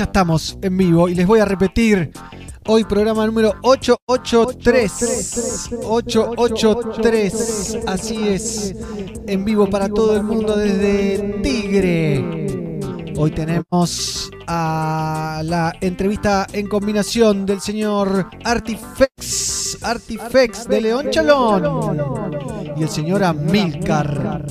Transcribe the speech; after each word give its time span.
ya 0.00 0.04
estamos 0.04 0.58
en 0.62 0.78
vivo 0.78 1.10
y 1.10 1.14
les 1.14 1.26
voy 1.26 1.40
a 1.40 1.44
repetir. 1.44 2.10
Hoy 2.66 2.84
programa 2.84 3.26
número 3.26 3.52
883. 3.60 5.72
883. 5.84 7.80
Así 7.86 8.28
es. 8.28 8.74
En 9.26 9.44
vivo 9.44 9.68
para 9.68 9.90
todo 9.90 10.16
el 10.16 10.22
mundo 10.22 10.56
desde 10.56 11.42
Tigre. 11.42 13.12
Hoy 13.18 13.30
tenemos 13.32 14.30
a 14.46 15.42
la 15.44 15.74
entrevista 15.82 16.46
en 16.50 16.66
combinación 16.66 17.44
del 17.44 17.60
señor 17.60 18.30
Artifex. 18.42 19.76
Artifex 19.82 20.66
de 20.66 20.80
León 20.80 21.10
Chalón. 21.10 21.98
Y 22.74 22.84
el 22.84 22.88
señor 22.88 23.22
Amilcar 23.22 24.46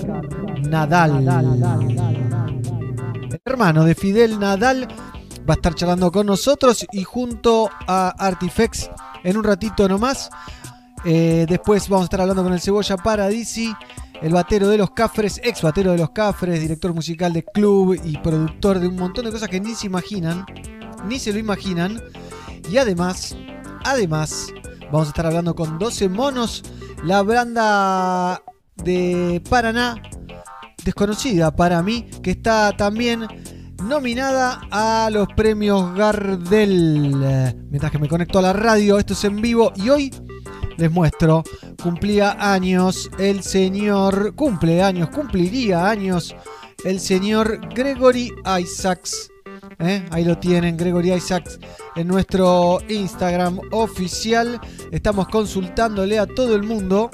Nadal. 0.69 1.25
Hermano 3.43 3.83
de 3.83 3.95
Fidel 3.95 4.39
Nadal 4.39 4.87
va 5.49 5.53
a 5.53 5.55
estar 5.55 5.73
charlando 5.73 6.11
con 6.11 6.27
nosotros 6.27 6.85
y 6.91 7.03
junto 7.03 7.71
a 7.87 8.09
Artifex 8.09 8.91
en 9.23 9.35
un 9.35 9.43
ratito 9.43 9.89
nomás. 9.89 10.29
Eh, 11.05 11.47
después 11.49 11.89
vamos 11.89 12.03
a 12.03 12.05
estar 12.05 12.21
hablando 12.21 12.43
con 12.43 12.53
el 12.53 12.61
Cebolla 12.61 12.97
Paradisi, 12.97 13.73
el 14.21 14.31
batero 14.31 14.67
de 14.67 14.77
los 14.77 14.91
Cafres, 14.91 15.41
ex 15.43 15.63
batero 15.63 15.91
de 15.91 15.97
los 15.97 16.11
Cafres, 16.11 16.61
director 16.61 16.93
musical 16.93 17.33
de 17.33 17.43
club 17.43 17.99
y 18.03 18.17
productor 18.19 18.79
de 18.79 18.89
un 18.89 18.95
montón 18.95 19.25
de 19.25 19.31
cosas 19.31 19.49
que 19.49 19.59
ni 19.59 19.73
se 19.73 19.87
imaginan, 19.87 20.45
ni 21.07 21.17
se 21.17 21.33
lo 21.33 21.39
imaginan. 21.39 21.99
Y 22.69 22.77
además, 22.77 23.35
además, 23.83 24.53
vamos 24.91 25.07
a 25.07 25.09
estar 25.09 25.25
hablando 25.25 25.55
con 25.55 25.79
12 25.79 26.09
monos, 26.09 26.63
la 27.03 27.23
banda 27.23 28.43
de 28.75 29.41
Paraná, 29.49 29.95
desconocida 30.83 31.55
para 31.55 31.81
mí, 31.81 32.07
que 32.21 32.31
está 32.31 32.77
también 32.77 33.25
nominada 33.81 34.61
a 34.71 35.09
los 35.11 35.27
premios 35.35 35.93
Gardel. 35.95 37.55
Mientras 37.69 37.91
que 37.91 37.99
me 37.99 38.07
conecto 38.07 38.39
a 38.39 38.41
la 38.41 38.53
radio, 38.53 38.97
esto 38.99 39.13
es 39.13 39.23
en 39.23 39.41
vivo 39.41 39.71
y 39.75 39.89
hoy 39.89 40.11
les 40.77 40.91
muestro, 40.91 41.43
cumplía 41.81 42.37
años 42.39 43.09
el 43.19 43.43
señor, 43.43 44.33
cumple 44.35 44.81
años, 44.81 45.09
cumpliría 45.09 45.89
años 45.89 46.35
el 46.83 46.99
señor 46.99 47.59
Gregory 47.73 48.31
Isaacs. 48.61 49.29
¿eh? 49.79 50.05
Ahí 50.11 50.23
lo 50.23 50.37
tienen, 50.37 50.77
Gregory 50.77 51.13
Isaacs, 51.13 51.59
en 51.95 52.07
nuestro 52.07 52.79
Instagram 52.87 53.59
oficial. 53.71 54.59
Estamos 54.91 55.27
consultándole 55.27 56.19
a 56.19 56.25
todo 56.27 56.55
el 56.55 56.63
mundo 56.63 57.11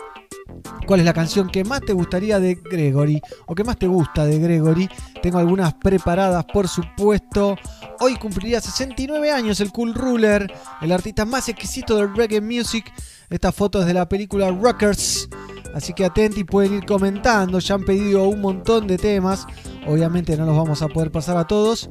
cuál 0.86 1.00
es 1.00 1.06
la 1.06 1.14
canción 1.14 1.50
que 1.50 1.64
más 1.64 1.82
te 1.82 1.94
gustaría 1.94 2.40
de 2.40 2.56
Gregory 2.56 3.22
o 3.48 3.56
que 3.56 3.64
más 3.64 3.78
te 3.78 3.88
gusta 3.88 4.26
de 4.26 4.40
Gregory. 4.40 4.90
Tengo 5.22 5.40
algunas 5.40 5.74
preparadas, 5.76 6.46
por 6.46 6.68
supuesto. 6.68 7.56
Hoy 8.00 8.16
cumpliría 8.16 8.62
69 8.62 9.32
años 9.32 9.60
el 9.62 9.72
Cool 9.72 9.94
Ruler, 9.94 10.54
el 10.82 10.92
artista 10.92 11.26
más 11.26 11.50
exquisito 11.50 11.98
del 11.98 12.16
reggae 12.16 12.42
music. 12.42 12.92
Esta 13.30 13.52
foto 13.52 13.82
es 13.82 13.86
de 13.88 13.94
la 13.94 14.08
película 14.08 14.52
Rockers. 14.52 15.30
Así 15.74 15.94
que 15.94 16.06
atenti, 16.06 16.44
pueden 16.44 16.76
ir 16.76 16.86
comentando. 16.86 17.59
Ya 17.59 17.76
han 17.76 17.84
pedido 17.84 18.28
un 18.28 18.42
montón 18.42 18.88
de 18.88 18.98
temas. 18.98 19.46
Obviamente 19.88 20.38
no 20.38 20.46
los 20.46 20.56
vamos 20.56 20.82
a 20.82 20.88
poder 20.88 21.12
pasar 21.12 21.38
a 21.38 21.48
todos. 21.48 21.90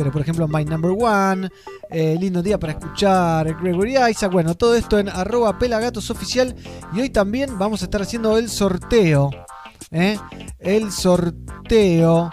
Pero 0.00 0.12
por 0.12 0.22
ejemplo, 0.22 0.48
My 0.48 0.64
Number 0.64 0.92
One, 0.98 1.50
eh, 1.90 2.16
lindo 2.18 2.42
día 2.42 2.58
para 2.58 2.72
escuchar 2.72 3.54
Gregory 3.60 3.96
Isaac. 4.10 4.32
Bueno, 4.32 4.54
todo 4.54 4.74
esto 4.74 4.98
en 4.98 5.10
arroba 5.10 5.58
pelagatosoficial. 5.58 6.56
Y 6.94 7.02
hoy 7.02 7.10
también 7.10 7.58
vamos 7.58 7.82
a 7.82 7.84
estar 7.84 8.00
haciendo 8.00 8.38
el 8.38 8.48
sorteo. 8.48 9.28
¿eh? 9.90 10.16
El 10.58 10.90
sorteo 10.90 12.30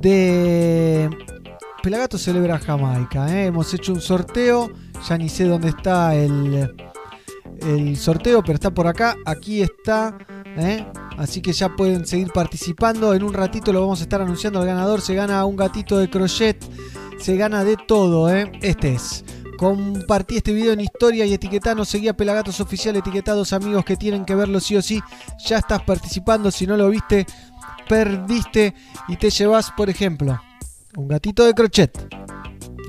de 0.00 1.10
Pelagato 1.82 2.16
Celebra 2.16 2.58
Jamaica. 2.58 3.28
¿eh? 3.28 3.48
Hemos 3.48 3.74
hecho 3.74 3.92
un 3.92 4.00
sorteo. 4.00 4.70
Ya 5.06 5.18
ni 5.18 5.28
sé 5.28 5.44
dónde 5.44 5.68
está 5.68 6.14
el, 6.14 6.74
el 7.62 7.96
sorteo, 7.96 8.42
pero 8.42 8.54
está 8.54 8.70
por 8.70 8.86
acá. 8.86 9.16
Aquí 9.24 9.62
está. 9.62 10.18
Así 11.16 11.40
que 11.40 11.52
ya 11.52 11.74
pueden 11.76 12.06
seguir 12.06 12.30
participando. 12.32 13.14
En 13.14 13.22
un 13.22 13.32
ratito 13.32 13.72
lo 13.72 13.80
vamos 13.80 14.00
a 14.00 14.02
estar 14.02 14.20
anunciando 14.20 14.60
al 14.60 14.66
ganador. 14.66 15.00
Se 15.00 15.14
gana 15.14 15.44
un 15.44 15.56
gatito 15.56 15.98
de 15.98 16.08
crochet 16.10 16.64
se 17.20 17.36
gana 17.36 17.64
de 17.64 17.76
todo, 17.76 18.34
¿eh? 18.34 18.50
Este 18.62 18.94
es. 18.94 19.24
Compartí 19.58 20.38
este 20.38 20.54
video 20.54 20.72
en 20.72 20.80
historia 20.80 21.26
y 21.26 21.34
etiquetanos, 21.34 21.88
seguía 21.88 22.16
Pelagatos 22.16 22.60
Oficial, 22.60 22.96
etiquetados 22.96 23.52
amigos 23.52 23.84
que 23.84 23.96
tienen 23.96 24.24
que 24.24 24.34
verlo 24.34 24.58
sí 24.58 24.74
o 24.76 24.82
sí. 24.82 25.02
Ya 25.46 25.58
estás 25.58 25.82
participando, 25.82 26.50
si 26.50 26.66
no 26.66 26.78
lo 26.78 26.88
viste, 26.88 27.26
perdiste 27.88 28.74
y 29.06 29.16
te 29.16 29.28
llevas, 29.28 29.70
por 29.72 29.90
ejemplo, 29.90 30.40
un 30.96 31.08
gatito 31.08 31.44
de 31.44 31.52
crochet. 31.52 32.08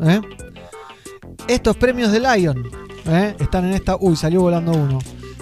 ¿eh? 0.02 0.22
Estos 1.48 1.76
premios 1.76 2.12
de 2.14 2.22
Lion 2.22 2.81
¿eh? 3.06 3.36
están 3.40 3.66
en 3.66 3.74
esta. 3.74 3.96
Uy, 4.00 4.16
salió 4.16 4.42
volando 4.42 4.72
uno. 4.72 5.00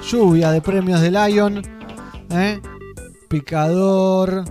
Lluvia 0.09 0.51
de 0.51 0.61
premios 0.61 1.01
de 1.01 1.11
Lion. 1.11 1.61
¿eh? 2.31 2.59
Picador. 3.27 4.43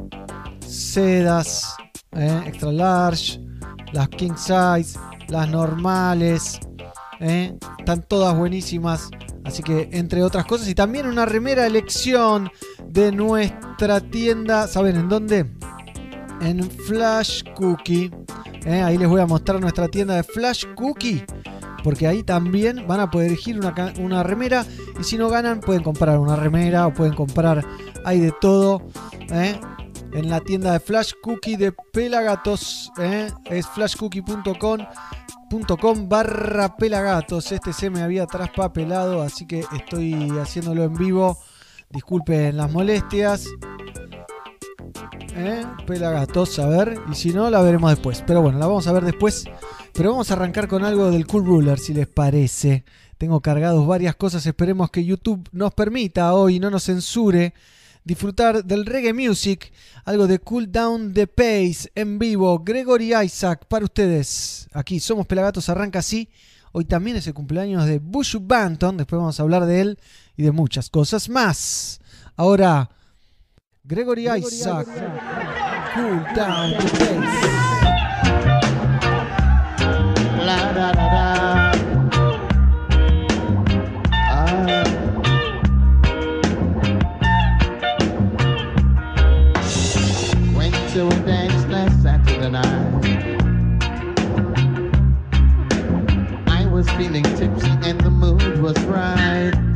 Sedas. 0.61 1.75
Extra 2.13 2.73
large 2.73 3.41
las 3.93 4.09
king 4.09 4.37
size, 4.37 4.99
las 5.29 5.49
normales. 5.49 6.61
¿eh? 7.21 7.57
Están 7.79 8.03
todas 8.03 8.37
buenísimas. 8.37 9.11
Así 9.45 9.63
que 9.63 9.89
entre 9.93 10.23
otras 10.23 10.45
cosas. 10.45 10.69
Y 10.69 10.75
también 10.75 11.07
una 11.07 11.25
remera 11.25 11.67
elección 11.67 12.51
de 12.87 13.13
nuestra 13.13 14.01
tienda. 14.01 14.67
¿Saben 14.67 14.97
en 14.97 15.09
dónde? 15.09 15.51
En 16.41 16.71
Flash 16.71 17.43
Cookie. 17.57 18.11
¿eh? 18.65 18.83
Ahí 18.83 18.99
les 18.99 19.09
voy 19.09 19.21
a 19.21 19.27
mostrar 19.27 19.61
nuestra 19.61 19.89
tienda 19.89 20.15
de 20.17 20.23
Flash 20.23 20.67
Cookie. 20.75 21.25
Porque 21.85 22.07
ahí 22.07 22.23
también 22.23 22.87
van 22.87 23.01
a 23.01 23.11
poder 23.11 23.29
elegir 23.29 23.59
una, 23.59 23.93
una 23.99 24.23
remera. 24.23 24.65
Y 25.01 25.05
si 25.05 25.17
no 25.17 25.29
ganan, 25.29 25.61
pueden 25.61 25.83
comprar 25.83 26.19
una 26.19 26.37
remera 26.37 26.87
o 26.87 26.95
pueden 26.95 27.15
comprar. 27.15 27.65
Hay 28.05 28.21
de 28.21 28.33
todo. 28.41 28.83
¿eh? 29.31 29.59
en 30.13 30.31
la 30.31 30.41
tienda 30.41 30.73
de 30.73 30.81
Flash 30.81 31.13
Cookie 31.23 31.57
de 31.57 31.73
Pelagatos. 31.93 32.91
¿eh? 32.99 33.31
Es 33.47 33.67
flashcookie.com 33.69 34.79
barra 36.09 36.77
pelagatos. 36.77 37.53
Este 37.53 37.73
se 37.73 37.91
me 37.91 38.03
había 38.03 38.27
traspapelado, 38.27 39.23
así 39.23 39.47
que 39.47 39.65
estoy 39.77 40.31
haciéndolo 40.41 40.85
en 40.85 40.95
vivo. 40.95 41.39
Disculpen 41.91 42.57
las 42.57 42.71
molestias. 42.71 43.47
¿Eh? 45.37 45.65
Pelagatos, 45.87 46.59
a 46.59 46.67
ver. 46.67 47.01
Y 47.11 47.15
si 47.15 47.33
no, 47.33 47.51
la 47.51 47.63
veremos 47.63 47.91
después. 47.91 48.23
Pero 48.27 48.43
bueno, 48.43 48.59
la 48.59 48.67
vamos 48.67 48.87
a 48.87 48.93
ver 48.93 49.05
después. 49.05 49.45
Pero 49.93 50.11
vamos 50.11 50.31
a 50.31 50.35
arrancar 50.35 50.69
con 50.69 50.85
algo 50.85 51.11
del 51.11 51.27
Cool 51.27 51.45
Ruler, 51.45 51.79
si 51.79 51.95
les 51.95 52.07
parece. 52.07 52.85
Tengo 53.17 53.41
cargados 53.41 53.87
varias 53.87 54.17
cosas. 54.17 54.45
Esperemos 54.47 54.91
que 54.91 55.05
YouTube 55.05 55.49
nos 55.53 55.75
permita 55.75 56.35
hoy, 56.35 56.59
no 56.61 56.71
nos 56.71 56.85
censure 56.85 57.55
disfrutar 58.09 58.65
del 58.65 58.87
reggae 58.87 59.13
music, 59.13 59.71
algo 60.07 60.27
de 60.27 60.39
Cool 60.39 60.73
Down 60.73 61.13
the 61.13 61.27
Pace 61.27 61.93
en 61.95 62.19
vivo. 62.19 62.59
Gregory 62.61 63.15
Isaac 63.15 63.67
para 63.69 63.85
ustedes. 63.85 64.67
Aquí 64.73 64.99
somos 64.99 65.27
Pelagatos, 65.27 65.69
arranca 65.69 65.99
así. 65.99 66.31
Hoy 66.73 66.87
también 66.87 67.19
es 67.19 67.27
el 67.27 67.35
cumpleaños 67.35 67.85
de 67.85 67.99
Bush 67.99 68.37
Banton, 68.41 68.97
después 68.97 69.19
vamos 69.19 69.39
a 69.39 69.43
hablar 69.43 69.67
de 69.67 69.81
él 69.83 69.99
y 70.39 70.43
de 70.43 70.53
muchas 70.53 70.89
cosas 70.89 71.29
más. 71.29 72.01
Ahora, 72.35 72.89
Gregory, 73.89 74.25
Gregory 74.25 74.45
Isaac. 74.45 74.87
Isaac. 74.87 74.87
Cool 75.95 76.21
down 76.35 76.71
the. 76.73 76.79
La 80.45 80.73
da 80.75 80.93
da 80.93 81.07
da. 81.15 81.73
Ah. 84.29 84.85
Went 90.55 90.77
to 90.93 91.07
a 91.07 91.11
dance 91.25 91.65
last 91.73 92.03
Saturday 92.03 92.51
night. 92.51 92.93
I 96.47 96.67
was 96.67 96.87
feeling 96.91 97.23
tipsy 97.23 97.71
and 97.89 97.99
the 98.03 98.11
mood 98.11 98.61
was 98.61 98.79
right. 98.85 99.68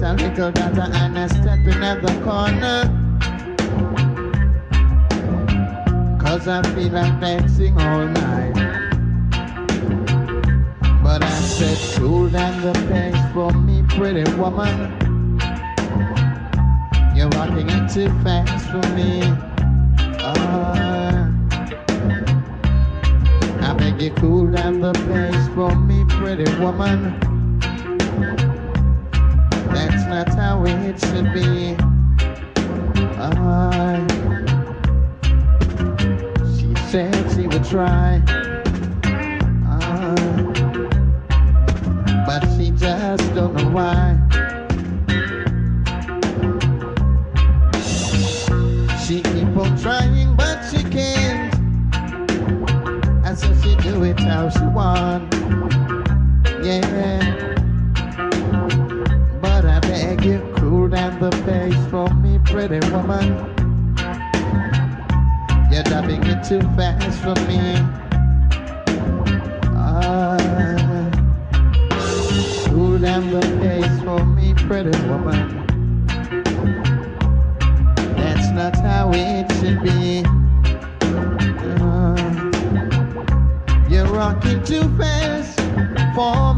Sight 0.00 0.18
a 0.18 0.28
little 0.28 0.50
data 0.50 0.88
and 0.94 1.18
I 1.18 1.26
stepping 1.26 1.84
at 1.84 2.00
the 2.00 2.14
corner. 2.24 2.88
Cause 6.18 6.48
I 6.48 6.62
feel 6.74 6.88
like 6.88 7.20
dancing 7.20 7.78
all 7.78 8.06
night. 8.06 8.54
But 11.02 11.22
I 11.22 11.28
said, 11.28 11.98
cool 11.98 12.30
down 12.30 12.62
the 12.62 12.72
pace 12.88 13.32
for 13.34 13.52
me, 13.52 13.84
pretty 13.90 14.24
woman. 14.36 15.38
You're 17.14 17.28
rocking 17.28 17.68
it 17.68 17.92
too 17.92 18.08
fast 18.24 18.70
for 18.70 18.94
me. 18.94 19.20
Uh, 20.18 21.30
I 23.60 23.74
beg 23.76 24.00
you 24.00 24.12
cool 24.12 24.50
down 24.50 24.80
the 24.80 24.94
pace 24.94 25.48
for 25.54 25.76
me, 25.76 26.06
pretty 26.08 26.50
woman. 26.58 27.20
That's 30.10 30.34
how 30.34 30.64
it 30.66 31.00
should 31.00 31.32
be. 31.32 31.76
I, 33.16 34.06
she 36.58 36.74
said 36.90 37.32
she 37.32 37.46
would 37.46 37.64
try. 37.64 38.20
Ah, 39.64 40.14
but 42.26 42.44
she 42.56 42.72
just 42.72 43.34
don't 43.36 43.54
know 43.54 43.70
why. 43.70 44.18
She 49.06 49.22
keep 49.22 49.56
on 49.56 49.78
trying, 49.78 50.34
but 50.34 50.60
she 50.68 50.82
can't. 50.90 51.54
And 53.24 53.38
so 53.38 53.54
she 53.62 53.76
do 53.76 54.02
it 54.02 54.18
how 54.18 54.48
she 54.50 54.66
want. 54.66 55.32
Yeah. 56.64 57.19
For 61.90 62.08
me, 62.14 62.38
pretty 62.44 62.78
woman. 62.92 63.26
You're 65.72 65.82
dubbing 65.82 66.22
it 66.24 66.44
too 66.44 66.60
fast 66.76 67.18
for 67.18 67.34
me. 67.48 67.74
Ah, 69.74 70.36
cool 72.66 72.96
down 72.96 73.30
the 73.32 73.40
pace 73.60 74.00
for 74.04 74.24
me, 74.24 74.54
pretty 74.54 74.96
woman. 75.08 75.66
That's 78.16 78.50
not 78.52 78.76
how 78.76 79.10
it 79.12 79.50
should 79.58 79.82
be. 79.82 80.22
Ah, 81.80 82.14
you're 83.88 84.06
rocking 84.06 84.62
too 84.62 84.88
fast 84.96 85.58
for 86.14 86.49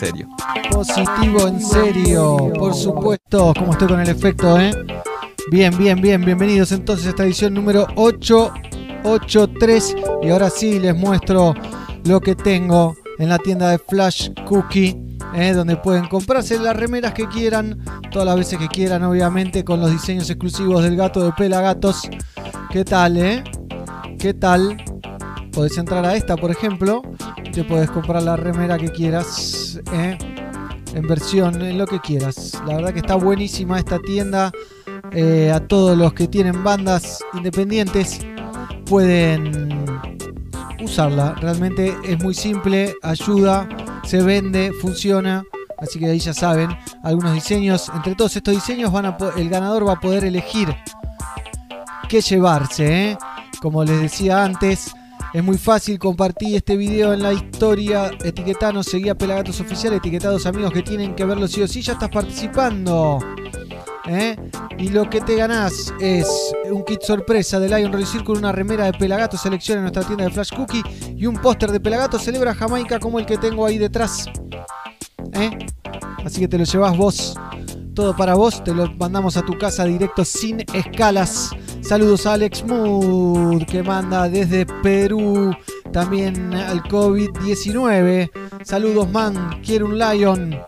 serio. 0.00 0.28
Positivo 0.70 1.46
en 1.46 1.60
serio, 1.60 2.50
por 2.58 2.74
supuesto. 2.74 3.52
Como 3.58 3.72
estoy 3.72 3.88
con 3.88 4.00
el 4.00 4.08
efecto, 4.08 4.58
¿eh? 4.58 4.72
Bien, 5.50 5.76
bien, 5.76 6.00
bien. 6.00 6.24
Bienvenidos 6.24 6.72
entonces 6.72 7.06
a 7.06 7.10
esta 7.10 7.24
edición 7.24 7.52
número 7.52 7.86
883. 7.96 9.96
Y 10.22 10.30
ahora 10.30 10.48
sí 10.48 10.80
les 10.80 10.96
muestro 10.96 11.52
lo 12.06 12.18
que 12.18 12.34
tengo 12.34 12.96
en 13.18 13.28
la 13.28 13.36
tienda 13.36 13.68
de 13.68 13.78
Flash 13.78 14.30
Cookie. 14.46 14.96
¿eh? 15.34 15.52
Donde 15.52 15.76
pueden 15.76 16.08
comprarse 16.08 16.58
las 16.58 16.74
remeras 16.74 17.12
que 17.12 17.28
quieran, 17.28 17.84
todas 18.10 18.24
las 18.24 18.36
veces 18.36 18.58
que 18.58 18.68
quieran, 18.68 19.04
obviamente, 19.04 19.64
con 19.64 19.80
los 19.80 19.90
diseños 19.90 20.30
exclusivos 20.30 20.82
del 20.82 20.96
gato 20.96 21.22
de 21.22 21.32
Pelagatos. 21.32 22.08
¿Qué 22.70 22.86
tal, 22.86 23.18
eh? 23.18 23.44
¿Qué 24.18 24.32
tal? 24.32 24.82
Podés 25.52 25.76
entrar 25.76 26.06
a 26.06 26.16
esta, 26.16 26.36
por 26.36 26.50
ejemplo. 26.50 27.02
Te 27.52 27.64
puedes 27.64 27.90
comprar 27.90 28.22
la 28.22 28.36
remera 28.36 28.78
que 28.78 28.88
quieras. 28.88 29.59
¿Eh? 29.92 30.18
En 30.94 31.06
versión, 31.06 31.62
en 31.62 31.78
lo 31.78 31.86
que 31.86 32.00
quieras. 32.00 32.60
La 32.66 32.76
verdad 32.76 32.92
que 32.92 33.00
está 33.00 33.14
buenísima 33.14 33.78
esta 33.78 33.98
tienda. 33.98 34.52
Eh, 35.12 35.50
a 35.52 35.60
todos 35.60 35.96
los 35.96 36.12
que 36.12 36.28
tienen 36.28 36.62
bandas 36.62 37.18
independientes 37.34 38.20
pueden 38.86 39.84
usarla. 40.82 41.34
Realmente 41.40 41.96
es 42.04 42.22
muy 42.22 42.34
simple, 42.34 42.94
ayuda, 43.02 43.68
se 44.04 44.22
vende, 44.22 44.72
funciona. 44.72 45.44
Así 45.78 45.98
que 45.98 46.06
ahí 46.06 46.18
ya 46.18 46.34
saben, 46.34 46.70
algunos 47.02 47.34
diseños. 47.34 47.90
Entre 47.94 48.14
todos 48.14 48.36
estos 48.36 48.54
diseños 48.54 48.92
el 49.36 49.48
ganador 49.48 49.88
va 49.88 49.94
a 49.94 50.00
poder 50.00 50.24
elegir 50.24 50.68
qué 52.08 52.20
llevarse. 52.20 53.10
¿eh? 53.10 53.18
Como 53.62 53.84
les 53.84 54.00
decía 54.00 54.44
antes, 54.44 54.92
es 55.32 55.44
muy 55.44 55.58
fácil 55.58 55.98
compartir 55.98 56.56
este 56.56 56.76
video 56.76 57.12
en 57.12 57.22
la 57.22 57.32
historia. 57.32 58.10
Etiquetanos, 58.22 58.86
seguí 58.86 59.08
a 59.08 59.14
Pelagatos 59.14 59.60
Oficial, 59.60 59.92
etiquetados 59.94 60.46
amigos 60.46 60.72
que 60.72 60.82
tienen 60.82 61.14
que 61.14 61.24
verlo 61.24 61.46
sí 61.46 61.62
o 61.62 61.68
sí. 61.68 61.82
Ya 61.82 61.92
estás 61.92 62.08
participando. 62.08 63.18
¿eh? 64.08 64.36
Y 64.78 64.88
lo 64.88 65.08
que 65.08 65.20
te 65.20 65.36
ganás 65.36 65.92
es 66.00 66.26
un 66.70 66.84
kit 66.84 67.02
sorpresa 67.02 67.60
de 67.60 67.68
Lion 67.68 67.92
Roy 67.92 68.06
Circle, 68.06 68.38
una 68.38 68.50
remera 68.50 68.86
de 68.86 68.92
Pelagato 68.92 69.36
selección 69.36 69.78
en 69.78 69.84
nuestra 69.84 70.02
tienda 70.02 70.24
de 70.24 70.30
Flash 70.30 70.50
Cookie 70.54 70.82
y 71.16 71.26
un 71.26 71.36
póster 71.36 71.70
de 71.70 71.80
Pelagato 71.80 72.18
celebra 72.18 72.54
Jamaica 72.54 72.98
como 72.98 73.18
el 73.18 73.26
que 73.26 73.38
tengo 73.38 73.64
ahí 73.64 73.78
detrás. 73.78 74.26
¿eh? 75.34 75.50
Así 76.24 76.40
que 76.40 76.48
te 76.48 76.58
lo 76.58 76.64
llevas 76.64 76.96
vos. 76.96 77.34
Todo 78.00 78.16
para 78.16 78.34
vos, 78.34 78.64
te 78.64 78.72
lo 78.72 78.90
mandamos 78.94 79.36
a 79.36 79.42
tu 79.42 79.58
casa 79.58 79.84
directo 79.84 80.24
sin 80.24 80.64
escalas. 80.72 81.50
Saludos 81.82 82.24
a 82.24 82.32
Alex 82.32 82.64
Mood 82.64 83.64
que 83.64 83.82
manda 83.82 84.26
desde 84.26 84.64
Perú 84.64 85.54
también 85.92 86.54
al 86.54 86.82
COVID-19. 86.84 88.30
Saludos 88.64 89.12
man, 89.12 89.60
quiero 89.62 89.84
un 89.84 89.98
Lion. 89.98 90.58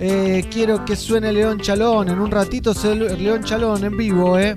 Eh, 0.00 0.44
quiero 0.50 0.84
que 0.84 0.96
suene 0.96 1.32
León 1.32 1.60
Chalón. 1.60 2.08
En 2.08 2.18
un 2.18 2.32
ratito 2.32 2.74
León 2.82 3.44
Chalón 3.44 3.84
en 3.84 3.96
vivo, 3.96 4.36
¿eh? 4.36 4.56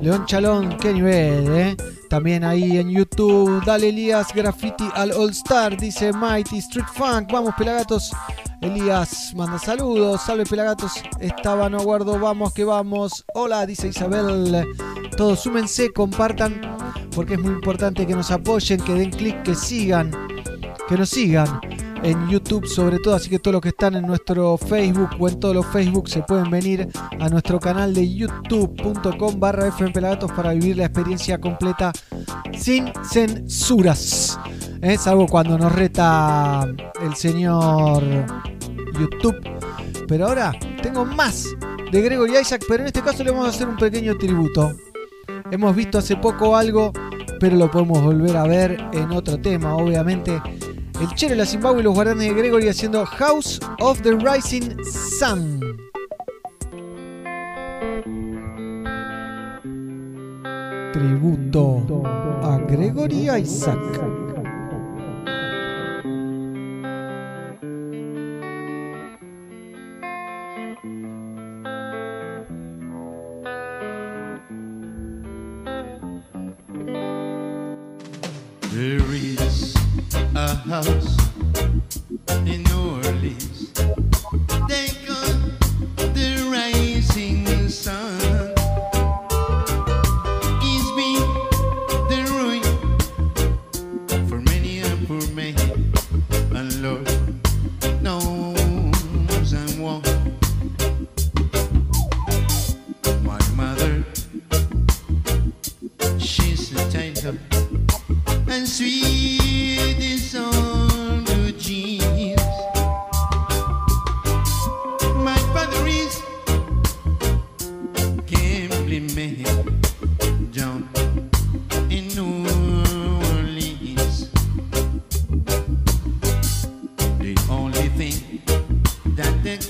León 0.00 0.26
Chalón, 0.26 0.76
qué 0.78 0.92
nivel, 0.92 1.48
¿eh? 1.56 1.76
También 2.08 2.44
ahí 2.44 2.78
en 2.78 2.90
YouTube. 2.90 3.64
Dale 3.64 3.88
Elías 3.88 4.34
Graffiti 4.34 4.88
al 4.94 5.12
All 5.12 5.30
Star, 5.30 5.76
dice 5.76 6.12
Mighty 6.12 6.58
Street 6.58 6.86
Funk. 6.92 7.30
Vamos, 7.32 7.54
Pelagatos. 7.56 8.12
Elías 8.60 9.32
manda 9.34 9.58
saludos. 9.58 10.22
Salve, 10.22 10.44
Pelagatos. 10.44 10.92
Estaba, 11.20 11.68
no 11.70 11.78
aguardo. 11.78 12.18
Vamos, 12.18 12.52
que 12.52 12.64
vamos. 12.64 13.24
Hola, 13.34 13.66
dice 13.66 13.88
Isabel. 13.88 14.66
Todos 15.16 15.40
súmense, 15.40 15.92
compartan. 15.92 16.60
Porque 17.14 17.34
es 17.34 17.40
muy 17.40 17.52
importante 17.52 18.06
que 18.06 18.14
nos 18.14 18.30
apoyen, 18.30 18.80
que 18.80 18.94
den 18.94 19.10
clic, 19.10 19.42
que 19.42 19.54
sigan. 19.54 20.10
Que 20.88 20.96
nos 20.96 21.10
sigan 21.10 21.60
en 22.04 22.28
YouTube 22.28 22.66
sobre 22.66 22.98
todo, 22.98 23.14
así 23.14 23.30
que 23.30 23.38
todos 23.38 23.54
los 23.54 23.62
que 23.62 23.70
están 23.70 23.94
en 23.94 24.06
nuestro 24.06 24.56
Facebook 24.58 25.10
o 25.18 25.28
en 25.28 25.40
todos 25.40 25.54
los 25.54 25.66
Facebook 25.66 26.08
se 26.08 26.22
pueden 26.22 26.50
venir 26.50 26.88
a 27.18 27.28
nuestro 27.28 27.58
canal 27.58 27.94
de 27.94 28.14
youtube.com 28.14 29.40
barra 29.40 29.72
fmpelagatos 29.72 30.30
para 30.32 30.52
vivir 30.52 30.76
la 30.76 30.84
experiencia 30.84 31.40
completa 31.40 31.92
sin 32.56 32.92
censuras. 33.10 34.38
¿eh? 34.82 34.98
salvo 34.98 35.26
cuando 35.26 35.58
nos 35.58 35.72
reta 35.72 36.66
el 37.02 37.14
señor 37.16 38.02
YouTube. 38.98 39.36
Pero 40.06 40.28
ahora 40.28 40.52
tengo 40.82 41.04
más 41.06 41.46
de 41.90 42.02
Gregory 42.02 42.36
Isaac, 42.38 42.64
pero 42.68 42.82
en 42.82 42.88
este 42.88 43.00
caso 43.00 43.24
le 43.24 43.30
vamos 43.30 43.46
a 43.46 43.50
hacer 43.50 43.66
un 43.66 43.76
pequeño 43.76 44.16
tributo. 44.18 44.76
Hemos 45.50 45.74
visto 45.74 45.98
hace 45.98 46.16
poco 46.16 46.56
algo, 46.56 46.92
pero 47.40 47.56
lo 47.56 47.70
podemos 47.70 48.02
volver 48.02 48.36
a 48.36 48.44
ver 48.44 48.78
en 48.92 49.10
otro 49.12 49.38
tema, 49.38 49.74
obviamente. 49.74 50.40
El 51.00 51.14
Chelo, 51.14 51.34
la 51.34 51.44
Zimbabue 51.44 51.80
y 51.80 51.82
los 51.82 51.94
guardianes 51.94 52.28
de 52.28 52.34
Gregory 52.34 52.68
haciendo 52.68 53.04
House 53.04 53.60
of 53.80 54.00
the 54.02 54.12
Rising 54.12 54.76
Sun. 54.84 55.60
Tributo 60.92 62.02
a 62.42 62.58
Gregory 62.68 63.28
Isaac. 63.28 64.23
House 80.82 81.03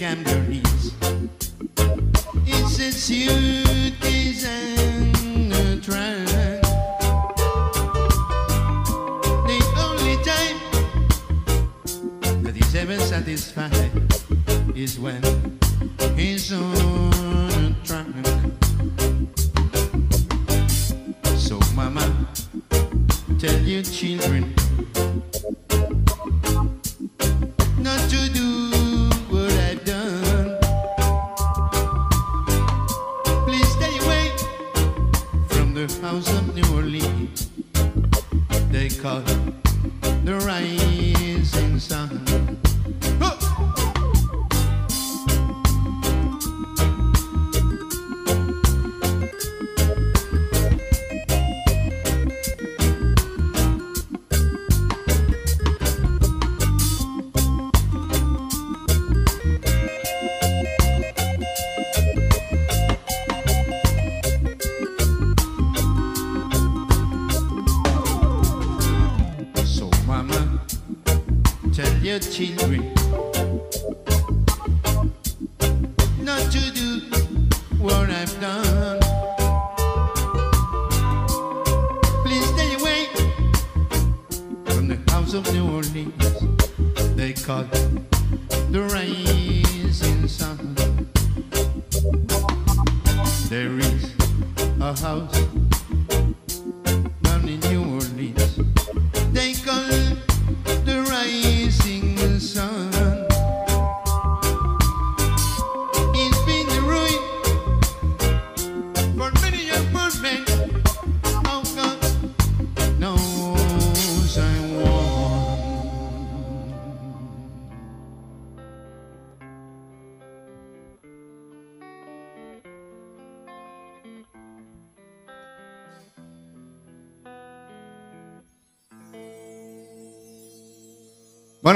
that 0.05 0.23
the 0.23 0.44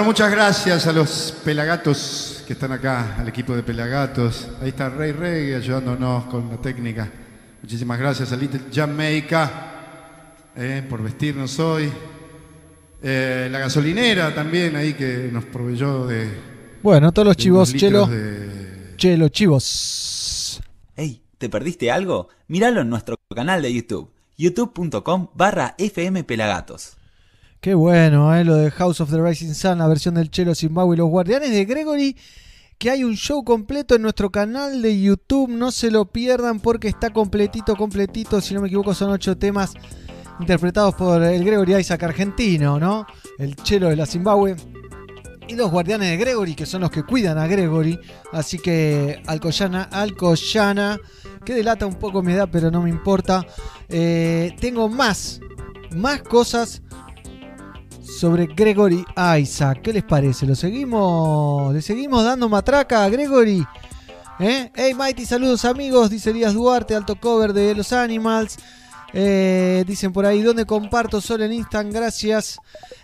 muchas 0.08 0.30
gracias 0.30 0.86
a 0.86 0.92
los 0.94 1.34
pelagatos 1.44 2.42
que 2.46 2.54
están 2.54 2.72
acá, 2.72 3.16
al 3.18 3.28
equipo 3.28 3.54
de 3.54 3.62
pelagatos. 3.62 4.48
Ahí 4.62 4.70
está 4.70 4.88
Rey 4.88 5.12
Rey 5.12 5.52
ayudándonos 5.52 6.24
con 6.24 6.48
la 6.48 6.56
técnica. 6.56 7.06
Muchísimas 7.60 7.98
gracias 7.98 8.32
a 8.32 8.36
Little 8.36 8.58
Jamaica 8.72 9.50
eh, 10.56 10.82
por 10.88 11.02
vestirnos 11.02 11.58
hoy. 11.58 11.92
Eh, 13.02 13.48
la 13.52 13.58
gasolinera 13.58 14.34
también 14.34 14.76
ahí 14.76 14.94
que 14.94 15.28
nos 15.30 15.44
proveyó 15.44 16.06
de, 16.06 16.30
Bueno, 16.82 17.12
todos 17.12 17.28
los 17.28 17.36
chivos, 17.36 17.74
Chelo. 17.74 18.06
de- 18.06 18.94
Chelo, 18.96 19.28
chivos. 19.28 20.62
Hey, 20.96 21.20
¿te 21.36 21.50
perdiste 21.50 21.90
algo? 21.90 22.30
Míralo 22.46 22.80
en 22.80 22.88
nuestro 22.88 23.16
canal 23.36 23.60
de 23.60 23.74
YouTube, 23.74 24.10
youtube.com 24.38 25.28
barra 25.34 25.74
fmpelagatos. 25.78 26.97
Qué 27.60 27.74
bueno, 27.74 28.36
¿eh? 28.36 28.44
lo 28.44 28.54
de 28.54 28.70
House 28.70 29.00
of 29.00 29.10
the 29.10 29.20
Rising 29.20 29.52
Sun, 29.52 29.78
la 29.78 29.88
versión 29.88 30.14
del 30.14 30.30
Chelo 30.30 30.54
Zimbabue 30.54 30.94
y 30.94 30.98
los 30.98 31.08
guardianes 31.08 31.50
de 31.50 31.64
Gregory. 31.64 32.16
Que 32.78 32.90
hay 32.90 33.02
un 33.02 33.16
show 33.16 33.42
completo 33.44 33.96
en 33.96 34.02
nuestro 34.02 34.30
canal 34.30 34.80
de 34.80 35.00
YouTube. 35.00 35.50
No 35.50 35.72
se 35.72 35.90
lo 35.90 36.04
pierdan 36.04 36.60
porque 36.60 36.86
está 36.86 37.10
completito, 37.10 37.74
completito. 37.74 38.40
Si 38.40 38.54
no 38.54 38.60
me 38.60 38.68
equivoco, 38.68 38.94
son 38.94 39.10
ocho 39.10 39.36
temas 39.36 39.74
interpretados 40.38 40.94
por 40.94 41.20
el 41.20 41.44
Gregory 41.44 41.74
Isaac 41.74 42.04
argentino, 42.04 42.78
¿no? 42.78 43.04
El 43.40 43.56
Chelo 43.56 43.88
de 43.88 43.96
la 43.96 44.06
Zimbabue. 44.06 44.54
Y 45.48 45.56
los 45.56 45.72
guardianes 45.72 46.10
de 46.10 46.16
Gregory, 46.16 46.54
que 46.54 46.64
son 46.64 46.82
los 46.82 46.92
que 46.92 47.02
cuidan 47.02 47.38
a 47.38 47.48
Gregory. 47.48 47.98
Así 48.32 48.58
que 48.60 49.20
Alcoyana, 49.26 49.82
Alcoyana, 49.82 51.00
que 51.44 51.54
delata 51.54 51.86
un 51.86 51.96
poco 51.96 52.22
mi 52.22 52.34
edad, 52.34 52.48
pero 52.52 52.70
no 52.70 52.82
me 52.82 52.90
importa. 52.90 53.44
Eh, 53.88 54.54
tengo 54.60 54.88
más, 54.88 55.40
más 55.90 56.22
cosas 56.22 56.82
sobre 58.08 58.46
Gregory 58.46 59.04
Isaac. 59.38 59.80
¿Qué 59.82 59.92
les 59.92 60.02
parece? 60.02 60.46
¿Lo 60.46 60.54
seguimos? 60.54 61.72
¿Le 61.72 61.82
seguimos 61.82 62.24
dando 62.24 62.48
matraca 62.48 63.04
a 63.04 63.08
Gregory? 63.08 63.64
¿Eh? 64.40 64.70
Hey 64.74 64.94
Mighty, 64.94 65.26
saludos 65.26 65.64
amigos, 65.64 66.10
dice 66.10 66.30
Elías 66.30 66.54
Duarte, 66.54 66.94
alto 66.94 67.16
cover 67.16 67.52
de 67.52 67.74
Los 67.74 67.92
Animals. 67.92 68.56
Eh, 69.12 69.84
dicen 69.86 70.12
por 70.12 70.26
ahí, 70.26 70.42
¿dónde 70.42 70.64
comparto? 70.64 71.20
Solo 71.20 71.44
en 71.44 71.52
Instagram, 71.52 71.92
gracias. 71.92 72.58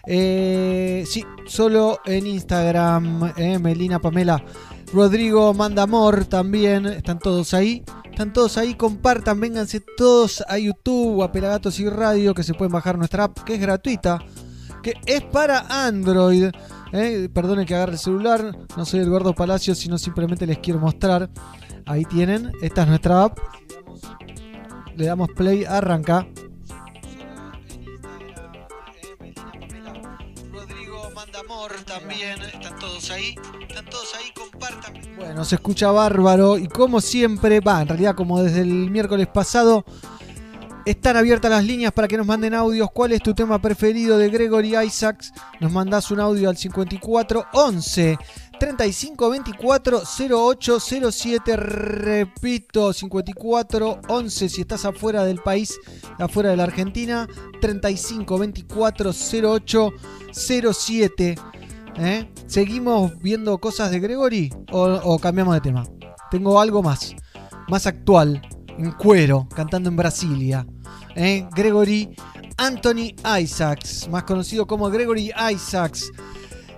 Eh, 0.07 1.05
sí, 1.07 1.25
solo 1.47 1.99
en 2.05 2.27
Instagram. 2.27 3.33
Melina, 3.61 3.99
Pamela, 3.99 4.45
Rodrigo, 4.93 5.55
Manda 5.55 5.83
Amor 5.83 6.25
también. 6.27 6.87
Están 6.87 7.19
todos 7.19 7.55
ahí. 7.55 7.83
Están 8.15 8.33
todos 8.33 8.59
ahí, 8.59 8.75
compartan, 8.75 9.41
vénganse 9.41 9.81
todos 9.81 10.45
a 10.47 10.57
YouTube, 10.57 11.21
a 11.25 11.33
Pelagatos 11.33 11.81
y 11.81 11.89
Radio, 11.89 12.33
que 12.33 12.45
se 12.45 12.55
pueden 12.55 12.71
bajar 12.71 12.97
nuestra 12.97 13.25
app, 13.25 13.41
que 13.41 13.55
es 13.55 13.61
gratuita, 13.61 14.21
que 14.85 14.95
es 15.07 15.23
para 15.23 15.87
Android. 15.87 16.51
Eh, 16.93 17.29
Perdonen 17.33 17.67
que 17.67 17.75
agarre 17.75 17.93
el 17.93 17.99
celular, 17.99 18.57
no 18.77 18.85
soy 18.85 19.01
el 19.01 19.09
gordo 19.09 19.35
Palacio, 19.35 19.75
sino 19.75 19.99
simplemente 19.99 20.47
les 20.47 20.59
quiero 20.59 20.79
mostrar. 20.79 21.31
Ahí 21.87 22.05
tienen, 22.05 22.53
esta 22.63 22.83
es 22.83 22.89
nuestra 22.89 23.25
app. 23.25 23.39
Le 24.95 25.07
damos 25.07 25.31
play, 25.31 25.65
arranca. 25.65 26.27
Rodrigo 30.53 31.11
Mandamor 31.15 31.73
también, 31.87 32.41
están 32.43 32.79
todos 32.79 33.11
ahí, 33.11 33.35
están 33.67 33.87
todos 33.87 34.15
ahí, 34.15 34.33
compartan. 34.37 34.95
Bueno, 35.17 35.45
se 35.45 35.57
escucha 35.57 35.91
bárbaro 35.91 36.59
y 36.59 36.69
como 36.69 37.01
siempre, 37.01 37.61
va, 37.61 37.83
en 37.83 37.89
realidad 37.89 38.15
como 38.15 38.43
desde 38.43 38.61
el 38.61 38.91
miércoles 38.91 39.27
pasado, 39.29 39.85
están 40.85 41.17
abiertas 41.17 41.51
las 41.51 41.65
líneas 41.65 41.93
para 41.93 42.09
que 42.09 42.17
nos 42.17 42.27
manden 42.27 42.55
audios. 42.55 42.91
¿Cuál 42.93 43.13
es 43.13 43.23
tu 43.23 43.35
tema 43.35 43.61
preferido 43.61 44.19
de 44.19 44.29
Gregory 44.29 44.77
Isaacs? 44.77 45.33
Nos 45.61 45.73
mandás 45.73 46.11
un 46.11 46.21
audio 46.21 46.49
al 46.49 46.57
54 46.57 47.47
11 47.53 48.19
35 48.59 49.31
24 49.31 50.03
08 50.31 50.81
07. 51.11 51.57
Repito, 51.57 52.93
54 52.93 54.01
11 54.09 54.49
si 54.49 54.61
estás 54.61 54.85
afuera 54.85 55.25
del 55.25 55.39
país, 55.39 55.79
afuera 56.19 56.51
de 56.51 56.57
la 56.57 56.65
Argentina. 56.65 57.29
35 57.61 58.39
24 58.39 59.11
08 59.11 59.93
07. 60.33 61.35
¿Eh? 61.97 62.29
¿Seguimos 62.47 63.19
viendo 63.21 63.57
cosas 63.59 63.91
de 63.91 64.01
Gregory 64.01 64.53
o, 64.73 64.83
o 64.83 65.19
cambiamos 65.19 65.55
de 65.55 65.61
tema? 65.61 65.85
Tengo 66.31 66.61
algo 66.61 66.83
más, 66.83 67.15
más 67.69 67.87
actual, 67.87 68.43
en 68.77 68.91
cuero, 68.93 69.49
cantando 69.55 69.89
en 69.89 69.97
Brasilia. 69.97 70.67
¿Eh? 71.17 71.47
Gregory 71.55 72.15
Anthony 72.57 73.15
Isaacs, 73.41 74.09
más 74.09 74.25
conocido 74.25 74.67
como 74.67 74.91
Gregory 74.91 75.33
Isaacs. 75.53 76.13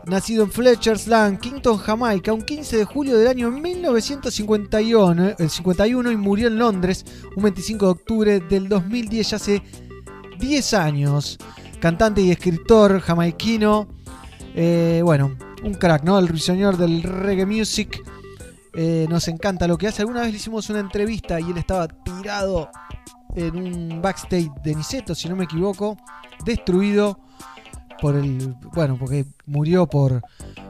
Nacido 0.06 0.44
en 0.44 0.52
Fletcher's 0.52 1.08
Land, 1.08 1.40
Kingston, 1.40 1.78
Jamaica, 1.78 2.32
un 2.32 2.42
15 2.42 2.76
de 2.76 2.84
julio 2.84 3.18
del 3.18 3.26
año 3.26 3.50
1951 3.50 5.34
el 5.36 5.50
51, 5.50 6.12
y 6.12 6.16
murió 6.16 6.46
en 6.46 6.58
Londres 6.58 7.04
un 7.34 7.42
25 7.42 7.84
de 7.84 7.90
octubre 7.90 8.40
del 8.40 8.68
2010, 8.68 9.30
ya 9.30 9.36
hace 9.36 9.62
10 10.38 10.74
años. 10.74 11.38
Cantante 11.80 12.20
y 12.22 12.30
escritor 12.30 13.00
jamaiquino. 13.00 13.88
Eh, 14.54 15.00
bueno, 15.04 15.36
un 15.64 15.74
crack, 15.74 16.04
¿no? 16.04 16.18
El 16.18 16.28
ruiseñor 16.28 16.76
del 16.76 17.02
reggae 17.02 17.44
music. 17.44 18.00
Eh, 18.74 19.06
nos 19.08 19.26
encanta 19.26 19.66
lo 19.66 19.76
que 19.76 19.88
hace. 19.88 20.02
Alguna 20.02 20.20
vez 20.20 20.30
le 20.30 20.36
hicimos 20.36 20.70
una 20.70 20.80
entrevista 20.80 21.40
y 21.40 21.50
él 21.50 21.58
estaba 21.58 21.88
tirado 21.88 22.70
en 23.36 23.56
un 23.56 24.02
backstage 24.02 24.50
de 24.64 24.74
Niceto, 24.74 25.14
si 25.14 25.28
no 25.28 25.36
me 25.36 25.44
equivoco, 25.44 25.96
destruido 26.44 27.20
por 28.00 28.16
el. 28.16 28.54
Bueno, 28.74 28.96
porque 28.98 29.24
murió 29.46 29.86
por, 29.86 30.22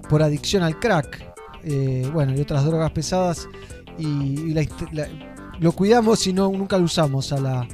por 0.08 0.22
adicción 0.22 0.62
al 0.62 0.78
crack. 0.78 1.24
eh, 1.66 2.08
bueno, 2.12 2.34
y 2.34 2.40
otras 2.40 2.64
drogas 2.64 2.90
pesadas. 2.92 3.48
Y, 3.98 4.52
y 4.52 4.68
lo 5.58 5.72
cuidamos 5.72 6.26
y 6.26 6.32
no, 6.32 6.50
nunca 6.50 6.78
lo 6.78 6.84
usamos 6.84 7.32
a 7.32 7.40
la, 7.40 7.66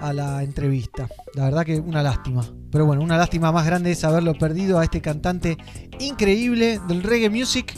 a 0.00 0.12
la 0.12 0.42
entrevista. 0.42 1.08
La 1.34 1.44
verdad 1.44 1.64
que 1.64 1.78
una 1.78 2.02
lástima. 2.02 2.44
Pero 2.70 2.86
bueno, 2.86 3.02
una 3.02 3.16
lástima 3.16 3.52
más 3.52 3.66
grande 3.66 3.92
es 3.92 4.04
haberlo 4.04 4.34
perdido 4.34 4.78
a 4.78 4.84
este 4.84 5.00
cantante 5.00 5.56
increíble 5.98 6.80
del 6.88 7.02
reggae 7.02 7.30
music. 7.30 7.74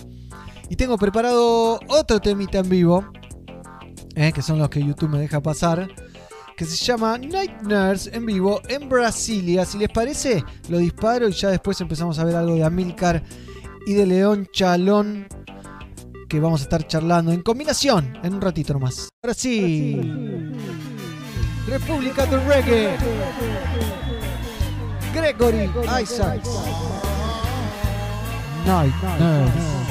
Y 0.68 0.76
tengo 0.76 0.96
preparado 0.96 1.80
otro 1.88 2.20
temita 2.20 2.58
en 2.58 2.68
vivo, 2.68 3.04
eh, 4.14 4.32
que 4.32 4.42
son 4.42 4.58
los 4.58 4.68
que 4.68 4.84
YouTube 4.84 5.10
me 5.10 5.18
deja 5.18 5.40
pasar, 5.40 5.88
que 6.56 6.64
se 6.64 6.76
llama 6.76 7.18
Night 7.18 7.62
Nurse 7.62 8.14
en 8.14 8.26
vivo 8.26 8.60
en 8.68 8.88
Brasilia. 8.88 9.64
Si 9.64 9.78
les 9.78 9.88
parece, 9.88 10.44
lo 10.68 10.78
disparo 10.78 11.28
y 11.28 11.32
ya 11.32 11.50
después 11.50 11.80
empezamos 11.80 12.18
a 12.18 12.24
ver 12.24 12.36
algo 12.36 12.54
de 12.54 12.64
Amilcar 12.64 13.22
y 13.86 13.94
de 13.94 14.06
León 14.06 14.46
Chalón, 14.52 15.26
que 16.28 16.40
vamos 16.40 16.60
a 16.60 16.64
estar 16.64 16.86
charlando 16.86 17.32
en 17.32 17.42
combinación 17.42 18.18
en 18.22 18.34
un 18.34 18.40
ratito 18.40 18.72
nomás. 18.74 19.08
Ahora 19.22 19.34
sí, 19.34 20.00
República 21.66 22.26
del 22.26 22.44
Reggae, 22.44 22.96
Gregory 25.14 25.70
Isaacs, 26.02 26.48
Night 28.66 28.94
Nurse. 29.18 29.81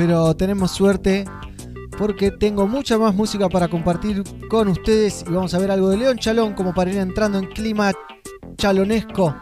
Pero 0.00 0.34
tenemos 0.34 0.70
suerte 0.70 1.26
porque 1.98 2.30
tengo 2.30 2.66
mucha 2.66 2.96
más 2.96 3.14
música 3.14 3.50
para 3.50 3.68
compartir 3.68 4.24
con 4.48 4.68
ustedes 4.68 5.26
y 5.28 5.30
vamos 5.30 5.52
a 5.52 5.58
ver 5.58 5.70
algo 5.70 5.90
de 5.90 5.98
León 5.98 6.16
Chalón 6.16 6.54
como 6.54 6.72
para 6.72 6.90
ir 6.90 6.96
entrando 6.96 7.38
en 7.38 7.44
clima 7.48 7.92
chalonesco. 8.56 9.36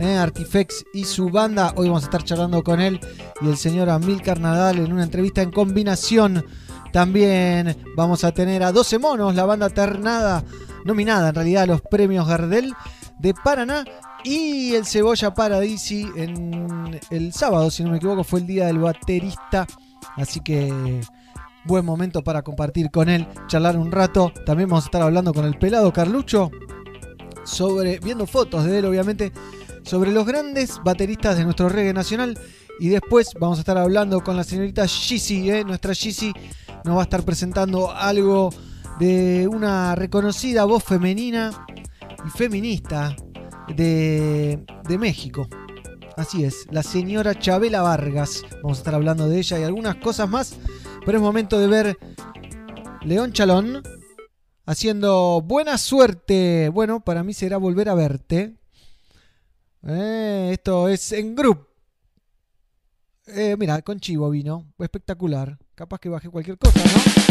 ¿eh? 0.00 0.16
Artifex 0.16 0.84
y 0.92 1.04
su 1.04 1.30
banda. 1.30 1.72
Hoy 1.76 1.86
vamos 1.86 2.02
a 2.02 2.06
estar 2.06 2.24
charlando 2.24 2.64
con 2.64 2.80
él 2.80 2.98
y 3.40 3.46
el 3.46 3.56
señor 3.56 3.88
Amilcar 3.88 4.40
Nadal 4.40 4.80
en 4.80 4.92
una 4.92 5.04
entrevista 5.04 5.42
en 5.42 5.52
combinación. 5.52 6.44
También 6.92 7.76
vamos 7.94 8.24
a 8.24 8.32
tener 8.32 8.64
a 8.64 8.72
12 8.72 8.98
monos, 8.98 9.36
la 9.36 9.44
banda 9.44 9.70
ternada, 9.70 10.42
nominada 10.84 11.28
en 11.28 11.34
realidad 11.36 11.62
a 11.62 11.66
los 11.66 11.82
premios 11.82 12.26
Gardel 12.26 12.74
de 13.20 13.32
Paraná. 13.32 13.84
Y 14.24 14.74
el 14.74 14.84
Cebolla 14.86 15.32
Paradisi 15.32 16.04
en 16.16 16.98
el 17.10 17.32
sábado, 17.32 17.70
si 17.70 17.84
no 17.84 17.90
me 17.92 17.98
equivoco, 17.98 18.24
fue 18.24 18.40
el 18.40 18.48
día 18.48 18.66
del 18.66 18.78
baterista. 18.78 19.68
Así 20.16 20.40
que 20.40 21.00
buen 21.64 21.84
momento 21.84 22.22
para 22.22 22.42
compartir 22.42 22.90
con 22.90 23.08
él, 23.08 23.26
charlar 23.46 23.76
un 23.76 23.92
rato. 23.92 24.32
También 24.46 24.68
vamos 24.68 24.84
a 24.84 24.88
estar 24.88 25.02
hablando 25.02 25.32
con 25.34 25.44
el 25.44 25.58
pelado 25.58 25.92
Carlucho 25.92 26.50
sobre, 27.44 27.98
viendo 28.00 28.26
fotos 28.26 28.64
de 28.64 28.78
él, 28.78 28.84
obviamente, 28.84 29.32
sobre 29.82 30.12
los 30.12 30.26
grandes 30.26 30.80
bateristas 30.84 31.36
de 31.36 31.44
nuestro 31.44 31.68
reggae 31.68 31.92
nacional. 31.92 32.38
Y 32.78 32.88
después 32.88 33.32
vamos 33.38 33.58
a 33.58 33.60
estar 33.60 33.76
hablando 33.76 34.22
con 34.22 34.36
la 34.36 34.44
señorita 34.44 34.86
Gizzy, 34.86 35.50
¿eh? 35.50 35.64
nuestra 35.64 35.94
Gizzy 35.94 36.32
nos 36.84 36.96
va 36.96 37.00
a 37.00 37.04
estar 37.04 37.22
presentando 37.24 37.90
algo 37.90 38.50
de 38.98 39.46
una 39.48 39.94
reconocida 39.94 40.64
voz 40.64 40.82
femenina 40.84 41.66
y 42.26 42.30
feminista 42.30 43.14
de, 43.76 44.64
de 44.88 44.98
México. 44.98 45.46
Así 46.20 46.44
es, 46.44 46.66
la 46.70 46.82
señora 46.82 47.34
Chabela 47.34 47.80
Vargas. 47.80 48.42
Vamos 48.62 48.76
a 48.76 48.80
estar 48.82 48.94
hablando 48.94 49.26
de 49.26 49.38
ella 49.38 49.58
y 49.58 49.62
algunas 49.62 49.96
cosas 49.96 50.28
más. 50.28 50.54
Pero 51.06 51.16
es 51.16 51.22
momento 51.22 51.58
de 51.58 51.66
ver 51.66 51.98
León 53.06 53.32
Chalón 53.32 53.82
haciendo 54.66 55.40
buena 55.40 55.78
suerte. 55.78 56.68
Bueno, 56.68 57.00
para 57.00 57.22
mí 57.22 57.32
será 57.32 57.56
volver 57.56 57.88
a 57.88 57.94
verte. 57.94 58.54
Eh, 59.82 60.50
esto 60.52 60.88
es 60.88 61.10
en 61.12 61.34
grupo. 61.34 61.68
Eh, 63.26 63.56
mira, 63.58 63.80
con 63.80 63.98
Chivo 63.98 64.28
vino. 64.28 64.74
Espectacular. 64.78 65.56
Capaz 65.74 66.00
que 66.00 66.10
bajé 66.10 66.28
cualquier 66.28 66.58
cosa, 66.58 66.80
¿no? 66.84 67.29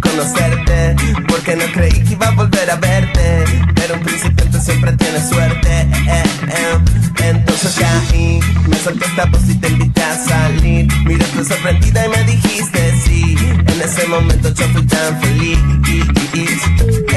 Conocerte. 0.00 0.96
Porque 1.28 1.56
no 1.56 1.64
creí 1.72 2.02
que 2.04 2.12
iba 2.12 2.28
a 2.28 2.30
volver 2.32 2.70
a 2.70 2.76
verte. 2.76 3.44
Pero 3.74 3.94
un 3.94 4.00
principiante 4.00 4.60
siempre 4.60 4.92
tiene 4.92 5.20
suerte. 5.26 5.68
eh, 5.70 6.22
eh. 6.48 6.78
Entonces 7.20 7.76
caí, 7.78 8.40
me 8.68 8.76
solté 8.78 9.04
esta 9.04 9.26
voz 9.26 9.42
y 9.48 9.54
te 9.56 9.68
invité 9.68 10.02
a 10.02 10.16
salir. 10.16 10.88
Miraste 11.04 11.44
sorprendida 11.44 12.06
y 12.06 12.08
me 12.08 12.24
dijiste 12.24 13.00
sí. 13.04 13.36
En 13.66 13.80
ese 13.82 14.06
momento 14.06 14.48
yo 14.54 14.66
fui 14.68 14.82
tan 14.86 15.20
feliz. 15.20 15.58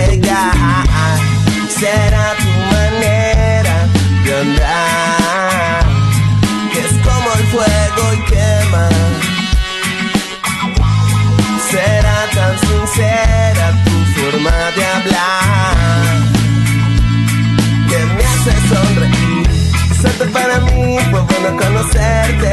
Ella 0.10 0.52
será 1.80 2.34
tu 2.38 2.50
manera 2.76 3.88
de 4.26 4.39
andar. 4.41 5.86
Que 6.74 6.80
es 6.80 6.94
como 7.06 7.34
el 7.38 7.44
fuego 7.48 8.13
y 8.13 8.32
quema 8.32 8.90
sincera 13.02 13.74
tu 13.84 13.92
forma 14.14 14.52
de 14.76 14.86
hablar 14.86 16.18
que 17.90 18.00
me 18.16 18.24
hace 18.24 18.52
sonreír. 18.70 19.48
Serte 20.02 20.26
para 20.28 20.60
mí 20.62 20.98
fue 21.10 21.22
bueno 21.22 21.58
conocerte 21.58 22.52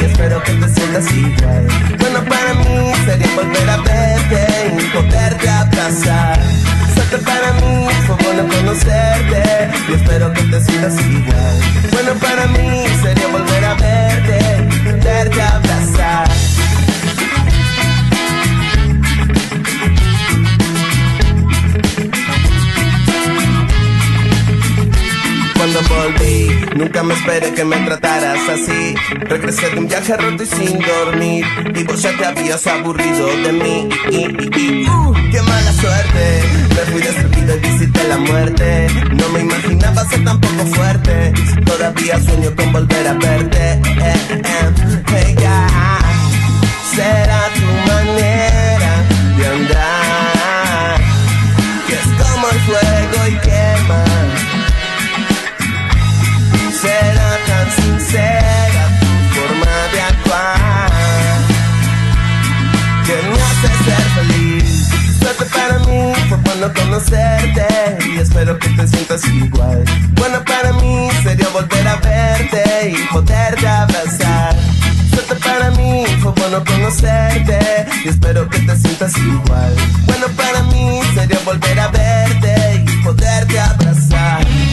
y 0.00 0.04
espero 0.04 0.42
que 0.42 0.52
te 0.52 0.68
sientas 0.68 1.12
igual. 1.12 1.66
Bueno 1.98 2.24
para 2.24 2.54
mí 2.54 2.92
sería 3.04 3.34
volver 3.34 3.70
a 3.70 3.76
verte 3.78 4.74
y 4.78 4.84
poderte 4.94 5.48
abrazar. 5.48 6.40
Serte 6.94 7.18
para 7.18 7.52
mí 7.60 7.88
fue 8.06 8.16
bueno 8.24 8.42
conocerte 8.54 9.70
y 9.88 9.94
espero 9.94 10.32
que 10.32 10.42
te 10.42 10.60
sientas 10.62 10.94
igual. 11.06 11.56
Bueno 11.92 12.12
para 12.20 12.46
mí 12.46 12.84
sería 13.02 13.26
volver 13.28 13.64
a 13.64 13.74
verte, 13.74 14.68
poderte 14.84 15.42
abrazar. 15.42 16.39
Nunca 26.76 27.02
me 27.02 27.14
esperé 27.14 27.52
que 27.54 27.64
me 27.64 27.76
trataras 27.78 28.48
así. 28.48 28.94
Regresé 29.28 29.70
de 29.70 29.78
un 29.78 29.88
viaje 29.88 30.16
roto 30.16 30.42
y 30.42 30.46
sin 30.46 30.78
dormir. 30.78 31.44
Y 31.74 31.84
vos 31.84 32.02
ya 32.02 32.16
te 32.16 32.24
habías 32.24 32.66
aburrido 32.66 33.26
de 33.26 33.52
mí. 33.52 33.88
Uh, 34.08 35.12
¡Qué 35.30 35.42
mala 35.42 35.72
suerte! 35.72 36.42
Me 36.70 36.92
fui 36.92 37.02
destruido 37.02 37.56
y 37.56 37.60
visité 37.60 38.04
la 38.08 38.16
muerte. 38.18 38.88
No 39.12 39.28
me 39.30 39.40
imaginaba 39.40 40.04
ser 40.08 40.24
tan 40.24 40.40
poco 40.40 40.66
fuerte. 40.66 41.32
Todavía 41.64 42.20
sueño 42.20 42.54
con 42.56 42.72
volver 42.72 43.06
a 43.06 43.14
verte. 43.14 43.72
Eh, 43.72 44.14
eh, 44.44 45.02
hey, 45.08 45.36
yeah. 45.38 46.00
Será 46.94 47.40
tu 47.54 47.90
manera 47.90 48.39
Será 56.80 57.36
tan 57.46 57.70
sincera 57.72 58.88
tu 59.00 59.38
forma 59.38 59.76
de 59.92 60.00
actuar 60.00 60.90
que 63.04 63.16
me 63.28 63.42
hace 63.42 63.68
ser 63.84 64.06
feliz. 64.14 64.88
Suerte 65.20 65.44
para 65.44 65.78
mí 65.80 66.12
fue 66.30 66.38
bueno 66.38 66.72
conocerte 66.72 67.98
y 68.08 68.18
espero 68.18 68.58
que 68.58 68.68
te 68.70 68.88
sientas 68.88 69.22
igual. 69.26 69.84
Bueno 70.12 70.42
para 70.42 70.72
mí 70.72 71.10
sería 71.22 71.48
volver 71.48 71.86
a 71.86 71.96
verte 71.96 72.94
y 72.96 73.12
poderte 73.12 73.68
abrazar. 73.68 74.56
Suerte 75.10 75.34
para 75.36 75.70
mí 75.72 76.06
fue 76.22 76.32
bueno 76.32 76.64
conocerte 76.64 77.86
y 78.06 78.08
espero 78.08 78.48
que 78.48 78.58
te 78.58 78.76
sientas 78.78 79.18
igual. 79.18 79.74
Bueno 80.06 80.28
para 80.34 80.62
mí 80.62 81.00
sería 81.14 81.40
volver 81.44 81.78
a 81.78 81.88
verte 81.88 82.84
y 82.86 83.02
poderte 83.04 83.60
abrazar. 83.60 84.69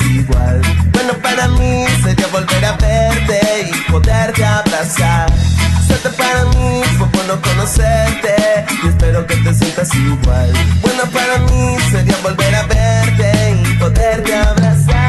Igual. 0.00 0.62
Bueno 0.92 1.12
para 1.22 1.48
mí 1.48 1.84
sería 2.02 2.26
volver 2.28 2.64
a 2.64 2.72
verte 2.72 3.40
y 3.70 3.90
poderte 3.90 4.44
abrazar. 4.44 5.30
Suerte 5.86 6.08
para 6.10 6.44
mí 6.46 6.82
fue 6.96 7.06
bueno 7.12 7.40
conocerte 7.42 8.34
y 8.82 8.88
espero 8.88 9.26
que 9.26 9.36
te 9.36 9.54
sientas 9.54 9.94
igual. 9.94 10.52
Bueno 10.80 11.02
para 11.12 11.38
mí 11.38 11.76
sería 11.90 12.16
volver 12.22 12.54
a 12.54 12.62
verte 12.62 13.62
y 13.64 13.74
poderte 13.74 14.34
abrazar. 14.34 15.01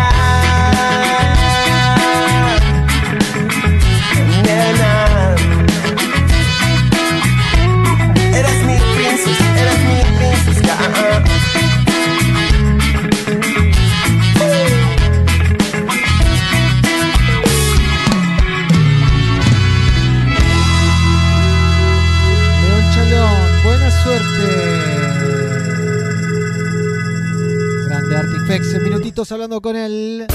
En 28.56 28.84
minutitos 28.84 29.32
hablando 29.32 29.60
con 29.60 29.76
él. 29.76 30.28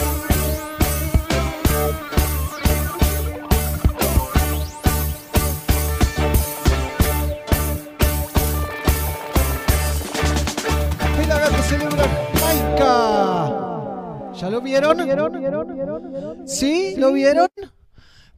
Pelagato 11.17 11.63
celebra 11.63 12.09
Jamaica. 12.35 13.53
¿Ya 14.35 14.51
lo 14.51 14.61
vieron? 14.63 14.99
¿Sí? 16.45 16.97
¿Lo 16.99 17.13
vieron? 17.13 17.47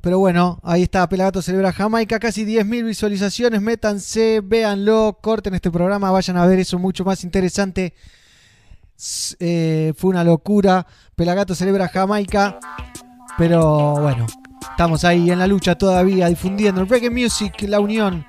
Pero 0.03 0.19
bueno, 0.19 0.61
ahí 0.63 0.83
está, 0.83 1.09
Pelagato 1.09 1.41
celebra 1.41 1.73
Jamaica, 1.73 2.19
casi 2.19 2.45
10.000 2.45 2.85
visualizaciones, 2.85 3.63
métanse, 3.63 4.43
véanlo, 4.45 5.19
corten 5.23 5.55
este 5.55 5.71
programa, 5.71 6.11
vayan 6.11 6.37
a 6.37 6.45
ver 6.47 6.59
eso 6.59 6.79
mucho 6.79 7.03
más 7.07 7.25
interesante. 7.25 7.95
Eh, 9.39 9.95
fue 9.97 10.11
una 10.11 10.25
locura, 10.25 10.87
Pelagato 11.15 11.55
celebra 11.55 11.89
Jamaica, 11.89 12.59
pero 13.39 13.95
bueno, 13.95 14.27
estamos 14.71 15.05
ahí 15.05 15.31
en 15.31 15.39
la 15.39 15.47
lucha 15.47 15.77
todavía, 15.77 16.29
difundiendo 16.29 16.83
el 16.83 16.89
reggae 16.89 17.11
music, 17.11 17.63
la 17.63 17.81
unión 17.81 18.25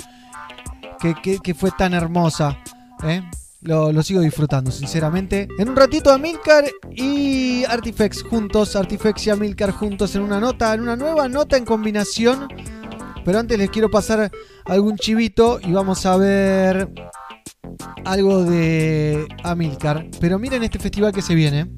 que 1.44 1.54
fue 1.54 1.72
tan 1.72 1.94
hermosa. 1.94 2.58
¿eh? 3.04 3.22
Lo, 3.62 3.92
lo 3.92 4.04
sigo 4.04 4.22
disfrutando, 4.22 4.72
sinceramente. 4.72 5.48
En 5.58 5.70
un 5.70 5.76
ratito 5.76 6.12
Amilcar 6.12 6.66
y 6.92 7.64
Artifex 7.66 8.24
juntos, 8.24 8.76
Artifex 8.76 9.28
y 9.28 9.30
Amilcar 9.32 9.72
juntos 9.72 10.16
en 10.16 10.22
una 10.22 10.40
nota, 10.40 10.74
en 10.74 10.82
una 10.82 10.96
nueva 10.96 11.28
nota 11.28 11.58
en 11.58 11.66
combinación. 11.66 12.48
Pero 13.26 13.40
antes 13.40 13.58
les 13.58 13.70
quiero 13.70 13.90
pasar 13.90 14.32
algún 14.66 14.98
chivito 14.98 15.60
y 15.62 15.72
vamos 15.72 16.06
a 16.06 16.18
ver 16.18 16.90
algo 18.06 18.44
de 18.44 19.28
Amilcar. 19.44 20.06
Pero 20.20 20.40
miren 20.40 20.64
este 20.64 20.80
festival 20.80 21.14
que 21.14 21.22
se 21.22 21.36
viene. 21.36 21.72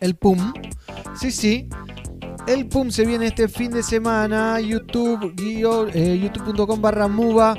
El 0.00 0.16
PUM. 0.16 0.52
Sí, 1.18 1.30
sí. 1.30 1.68
El 2.46 2.68
PUM 2.68 2.90
se 2.90 3.04
viene 3.04 3.26
este 3.26 3.48
fin 3.48 3.70
de 3.70 3.82
semana. 3.82 4.60
YouTube, 4.60 5.34
eh, 5.94 6.18
youtube.com 6.18 6.80
barra 6.80 7.08
Muba. 7.08 7.54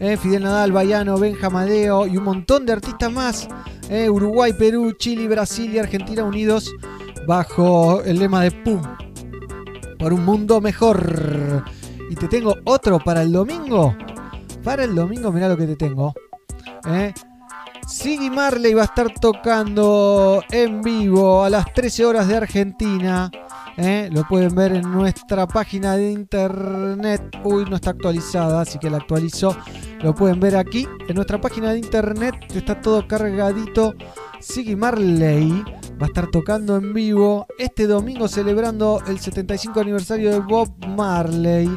eh, 0.00 0.16
Fidel 0.16 0.42
Nadal, 0.42 0.72
Bayano, 0.72 1.18
Benjamadeo 1.18 2.06
y 2.06 2.16
un 2.16 2.24
montón 2.24 2.66
de 2.66 2.72
artistas 2.72 3.12
más. 3.12 3.48
eh, 3.90 4.08
Uruguay, 4.08 4.52
Perú, 4.54 4.92
Chile, 4.98 5.28
Brasil 5.28 5.72
y 5.74 5.78
Argentina 5.78 6.24
unidos 6.24 6.72
bajo 7.26 8.02
el 8.02 8.18
lema 8.18 8.42
de 8.42 8.50
PUM. 8.50 8.82
Por 9.98 10.12
un 10.12 10.24
mundo 10.24 10.60
mejor. 10.60 11.64
Y 12.10 12.14
te 12.16 12.28
tengo 12.28 12.54
otro 12.64 12.98
para 12.98 13.22
el 13.22 13.32
domingo. 13.32 13.96
Para 14.62 14.84
el 14.84 14.94
domingo, 14.94 15.30
mirá 15.32 15.48
lo 15.48 15.56
que 15.56 15.66
te 15.66 15.76
tengo. 15.76 16.14
¿Eh? 16.86 17.12
Siggy 17.86 18.30
Marley 18.30 18.72
va 18.72 18.82
a 18.82 18.86
estar 18.86 19.12
tocando 19.12 20.42
en 20.50 20.80
vivo 20.80 21.44
a 21.44 21.50
las 21.50 21.72
13 21.74 22.06
horas 22.06 22.28
de 22.28 22.36
Argentina. 22.36 23.30
¿eh? 23.76 24.08
Lo 24.10 24.26
pueden 24.26 24.54
ver 24.54 24.72
en 24.72 24.90
nuestra 24.90 25.46
página 25.46 25.96
de 25.96 26.10
internet. 26.10 27.22
Uy, 27.44 27.66
no 27.66 27.76
está 27.76 27.90
actualizada, 27.90 28.62
así 28.62 28.78
que 28.78 28.88
la 28.88 28.98
actualizo. 28.98 29.56
Lo 30.00 30.14
pueden 30.14 30.40
ver 30.40 30.56
aquí 30.56 30.88
en 31.08 31.14
nuestra 31.14 31.40
página 31.40 31.72
de 31.72 31.78
internet. 31.78 32.34
Está 32.54 32.80
todo 32.80 33.06
cargadito. 33.06 33.94
Siggy 34.40 34.76
Marley 34.76 35.62
va 36.00 36.06
a 36.06 36.06
estar 36.06 36.30
tocando 36.30 36.76
en 36.76 36.92
vivo 36.92 37.46
este 37.58 37.86
domingo 37.86 38.28
celebrando 38.28 39.02
el 39.06 39.18
75 39.18 39.80
aniversario 39.80 40.30
de 40.30 40.38
Bob 40.40 40.70
Marley. 40.88 41.68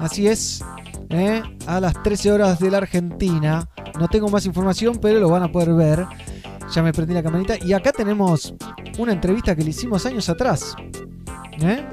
Así 0.00 0.26
es, 0.26 0.62
¿eh? 1.10 1.42
a 1.66 1.80
las 1.80 2.02
13 2.02 2.32
horas 2.32 2.58
de 2.58 2.70
la 2.70 2.78
Argentina. 2.78 3.68
No 3.98 4.08
tengo 4.08 4.28
más 4.28 4.46
información, 4.46 4.98
pero 5.00 5.20
lo 5.20 5.28
van 5.28 5.42
a 5.42 5.52
poder 5.52 5.72
ver. 5.74 6.06
Ya 6.72 6.82
me 6.82 6.92
prendí 6.92 7.14
la 7.14 7.22
camarita. 7.22 7.54
Y 7.64 7.72
acá 7.72 7.92
tenemos 7.92 8.54
una 8.98 9.12
entrevista 9.12 9.54
que 9.54 9.62
le 9.62 9.70
hicimos 9.70 10.04
años 10.06 10.28
atrás. 10.28 10.74
¿Eh? 11.60 11.84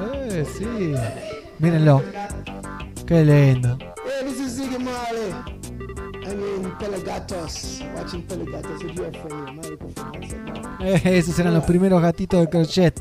Eh, 0.00 0.46
sí. 0.58 0.94
Mírenlo. 1.58 2.02
Qué 3.06 3.24
lindo. 3.24 3.78
Hey, 4.04 4.24
this 4.24 4.40
is 4.40 4.58
Ziggy 4.58 4.78
Marley. 4.78 5.32
I'm 6.24 6.64
in 6.64 6.70
Pelagatos, 6.78 7.82
watching 7.94 8.22
Pelagatos 8.22 8.82
with 8.84 8.94
your 8.94 9.12
friend, 9.12 9.30
your 9.30 9.52
microphone. 9.52 10.20
What's 10.20 10.32
up, 10.32 10.38
man? 10.46 10.86
Eh, 10.86 11.18
esos 11.18 11.38
eran 11.38 11.54
los 11.54 11.64
primeros 11.64 12.00
gatitos 12.00 12.40
de 12.40 12.48
crochet. 12.48 12.94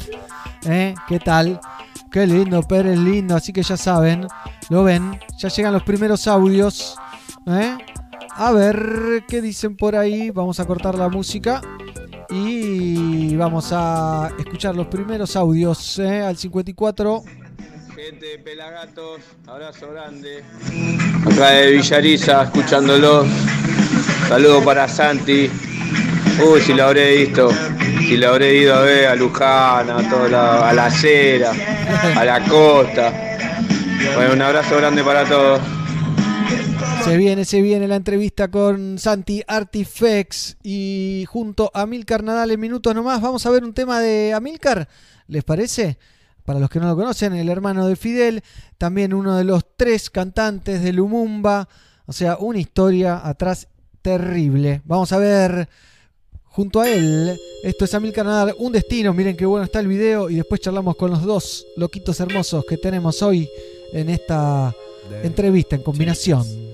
¿Eh? 0.66 0.94
¿Qué 1.08 1.20
tal? 1.20 1.60
Qué 2.12 2.28
lindo, 2.28 2.62
Pérez 2.64 3.00
lindo. 3.00 3.36
Así 3.36 3.54
que 3.54 3.64
ya 3.64 3.78
saben, 3.78 4.28
lo 4.70 4.84
ven. 4.84 5.18
Ya 5.38 5.48
llegan 5.48 5.72
los 5.72 5.84
primeros 5.84 6.28
audios. 6.28 6.96
¿Eh? 7.48 7.78
A 8.36 8.52
ver 8.52 9.24
qué 9.28 9.42
dicen 9.42 9.78
por 9.78 9.96
ahí. 9.96 10.30
Vamos 10.30 10.60
a 10.60 10.66
cortar 10.66 10.96
la 10.96 11.08
música. 11.08 11.62
Y 12.30 13.36
vamos 13.36 13.70
a 13.72 14.30
escuchar 14.38 14.76
los 14.76 14.88
primeros 14.88 15.36
audios 15.36 16.00
¿eh? 16.00 16.22
al 16.22 16.38
54. 16.38 17.24
Gente 17.96 18.26
de 18.26 18.40
Pelagatos, 18.40 19.22
abrazo 19.48 19.92
grande. 19.92 20.44
Acá 21.26 21.50
de 21.50 21.72
Villariza, 21.72 22.44
escuchándolos. 22.44 23.28
Saludo 24.28 24.64
para 24.64 24.88
Santi. 24.88 25.50
Uy, 26.40 26.62
si 26.62 26.74
lo 26.74 26.86
habré 26.86 27.18
visto. 27.18 27.50
si 28.00 28.18
lo 28.18 28.30
habré 28.30 28.56
ido 28.56 28.76
a 28.76 28.82
ver 28.82 29.08
a 29.08 29.16
Luján, 29.16 29.90
a, 29.90 30.10
toda 30.10 30.30
la, 30.30 30.70
a 30.70 30.74
la 30.74 30.86
acera, 30.86 31.52
a 32.16 32.24
la 32.24 32.44
costa. 32.46 33.14
Bueno, 34.16 34.34
un 34.34 34.42
abrazo 34.42 34.78
grande 34.78 35.04
para 35.04 35.26
todos. 35.26 35.62
Se 37.04 37.18
viene, 37.18 37.46
se 37.46 37.62
viene 37.62 37.88
la 37.88 37.96
entrevista 37.96 38.50
con 38.50 39.00
Santi 39.00 39.42
Artifex 39.48 40.58
y 40.64 41.26
junto 41.28 41.72
a 41.74 41.86
Milcar 41.86 42.24
Nadal 42.24 42.52
en 42.52 42.60
minutos 42.60 42.94
nomás. 42.94 43.22
Vamos 43.22 43.46
a 43.46 43.50
ver 43.50 43.64
un 43.64 43.74
tema 43.74 44.00
de 44.00 44.34
Amilcar, 44.34 44.88
¿les 45.28 45.44
parece? 45.44 45.98
Para 46.46 46.60
los 46.60 46.70
que 46.70 46.80
no 46.80 46.88
lo 46.88 46.96
conocen, 46.96 47.34
el 47.34 47.50
hermano 47.50 47.88
de 47.88 47.96
Fidel, 47.96 48.44
también 48.78 49.14
uno 49.14 49.36
de 49.36 49.44
los 49.44 49.64
tres 49.76 50.10
cantantes 50.10 50.84
de 50.84 50.94
Lumumba. 50.94 51.68
O 52.06 52.14
sea, 52.14 52.38
una 52.38 52.60
historia 52.60 53.22
atrás 53.24 53.68
terrible. 54.02 54.82
Vamos 54.86 55.12
a 55.12 55.18
ver 55.18 55.70
junto 56.52 56.82
a 56.82 56.90
él. 56.90 57.40
Esto 57.64 57.86
es 57.86 57.94
Amilcar 57.94 58.26
Nadal, 58.26 58.56
un 58.58 58.72
destino. 58.72 59.14
Miren 59.14 59.36
qué 59.36 59.46
bueno 59.46 59.66
está 59.66 59.80
el 59.80 59.88
video. 59.88 60.30
Y 60.30 60.36
después 60.36 60.62
charlamos 60.62 60.96
con 60.96 61.12
los 61.12 61.24
dos 61.24 61.66
loquitos 61.78 62.20
hermosos 62.20 62.66
que 62.66 62.78
tenemos 62.78 63.22
hoy 63.22 63.50
en 63.94 64.10
esta 64.10 64.76
entrevista 65.24 65.76
en 65.76 65.84
combinación. 65.84 66.71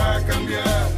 Va 0.00 0.16
a 0.16 0.22
cambiar. 0.24 0.88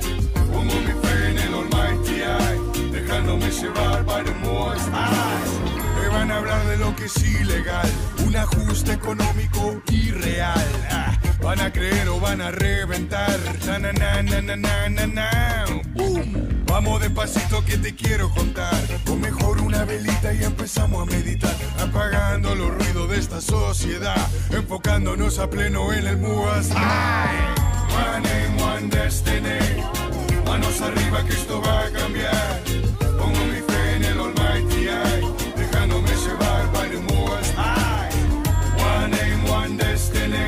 Pongo 0.53 0.75
mi 0.87 0.93
fe 1.03 1.31
en 1.31 1.38
el 1.38 1.55
Almighty 1.55 2.17
Eye, 2.23 2.91
dejándome 2.93 3.51
llevar 3.51 4.05
by 4.05 4.25
the 4.25 4.35
Most 4.47 4.88
High. 4.91 6.01
Me 6.01 6.09
van 6.09 6.31
a 6.31 6.37
hablar 6.38 6.67
de 6.67 6.77
lo 6.77 6.95
que 6.95 7.07
es 7.07 7.17
ilegal, 7.25 7.91
un 8.27 8.37
ajuste 8.37 8.93
económico 8.93 9.83
irreal. 9.91 10.69
Ah, 10.91 11.19
van 11.43 11.61
a 11.61 11.73
creer 11.73 12.09
o 12.09 12.21
van 12.21 12.41
a 12.41 12.51
reventar. 12.51 13.38
Na, 13.67 13.79
na, 13.79 13.93
na, 13.93 14.23
na, 14.23 14.41
na, 14.41 14.57
na, 14.57 14.88
na, 14.88 15.07
na. 15.07 15.65
Boom. 15.95 16.65
Vamos 16.67 17.01
despacito 17.01 17.65
que 17.65 17.77
te 17.77 17.95
quiero 17.95 18.31
contar. 18.31 18.81
O 19.11 19.17
mejor 19.17 19.61
una 19.61 19.85
velita 19.85 20.33
y 20.33 20.43
empezamos 20.43 21.03
a 21.03 21.11
meditar. 21.11 21.55
Apagando 21.79 22.55
los 22.55 22.71
ruidos 22.71 23.11
de 23.11 23.19
esta 23.19 23.41
sociedad. 23.41 24.27
Enfocándonos 24.51 25.38
a 25.38 25.51
pleno 25.51 25.93
en 25.93 26.07
el 26.07 26.17
Muas. 26.17 26.71
One 27.92 28.26
aim, 28.26 28.57
one 28.59 28.88
destiny. 28.88 29.61
Manos 30.46 30.81
arriba 30.81 31.24
que 31.24 31.33
esto 31.33 31.61
va 31.61 31.87
a 31.87 31.90
cambiar. 31.90 32.61
Pongo 33.18 33.44
mi 33.52 33.61
fe 33.68 33.96
en 33.96 34.05
el 34.05 34.18
Almighty 34.20 34.88
Eye, 34.88 35.22
dejándome 35.57 36.11
llevar 36.24 36.72
by 36.72 36.88
the 36.88 37.00
Most 37.12 37.55
High. 37.55 38.11
One 38.78 39.14
aim, 39.14 39.44
one 39.50 39.76
destiny. 39.76 40.46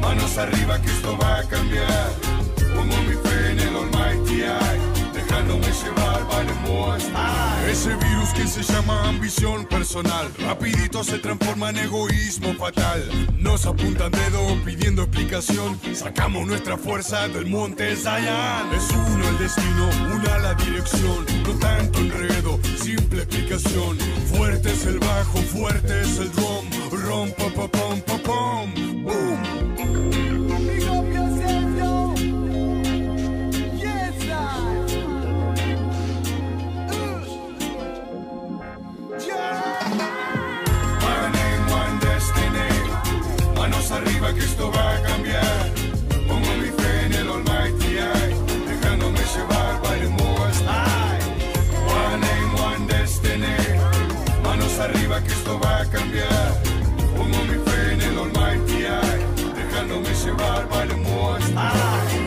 Manos 0.00 0.36
arriba 0.38 0.80
que 0.80 0.90
esto 0.90 1.16
va 1.18 1.38
a 1.38 1.44
cambiar. 1.44 2.10
Pongo 2.74 2.96
mi 3.08 3.14
fe 3.14 3.50
en 3.52 3.60
el 3.60 3.76
Almighty 3.76 4.42
Eye, 4.42 4.80
dejándome 5.14 5.66
llevar 5.66 6.26
by 6.28 6.46
the 6.46 6.54
Most 6.68 7.10
High. 7.12 7.49
Ese 7.70 7.94
virus 7.94 8.30
que 8.34 8.48
se 8.48 8.64
llama 8.64 9.08
ambición 9.08 9.64
personal, 9.64 10.28
rapidito 10.40 11.04
se 11.04 11.20
transforma 11.20 11.70
en 11.70 11.78
egoísmo 11.78 12.52
fatal. 12.54 13.00
Nos 13.38 13.64
apuntan 13.64 14.10
dedo 14.10 14.60
pidiendo 14.64 15.02
explicación, 15.02 15.78
sacamos 15.94 16.48
nuestra 16.48 16.76
fuerza 16.76 17.28
del 17.28 17.46
monte 17.46 17.94
Zion. 17.94 18.74
Es 18.74 18.90
uno 18.90 19.28
el 19.28 19.38
destino, 19.38 19.88
una 20.12 20.38
la 20.38 20.54
dirección, 20.54 21.24
no 21.44 21.52
tanto 21.60 22.00
enredo, 22.00 22.58
simple 22.76 23.22
explicación. 23.22 23.96
Fuerte 24.34 24.72
es 24.72 24.86
el 24.86 24.98
bajo, 24.98 25.38
fuerte 25.38 26.00
es 26.00 26.18
el 26.18 26.32
drum, 26.32 26.66
rom 26.90 27.30
pa 27.30 27.54
pa 27.54 27.68
pom 27.68 28.00
pa 28.00 28.18
pom, 28.18 29.04
boom. 29.04 30.19
Arriba 44.20 44.34
que 44.34 44.44
esto 44.44 44.70
va 44.70 44.96
a 44.96 45.02
cambiar. 45.02 45.72
Pongo 46.28 46.54
mi 46.60 46.68
fe 46.68 47.06
en 47.06 47.12
el 47.14 47.28
Almighty 47.28 47.96
Eye, 47.96 48.36
dejándome 48.68 49.18
llevar 49.18 49.80
by 49.82 49.98
the 49.98 50.08
Most 50.08 50.64
High. 50.66 51.20
One 51.86 52.20
name, 52.20 52.54
one 52.60 52.86
destiny. 52.86 53.56
Manos 54.42 54.78
arriba 54.78 55.22
que 55.22 55.32
esto 55.32 55.58
va 55.60 55.80
a 55.80 55.86
cambiar. 55.86 56.54
Pongo 57.16 57.38
mi 57.44 57.58
fe 57.64 57.92
en 57.94 58.02
el 58.02 58.18
Almighty 58.18 58.84
Eye, 58.84 59.54
dejándome 59.54 60.10
llevar 60.14 60.68
by 60.68 60.88
the 60.88 60.96
Most 60.96 61.54
High. 61.54 62.19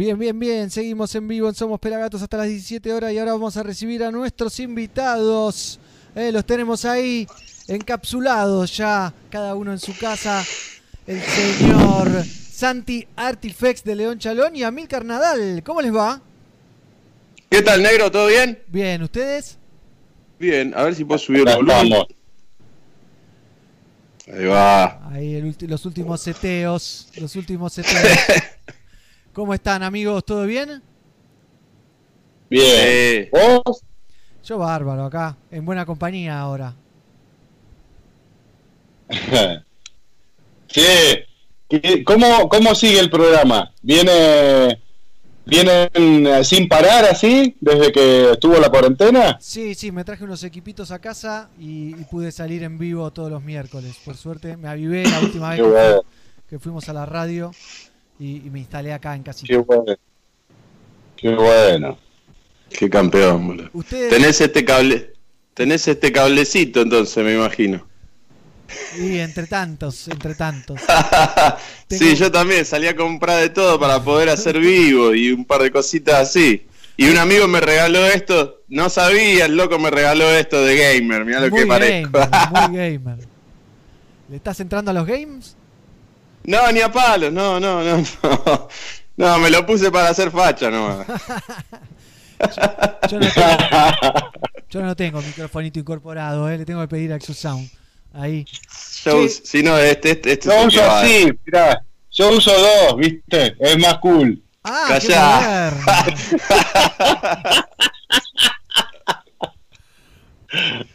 Bien, 0.00 0.18
bien, 0.18 0.38
bien. 0.38 0.70
Seguimos 0.70 1.14
en 1.14 1.28
vivo 1.28 1.46
en 1.46 1.54
Somos 1.54 1.78
Pelagatos 1.78 2.22
hasta 2.22 2.38
las 2.38 2.46
17 2.46 2.90
horas 2.90 3.12
y 3.12 3.18
ahora 3.18 3.32
vamos 3.32 3.58
a 3.58 3.62
recibir 3.62 4.02
a 4.02 4.10
nuestros 4.10 4.58
invitados. 4.58 5.78
Eh, 6.14 6.32
los 6.32 6.46
tenemos 6.46 6.86
ahí 6.86 7.26
encapsulados 7.68 8.74
ya, 8.74 9.12
cada 9.28 9.54
uno 9.54 9.72
en 9.72 9.78
su 9.78 9.94
casa. 9.98 10.42
El 11.06 11.20
señor 11.20 12.24
Santi 12.24 13.06
Artifex 13.14 13.84
de 13.84 13.94
León 13.94 14.18
Chalón 14.18 14.56
y 14.56 14.62
Amilcar 14.62 15.04
Nadal. 15.04 15.62
¿Cómo 15.62 15.82
les 15.82 15.94
va? 15.94 16.22
¿Qué 17.50 17.60
tal, 17.60 17.82
negro? 17.82 18.10
¿Todo 18.10 18.28
bien? 18.28 18.58
Bien, 18.68 19.02
¿ustedes? 19.02 19.58
Bien, 20.38 20.72
a 20.74 20.84
ver 20.84 20.94
si 20.94 21.04
puedo 21.04 21.18
subir 21.18 21.46
el 21.46 21.56
volumen. 21.56 22.06
Ahí 24.32 24.46
va. 24.46 25.10
Ahí 25.10 25.34
el 25.34 25.54
los 25.68 25.84
últimos 25.84 26.22
seteos. 26.22 27.08
Los 27.16 27.36
últimos 27.36 27.72
seteos. 27.74 28.18
¿Cómo 29.32 29.54
están, 29.54 29.82
amigos? 29.82 30.24
¿Todo 30.24 30.44
bien? 30.46 30.82
Bien. 32.50 33.28
¿Vos? 33.30 33.82
Yo 34.44 34.58
bárbaro 34.58 35.04
acá, 35.04 35.36
en 35.50 35.64
buena 35.64 35.86
compañía 35.86 36.40
ahora. 36.40 36.74
Che, 40.68 41.26
¿qué- 41.68 42.04
¿cómo, 42.04 42.48
¿cómo 42.48 42.74
sigue 42.74 43.00
el 43.00 43.10
programa? 43.10 43.72
¿Viene, 43.82 44.80
¿Vienen 45.44 46.44
sin 46.44 46.68
parar 46.68 47.04
así 47.06 47.56
desde 47.60 47.90
que 47.92 48.32
estuvo 48.32 48.56
la 48.58 48.68
cuarentena? 48.70 49.38
Sí, 49.40 49.74
sí, 49.74 49.90
me 49.90 50.04
traje 50.04 50.24
unos 50.24 50.44
equipitos 50.44 50.90
a 50.92 51.00
casa 51.00 51.50
y, 51.58 51.90
y 52.00 52.04
pude 52.04 52.30
salir 52.30 52.62
en 52.62 52.78
vivo 52.78 53.10
todos 53.12 53.30
los 53.30 53.42
miércoles. 53.42 53.96
Por 54.04 54.16
suerte 54.16 54.56
me 54.56 54.68
avivé 54.68 55.04
la 55.04 55.20
última 55.20 55.50
vez 55.50 55.62
que 56.48 56.58
fuimos 56.58 56.88
a 56.88 56.92
la 56.92 57.06
radio 57.06 57.50
y, 58.20 58.46
y 58.46 58.50
me 58.50 58.60
instalé 58.60 58.92
acá 58.92 59.16
en 59.16 59.24
casita. 59.24 59.48
qué 59.48 59.56
bueno. 59.58 59.96
Qué 61.16 61.34
bueno. 61.34 61.98
qué 62.70 62.88
campeón, 62.90 63.46
boludo. 63.48 63.70
Ustedes, 63.72 64.08
Tenés 64.10 64.40
este 64.40 64.64
cable. 64.64 65.12
Tenés 65.54 65.86
este 65.88 66.12
cablecito 66.12 66.80
entonces, 66.82 67.22
me 67.24 67.34
imagino. 67.34 67.86
y 68.94 69.18
entre 69.18 69.46
tantos, 69.46 70.08
entre 70.08 70.34
tantos. 70.34 70.80
sí, 71.90 72.14
yo 72.16 72.30
también 72.30 72.64
salí 72.64 72.86
a 72.86 72.96
comprar 72.96 73.40
de 73.40 73.50
todo 73.50 73.78
para 73.80 74.02
poder 74.02 74.28
hacer 74.30 74.58
vivo 74.60 75.14
y 75.14 75.32
un 75.32 75.44
par 75.44 75.62
de 75.62 75.70
cositas 75.70 76.16
así. 76.28 76.66
Y 76.96 77.08
un 77.08 77.18
amigo 77.18 77.48
me 77.48 77.60
regaló 77.60 78.06
esto, 78.06 78.62
no 78.68 78.90
sabía, 78.90 79.46
el 79.46 79.56
loco 79.56 79.78
me 79.78 79.90
regaló 79.90 80.30
esto 80.30 80.62
de 80.62 80.76
gamer, 80.76 81.24
mira 81.24 81.40
lo 81.40 81.48
muy 81.48 81.60
que 81.60 81.66
parezco. 81.66 82.10
gamer, 82.12 82.30
muy 82.44 82.68
gamer. 82.76 83.28
¿Le 84.28 84.36
estás 84.36 84.60
entrando 84.60 84.90
a 84.92 84.94
los 84.94 85.06
games? 85.06 85.56
No, 86.50 86.72
ni 86.72 86.80
a 86.80 86.90
palos, 86.90 87.32
no, 87.32 87.60
no, 87.60 87.84
no, 87.84 88.04
no. 88.22 88.68
No, 89.16 89.38
me 89.38 89.50
lo 89.50 89.64
puse 89.64 89.88
para 89.92 90.08
hacer 90.08 90.32
facha 90.32 90.68
nomás. 90.68 91.06
Yo 93.08 93.20
no 93.20 93.28
tengo, 93.28 93.46
yo 94.70 94.80
no 94.80 94.96
tengo 94.96 95.20
microfonito 95.20 95.78
incorporado, 95.78 96.48
¿eh? 96.48 96.56
le 96.56 96.64
tengo 96.64 96.80
que 96.80 96.88
pedir 96.88 97.12
a 97.12 97.16
Exosound. 97.16 97.70
Ahí. 98.14 98.46
Yo, 99.04 99.28
si 99.28 99.62
no, 99.62 99.78
este, 99.78 100.12
este, 100.12 100.32
este 100.32 100.48
Yo 100.48 100.54
es 100.54 100.62
el 100.62 100.68
uso 100.68 100.90
así, 100.90 101.30
mirá. 101.44 101.84
Yo 102.10 102.30
uso 102.30 102.50
dos, 102.50 102.96
¿viste? 102.96 103.54
Es 103.60 103.78
más 103.78 103.98
cool. 103.98 104.42
Ah, 104.64 104.98
qué 104.98 105.06
Callá. 105.06 105.70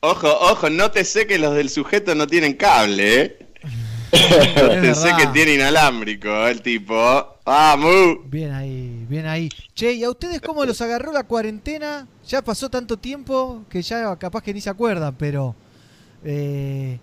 Ojo, 0.00 0.28
ojo, 0.28 0.70
no 0.70 0.90
te 0.90 1.04
sé 1.04 1.26
que 1.26 1.38
los 1.38 1.54
del 1.54 1.70
sujeto 1.70 2.14
no 2.14 2.26
tienen 2.26 2.54
cable, 2.54 3.22
¿eh? 3.22 3.38
Es 4.12 4.80
Te 4.80 4.94
sé 4.94 5.12
verdad. 5.12 5.16
que 5.16 5.26
tiene 5.28 5.54
inalámbrico 5.54 6.46
el 6.46 6.62
tipo. 6.62 6.94
¡Vamos! 7.44 8.18
Bien 8.24 8.52
ahí, 8.52 9.04
bien 9.08 9.26
ahí. 9.26 9.48
Che, 9.74 9.92
¿y 9.92 10.04
a 10.04 10.10
ustedes 10.10 10.40
cómo 10.40 10.64
los 10.64 10.80
agarró 10.80 11.12
la 11.12 11.24
cuarentena? 11.24 12.06
Ya 12.26 12.42
pasó 12.42 12.68
tanto 12.70 12.96
tiempo 12.98 13.64
que 13.70 13.82
ya 13.82 14.16
capaz 14.16 14.42
que 14.42 14.54
ni 14.54 14.60
se 14.60 14.70
acuerdan, 14.70 15.14
pero... 15.16 15.54
Eh, 16.24 16.98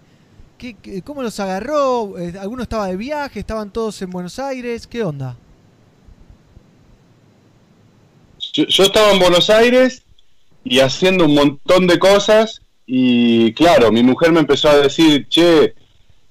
¿qué- 0.57 0.75
qué- 0.81 1.01
¿Cómo 1.01 1.23
los 1.23 1.39
agarró? 1.39 2.17
Eh, 2.19 2.33
¿Alguno 2.39 2.63
estaba 2.63 2.87
de 2.87 2.97
viaje? 2.97 3.39
¿Estaban 3.39 3.71
todos 3.71 4.01
en 4.01 4.09
Buenos 4.11 4.39
Aires? 4.39 4.87
¿Qué 4.87 5.03
onda? 5.03 5.37
Yo, 8.53 8.65
yo 8.67 8.83
estaba 8.83 9.11
en 9.11 9.19
Buenos 9.19 9.49
Aires 9.49 10.03
y 10.63 10.79
haciendo 10.79 11.25
un 11.25 11.35
montón 11.35 11.87
de 11.87 11.99
cosas 11.99 12.61
y 12.85 13.53
claro, 13.53 13.91
mi 13.91 14.03
mujer 14.03 14.31
me 14.31 14.39
empezó 14.41 14.69
a 14.69 14.77
decir, 14.77 15.27
che, 15.29 15.73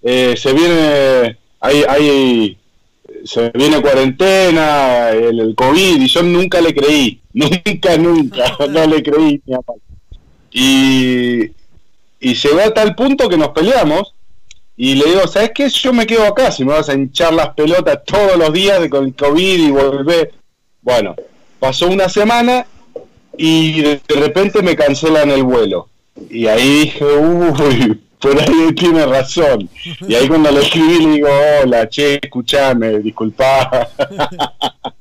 eh, 0.07 0.35
se 0.37 0.53
viene, 0.53 1.39
hay, 1.61 1.85
hay, 1.89 2.59
se 3.25 3.51
viene 3.55 3.81
cuarentena, 3.81 5.09
el, 5.09 5.55
COVID 5.57 6.03
y 6.03 6.09
yo 6.09 6.23
nunca 6.23 6.61
le 6.61 6.75
creí, 6.75 7.23
nunca, 7.33 7.97
nunca, 7.97 8.57
no 8.69 8.87
le 8.87 9.03
creí. 9.03 9.41
ni 9.47 9.55
a. 9.55 9.61
Y, 10.53 11.51
y 12.21 12.35
llegó 12.35 12.61
a 12.61 12.75
tal 12.75 12.95
punto 12.95 13.31
que 13.31 13.39
nos 13.39 13.49
peleamos 13.49 14.15
y 14.77 14.95
le 14.95 15.07
digo, 15.07 15.27
¿sabes 15.27 15.53
qué? 15.55 15.71
Yo 15.71 15.95
me 15.95 16.07
quedo 16.07 16.27
acá, 16.27 16.53
si 16.53 16.65
me 16.65 16.73
vas 16.73 16.89
a 16.91 16.95
hinchar 16.95 17.33
las 17.33 17.55
pelotas 17.55 18.05
todos 18.05 18.37
los 18.37 18.53
días 18.53 18.81
de 18.81 18.91
con 18.91 19.07
el 19.07 19.15
COVID 19.15 19.69
y 19.69 19.71
volver. 19.71 20.35
Bueno, 20.83 21.17
pasó 21.59 21.89
una 21.89 22.11
semana 22.11 22.67
y 23.39 23.81
de 23.81 24.01
repente 24.09 24.63
me 24.63 24.77
cancelan 24.77 25.31
el 25.31 25.45
vuelo. 25.45 25.89
Y 26.29 26.47
ahí 26.47 26.81
dije, 26.81 27.05
uy, 27.05 28.01
por 28.25 28.41
ahí 28.41 28.73
tiene 28.75 29.05
razón. 29.05 29.69
Y 30.09 30.15
ahí 30.15 30.27
cuando 30.27 30.51
le 30.51 30.61
escribí 30.61 31.05
le 31.05 31.13
digo, 31.13 31.29
hola, 31.63 31.87
che, 31.91 32.19
escuchame, 32.23 33.01
disculpa. 33.01 33.91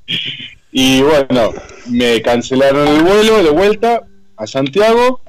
y 0.74 1.01
bueno, 1.01 1.53
me 1.88 2.21
cancelaron 2.21 2.86
el 2.86 3.01
vuelo 3.01 3.41
de 3.41 3.49
vuelta 3.49 4.03
a 4.36 4.45
Santiago. 4.45 5.21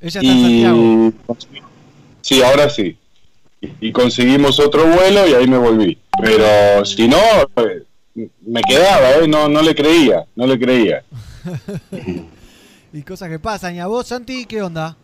Ella 0.00 0.20
está 0.20 0.32
en 0.32 0.42
Santiago. 0.42 1.36
Sí, 2.22 2.42
ahora 2.42 2.70
sí. 2.70 2.96
Y- 3.60 3.92
conseguimos 3.92 4.58
otro 4.58 4.86
vuelo 4.86 5.28
y 5.28 5.34
ahí 5.34 5.46
me 5.46 5.58
volví. 5.58 5.98
Pero 6.22 6.86
si 6.86 7.06
no, 7.06 7.18
me 8.14 8.62
quedaba, 8.62 9.16
¿eh? 9.16 9.28
No, 9.28 9.46
no 9.46 9.60
le 9.60 9.74
creía, 9.74 10.24
no 10.34 10.46
le 10.46 10.58
creía. 10.58 11.04
Y 12.92 13.02
cosas 13.02 13.28
que 13.28 13.38
pasan. 13.38 13.76
¿Y 13.76 13.78
a 13.78 13.86
vos, 13.86 14.08
Santi, 14.08 14.46
qué 14.46 14.62
onda? 14.62 14.96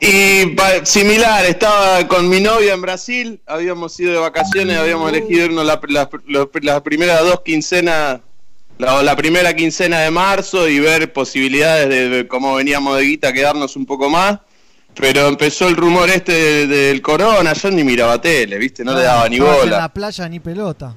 Y 0.00 0.46
pa- 0.54 0.84
similar, 0.86 1.44
estaba 1.46 2.06
con 2.06 2.28
mi 2.28 2.40
novia 2.40 2.72
en 2.74 2.80
Brasil, 2.82 3.40
habíamos 3.46 3.98
ido 3.98 4.12
de 4.12 4.18
vacaciones, 4.18 4.76
habíamos 4.78 5.10
elegido 5.10 5.46
irnos 5.46 5.64
la, 5.66 5.80
la- 5.88 6.08
la- 6.28 6.48
las 6.62 6.80
primeras 6.82 7.20
dos 7.22 7.40
quincenas, 7.44 8.20
la, 8.78 9.02
la 9.02 9.16
primera 9.16 9.54
quincena 9.56 9.98
de 10.00 10.10
marzo 10.12 10.68
y 10.68 10.78
ver 10.78 11.12
posibilidades 11.12 11.88
de, 11.88 12.08
de 12.08 12.28
cómo 12.28 12.54
veníamos 12.54 12.96
de 12.96 13.02
guita, 13.04 13.32
quedarnos 13.32 13.74
un 13.74 13.86
poco 13.86 14.08
más. 14.08 14.38
Pero 14.94 15.26
empezó 15.28 15.66
el 15.68 15.76
rumor 15.76 16.08
este 16.10 16.32
de- 16.32 16.66
del 16.68 17.02
corona, 17.02 17.52
yo 17.52 17.70
ni 17.70 17.82
miraba 17.84 18.20
tele, 18.20 18.56
¿viste? 18.58 18.84
No 18.84 18.94
le 18.94 19.02
daba 19.02 19.28
ni 19.28 19.36
Estabas 19.36 19.64
En 19.64 19.70
la 19.70 19.76
bola. 19.78 19.88
playa 19.94 20.28
ni 20.28 20.38
pelota. 20.40 20.94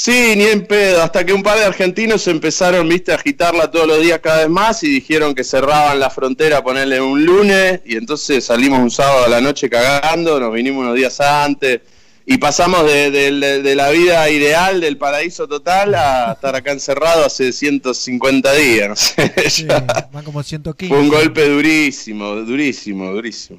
Sí, 0.00 0.34
ni 0.36 0.44
en 0.44 0.64
pedo, 0.64 1.02
hasta 1.02 1.26
que 1.26 1.32
un 1.32 1.42
par 1.42 1.58
de 1.58 1.64
argentinos 1.64 2.28
empezaron, 2.28 2.88
viste, 2.88 3.10
a 3.10 3.16
agitarla 3.16 3.68
todos 3.68 3.88
los 3.88 4.00
días 4.00 4.20
cada 4.20 4.38
vez 4.42 4.48
más 4.48 4.84
y 4.84 4.88
dijeron 4.88 5.34
que 5.34 5.42
cerraban 5.42 5.98
la 5.98 6.08
frontera, 6.08 6.62
ponerle 6.62 7.00
un 7.00 7.24
lunes, 7.24 7.80
y 7.84 7.96
entonces 7.96 8.44
salimos 8.44 8.78
un 8.78 8.92
sábado 8.92 9.24
a 9.24 9.28
la 9.28 9.40
noche 9.40 9.68
cagando, 9.68 10.38
nos 10.38 10.52
vinimos 10.54 10.82
unos 10.84 10.94
días 10.94 11.20
antes, 11.20 11.80
y 12.24 12.38
pasamos 12.38 12.84
de, 12.86 13.10
de- 13.10 13.62
de 13.62 13.74
la 13.74 13.90
vida 13.90 14.30
ideal, 14.30 14.80
del 14.80 14.98
paraíso 14.98 15.48
total, 15.48 15.92
a 15.96 16.32
estar 16.36 16.54
acá 16.54 16.70
encerrado 16.70 17.24
hace 17.26 17.52
150 17.52 18.52
días, 18.54 18.88
no 18.90 18.94
sé, 18.94 19.32
Sí, 19.50 19.66
ya. 19.66 20.08
van 20.12 20.24
como 20.24 20.44
115. 20.44 20.94
Fue 20.94 21.02
un 21.02 21.08
golpe 21.08 21.48
durísimo, 21.48 22.36
durísimo, 22.36 23.10
durísimo. 23.10 23.58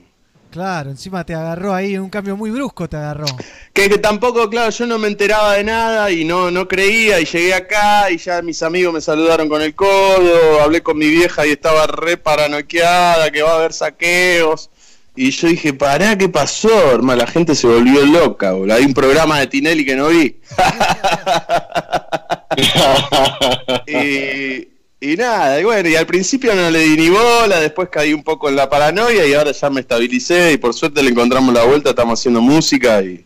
Claro, 0.51 0.89
encima 0.89 1.23
te 1.23 1.35
agarró 1.35 1.75
ahí, 1.75 1.95
un 1.97 2.09
cambio 2.09 2.35
muy 2.35 2.49
brusco 2.49 2.89
te 2.89 2.97
agarró. 2.97 3.27
Que, 3.71 3.87
que 3.87 3.99
tampoco, 3.99 4.49
claro, 4.49 4.71
yo 4.71 4.87
no 4.87 4.97
me 4.97 5.07
enteraba 5.07 5.53
de 5.53 5.63
nada 5.63 6.09
y 6.11 6.25
no, 6.25 6.49
no 6.49 6.67
creía 6.67 7.19
y 7.19 7.25
llegué 7.25 7.53
acá 7.53 8.09
y 8.09 8.17
ya 8.17 8.41
mis 8.41 8.63
amigos 8.63 8.93
me 8.93 9.01
saludaron 9.01 9.47
con 9.47 9.61
el 9.61 9.75
codo, 9.75 10.61
hablé 10.61 10.81
con 10.81 10.97
mi 10.97 11.07
vieja 11.07 11.45
y 11.45 11.51
estaba 11.51 11.85
re 11.85 12.17
paranoiqueada, 12.17 13.29
que 13.29 13.43
va 13.43 13.51
a 13.51 13.55
haber 13.57 13.73
saqueos. 13.73 14.71
Y 15.15 15.31
yo 15.31 15.49
dije, 15.49 15.73
pará, 15.73 16.17
¿qué 16.17 16.29
pasó? 16.29 16.93
Hermano, 16.93 17.19
la 17.19 17.27
gente 17.27 17.53
se 17.53 17.67
volvió 17.67 18.05
loca, 18.05 18.51
boludo. 18.53 18.73
Hay 18.75 18.85
un 18.85 18.93
programa 18.93 19.39
de 19.39 19.47
Tinelli 19.47 19.85
que 19.85 19.95
no 19.95 20.07
vi. 20.07 20.39
y, 23.87 24.67
y 25.01 25.15
nada, 25.15 25.59
y 25.59 25.63
bueno, 25.63 25.87
y 25.89 25.95
al 25.95 26.05
principio 26.05 26.53
no 26.55 26.69
le 26.69 26.79
di 26.79 26.97
ni 26.97 27.09
bola, 27.09 27.59
después 27.59 27.89
caí 27.89 28.13
un 28.13 28.23
poco 28.23 28.49
en 28.49 28.55
la 28.55 28.69
paranoia 28.69 29.25
y 29.25 29.33
ahora 29.33 29.51
ya 29.51 29.69
me 29.69 29.81
estabilicé 29.81 30.53
y 30.53 30.57
por 30.57 30.73
suerte 30.73 31.01
le 31.01 31.09
encontramos 31.09 31.53
la 31.53 31.63
vuelta, 31.63 31.91
estamos 31.91 32.19
haciendo 32.19 32.41
música 32.41 33.01
y, 33.01 33.25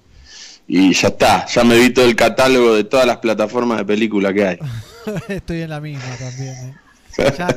y 0.68 0.94
ya 0.94 1.08
está, 1.08 1.46
ya 1.48 1.64
me 1.64 1.78
vi 1.78 1.90
todo 1.90 2.06
el 2.06 2.16
catálogo 2.16 2.76
de 2.76 2.84
todas 2.84 3.06
las 3.08 3.18
plataformas 3.18 3.80
de 3.80 3.86
película 3.86 4.34
que 4.34 4.48
hay. 4.48 4.60
Estoy 5.28 5.62
en 5.62 5.70
la 5.70 5.80
misma 5.82 6.16
también. 6.18 6.56
¿eh? 6.56 6.74
Ya, 7.38 7.48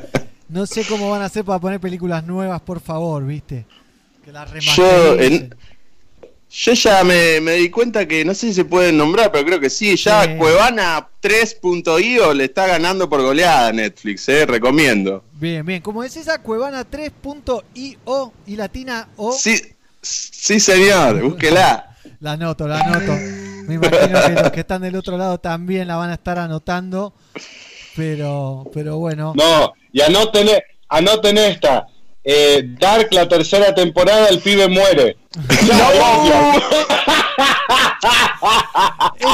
no 0.49 0.67
sé 0.67 0.85
cómo 0.85 1.11
van 1.11 1.23
a 1.23 1.27
hacer 1.27 1.45
para 1.45 1.59
poner 1.59 1.81
películas 1.81 2.25
nuevas, 2.25 2.61
por 2.61 2.81
favor, 2.81 3.25
¿viste? 3.27 3.65
Que 4.25 4.33
las 4.33 4.51
Yo, 4.77 5.15
en- 5.19 5.55
yo 6.51 6.73
ya 6.73 7.05
me, 7.05 7.41
me 7.41 7.53
di 7.53 7.71
cuenta 7.71 8.07
que 8.07 8.25
no 8.25 8.33
sé 8.33 8.49
si 8.49 8.55
se 8.55 8.65
pueden 8.65 8.97
nombrar, 8.97 9.31
pero 9.31 9.45
creo 9.45 9.61
que 9.61 9.71
sí, 9.71 9.97
ya. 9.97 10.39
Cuevana 10.39 11.09
3.io 11.23 12.33
le 12.33 12.45
está 12.45 12.67
ganando 12.67 13.09
por 13.09 13.21
goleada 13.21 13.69
a 13.69 13.73
Netflix, 13.73 14.29
eh, 14.29 14.47
recomiendo. 14.47 15.25
Bien, 15.33 15.67
bien. 15.67 15.83
Como 15.83 16.03
es 16.03 16.17
esa 16.17 16.41
Cuevana 16.41 16.85
3.io 16.89 18.33
y 18.47 18.57
latina 18.57 19.09
o. 19.17 19.33
Sí, 19.33 19.61
sí 20.01 20.61
señor, 20.61 21.21
búsquela. 21.23 21.97
La 22.21 22.33
anoto, 22.33 22.67
la 22.67 22.81
anoto. 22.81 23.13
Me 23.67 23.75
imagino 23.75 24.21
que 24.27 24.43
los 24.43 24.53
que 24.53 24.61
están 24.61 24.81
del 24.81 24.95
otro 24.95 25.19
lado 25.19 25.39
también 25.39 25.89
la 25.89 25.97
van 25.97 26.11
a 26.11 26.15
estar 26.15 26.39
anotando. 26.39 27.13
Pero, 27.97 28.71
pero 28.73 28.99
bueno. 28.99 29.33
No, 29.37 29.75
y 29.93 30.01
anoten, 30.01 30.49
anoten 30.89 31.39
esta. 31.39 31.87
Eh, 32.29 32.61
Dark, 32.81 33.07
la 33.13 33.29
tercera 33.29 33.73
temporada, 33.73 34.27
el 34.29 34.41
pibe 34.41 34.67
muere. 34.67 35.17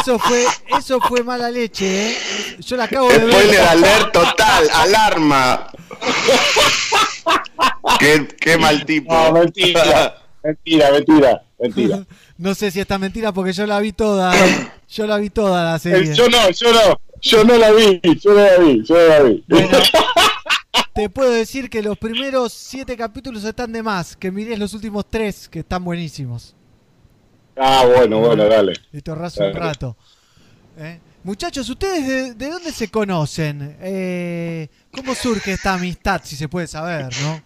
Eso 0.01 0.18
fue, 0.18 0.45
eso 0.78 1.01
fue 1.01 1.22
mala 1.22 1.51
leche, 1.51 2.11
¿eh? 2.11 2.16
Yo 2.61 2.76
la 2.76 2.84
acabo 2.84 3.09
de 3.09 3.18
ver. 3.18 3.32
Spoiler 3.32 3.61
alert 3.61 4.12
total, 4.12 4.68
alarma. 4.74 5.66
qué, 7.99 8.28
qué 8.40 8.59
mal 8.59 8.84
tipo. 8.84 9.12
No, 9.12 9.32
mentira, 9.32 10.16
mentira, 10.43 10.90
mentira, 10.90 11.43
mentira. 11.59 12.05
No 12.38 12.55
sé 12.57 12.72
si 12.72 12.80
esta 12.80 12.99
mentira 12.99 13.30
porque 13.32 13.53
yo 13.53 13.66
la 13.66 13.78
vi 13.78 13.93
toda. 13.93 14.36
¿eh? 14.36 14.68
Yo 14.88 15.07
la 15.07 15.18
vi 15.18 15.30
toda 15.30 15.64
la 15.64 15.78
serie. 15.78 16.11
Eh, 16.11 16.14
Yo 16.14 16.28
no, 16.28 16.51
yo 16.51 16.72
no, 16.72 17.01
yo 17.20 17.45
no 17.45 17.57
la 17.57 17.70
vi, 17.70 18.01
yo 18.20 18.32
no 18.32 18.40
la 18.40 18.57
vi, 18.59 18.82
yo 18.84 18.95
no 18.97 19.09
la 19.09 19.20
vi. 19.20 19.45
Te 20.95 21.09
puedo 21.09 21.30
decir 21.30 21.70
que 21.70 21.82
los 21.82 21.97
primeros 21.99 22.53
siete 22.53 22.97
capítulos 22.97 23.45
están 23.45 23.72
de 23.72 23.82
más. 23.82 24.16
Que 24.16 24.30
mires 24.30 24.59
los 24.59 24.74
últimos 24.74 25.07
tres, 25.09 25.49
que 25.49 25.61
están 25.61 25.84
buenísimos. 25.84 26.55
Ah, 27.57 27.84
bueno, 27.97 28.18
bueno, 28.20 28.47
dale. 28.47 28.74
Y 28.93 29.01
te 29.01 29.11
ahorras 29.11 29.36
un 29.38 29.55
rato. 29.55 29.97
¿Eh? 30.78 31.01
Muchachos, 31.24 31.68
¿ustedes 31.68 32.07
de, 32.07 32.34
de 32.34 32.51
dónde 32.51 32.72
se 32.72 32.88
conocen? 32.88 33.76
Eh, 33.80 34.68
¿Cómo 34.90 35.14
surge 35.14 35.53
esta 35.53 35.74
amistad, 35.74 36.20
si 36.24 36.34
se 36.36 36.49
puede 36.49 36.66
saber, 36.66 37.09
no? 37.22 37.43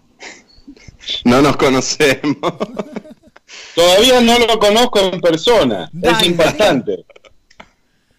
No 1.24 1.42
nos 1.42 1.56
conocemos. 1.56 2.38
Todavía 3.74 4.20
no 4.22 4.38
lo 4.38 4.58
conozco 4.58 4.98
en 5.00 5.20
persona, 5.20 5.88
Dale. 5.92 6.16
es 6.18 6.26
impactante. 6.26 7.04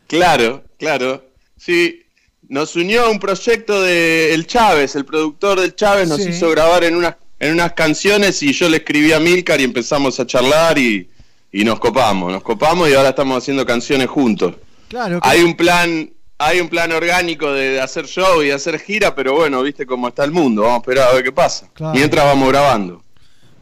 Claro, 0.07 0.63
claro. 0.77 1.25
Sí. 1.57 2.03
Nos 2.49 2.75
unió 2.75 3.09
un 3.11 3.19
proyecto 3.19 3.81
de 3.81 4.33
El 4.33 4.47
Chávez, 4.47 4.95
el 4.95 5.05
productor 5.05 5.59
del 5.59 5.75
Chávez 5.75 6.07
nos 6.07 6.21
Sí. 6.23 6.29
hizo 6.29 6.49
grabar 6.49 6.83
en 6.83 6.95
unas, 6.95 7.15
en 7.39 7.53
unas 7.53 7.73
canciones 7.73 8.41
y 8.43 8.53
yo 8.53 8.69
le 8.69 8.77
escribí 8.77 9.11
a 9.13 9.19
Milcar 9.19 9.59
y 9.61 9.63
empezamos 9.65 10.19
a 10.19 10.25
charlar 10.25 10.77
y, 10.77 11.09
y 11.51 11.63
nos 11.63 11.79
copamos, 11.79 12.31
nos 12.31 12.43
copamos 12.43 12.89
y 12.89 12.93
ahora 12.93 13.09
estamos 13.09 13.37
haciendo 13.37 13.65
canciones 13.65 14.07
juntos. 14.07 14.55
Claro, 14.87 15.19
que- 15.19 15.27
Hay 15.29 15.41
un 15.43 15.55
plan, 15.55 16.09
hay 16.37 16.59
un 16.61 16.69
plan 16.69 16.91
orgánico 16.91 17.51
de 17.51 17.81
hacer 17.81 18.05
show 18.05 18.41
y 18.41 18.51
hacer 18.51 18.79
gira, 18.79 19.13
pero 19.13 19.33
bueno, 19.35 19.61
viste 19.61 19.85
cómo 19.85 20.07
está 20.07 20.23
el 20.23 20.31
mundo, 20.31 20.61
vamos 20.61 20.75
a 20.77 20.81
esperar 20.81 21.09
a 21.09 21.13
ver 21.15 21.23
qué 21.23 21.31
pasa. 21.31 21.69
Claro. 21.73 21.93
Mientras 21.93 22.23
vamos 22.25 22.47
grabando. 22.49 23.03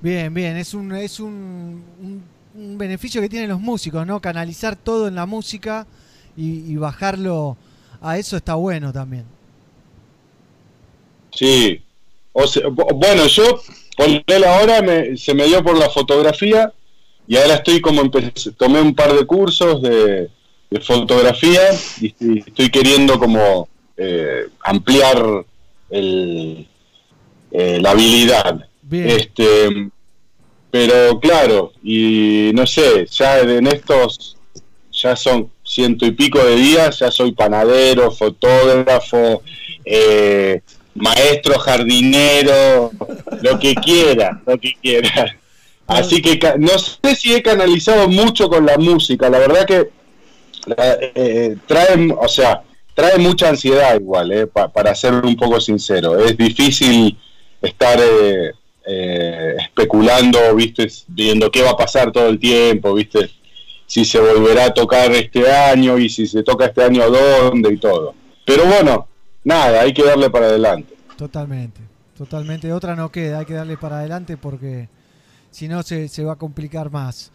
Bien, 0.02 0.32
bien, 0.34 0.58
es 0.58 0.74
un 0.76 0.92
es 0.94 1.20
un, 1.20 1.84
un- 2.00 2.24
un 2.54 2.78
beneficio 2.78 3.20
que 3.20 3.28
tienen 3.28 3.50
los 3.50 3.60
músicos, 3.60 4.06
¿no? 4.08 4.22
Canalizar 4.22 4.76
todo 4.78 5.08
en 5.10 5.16
la 5.16 5.26
música 5.26 5.86
y, 6.38 6.72
y 6.72 6.76
bajarlo 6.78 7.58
a 8.08 8.18
eso 8.18 8.38
está 8.38 8.56
bueno 8.56 8.92
también. 8.94 9.26
Sí. 11.34 11.82
O 12.34 12.48
sea, 12.48 12.64
bu- 12.68 12.94
bueno, 12.96 13.28
yo, 13.28 13.62
ponele 13.98 14.46
ahora, 14.48 14.82
me, 14.82 15.18
se 15.18 15.34
me 15.34 15.46
dio 15.46 15.64
por 15.64 15.78
la 15.78 15.90
fotografía 15.90 16.72
y 17.28 17.38
ahora 17.38 17.56
estoy 17.56 17.82
como, 17.82 18.02
empe- 18.04 18.56
tomé 18.58 18.82
un 18.82 18.94
par 18.94 19.14
de 19.14 19.26
cursos 19.26 19.82
de, 19.82 20.30
de 20.70 20.82
fotografía 20.82 21.62
y 22.02 22.08
estoy, 22.08 22.44
estoy 22.46 22.70
queriendo 22.70 23.18
como 23.20 23.68
eh, 23.98 24.48
ampliar 24.64 25.46
el, 25.90 26.68
eh, 27.52 27.80
la 27.82 27.92
habilidad. 27.92 28.68
Bien. 28.82 29.08
Este, 29.10 29.90
pero 30.70 31.20
claro, 31.22 31.72
y 31.82 32.52
no 32.54 32.68
sé, 32.68 33.08
ya 33.10 33.40
en 33.40 33.66
estos, 33.68 34.38
ya 34.92 35.16
son 35.16 35.50
ciento 35.76 36.06
y 36.06 36.12
pico 36.12 36.40
de 36.40 36.56
días, 36.56 37.00
ya 37.00 37.12
soy 37.12 37.34
panadero, 37.34 38.10
fotógrafo, 38.12 39.42
eh, 39.84 40.62
maestro, 40.96 41.60
jardinero, 41.60 42.92
lo 43.42 43.60
que 43.60 43.76
quiera, 43.76 44.42
lo 44.46 44.58
que 44.58 44.72
quiera. 44.82 45.36
Así 45.88 46.22
que 46.22 46.40
no 46.58 46.76
sé 46.80 47.16
si 47.16 47.34
he 47.36 47.44
canalizado 47.44 48.08
mucho 48.08 48.48
con 48.50 48.66
la 48.66 48.78
música, 48.78 49.30
la 49.30 49.40
verdad 49.40 49.66
que 49.66 49.90
eh, 50.78 51.56
trae, 51.68 52.10
o 52.18 52.28
sea, 52.28 52.62
trae 52.96 53.18
mucha 53.18 53.50
ansiedad 53.50 53.94
igual, 54.00 54.32
eh, 54.32 54.48
pa- 54.48 54.70
para 54.70 54.96
ser 54.96 55.14
un 55.14 55.36
poco 55.36 55.60
sincero. 55.60 56.18
Es 56.26 56.36
difícil 56.38 57.18
estar 57.62 58.00
eh, 58.00 58.52
eh, 58.88 59.56
especulando, 59.60 60.40
viste, 60.56 60.88
viendo 61.08 61.52
qué 61.52 61.62
va 61.62 61.72
a 61.72 61.78
pasar 61.78 62.12
todo 62.12 62.28
el 62.30 62.40
tiempo, 62.40 62.94
viste, 62.94 63.30
si 63.88 64.06
se 64.06 64.20
volverá 64.20 64.66
a 64.66 64.74
tocar 64.74 65.12
este 65.12 65.52
año 65.52 65.98
y 65.98 66.10
si 66.10 66.28
se 66.28 66.44
toca 66.44 66.66
este 66.66 66.84
año 66.84 67.10
dónde 67.10 67.74
y 67.74 67.78
todo. 67.78 68.14
Pero 68.46 68.66
bueno, 68.66 69.08
nada, 69.44 69.82
hay 69.82 69.94
que 69.94 70.04
darle 70.04 70.30
para 70.30 70.48
adelante. 70.48 70.96
Totalmente, 71.18 71.82
totalmente. 72.18 72.72
Otra 72.74 72.96
no 72.96 73.12
queda, 73.12 73.40
hay 73.40 73.46
que 73.46 73.54
darle 73.54 73.78
para 73.78 74.00
adelante 74.00 74.38
porque 74.38 74.90
si 75.52 75.68
no 75.68 75.84
se, 75.84 76.08
se 76.08 76.24
va 76.24 76.34
a 76.34 76.38
complicar 76.38 76.92
más. 76.92 77.32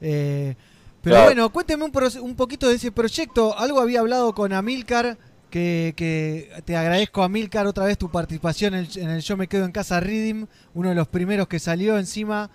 Eh, 0.00 0.54
pero 1.02 1.14
Claro. 1.16 1.26
bueno, 1.26 1.52
cuénteme 1.52 1.84
un, 1.84 2.36
poquito 2.36 2.68
de 2.68 2.74
ese 2.76 2.92
proyecto. 2.92 3.58
Algo 3.58 3.80
había 3.80 4.00
hablado 4.00 4.34
con 4.34 4.52
Amilcar, 4.52 5.16
que, 5.50 5.94
que 5.96 6.50
te 6.64 6.76
agradezco 6.76 7.22
Amilcar 7.22 7.66
otra 7.66 7.84
vez 7.86 7.98
tu 7.98 8.10
participación 8.10 8.74
en 8.74 8.80
el, 8.84 8.98
en 8.98 9.10
el 9.10 9.20
Yo 9.22 9.36
Me 9.36 9.48
Quedo 9.48 9.64
en 9.64 9.72
Casa 9.72 9.98
Reading, 10.00 10.46
uno 10.74 10.90
de 10.90 10.94
los 10.94 11.08
primeros 11.08 11.48
que 11.48 11.58
salió 11.58 11.98
encima. 11.98 12.50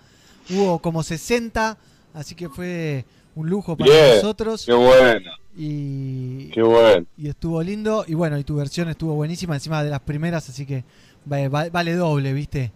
Hubo 0.50 0.78
como 0.78 1.02
60, 1.02 1.76
así 2.14 2.34
que 2.34 2.48
fue 2.48 3.04
un 3.34 3.48
lujo 3.48 3.76
para 3.76 3.90
Bien, 3.90 4.14
nosotros. 4.16 4.64
qué 4.66 4.72
bueno, 4.72 5.30
Y, 5.56 6.50
qué 6.50 6.62
bueno. 6.62 7.06
y 7.16 7.28
estuvo 7.28 7.62
lindo. 7.62 8.04
Y 8.06 8.14
bueno, 8.14 8.38
y 8.38 8.44
tu 8.44 8.56
versión 8.56 8.88
estuvo 8.88 9.14
buenísima, 9.14 9.54
encima 9.54 9.82
de 9.84 9.90
las 9.90 10.00
primeras, 10.00 10.48
así 10.48 10.66
que 10.66 10.84
va- 11.30 11.48
va- 11.48 11.68
vale 11.70 11.94
doble, 11.94 12.32
¿viste? 12.32 12.72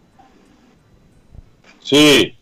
Sí, 1.81 2.37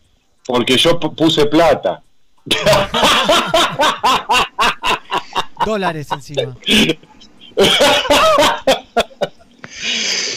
porque 0.45 0.77
yo 0.77 0.99
pu- 0.99 1.15
puse 1.15 1.45
plata. 1.45 2.03
Dólares 5.65 6.07
encima. 6.11 6.55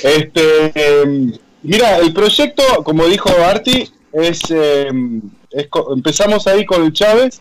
Este, 0.03 1.01
em, 1.03 1.33
mira, 1.63 1.99
el 1.99 2.13
proyecto, 2.13 2.63
como 2.85 3.07
dijo 3.07 3.31
Arti, 3.47 3.91
es, 4.13 4.41
em, 4.51 5.23
es 5.51 5.69
empezamos 5.95 6.47
ahí 6.47 6.65
con 6.67 6.85
el 6.85 6.93
Chávez, 6.93 7.41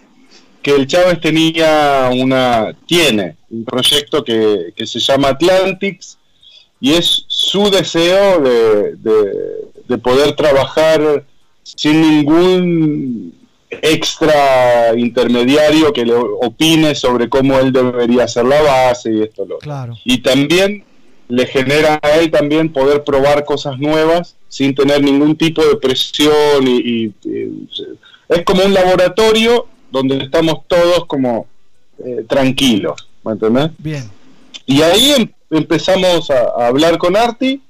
que 0.63 0.71
el 0.71 0.87
Chávez 0.87 1.19
tenía 1.21 2.09
una, 2.13 2.73
tiene 2.87 3.35
un 3.51 3.65
proyecto 3.65 4.23
que, 4.23 4.73
que 4.75 4.87
se 4.87 4.99
llama 4.99 5.29
Atlantics 5.29 6.17
y 6.79 6.93
es 6.93 7.25
su 7.27 7.69
deseo 7.69 8.39
de, 8.39 8.95
de- 8.95 9.63
de 9.87 9.97
poder 9.97 10.33
trabajar 10.35 11.23
sin 11.63 12.01
ningún 12.01 13.33
extra 13.69 14.93
intermediario 14.97 15.91
que 15.93 16.05
le 16.05 16.13
opine 16.15 16.95
sobre 16.95 17.27
cómo 17.27 17.59
él 17.59 17.71
debería 17.73 18.23
hacer 18.23 18.45
la 18.45 18.61
base 18.61 19.11
y 19.13 19.21
esto 19.23 19.45
lo 19.45 19.57
Claro. 19.59 19.97
y 20.05 20.19
también 20.19 20.83
le 21.27 21.45
genera 21.47 21.99
a 22.01 22.11
él 22.19 22.29
también 22.31 22.71
poder 22.71 23.03
probar 23.03 23.43
cosas 23.45 23.77
nuevas 23.79 24.35
sin 24.47 24.75
tener 24.75 25.01
ningún 25.03 25.35
tipo 25.35 25.65
de 25.65 25.75
presión 25.77 26.65
y, 26.67 26.77
y- 26.77 27.13
y- 27.23 27.67
es 28.29 28.43
como 28.45 28.63
un 28.63 28.73
laboratorio 28.73 29.67
donde 29.93 30.17
estamos 30.25 30.55
todos 30.67 31.05
como 31.05 31.47
eh, 32.03 32.25
tranquilos, 32.27 33.07
¿me 33.23 33.31
entendés? 33.33 33.69
Bien. 33.77 34.03
Y 34.65 34.81
ahí 34.81 35.11
em- 35.11 35.31
empezamos 35.51 36.29
a, 36.31 36.39
a 36.63 36.67
hablar 36.67 36.97
con 36.97 37.15
Arti 37.15 37.61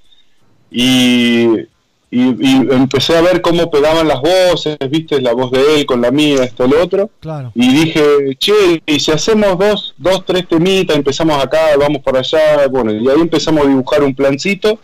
y, 0.71 1.43
y- 1.45 1.67
y 2.11 2.51
empecé 2.71 3.17
a 3.17 3.21
ver 3.21 3.41
cómo 3.41 3.69
pegaban 3.69 4.07
las 4.07 4.21
voces, 4.21 4.77
viste, 4.89 5.19
la 5.21 5.33
voz 5.33 5.51
de 5.51 5.75
él 5.79 5.85
con 5.85 6.01
la 6.01 6.11
mía, 6.11 6.43
esto, 6.43 6.67
lo 6.67 6.81
otro. 6.81 7.09
Claro. 7.19 7.51
Y 7.55 7.67
dije, 7.73 8.01
che, 8.37 8.81
y 8.85 8.99
si 8.99 9.11
hacemos 9.11 9.57
dos, 9.57 9.93
dos, 9.97 10.25
tres 10.25 10.47
temitas, 10.47 10.95
empezamos 10.95 11.43
acá, 11.43 11.75
vamos 11.77 12.01
para 12.01 12.19
allá, 12.19 12.67
bueno, 12.69 12.91
y 12.93 13.07
ahí 13.09 13.19
empezamos 13.21 13.65
a 13.65 13.69
dibujar 13.69 14.01
un 14.03 14.15
plancito 14.15 14.79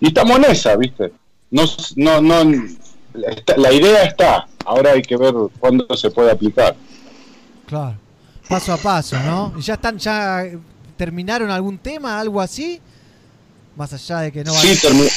y 0.00 0.08
estamos 0.08 0.38
en 0.38 0.44
esa, 0.44 0.76
¿viste? 0.76 1.10
No, 1.50 1.64
no, 1.96 2.20
no, 2.20 2.64
la 3.56 3.72
idea 3.72 4.02
está, 4.04 4.46
ahora 4.64 4.92
hay 4.92 5.02
que 5.02 5.16
ver 5.16 5.32
cuándo 5.58 5.86
se 5.96 6.10
puede 6.10 6.30
aplicar. 6.30 6.74
Claro. 7.66 7.96
Paso 8.48 8.72
a 8.72 8.76
paso, 8.76 9.18
¿no? 9.20 9.54
¿Y 9.58 9.62
ya 9.62 9.74
están, 9.74 9.98
ya 9.98 10.44
terminaron 10.96 11.50
algún 11.50 11.78
tema, 11.78 12.20
algo 12.20 12.40
así? 12.40 12.80
Más 13.76 13.92
allá 13.92 14.20
de 14.20 14.32
que 14.32 14.44
no 14.44 14.52
va 14.52 14.60
Sí, 14.60 14.76
terminó. 14.80 15.08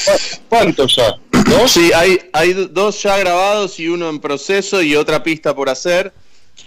¿Cuánto 0.48 0.86
ya? 0.86 1.14
¿Dos? 1.48 1.70
Sí, 1.70 1.92
hay, 1.94 2.18
hay 2.32 2.54
do- 2.54 2.68
dos 2.68 3.02
ya 3.02 3.16
grabados 3.18 3.78
y 3.78 3.88
uno 3.88 4.08
en 4.08 4.18
proceso 4.18 4.80
y 4.82 4.96
otra 4.96 5.22
pista 5.22 5.54
por 5.54 5.68
hacer. 5.68 6.12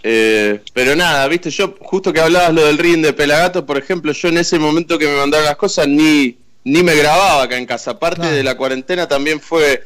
Eh, 0.03 0.61
pero 0.73 0.95
nada, 0.95 1.27
viste, 1.27 1.49
yo 1.49 1.75
justo 1.81 2.13
que 2.13 2.21
hablabas 2.21 2.53
lo 2.53 2.65
del 2.65 2.77
ring 2.77 3.01
de 3.03 3.11
Pelagato, 3.11 3.65
por 3.65 3.77
ejemplo, 3.77 4.11
yo 4.13 4.29
en 4.29 4.37
ese 4.37 4.57
momento 4.57 4.97
que 4.97 5.07
me 5.07 5.17
mandaron 5.17 5.45
las 5.45 5.57
cosas 5.57 5.87
ni, 5.87 6.37
ni 6.63 6.81
me 6.83 6.95
grababa 6.95 7.43
acá 7.43 7.57
en 7.57 7.65
casa. 7.65 7.91
Aparte 7.91 8.21
Claro. 8.21 8.35
de 8.35 8.43
la 8.43 8.55
cuarentena 8.55 9.07
también 9.07 9.39
fue 9.41 9.83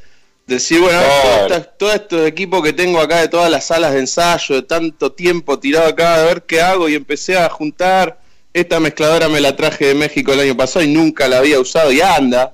decir, 0.47 0.79
bueno, 0.79 0.99
Claro. 0.99 1.47
todo, 1.47 1.57
esta- 1.57 1.63
todo 1.77 1.93
este 1.93 2.27
equipo 2.27 2.61
que 2.61 2.73
tengo 2.73 2.99
acá 2.99 3.21
de 3.21 3.27
todas 3.27 3.49
las 3.49 3.65
salas 3.65 3.93
de 3.93 3.99
ensayo, 3.99 4.55
de 4.55 4.61
tanto 4.61 5.11
tiempo 5.11 5.59
tirado 5.59 5.87
acá, 5.87 6.19
de 6.19 6.25
ver 6.25 6.43
qué 6.43 6.61
hago 6.61 6.87
y 6.89 6.95
empecé 6.95 7.37
a 7.37 7.49
juntar. 7.49 8.19
Esta 8.53 8.79
mezcladora 8.79 9.27
me 9.27 9.41
la 9.41 9.55
traje 9.55 9.85
de 9.87 9.95
México 9.95 10.31
el 10.33 10.39
año 10.39 10.55
pasado 10.55 10.85
y 10.85 10.87
nunca 10.87 11.27
la 11.27 11.39
había 11.39 11.59
usado 11.59 11.91
y 11.91 11.99
anda. 12.01 12.53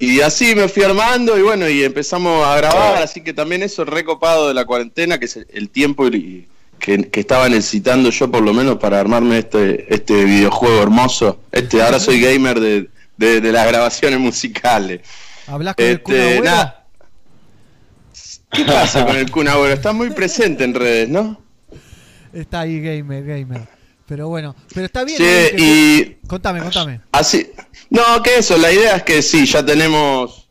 Y 0.00 0.20
así 0.20 0.54
me 0.54 0.68
fui 0.68 0.82
armando 0.84 1.36
y 1.38 1.42
bueno, 1.42 1.68
y 1.68 1.82
empezamos 1.82 2.46
a 2.46 2.56
grabar, 2.56 2.90
Claro. 2.92 3.04
así 3.04 3.20
que 3.22 3.32
también 3.32 3.62
eso 3.62 3.84
recopado 3.84 4.46
de 4.48 4.54
la 4.54 4.64
cuarentena, 4.64 5.18
que 5.18 5.24
es 5.24 5.36
el, 5.36 5.46
el 5.52 5.70
tiempo 5.70 6.06
y- 6.08 6.46
que, 6.78 7.10
que 7.10 7.18
estaba 7.18 7.48
necesitando 7.48 8.08
yo 8.10 8.30
por 8.30 8.40
lo 8.42 8.54
menos 8.54 8.76
para 8.78 9.00
armarme 9.00 9.38
este, 9.38 9.92
este 9.92 10.24
videojuego 10.24 10.80
hermoso. 10.80 11.40
Este, 11.50 11.82
ahora 11.82 11.98
soy 11.98 12.20
gamer 12.20 12.60
de, 12.60 12.88
de- 13.16 13.40
de 13.40 13.52
las 13.52 13.66
grabaciones 13.66 14.20
musicales. 14.20 15.00
¿Hablas 15.48 15.74
con 15.74 15.84
el 15.84 15.92
Este, 15.94 16.22
Agüero? 16.38 16.72
¿Qué 18.50 18.64
pasa 18.64 19.04
con 19.06 19.16
el 19.16 19.30
Kun 19.30 19.48
Agüero? 19.48 19.74
Está 19.74 19.92
muy 19.92 20.10
presente 20.10 20.64
en 20.64 20.74
redes, 20.74 21.08
¿no? 21.08 21.40
Está 22.32 22.60
ahí 22.60 22.80
gamer, 22.80 23.24
gamer. 23.24 23.68
Pero 24.06 24.28
bueno, 24.28 24.56
pero 24.74 24.86
está 24.86 25.04
bien. 25.04 25.18
Que- 25.18 25.54
y 25.58 26.26
Contame, 26.26 26.60
contame. 26.60 27.00
Así. 27.12 27.50
No, 27.90 28.22
que 28.22 28.38
eso, 28.38 28.56
la 28.56 28.72
idea 28.72 28.96
es 28.96 29.02
que 29.02 29.20
sí, 29.22 29.44
ya 29.46 29.64
tenemos 29.64 30.48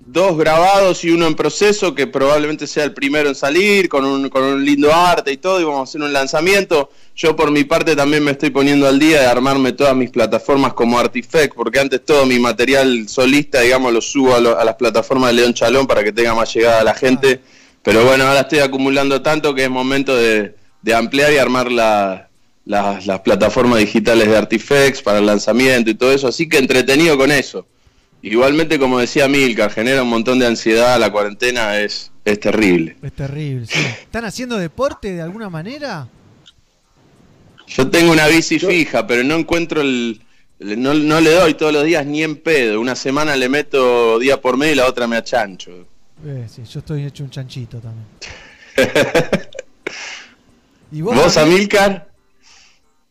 dos 0.00 0.36
grabados 0.38 1.04
y 1.04 1.10
uno 1.10 1.26
en 1.26 1.34
proceso, 1.34 1.94
que 1.94 2.06
probablemente 2.06 2.66
sea 2.66 2.84
el 2.84 2.94
primero 2.94 3.28
en 3.28 3.34
salir, 3.34 3.88
con 3.88 4.04
un, 4.04 4.28
con 4.30 4.42
un 4.42 4.64
lindo 4.64 4.92
arte 4.94 5.30
y 5.30 5.36
todo, 5.36 5.60
y 5.60 5.64
vamos 5.64 5.80
a 5.80 5.82
hacer 5.84 6.00
un 6.00 6.12
lanzamiento. 6.12 6.90
Yo 7.22 7.36
por 7.36 7.50
mi 7.50 7.64
parte 7.64 7.94
también 7.94 8.24
me 8.24 8.30
estoy 8.30 8.48
poniendo 8.48 8.88
al 8.88 8.98
día 8.98 9.20
de 9.20 9.26
armarme 9.26 9.72
todas 9.72 9.94
mis 9.94 10.08
plataformas 10.08 10.72
como 10.72 10.98
Artifect, 10.98 11.54
porque 11.54 11.78
antes 11.78 12.02
todo 12.02 12.24
mi 12.24 12.38
material 12.38 13.06
solista, 13.10 13.60
digamos, 13.60 13.92
lo 13.92 14.00
subo 14.00 14.34
a, 14.34 14.40
lo- 14.40 14.58
a 14.58 14.64
las 14.64 14.76
plataformas 14.76 15.28
de 15.28 15.34
León 15.34 15.52
Chalón 15.52 15.86
para 15.86 16.02
que 16.02 16.12
tenga 16.12 16.34
más 16.34 16.54
llegada 16.54 16.80
a 16.80 16.84
la 16.84 16.94
gente. 16.94 17.40
Pero 17.82 18.06
bueno, 18.06 18.24
ahora 18.24 18.40
estoy 18.40 18.60
acumulando 18.60 19.20
tanto 19.20 19.54
que 19.54 19.64
es 19.64 19.70
momento 19.70 20.16
de, 20.16 20.54
de 20.80 20.94
ampliar 20.94 21.30
y 21.30 21.36
armar 21.36 21.70
la, 21.70 22.30
las, 22.64 23.06
las 23.06 23.20
plataformas 23.20 23.80
digitales 23.80 24.26
de 24.26 24.38
Artifex 24.38 25.02
para 25.02 25.18
el 25.18 25.26
lanzamiento 25.26 25.90
y 25.90 25.94
todo 25.96 26.12
eso, 26.12 26.26
así 26.28 26.48
que 26.48 26.56
entretenido 26.56 27.18
con 27.18 27.30
eso. 27.30 27.66
Igualmente, 28.22 28.78
como 28.78 28.98
decía 28.98 29.28
Milcar, 29.28 29.70
genera 29.70 30.02
un 30.02 30.08
montón 30.08 30.38
de 30.38 30.46
ansiedad, 30.46 30.98
la 30.98 31.12
cuarentena 31.12 31.80
es, 31.80 32.12
es 32.24 32.40
terrible. 32.40 32.96
Es 33.02 33.12
terrible, 33.12 33.66
sí. 33.66 33.78
¿Están 33.78 34.24
haciendo 34.24 34.56
deporte 34.56 35.12
de 35.12 35.20
alguna 35.20 35.50
manera? 35.50 36.08
Yo 37.70 37.88
tengo 37.88 38.12
una 38.12 38.26
bici 38.26 38.58
fija, 38.58 39.06
pero 39.06 39.22
no 39.24 39.36
encuentro 39.36 39.80
el... 39.80 40.20
No, 40.58 40.92
no 40.92 41.20
le 41.20 41.30
doy 41.32 41.54
todos 41.54 41.72
los 41.72 41.84
días 41.84 42.04
ni 42.04 42.22
en 42.22 42.36
pedo. 42.36 42.80
Una 42.80 42.94
semana 42.94 43.34
le 43.36 43.48
meto 43.48 44.18
día 44.18 44.40
por 44.40 44.56
medio 44.58 44.72
y 44.72 44.76
la 44.76 44.86
otra 44.86 45.06
me 45.06 45.16
achancho. 45.16 45.86
Eh, 46.26 46.46
sí, 46.54 46.62
yo 46.70 46.80
estoy 46.80 47.04
hecho 47.06 47.24
un 47.24 47.30
chanchito 47.30 47.78
también. 47.80 48.06
¿Y 50.92 51.00
vos, 51.00 51.14
¿Vos, 51.14 51.36
Amil? 51.36 51.54
Amilcar? 51.54 52.08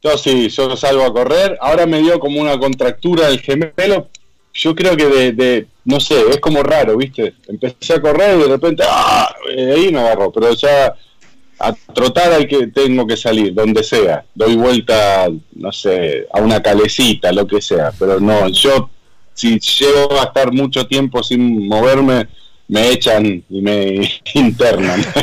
Yo 0.03 0.17
sí, 0.17 0.49
yo 0.49 0.75
salgo 0.77 1.03
a 1.03 1.13
correr. 1.13 1.57
Ahora 1.61 1.85
me 1.85 1.99
dio 2.01 2.19
como 2.19 2.39
una 2.39 2.57
contractura 2.59 3.27
del 3.27 3.39
gemelo. 3.39 4.09
Yo 4.53 4.75
creo 4.75 4.95
que 4.95 5.07
de, 5.07 5.31
de- 5.31 5.67
no 5.85 5.99
sé, 5.99 6.21
es 6.29 6.39
como 6.39 6.61
raro, 6.61 6.97
¿viste? 6.97 7.33
Empecé 7.47 7.93
a 7.93 8.01
correr 8.01 8.37
y 8.37 8.41
de 8.43 8.47
repente, 8.47 8.83
¡ah! 8.87 9.33
Eh, 9.55 9.73
ahí 9.75 9.91
me 9.91 9.99
agarró. 9.99 10.31
Pero 10.31 10.53
ya 10.53 10.93
a 11.59 11.73
trotar 11.93 12.31
hay 12.31 12.47
que 12.47 12.67
tengo 12.67 13.05
que 13.05 13.17
salir, 13.17 13.53
donde 13.53 13.83
sea. 13.83 14.23
Doy 14.33 14.55
vuelta, 14.55 15.27
no 15.53 15.71
sé, 15.71 16.27
a 16.33 16.41
una 16.41 16.61
calecita, 16.61 17.31
lo 17.31 17.45
que 17.45 17.61
sea. 17.61 17.91
Pero 17.97 18.19
no, 18.19 18.47
yo 18.47 18.89
si 19.33 19.59
llego 19.59 20.19
a 20.19 20.25
estar 20.25 20.51
mucho 20.51 20.87
tiempo 20.87 21.21
sin 21.23 21.67
moverme, 21.67 22.27
me 22.67 22.89
echan 22.89 23.43
y 23.49 23.61
me 23.61 24.09
internan. 24.33 25.03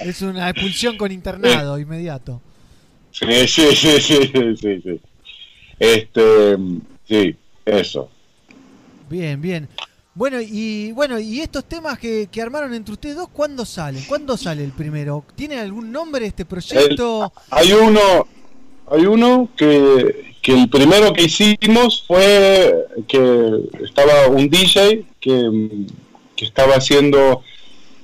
Es 0.00 0.20
una 0.20 0.50
expulsión 0.50 0.96
con 0.96 1.12
internado 1.12 1.78
inmediato. 1.78 2.40
Sí, 3.12 3.26
sí, 3.46 3.76
sí, 3.76 4.00
sí, 4.00 4.32
sí, 4.32 4.56
sí, 4.60 4.82
sí. 4.82 5.00
Este, 5.78 6.56
sí, 7.06 7.36
eso. 7.64 8.10
Bien, 9.08 9.40
bien. 9.40 9.68
Bueno, 10.14 10.38
y 10.40 10.92
bueno, 10.92 11.18
y 11.18 11.40
estos 11.40 11.64
temas 11.64 11.98
que, 11.98 12.28
que 12.30 12.42
armaron 12.42 12.74
entre 12.74 12.92
ustedes 12.92 13.16
dos, 13.16 13.28
¿cuándo 13.32 13.64
salen? 13.64 14.02
¿Cuándo 14.06 14.36
sale 14.36 14.62
el 14.62 14.72
primero? 14.72 15.24
¿Tiene 15.34 15.58
algún 15.58 15.90
nombre 15.90 16.26
este 16.26 16.44
proyecto? 16.44 17.32
Hay 17.50 17.72
uno, 17.72 18.26
hay 18.90 19.06
uno 19.06 19.48
que, 19.56 20.34
que 20.42 20.52
el 20.52 20.68
primero 20.68 21.14
que 21.14 21.22
hicimos 21.24 22.04
fue 22.06 22.74
que 23.08 23.60
estaba 23.82 24.28
un 24.28 24.50
DJ 24.50 25.06
que, 25.18 25.86
que 26.36 26.44
estaba 26.44 26.74
haciendo, 26.74 27.42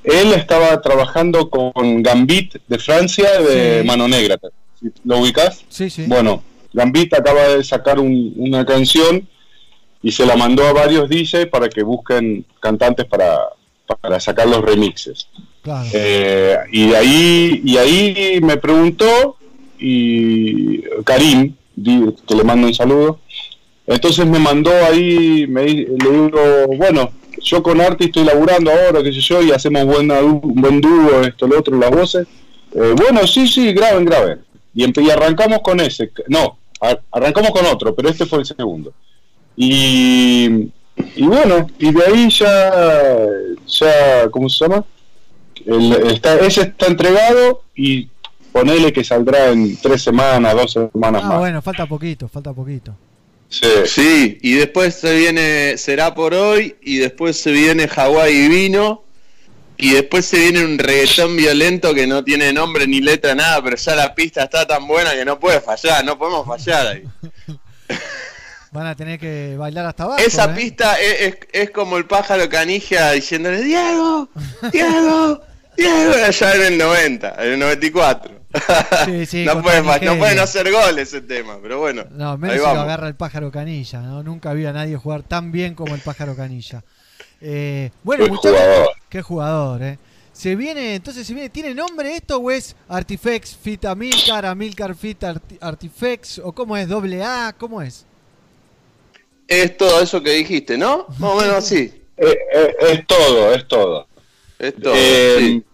él 0.02 0.32
estaba 0.32 0.80
trabajando 0.80 1.50
con 1.50 2.02
Gambit 2.02 2.54
de 2.68 2.78
Francia 2.78 3.38
de 3.42 3.82
Sí. 3.82 3.86
Mano 3.86 4.08
Negra. 4.08 4.38
¿Lo 5.04 5.18
ubicás? 5.18 5.62
Sí, 5.68 5.90
sí. 5.90 6.04
Bueno, 6.06 6.42
Gambit 6.72 7.12
acaba 7.12 7.48
de 7.48 7.62
sacar 7.64 7.98
un- 8.00 8.32
una 8.38 8.64
canción 8.64 9.28
y 10.02 10.12
se 10.12 10.24
la 10.26 10.36
mandó 10.36 10.66
a 10.66 10.72
varios 10.72 11.08
DJs 11.08 11.46
para 11.46 11.68
que 11.68 11.82
busquen 11.82 12.44
cantantes 12.60 13.06
para, 13.06 13.38
para 14.00 14.20
sacar 14.20 14.46
los 14.48 14.62
remixes. 14.62 15.28
Claro. 15.62 15.88
Eh, 15.92 16.56
y 16.72 16.88
de 16.88 16.96
ahí 16.96 17.62
y 17.64 17.76
ahí 17.76 18.40
me 18.40 18.56
preguntó 18.56 19.36
y 19.78 20.82
Karim 21.04 21.54
que 22.26 22.34
le 22.34 22.44
mando 22.44 22.66
un 22.66 22.74
saludo 22.74 23.20
entonces 23.86 24.26
me 24.26 24.38
mandó 24.38 24.70
ahí 24.86 25.46
me 25.48 25.64
le 25.64 25.84
digo 26.10 26.66
bueno 26.76 27.12
yo 27.40 27.62
con 27.62 27.80
Arti 27.80 28.06
estoy 28.06 28.24
laburando 28.24 28.70
ahora 28.72 29.02
qué 29.02 29.12
sé 29.12 29.20
yo 29.20 29.42
y 29.42 29.52
hacemos 29.52 29.84
buena 29.84 30.20
un 30.20 30.40
buen 30.60 30.80
dúo 30.80 31.22
esto 31.22 31.46
lo 31.46 31.58
otro 31.58 31.76
las 31.78 31.90
voces 31.90 32.26
Eh, 32.74 32.94
bueno 32.96 33.26
sí 33.26 33.46
sí 33.48 33.72
graben 33.72 34.04
graben 34.04 34.40
y, 34.74 34.84
y 35.00 35.10
arrancamos 35.10 35.60
con 35.60 35.80
ese 35.80 36.10
no 36.28 36.58
ar- 36.80 37.00
arrancamos 37.12 37.50
con 37.52 37.64
otro 37.66 37.94
pero 37.94 38.08
este 38.10 38.26
fue 38.26 38.40
el 38.40 38.44
segundo 38.46 38.92
y 39.60 40.68
y 41.16 41.22
bueno 41.26 41.66
y 41.78 41.92
de 41.92 42.04
ahí 42.06 42.30
ya 42.30 43.26
ya 43.66 44.28
cómo 44.30 44.48
se 44.48 44.64
llama 44.64 44.84
el- 45.66 45.92
está, 46.12 46.36
ese 46.38 46.62
está 46.62 46.86
entregado 46.86 47.62
y 47.74 48.08
ponele 48.52 48.92
que 48.92 49.02
saldrá 49.04 49.48
en 49.50 49.76
tres 49.76 50.02
semanas, 50.02 50.54
dos 50.54 50.72
semanas 50.72 51.22
Ah, 51.24 51.28
más. 51.28 51.38
bueno, 51.40 51.60
falta 51.60 51.86
poquito, 51.86 52.28
falta 52.28 52.52
poquito. 52.54 52.94
Sí. 53.50 53.66
Sí, 53.86 54.38
y 54.42 54.54
después 54.54 54.94
se 54.94 55.14
viene 55.16 55.76
Será 55.76 56.14
por 56.14 56.32
hoy, 56.34 56.76
y 56.82 56.96
después 56.98 57.36
se 57.40 57.50
viene 57.52 57.86
Hawái 57.88 58.48
Vino, 58.48 59.02
y 59.76 59.90
después 59.92 60.24
se 60.26 60.38
viene 60.38 60.64
un 60.64 60.78
reggaetón 60.78 61.36
violento 61.36 61.92
que 61.94 62.06
no 62.06 62.24
tiene 62.24 62.52
nombre 62.52 62.86
ni 62.86 63.00
letra, 63.00 63.34
nada, 63.34 63.62
pero 63.62 63.76
ya 63.76 63.94
la 63.94 64.14
pista 64.14 64.44
está 64.44 64.66
tan 64.66 64.86
buena 64.86 65.12
que 65.12 65.24
no 65.24 65.38
puede 65.38 65.60
fallar, 65.60 66.04
no 66.04 66.16
podemos 66.18 66.46
fallar 66.46 66.86
ahí. 66.86 67.02
Van 68.72 68.86
a 68.86 68.94
tener 68.94 69.18
que 69.18 69.56
bailar 69.56 69.86
hasta 69.86 70.04
abajo. 70.04 70.20
Esa 70.20 70.44
¿eh? 70.44 70.54
pista 70.54 70.94
es, 71.00 71.20
es- 71.22 71.38
es 71.52 71.70
como 71.70 71.96
el 71.96 72.04
pájaro 72.06 72.48
canija 72.48 73.12
diciéndole, 73.12 73.62
Diego, 73.62 74.28
Diego, 74.72 75.40
Diego, 75.76 76.12
allá 76.26 76.54
en 76.54 76.62
el 76.74 76.78
90, 76.78 77.34
en 77.38 77.52
el 77.52 77.58
94. 77.58 78.38
Sí, 79.06 79.26
sí, 79.26 79.44
no, 79.46 79.54
con 79.54 79.62
puede, 79.62 79.82
fa- 79.82 79.98
no 80.00 80.16
pueden 80.18 80.38
hacer 80.38 80.70
gol 80.70 80.98
ese 80.98 81.20
tema, 81.22 81.58
pero 81.62 81.78
bueno, 81.80 82.04
No, 82.10 82.32
ahí 82.32 82.38
menos 82.38 82.56
si 82.56 82.58
lo 82.62 82.66
vamos. 82.68 82.82
agarra 82.84 83.08
el 83.08 83.14
pájaro 83.14 83.50
canilla, 83.50 84.00
¿no? 84.00 84.22
Nunca 84.22 84.52
vi 84.52 84.66
a 84.66 84.72
nadie 84.72 84.96
jugar 84.96 85.22
tan 85.22 85.50
bien 85.52 85.74
como 85.74 85.94
el 85.94 86.00
pájaro 86.02 86.34
canilla. 86.36 86.82
Eh, 87.40 87.90
bueno, 88.02 88.24
Qué 88.24 88.30
muchachos, 88.30 88.58
jugador. 88.58 88.88
qué 89.08 89.22
jugador, 89.22 89.82
¿eh? 89.82 89.98
Se 90.32 90.54
viene, 90.56 90.94
entonces 90.94 91.26
se 91.26 91.34
viene, 91.34 91.48
¿tiene 91.50 91.74
nombre 91.74 92.14
esto 92.14 92.38
o 92.38 92.50
es 92.50 92.76
Artifex 92.88 93.56
Fit 93.56 93.84
Amilcar, 93.86 94.46
Amilcar 94.46 94.94
Fit 94.94 95.20
Arti- 95.22 95.58
Artifex 95.60 96.38
o 96.44 96.52
cómo 96.52 96.76
es 96.76 96.86
doble 96.86 97.24
A, 97.24 97.54
cómo 97.58 97.82
es? 97.82 98.06
Es 99.48 99.76
todo 99.76 100.00
eso 100.00 100.22
que 100.22 100.30
dijiste, 100.30 100.78
¿no? 100.78 101.06
Más 101.18 101.32
o 101.32 101.36
menos 101.40 101.56
así. 101.56 101.92
Eh, 102.20 102.36
eh, 102.52 102.74
es 102.80 103.06
todo, 103.06 103.54
es 103.54 103.68
todo. 103.68 104.08
Es 104.58 104.74
todo. 104.74 104.92
Eh, 104.96 105.36
sí. 105.38 105.64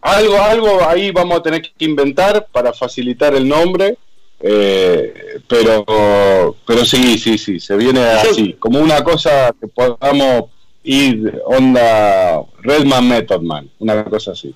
Algo, 0.00 0.36
algo 0.36 0.84
ahí 0.84 1.12
vamos 1.12 1.38
a 1.38 1.42
tener 1.44 1.62
que 1.62 1.84
inventar 1.84 2.48
para 2.50 2.72
facilitar 2.72 3.36
el 3.36 3.46
nombre, 3.46 3.96
eh, 4.40 5.14
pero, 5.46 6.56
pero 6.66 6.84
sí, 6.84 7.18
sí, 7.18 7.38
sí, 7.38 7.60
se 7.60 7.76
viene 7.76 8.00
así, 8.00 8.54
como 8.54 8.80
una 8.80 9.04
cosa 9.04 9.54
que 9.60 9.68
podamos 9.68 10.50
ir 10.82 11.40
onda 11.44 12.42
Redman 12.62 13.08
Method 13.08 13.42
Man, 13.42 13.70
una 13.78 14.02
cosa 14.04 14.32
así. 14.32 14.54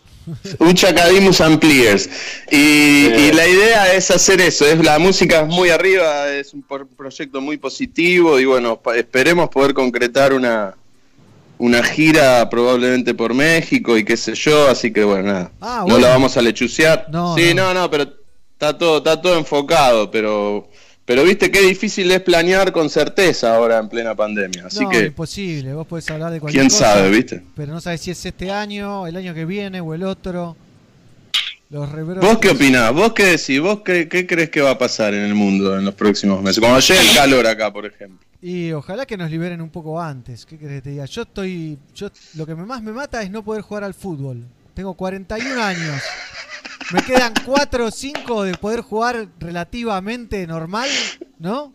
Un 0.58 0.74
Chacadimus 0.74 1.40
Ampliers. 1.40 2.08
Y, 2.50 2.56
y 2.56 3.32
la 3.32 3.46
idea 3.46 3.92
es 3.94 4.10
hacer 4.10 4.40
eso. 4.40 4.66
Es, 4.66 4.78
la 4.84 4.98
música 4.98 5.40
es 5.42 5.48
muy 5.48 5.70
arriba, 5.70 6.28
es 6.32 6.54
un 6.54 6.62
por- 6.62 6.86
proyecto 6.88 7.40
muy 7.40 7.56
positivo 7.58 8.38
y 8.40 8.44
bueno, 8.44 8.76
pa- 8.80 8.96
esperemos 8.96 9.48
poder 9.50 9.74
concretar 9.74 10.32
una, 10.32 10.74
una 11.58 11.82
gira 11.82 12.48
probablemente 12.48 13.14
por 13.14 13.34
México 13.34 13.96
y 13.98 14.04
qué 14.04 14.16
sé 14.16 14.34
yo. 14.34 14.68
Así 14.68 14.92
que 14.92 15.04
bueno, 15.04 15.32
nada. 15.32 15.52
Ah, 15.60 15.84
no 15.86 15.98
la 15.98 16.08
vamos 16.08 16.36
a 16.36 16.42
lechucear. 16.42 17.06
No, 17.10 17.34
sí, 17.36 17.52
no. 17.54 17.74
no. 17.74 17.82
no, 17.82 17.90
pero 17.90 18.04
está 18.52 18.76
todo, 18.78 18.98
está 18.98 19.20
todo 19.20 19.36
enfocado. 19.38 20.10
Pero, 20.10 20.68
pero 21.05 21.22
viste 21.22 21.50
qué 21.50 21.61
difícil 21.61 22.11
es 22.11 22.20
planear 22.20 22.72
con 22.72 22.88
certeza 22.88 23.55
ahora 23.55 23.78
en 23.78 23.88
plena 23.88 24.14
pandemia. 24.14 24.66
Así 24.66 24.84
no, 24.84 24.88
que, 24.88 25.07
imposible, 25.07 25.74
vos 25.74 25.86
podés 25.86 26.11
hablar 26.11 26.32
de 26.32 26.40
cualquier 26.40 26.62
quién 26.62 26.70
cosa, 26.70 26.94
sabe, 26.94 27.11
viste. 27.11 27.42
Pero 27.55 27.72
no 27.72 27.80
sabes 27.80 28.00
si 28.00 28.11
es 28.11 28.24
este 28.24 28.50
año, 28.50 29.07
el 29.07 29.16
año 29.16 29.34
que 29.34 29.44
viene 29.44 29.80
o 29.80 29.92
el 29.94 30.02
otro. 30.02 30.57
Los 31.70 31.90
rebrotes. 31.90 32.22
¿Vos 32.22 32.38
qué 32.38 32.50
opinás? 32.50 32.92
¿Vos 32.92 33.12
qué 33.12 33.24
decís? 33.24 33.61
¿Vos 33.61 33.80
qué, 33.84 34.09
qué 34.09 34.26
crees 34.26 34.48
que 34.50 34.61
va 34.61 34.70
a 34.70 34.78
pasar 34.78 35.12
en 35.12 35.24
el 35.24 35.34
mundo 35.34 35.76
en 35.78 35.84
los 35.84 35.94
próximos 35.94 36.42
meses? 36.42 36.61
Cuando 36.61 36.78
llegue 36.80 37.00
el 37.00 37.16
calor 37.16 37.46
acá, 37.46 37.72
por 37.72 37.84
ejemplo. 37.84 38.18
Y 38.40 38.72
ojalá 38.72 39.07
que 39.07 39.16
nos 39.16 39.30
liberen 39.30 39.61
un 39.61 39.70
poco 39.70 40.00
antes. 40.00 40.46
¿Qué 40.46 40.59
querés 40.59 40.76
que 40.76 40.82
te 40.82 40.90
diga? 40.90 41.07
Yo 41.07 41.22
estoy. 41.22 41.78
Yo, 41.94 42.11
lo 42.34 42.46
que 42.46 42.55
más 42.55 42.82
me 42.82 42.92
mata 42.92 43.22
es 43.22 43.30
no 43.30 43.42
poder 43.42 43.62
jugar 43.62 43.84
al 43.84 43.94
fútbol. 43.94 44.44
Tengo 44.74 44.94
41 44.94 45.62
años. 45.62 46.02
Me 46.93 47.03
quedan 47.03 47.32
4 47.45 47.87
o 47.87 47.91
5 47.91 48.43
de 48.45 48.55
poder 48.55 48.80
jugar 48.82 49.28
relativamente 49.41 50.47
normal, 50.47 50.89
¿no? 51.39 51.72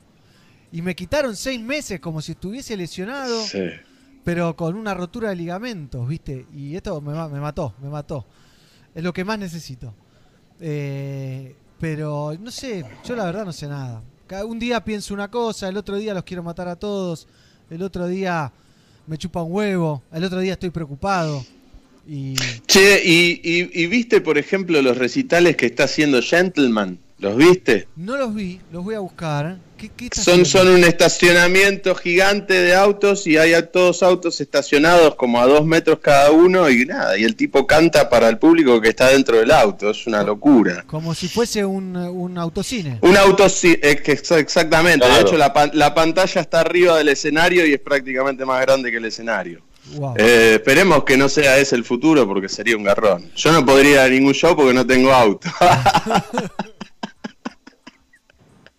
Y 0.72 0.82
me 0.82 0.96
quitaron 0.96 1.36
6 1.36 1.60
meses 1.60 2.00
como 2.00 2.22
si 2.22 2.34
estuviese 2.34 2.78
lesionado, 2.78 3.42
pero 4.24 4.56
con 4.56 4.76
una 4.76 4.94
rotura 4.94 5.30
de 5.30 5.36
ligamentos, 5.36 6.08
¿viste? 6.08 6.46
Y 6.54 6.76
esto 6.76 7.02
me, 7.02 7.14
ma- 7.14 7.28
me 7.28 7.40
mató, 7.40 7.74
me 7.82 7.90
mató. 7.90 8.26
Es 8.94 9.04
lo 9.04 9.12
que 9.12 9.26
más 9.26 9.40
necesito. 9.40 9.94
Eh, 10.60 11.56
pero 11.80 12.34
no 12.40 12.52
sé, 12.52 12.86
yo 13.04 13.16
la 13.16 13.26
verdad 13.26 13.46
no 13.46 13.54
sé 13.54 13.68
nada. 13.68 14.04
Cada- 14.28 14.46
Un 14.46 14.60
día 14.60 14.84
pienso 14.84 15.14
una 15.14 15.32
cosa, 15.32 15.68
el 15.70 15.78
otro 15.78 15.96
día 15.96 16.14
los 16.14 16.24
quiero 16.24 16.44
matar 16.44 16.68
a 16.68 16.76
todos, 16.76 17.28
el 17.70 17.82
otro 17.82 18.06
día 18.08 18.52
me 19.08 19.18
chupa 19.18 19.42
un 19.42 19.52
huevo, 19.54 20.04
el 20.12 20.24
otro 20.24 20.40
día 20.40 20.54
estoy 20.54 20.70
preocupado. 20.70 21.44
Y 22.10 22.34
Che, 22.66 23.02
y, 23.06 23.40
y- 23.44 23.70
y 23.84 23.88
viste, 23.88 24.20
por 24.22 24.38
ejemplo, 24.40 24.82
los 24.82 24.98
recitales 24.98 25.56
que 25.56 25.68
está 25.68 25.84
haciendo 25.84 26.22
Gentleman? 26.22 26.98
¿Los 27.20 27.36
viste? 27.36 27.88
No 27.98 28.16
los 28.18 28.34
vi, 28.34 28.62
los 28.72 28.84
voy 28.84 28.96
a 28.96 29.00
buscar. 29.00 29.58
¿Qué, 29.78 29.90
qué 29.96 30.06
está 30.06 30.22
Son, 30.24 30.46
son 30.46 30.70
un 30.70 30.84
estacionamiento 30.86 31.94
gigante 31.96 32.54
de 32.54 32.74
autos 32.74 33.28
y 33.28 33.36
hay 33.38 33.54
a 33.54 33.70
todos 33.72 34.04
autos 34.04 34.40
estacionados 34.42 35.16
como 35.16 35.42
a 35.42 35.46
dos 35.46 35.66
metros 35.66 36.00
cada 36.00 36.32
uno 36.32 36.70
y 36.70 36.86
nada, 36.86 37.18
y 37.18 37.26
el 37.26 37.36
tipo 37.36 37.68
canta 37.68 38.10
para 38.10 38.30
el 38.30 38.38
público 38.38 38.80
que 38.82 38.90
está 38.90 39.10
dentro 39.10 39.38
del 39.38 39.52
auto, 39.52 39.90
es 39.90 40.08
una 40.08 40.24
locura. 40.24 40.84
Como 40.88 41.14
si 41.14 41.28
fuese 41.28 41.64
un, 41.66 41.96
un 41.96 42.38
autocine. 42.38 43.00
Un 43.02 43.18
auto, 43.18 43.50
sí, 43.50 43.78
es 43.82 44.02
que 44.02 44.14
exa- 44.18 44.38
exactamente, 44.40 45.06
de 45.08 45.20
hecho 45.20 45.38
la, 45.38 45.52
pan- 45.54 45.72
la 45.74 45.94
pantalla 45.94 46.40
está 46.42 46.62
arriba 46.62 46.98
del 46.98 47.10
escenario 47.10 47.66
y 47.66 47.74
es 47.74 47.80
prácticamente 47.82 48.46
más 48.46 48.62
grande 48.62 48.90
que 48.92 48.98
el 48.98 49.06
escenario. 49.06 49.62
Wow. 49.96 50.16
Eh, 50.18 50.56
esperemos 50.56 51.04
que 51.04 51.18
no 51.18 51.30
sea 51.30 51.58
ese 51.58 51.76
el 51.76 51.84
futuro 51.84 52.28
porque 52.28 52.50
sería 52.50 52.78
un 52.78 52.84
garrón. 52.84 53.32
Yo 53.36 53.52
no 53.52 53.66
podría 53.66 53.92
ir 53.92 54.00
a 54.00 54.10
ningún 54.10 54.34
show 54.34 54.56
porque 54.56 54.74
no 54.74 54.86
tengo 54.86 55.12
auto. 55.12 55.50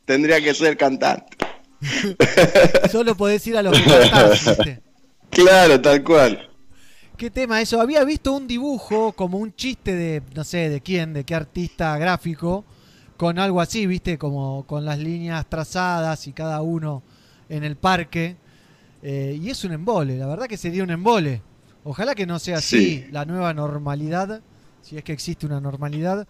Tendría 0.05 0.41
que 0.41 0.55
ser 0.55 0.77
cantante. 0.77 1.37
Solo 2.91 3.15
podés 3.17 3.47
ir 3.47 3.57
a 3.57 3.63
los 3.63 3.79
que. 3.79 4.81
Claro, 5.31 5.81
tal 5.81 6.03
cual. 6.03 6.49
¿Qué 7.17 7.31
tema 7.31 7.61
eso? 7.61 7.81
Había 7.81 8.03
visto 8.05 8.33
un 8.33 8.47
dibujo 8.47 9.13
como 9.13 9.39
un 9.39 9.55
chiste 9.55 9.95
de, 9.95 10.23
no 10.35 10.43
sé, 10.43 10.69
de 10.69 10.81
quién, 10.81 11.13
de 11.13 11.25
qué 11.25 11.35
artista 11.35 11.97
gráfico, 11.99 12.65
con 13.17 13.39
algo 13.39 13.61
así, 13.61 13.87
¿viste? 13.87 14.19
Como 14.19 14.65
con 14.67 14.85
las 14.85 14.99
líneas 14.99 15.47
trazadas 15.49 16.27
y 16.27 16.33
cada 16.33 16.63
uno 16.63 17.03
en 17.49 17.65
el 17.65 17.77
parque. 17.77 18.37
Eh, 19.03 19.39
y 19.41 19.51
es 19.51 19.65
un 19.65 19.73
embole, 19.73 20.17
la 20.19 20.27
verdad 20.27 20.47
que 20.47 20.57
sería 20.57 20.83
un 20.85 20.91
embole. 20.91 21.43
Ojalá 21.85 22.15
que 22.15 22.27
no 22.27 22.39
sea 22.39 22.59
así 22.59 22.79
Sí. 22.79 23.07
la 23.11 23.25
nueva 23.25 23.55
normalidad, 23.55 24.43
si 24.83 24.97
es 24.99 25.05
que 25.05 25.13
existe 25.13 25.47
una 25.47 25.61
normalidad, 25.61 26.27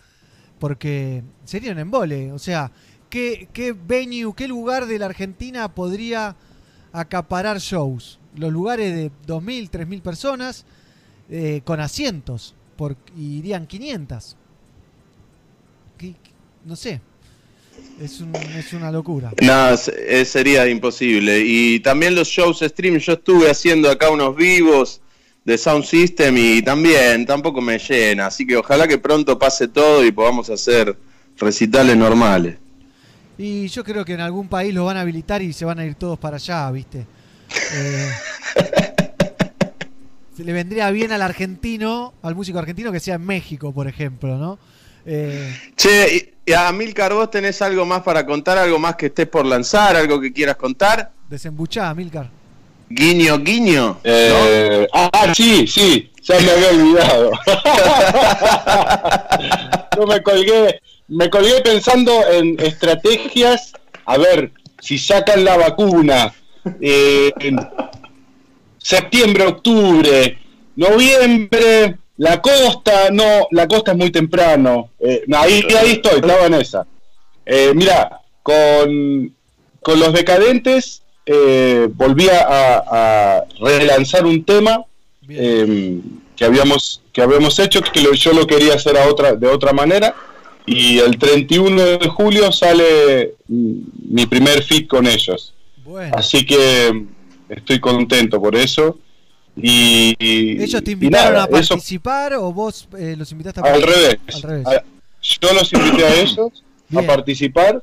porque 0.58 1.22
sería 1.44 1.72
un 1.72 1.78
embole. 1.78 2.32
O 2.32 2.38
sea, 2.38 2.70
¿qué, 3.08 3.48
qué 3.52 3.72
venue, 3.72 4.32
qué 4.36 4.46
lugar 4.46 4.86
de 4.86 4.98
la 4.98 5.06
Argentina 5.06 5.74
podría 5.74 6.36
acaparar 6.92 7.58
shows? 7.58 8.20
Los 8.36 8.52
lugares 8.52 8.94
de 8.94 9.10
2.000, 9.26 9.68
3.000 9.70 10.00
personas 10.02 10.64
eh, 11.28 11.62
con 11.64 11.80
asientos, 11.80 12.54
por, 12.76 12.96
y 13.16 13.38
irían 13.38 13.66
500. 13.66 14.36
¿Qué- 15.98 16.12
qué- 16.22 16.30
no 16.64 16.76
sé, 16.76 17.00
es, 18.00 18.20
un- 18.20 18.34
es 18.34 18.72
una 18.72 18.90
locura. 18.90 19.30
No, 19.42 19.76
se- 19.76 20.20
eh, 20.20 20.24
sería 20.24 20.68
imposible. 20.68 21.40
Y 21.44 21.80
también 21.80 22.14
los 22.14 22.28
shows 22.28 22.60
stream, 22.60 22.98
yo 22.98 23.12
estuve 23.14 23.50
haciendo 23.50 23.90
acá 23.90 24.10
unos 24.10 24.34
vivos 24.36 25.00
de 25.44 25.56
Sound 25.58 25.84
System 25.84 26.36
y 26.38 26.62
también 26.62 27.26
tampoco 27.26 27.60
me 27.60 27.78
llena. 27.78 28.26
Así 28.26 28.46
que 28.46 28.56
ojalá 28.56 28.86
que 28.86 28.98
pronto 28.98 29.38
pase 29.38 29.68
todo 29.68 30.04
y 30.04 30.12
podamos 30.12 30.50
hacer 30.50 30.96
recitales 31.38 31.96
normales. 31.96 32.56
Y 33.38 33.68
yo 33.68 33.82
creo 33.84 34.04
que 34.04 34.12
en 34.14 34.20
algún 34.20 34.48
país 34.48 34.74
los 34.74 34.84
van 34.84 34.98
a 34.98 35.00
habilitar 35.00 35.40
y 35.40 35.52
se 35.54 35.64
van 35.64 35.78
a 35.78 35.86
ir 35.86 35.94
todos 35.94 36.18
para 36.18 36.36
allá, 36.36 36.70
¿viste? 36.70 37.06
Eh, 37.74 38.10
se 40.36 40.44
le 40.44 40.52
vendría 40.52 40.90
bien 40.90 41.12
al 41.12 41.22
argentino, 41.22 42.14
al 42.22 42.34
músico 42.34 42.58
argentino 42.58 42.92
que 42.92 43.00
sea 43.00 43.16
en 43.16 43.26
México, 43.26 43.72
por 43.72 43.88
ejemplo, 43.88 44.38
¿no? 44.38 44.58
Eh, 45.06 45.56
Che, 45.76 46.34
y, 46.44 46.50
y 46.50 46.52
a 46.52 46.70
Milcar, 46.72 47.14
vos 47.14 47.30
tenés 47.30 47.62
algo 47.62 47.86
más 47.86 48.02
para 48.02 48.26
contar, 48.26 48.58
algo 48.58 48.78
más 48.78 48.96
que 48.96 49.06
estés 49.06 49.26
por 49.26 49.46
lanzar, 49.46 49.96
algo 49.96 50.20
que 50.20 50.32
quieras 50.32 50.56
contar. 50.56 51.10
desembuchá, 51.28 51.92
Milcar. 51.94 52.28
Guiño, 52.88 53.38
guiño. 53.38 54.00
Eh, 54.02 54.86
ah, 54.92 55.32
sí, 55.32 55.64
sí, 55.66 56.10
ya 56.22 56.40
me 56.40 56.50
había 56.50 56.68
olvidado. 56.70 57.30
Yo 59.96 60.06
me 60.06 60.22
colgué, 60.22 60.80
me 61.06 61.30
colgué 61.30 61.60
pensando 61.60 62.12
en 62.28 62.58
estrategias, 62.58 63.72
a 64.06 64.18
ver, 64.18 64.50
si 64.80 64.98
sacan 64.98 65.44
la 65.44 65.56
vacuna, 65.56 66.34
eh, 66.80 67.30
en 67.38 67.60
septiembre, 68.78 69.46
octubre, 69.46 70.36
noviembre, 70.74 71.96
la 72.26 72.40
costa, 72.42 73.08
no, 73.10 73.48
la 73.50 73.66
costa 73.66 73.92
es 73.92 73.96
muy 73.98 74.10
temprano, 74.10 74.90
eh, 75.00 75.24
ahí, 75.34 75.62
ahí 75.80 75.92
estoy, 75.92 76.16
estaba 76.20 76.44
en 76.46 76.54
esa. 76.54 76.86
Eh, 77.46 77.72
mira, 77.74 78.20
con, 78.42 79.34
con 79.80 79.98
los 79.98 80.12
decadentes 80.12 81.02
eh, 81.24 81.88
volví 81.94 82.28
a, 82.28 82.84
a 83.38 83.44
relanzar 83.60 84.26
un 84.26 84.44
tema 84.44 84.84
eh, 85.30 85.98
que 86.36 86.44
habíamos 86.44 87.02
que 87.12 87.22
habíamos 87.22 87.58
hecho 87.58 87.80
que 87.82 88.00
lo- 88.02 88.12
yo 88.14 88.32
lo 88.32 88.46
quería 88.46 88.74
hacer 88.74 88.96
a 88.98 89.08
otra 89.08 89.32
de 89.34 89.48
otra 89.48 89.72
manera. 89.72 90.14
Y 90.66 90.98
el 90.98 91.18
31 91.18 91.82
de 91.98 92.08
julio 92.08 92.52
sale 92.52 93.34
mi 93.48 94.26
primer 94.26 94.62
fit 94.62 94.86
con 94.86 95.06
ellos. 95.06 95.54
Bueno, 95.84 96.14
así 96.16 96.44
que 96.46 97.04
estoy 97.48 97.80
contento 97.80 98.40
por 98.40 98.54
eso 98.54 98.98
y, 99.62 100.62
¿ellos 100.62 100.82
te 100.84 100.92
invitaron 100.92 101.34
nada, 101.34 101.44
a 101.44 101.60
eso 101.60 101.74
participar 101.74 102.34
o 102.34 102.52
vos 102.52 102.88
eh, 102.98 103.14
los 103.18 103.30
invitaste 103.32 103.60
a 103.60 103.64
al 103.64 103.80
participar? 103.80 104.02
revés. 104.02 104.34
Al 104.34 104.42
revés. 104.42 104.66
A- 104.66 104.84
Yo 105.22 105.52
los 105.54 105.72
invité 105.72 106.04
a 106.06 106.14
ellos 106.20 106.62
Bien. 106.88 107.04
a 107.04 107.06
participar 107.06 107.82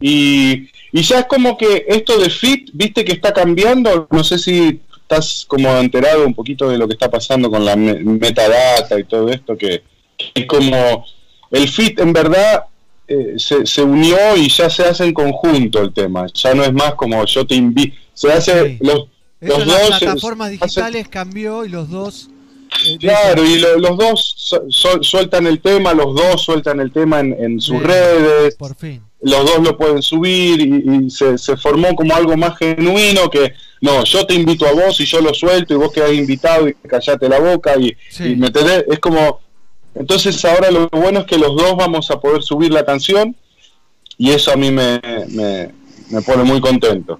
y, 0.00 0.68
y 0.92 1.02
ya 1.02 1.20
es 1.20 1.26
como 1.26 1.56
que 1.58 1.84
esto 1.88 2.18
de 2.18 2.30
fit, 2.30 2.70
viste 2.72 3.04
que 3.04 3.12
está 3.12 3.32
cambiando. 3.32 4.06
No 4.10 4.22
sé 4.24 4.38
si 4.38 4.80
estás 5.02 5.44
como 5.48 5.68
enterado 5.78 6.26
un 6.26 6.34
poquito 6.34 6.68
de 6.68 6.78
lo 6.78 6.86
que 6.86 6.92
está 6.94 7.10
pasando 7.10 7.50
con 7.50 7.64
la 7.64 7.74
me- 7.76 7.94
metadata 8.04 8.98
y 8.98 9.04
todo 9.04 9.28
esto, 9.30 9.56
que, 9.56 9.82
que 10.16 10.30
es 10.42 10.46
como 10.46 11.04
el 11.50 11.68
fit 11.68 11.98
en 11.98 12.12
verdad 12.12 12.64
eh, 13.08 13.34
se, 13.38 13.64
se 13.66 13.82
unió 13.82 14.16
y 14.36 14.48
ya 14.50 14.68
se 14.68 14.84
hace 14.84 15.04
en 15.04 15.14
conjunto 15.14 15.80
el 15.80 15.92
tema. 15.92 16.26
Ya 16.34 16.54
no 16.54 16.62
es 16.62 16.72
más 16.72 16.94
como 16.94 17.24
yo 17.24 17.46
te 17.46 17.54
invito. 17.54 17.96
Se 18.14 18.30
hace 18.32 18.68
Sí. 18.70 18.78
los, 18.80 19.06
Eso 19.40 19.58
los 19.58 19.62
en 19.62 19.68
las 19.68 19.80
dos. 19.88 19.98
se- 19.98 20.04
plataformas 20.06 20.50
digitales 20.50 21.08
cambió 21.08 21.64
y 21.64 21.68
los 21.68 21.88
dos... 21.90 22.28
eh, 22.86 22.96
Claro, 22.98 23.44
y 23.44 23.58
lo- 23.58 23.78
los 23.78 23.96
dos 23.96 24.34
su- 24.36 24.66
su- 24.68 25.02
sueltan 25.02 25.46
el 25.46 25.60
tema, 25.60 25.94
los 25.94 26.14
dos 26.14 26.42
sueltan 26.42 26.80
el 26.80 26.90
tema 26.92 27.20
en, 27.20 27.32
en 27.42 27.60
sus 27.60 27.82
redes, 27.82 28.56
Por 28.56 28.74
fin. 28.76 29.02
los 29.22 29.44
dos 29.46 29.60
lo 29.62 29.76
pueden 29.76 30.02
subir 30.02 30.60
y, 30.60 31.04
y 31.06 31.10
se, 31.10 31.38
se 31.38 31.56
formó 31.56 31.94
como 31.94 32.14
algo 32.14 32.36
más 32.36 32.56
genuino 32.58 33.30
que, 33.30 33.52
no, 33.80 34.04
yo 34.04 34.26
te 34.26 34.34
invito 34.34 34.66
a 34.66 34.72
vos 34.72 34.98
y 35.00 35.04
yo 35.06 35.20
lo 35.20 35.32
suelto 35.32 35.74
y 35.74 35.76
vos 35.76 35.92
quedás 35.92 36.12
invitado 36.12 36.68
y 36.68 36.74
callate 36.74 37.28
la 37.28 37.38
boca 37.38 37.76
y, 37.78 37.96
Sí. 38.10 38.24
y 38.30 38.36
me 38.36 38.50
tenés- 38.52 38.84
es 38.90 38.98
como, 38.98 39.40
entonces 39.94 40.44
ahora 40.44 40.70
lo 40.70 40.88
bueno 40.88 41.20
es 41.20 41.26
que 41.26 41.38
los 41.38 41.56
dos 41.56 41.76
vamos 41.76 42.10
a 42.10 42.20
poder 42.20 42.42
subir 42.42 42.72
la 42.72 42.84
canción 42.84 43.34
y 44.16 44.30
eso 44.30 44.52
a 44.52 44.56
mí 44.56 44.70
me, 44.72 45.00
me, 45.28 45.70
me 46.10 46.22
pone 46.22 46.42
muy 46.42 46.60
contento. 46.60 47.18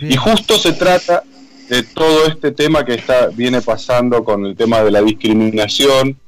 Bien. 0.00 0.12
Y 0.12 0.16
justo 0.16 0.58
se 0.58 0.72
trata 0.72 1.22
de 1.70 1.82
todo 1.84 2.26
este 2.26 2.50
tema 2.52 2.84
que 2.84 2.94
está 2.94 3.28
viene 3.28 3.62
pasando 3.62 4.22
con 4.24 4.44
el 4.44 4.56
tema 4.56 4.82
de 4.82 4.90
la 4.90 5.00
discriminación 5.02 6.18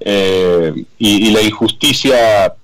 eh, 0.00 0.72
y, 0.98 1.28
y 1.28 1.30
la 1.32 1.42
injusticia 1.42 2.54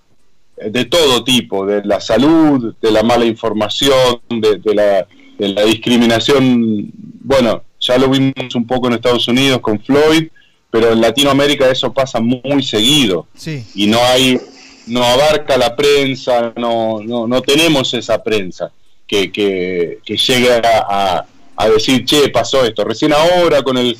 de 0.64 0.84
todo 0.84 1.24
tipo, 1.24 1.66
de 1.66 1.84
la 1.84 2.00
salud, 2.00 2.74
de 2.80 2.90
la 2.92 3.02
mala 3.02 3.24
información, 3.24 4.20
de, 4.28 4.58
de 4.58 4.74
la, 4.74 5.06
de 5.38 5.48
la 5.48 5.64
discriminación. 5.64 6.90
Bueno, 7.24 7.64
ya 7.80 7.98
lo 7.98 8.08
vimos 8.08 8.54
un 8.54 8.66
poco 8.66 8.86
en 8.86 8.92
Estados 8.94 9.26
Unidos 9.26 9.60
con 9.60 9.80
Floyd, 9.80 10.28
pero 10.70 10.92
en 10.92 11.00
Latinoamérica 11.00 11.68
eso 11.70 11.92
pasa 11.92 12.20
muy 12.20 12.62
seguido 12.62 13.26
Sí, 13.34 13.64
y 13.74 13.86
no 13.86 13.98
hay 14.04 14.40
no 14.86 15.02
abarca 15.04 15.56
la 15.56 15.76
prensa 15.76 16.52
no 16.56 17.00
no, 17.04 17.26
no 17.28 17.40
tenemos 17.42 17.94
esa 17.94 18.20
prensa 18.22 18.72
que, 19.06 19.30
que, 19.30 19.98
que 20.04 20.16
llegue 20.16 20.50
a, 20.52 20.60
a- 20.88 21.26
a 21.56 21.68
decir 21.68 22.04
che 22.04 22.28
pasó 22.30 22.64
esto 22.64 22.84
recién 22.84 23.12
ahora 23.12 23.62
con 23.62 23.76
el 23.78 23.96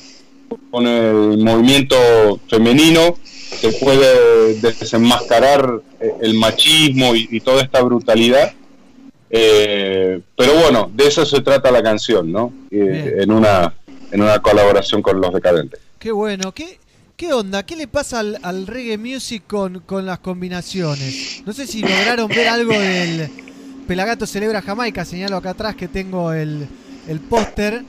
con 0.70 0.86
el 0.86 1.38
movimiento 1.38 1.96
femenino 2.48 3.16
se 3.60 3.72
puede 3.72 4.54
desenmascarar 4.60 5.80
eh, 6.00 6.12
el 6.22 6.34
machismo 6.34 7.14
y, 7.14 7.28
y 7.30 7.40
toda 7.40 7.62
esta 7.62 7.82
brutalidad 7.82 8.52
Eh, 9.34 10.20
pero 10.36 10.52
bueno 10.56 10.90
de 10.92 11.06
eso 11.06 11.24
se 11.24 11.40
trata 11.40 11.70
la 11.70 11.82
canción 11.82 12.30
no 12.30 12.52
Eh, 12.70 13.22
en 13.22 13.32
una 13.32 13.72
en 14.10 14.20
una 14.20 14.38
colaboración 14.40 15.00
con 15.00 15.22
los 15.22 15.32
decadentes 15.32 15.80
qué 15.98 16.12
bueno. 16.12 16.52
¿Qué, 16.52 16.78
qué 17.16 17.32
onda? 17.32 17.64
¿Qué 17.64 17.76
le 17.76 17.86
pasa 17.86 18.18
al, 18.20 18.38
al 18.42 18.66
reggae 18.66 18.98
music 18.98 19.44
con, 19.46 19.80
con 19.86 20.04
las 20.04 20.18
combinaciones? 20.18 21.42
No 21.46 21.52
sé 21.52 21.66
si 21.66 21.80
lograron 21.80 22.28
ver 22.28 22.48
algo 22.48 22.72
del 22.72 23.30
Pelagato 23.86 24.26
Celebra 24.26 24.60
Jamaica. 24.60 25.04
Señalo 25.04 25.36
acá 25.36 25.50
atrás 25.50 25.76
que 25.76 25.88
tengo 25.88 26.32
el, 26.32 26.66
el 27.08 27.20
póster. 27.20 27.82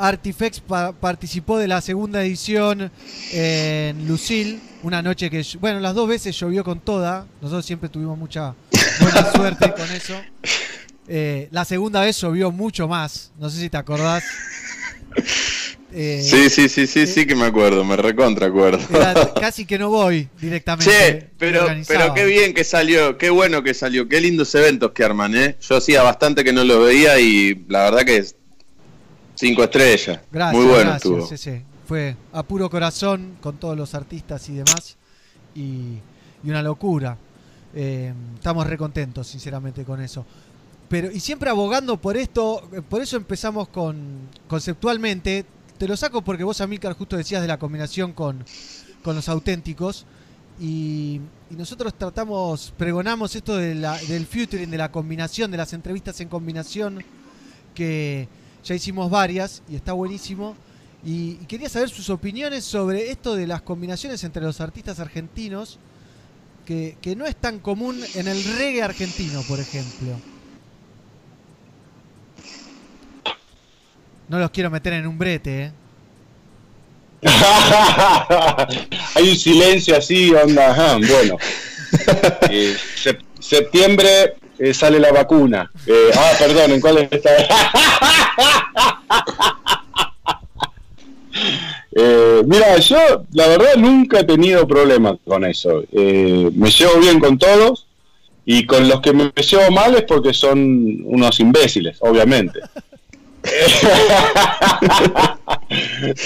Artifex 0.00 0.60
pa- 0.60 0.92
participó 0.92 1.58
de 1.58 1.66
la 1.66 1.80
segunda 1.80 2.22
edición 2.22 2.88
en 3.32 4.06
Lucille, 4.06 4.60
una 4.84 5.02
noche 5.02 5.28
que, 5.28 5.44
bueno, 5.58 5.80
las 5.80 5.92
dos 5.96 6.08
veces 6.08 6.38
llovió 6.38 6.62
con 6.62 6.78
toda, 6.78 7.26
nosotros 7.42 7.66
siempre 7.66 7.88
tuvimos 7.88 8.16
mucha 8.16 8.54
buena 9.00 9.32
suerte 9.32 9.72
con 9.76 9.90
eso. 9.90 10.14
Eh, 11.08 11.48
la 11.50 11.64
segunda 11.64 12.02
vez 12.02 12.16
llovió 12.20 12.52
mucho 12.52 12.86
más, 12.86 13.32
no 13.40 13.50
sé 13.50 13.58
si 13.58 13.68
te 13.70 13.76
acordás. 13.76 14.22
eh, 15.92 16.20
Sí, 16.22 16.48
sí, 16.50 16.68
sí, 16.68 16.86
sí, 16.86 17.06
sí 17.08 17.26
que 17.26 17.34
me 17.34 17.46
acuerdo, 17.46 17.84
me 17.84 17.96
recontra 17.96 18.46
acuerdo. 18.46 18.78
era 18.96 19.32
casi 19.40 19.64
que 19.64 19.78
no 19.78 19.88
voy 19.88 20.28
directamente. 20.40 20.92
Che, 20.92 21.28
pero, 21.38 21.66
pero 21.86 22.14
qué 22.14 22.24
bien 22.24 22.54
que 22.54 22.62
salió, 22.62 23.18
qué 23.18 23.30
bueno 23.30 23.62
que 23.62 23.74
salió, 23.74 24.08
qué 24.08 24.20
lindos 24.20 24.54
eventos 24.54 24.92
que 24.92 25.02
arman, 25.04 25.34
¿eh? 25.36 25.56
Yo 25.60 25.76
hacía 25.78 26.02
bastante 26.02 26.44
que 26.44 26.52
no 26.52 26.62
lo 26.64 26.82
veía 26.82 27.18
y 27.18 27.64
la 27.68 27.84
verdad 27.90 28.04
que 28.04 28.24
cinco 29.38 29.62
estrellas. 29.62 30.20
Gracias, 30.30 30.54
Muy 30.56 30.66
bueno 30.66 30.90
gracias, 30.90 30.96
estuvo. 30.96 31.26
sí, 31.26 31.36
sí. 31.36 31.62
Fue 31.86 32.16
a 32.32 32.42
puro 32.42 32.68
corazón 32.68 33.36
con 33.40 33.56
todos 33.56 33.76
los 33.76 33.94
artistas 33.94 34.48
y 34.48 34.54
demás. 34.54 34.96
Y, 35.54 35.98
y 36.44 36.50
una 36.50 36.62
locura. 36.62 37.16
Eh, 37.74 38.12
estamos 38.34 38.66
recontentos, 38.66 39.26
sinceramente, 39.26 39.84
con 39.84 40.00
eso. 40.00 40.24
Pero, 40.88 41.10
y 41.10 41.20
siempre 41.20 41.50
abogando 41.50 41.96
por 41.98 42.16
esto, 42.16 42.68
eh, 42.72 42.82
por 42.82 43.00
eso 43.02 43.16
empezamos 43.16 43.68
con 43.68 43.96
conceptualmente. 44.48 45.44
Te 45.78 45.86
lo 45.86 45.96
saco 45.96 46.22
porque 46.22 46.44
vos, 46.44 46.60
Amílcar, 46.60 46.94
justo 46.94 47.16
decías 47.16 47.40
de 47.40 47.48
la 47.48 47.58
combinación 47.58 48.12
con, 48.12 48.44
con 49.02 49.14
los 49.16 49.28
auténticos. 49.28 50.04
Y, 50.60 51.20
y 51.50 51.54
nosotros 51.54 51.94
tratamos, 51.96 52.74
pregonamos 52.76 53.36
esto 53.36 53.56
de 53.56 53.76
la- 53.76 53.96
del 53.98 54.26
featuring, 54.26 54.70
de 54.70 54.76
la 54.78 54.90
combinación, 54.90 55.50
de 55.52 55.56
las 55.56 55.72
entrevistas 55.72 56.20
en 56.20 56.28
combinación, 56.28 57.04
que 57.74 58.26
ya 58.68 58.74
hicimos 58.74 59.10
varias 59.10 59.62
y 59.68 59.76
está 59.76 59.94
buenísimo. 59.94 60.54
Y, 61.04 61.38
y 61.40 61.46
quería 61.48 61.68
saber 61.70 61.88
sus 61.88 62.10
opiniones 62.10 62.64
sobre 62.64 63.10
esto 63.10 63.34
de 63.34 63.46
las 63.46 63.62
combinaciones 63.62 64.22
entre 64.24 64.42
los 64.42 64.60
artistas 64.60 65.00
argentinos, 65.00 65.78
que, 66.66 66.98
que 67.00 67.16
no 67.16 67.24
es 67.24 67.34
tan 67.34 67.60
común 67.60 67.98
en 68.14 68.28
el 68.28 68.44
reggae 68.58 68.82
argentino, 68.82 69.40
por 69.48 69.58
ejemplo. 69.58 70.08
No 74.28 74.38
los 74.38 74.50
quiero 74.50 74.70
meter 74.70 74.92
en 74.92 75.06
un 75.06 75.16
brete, 75.16 75.62
¿eh? 75.64 75.72
Hay 79.14 79.30
un 79.30 79.36
silencio 79.36 79.96
así, 79.96 80.32
onda, 80.34 80.70
ajá, 80.70 80.96
bueno. 80.96 81.36
Eh, 82.50 82.76
sep- 83.02 83.24
septiembre 83.40 84.34
eh, 84.58 84.74
sale 84.74 84.98
la 84.98 85.12
vacuna. 85.12 85.70
Eh, 85.86 86.10
ah, 86.14 86.32
perdón, 86.38 86.72
¿en 86.72 86.80
cuál 86.80 87.08
está? 87.10 87.30
Eh, 92.00 92.42
mira, 92.46 92.78
yo 92.78 93.24
la 93.32 93.48
verdad 93.48 93.74
nunca 93.76 94.20
he 94.20 94.24
tenido 94.24 94.68
problemas 94.68 95.16
con 95.24 95.44
eso. 95.44 95.82
Eh, 95.90 96.48
me 96.54 96.70
llevo 96.70 97.00
bien 97.00 97.18
con 97.18 97.38
todos 97.38 97.88
y 98.44 98.66
con 98.66 98.88
los 98.88 99.00
que 99.00 99.12
me 99.12 99.32
llevo 99.32 99.68
mal 99.72 99.96
es 99.96 100.04
porque 100.04 100.32
son 100.32 101.00
unos 101.04 101.40
imbéciles, 101.40 101.96
obviamente. 102.00 102.60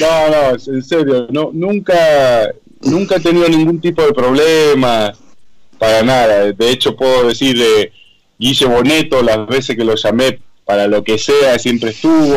No, 0.01 0.28
no, 0.28 0.51
en 0.51 0.83
serio, 0.83 1.26
no, 1.30 1.51
nunca, 1.53 2.53
nunca 2.83 3.16
he 3.16 3.20
tenido 3.20 3.49
ningún 3.49 3.80
tipo 3.80 4.03
de 4.03 4.12
problema, 4.12 5.12
para 5.78 6.03
nada. 6.03 6.53
De 6.53 6.70
hecho, 6.70 6.97
puedo 6.97 7.28
decir 7.28 7.59
de 7.59 7.93
Guille 8.43 8.66
Boneto, 8.66 9.22
las 9.22 9.47
veces 9.47 9.76
que 9.76 9.84
lo 9.84 9.95
llamé 9.95 10.40
para 10.64 10.88
lo 10.88 11.05
que 11.05 11.16
sea, 11.16 11.61
siempre 11.61 11.90
estuvo, 11.90 12.36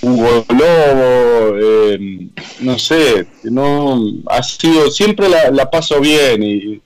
Hugo 0.00 0.44
Lobo, 0.48 1.58
eh, 1.60 2.28
no 2.60 2.78
sé, 2.78 3.26
no, 3.42 4.00
ha 4.28 4.44
sido, 4.44 4.92
siempre 4.92 5.28
la, 5.28 5.50
la 5.50 5.68
paso 5.68 5.98
bien 5.98 6.40
y 6.44 6.80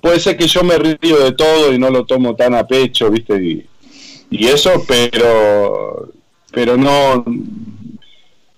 puede 0.00 0.18
ser 0.18 0.38
que 0.38 0.46
yo 0.46 0.62
me 0.64 0.78
río 0.78 1.18
de 1.18 1.32
todo 1.32 1.70
y 1.74 1.78
no 1.78 1.90
lo 1.90 2.06
tomo 2.06 2.34
tan 2.34 2.54
a 2.54 2.66
pecho, 2.66 3.10
viste, 3.10 3.36
y, 3.36 3.66
y 4.30 4.46
eso, 4.46 4.82
pero, 4.88 6.10
pero 6.50 6.78
no, 6.78 7.22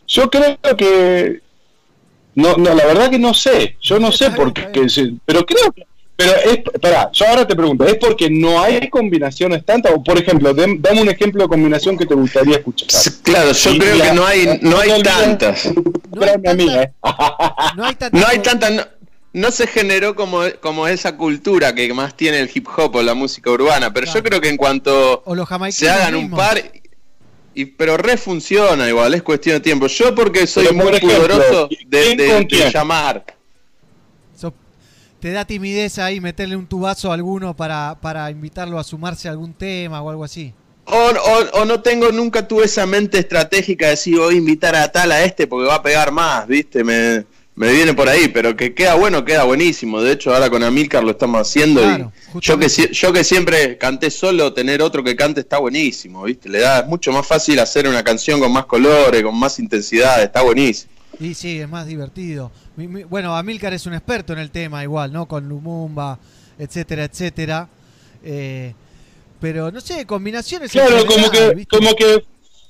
yo 0.07 0.31
creo 0.31 0.57
que 0.79 1.41
no, 2.37 2.57
no, 2.59 2.75
la 2.77 2.87
verdad 2.87 3.11
que 3.11 3.19
no 3.19 3.35
sé, 3.35 3.77
yo 3.81 3.99
no 3.99 4.13
sé 4.13 4.31
por 4.31 4.53
qué, 4.53 4.71
pero 5.27 5.45
creo 5.45 5.73
que, 5.73 5.89
pero 6.21 6.53
es, 6.53 6.81
pará, 6.81 7.11
yo 7.12 7.27
ahora 7.27 7.47
te 7.47 7.57
pregunto, 7.57 7.85
¿es 7.87 7.97
porque 7.97 8.29
no 8.29 8.61
hay 8.62 8.89
combinaciones 8.91 9.64
tantas? 9.64 9.93
O 9.95 10.03
por 10.03 10.18
ejemplo, 10.18 10.55
dem- 10.55 10.79
dame 10.81 11.01
un 11.03 11.09
ejemplo 11.09 11.43
de 11.45 11.49
combinación 11.49 11.97
que 11.97 12.05
te 12.07 12.14
gustaría 12.14 12.57
escuchar. 12.59 12.89
Claro, 13.23 13.53
yo 13.53 13.71
Y 13.73 13.79
creo 13.79 13.97
la- 13.97 14.05
que 14.09 14.12
no 14.14 14.27
hay, 14.27 14.59
no 14.62 14.79
hay 14.79 15.03
tantas. 15.03 15.64
de 15.64 15.71
recuperarme 15.75 16.49
a 16.51 16.55
mí, 16.55 16.68
¿eh? 16.75 16.93
No 17.77 17.85
hay 17.87 17.97
No 18.12 18.27
hay 18.27 18.39
tantas, 18.41 18.71
no, 18.73 18.83
no 19.33 19.51
se 19.51 19.66
generó 19.66 20.14
como, 20.14 20.43
como 20.61 20.87
esa 20.89 21.16
cultura 21.16 21.75
que 21.75 21.93
más 21.95 22.16
tiene 22.16 22.41
el 22.41 22.51
hip 22.53 22.66
hop 22.77 22.97
o 22.97 23.03
la 23.03 23.14
música 23.14 23.51
urbana, 23.51 23.93
pero 23.93 24.12
yo 24.12 24.23
creo 24.23 24.41
que 24.41 24.49
en 24.49 24.57
cuanto 24.57 25.23
O 25.25 25.35
los 25.35 25.49
jamaicanos 25.49 25.75
se 25.77 25.89
hagan 25.89 26.14
un 26.16 26.31
par, 26.31 26.62
y, 27.55 27.64
pero 27.64 27.97
re 27.97 28.16
funciona 28.16 28.89
igual, 28.89 29.14
es 29.14 29.23
cuestión 29.23 29.57
de 29.57 29.61
tiempo. 29.61 29.87
Yo 29.89 30.14
porque 30.14 30.47
soy 30.47 30.66
Pero, 30.66 30.77
muy 30.77 30.89
ejemplo, 30.89 31.09
pudoroso 31.16 31.68
de, 31.87 32.01
¿quién 32.14 32.16
de- 32.16 32.45
de 32.64 32.71
llamar. 32.71 33.25
Te 35.21 35.33
da 35.33 35.45
timidez 35.45 35.99
ahí 35.99 36.21
meterle 36.21 36.57
un 36.57 36.66
tubazo 36.66 37.11
a 37.11 37.14
alguno 37.14 37.55
para, 37.55 37.97
para 38.01 38.31
invitarlo 38.31 38.79
a 38.79 38.85
sumarse 38.85 39.29
a 39.29 39.33
algún 39.33 39.53
tema 39.53 40.01
o 40.03 40.09
algo 40.11 40.25
así. 40.25 40.55
O, 40.87 40.97
o- 40.97 41.61
o 41.61 41.64
no 41.66 41.81
tengo, 41.83 42.11
nunca 42.11 42.49
tuve 42.49 42.64
esa 42.64 42.87
mente 42.87 43.18
estratégica 43.18 43.85
de 43.87 43.91
decir 43.93 44.18
voy 44.18 44.35
a 44.35 44.39
invitar 44.39 44.75
a 44.75 44.91
tal 44.91 45.12
a 45.12 45.23
este 45.23 45.47
porque 45.47 45.68
va 45.68 45.77
a 45.77 45.83
pegar 45.83 46.11
más, 46.11 46.49
¿viste? 46.49 46.83
Me, 46.83 47.27
me 47.55 47.71
viene 47.71 47.93
por 47.93 48.09
ahí, 48.09 48.29
pero 48.29 48.57
que 48.57 48.75
queda 48.75 48.95
bueno, 48.95 49.25
queda 49.25 49.45
buenísimo. 49.45 50.01
De 50.01 50.12
hecho, 50.12 50.33
ahora 50.35 50.49
con 50.49 50.62
Amilcar 50.64 51.05
lo 51.05 51.11
estamos 51.11 51.43
haciendo 51.43 51.83
Claro, 51.83 52.12
y 52.35 52.41
yo 52.41 52.59
que, 52.59 52.68
yo 52.68 53.12
que 53.12 53.23
siempre 53.23 53.77
canté 53.77 54.11
solo, 54.11 54.55
tener 54.55 54.81
otro 54.81 55.05
que 55.05 55.14
cante 55.14 55.41
está 55.41 55.59
buenísimo, 55.59 56.23
¿viste? 56.25 56.49
Le 56.49 56.61
da 56.61 56.81
es 56.81 56.87
mucho 56.87 57.12
más 57.12 57.27
fácil 57.27 57.61
hacer 57.61 57.87
una 57.87 58.03
canción 58.03 58.41
con 58.41 58.51
más 58.51 58.64
colores, 58.64 59.23
con 59.23 59.39
más 59.39 59.59
intensidad, 59.59 60.23
está 60.23 60.41
buenísimo. 60.41 60.91
Y 61.21 61.35
sí, 61.35 61.61
es 61.61 61.68
más 61.68 61.87
divertido. 61.87 62.51
Bueno, 62.77 63.37
Amilcar 63.37 63.75
es 63.75 63.85
un 63.87 63.93
experto 63.95 64.33
en 64.33 64.39
el 64.39 64.51
tema 64.51 64.83
igual, 64.83 65.12
¿no? 65.12 65.27
Con 65.29 65.49
Lumumba, 65.49 66.18
etcétera, 66.59 67.05
etcétera. 67.05 67.68
Eh, 68.25 68.73
pero 69.39 69.71
no 69.71 69.81
sé, 69.81 70.07
combinaciones. 70.07 70.73
Claro, 70.73 71.05
como 71.07 71.31
que, 71.31 71.55
¿viste? 71.55 71.77
como 71.77 71.95
que 71.95 72.25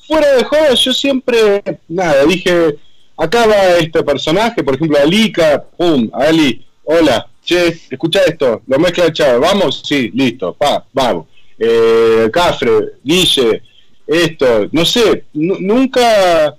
fuera 0.07 0.33
de 0.35 0.45
joda, 0.45 0.75
yo 0.75 0.93
siempre, 0.93 1.63
nada, 1.89 2.25
dije, 2.25 2.77
acá 3.17 3.47
va 3.47 3.77
este 3.79 4.03
personaje, 4.03 4.63
por 4.65 4.75
ejemplo, 4.75 4.99
Alika, 4.99 5.65
pum, 5.77 6.11
Ali, 6.13 6.65
hola, 6.85 7.29
che, 7.45 7.69
escucha 7.91 8.21
esto, 8.27 8.63
lo 8.67 8.79
mezcla 8.81 9.05
el 9.07 9.13
chavo, 9.13 9.41
vamos, 9.41 9.83
sí, 9.85 10.11
listo, 10.13 10.55
pa, 10.55 10.85
vamos. 10.93 11.27
Eh, 11.59 12.29
Cafre, 12.33 12.95
Guille, 13.05 13.63
esto, 14.07 14.69
no 14.73 14.85
sé, 14.85 15.25
nu- 15.35 15.59
nunca. 15.61 16.57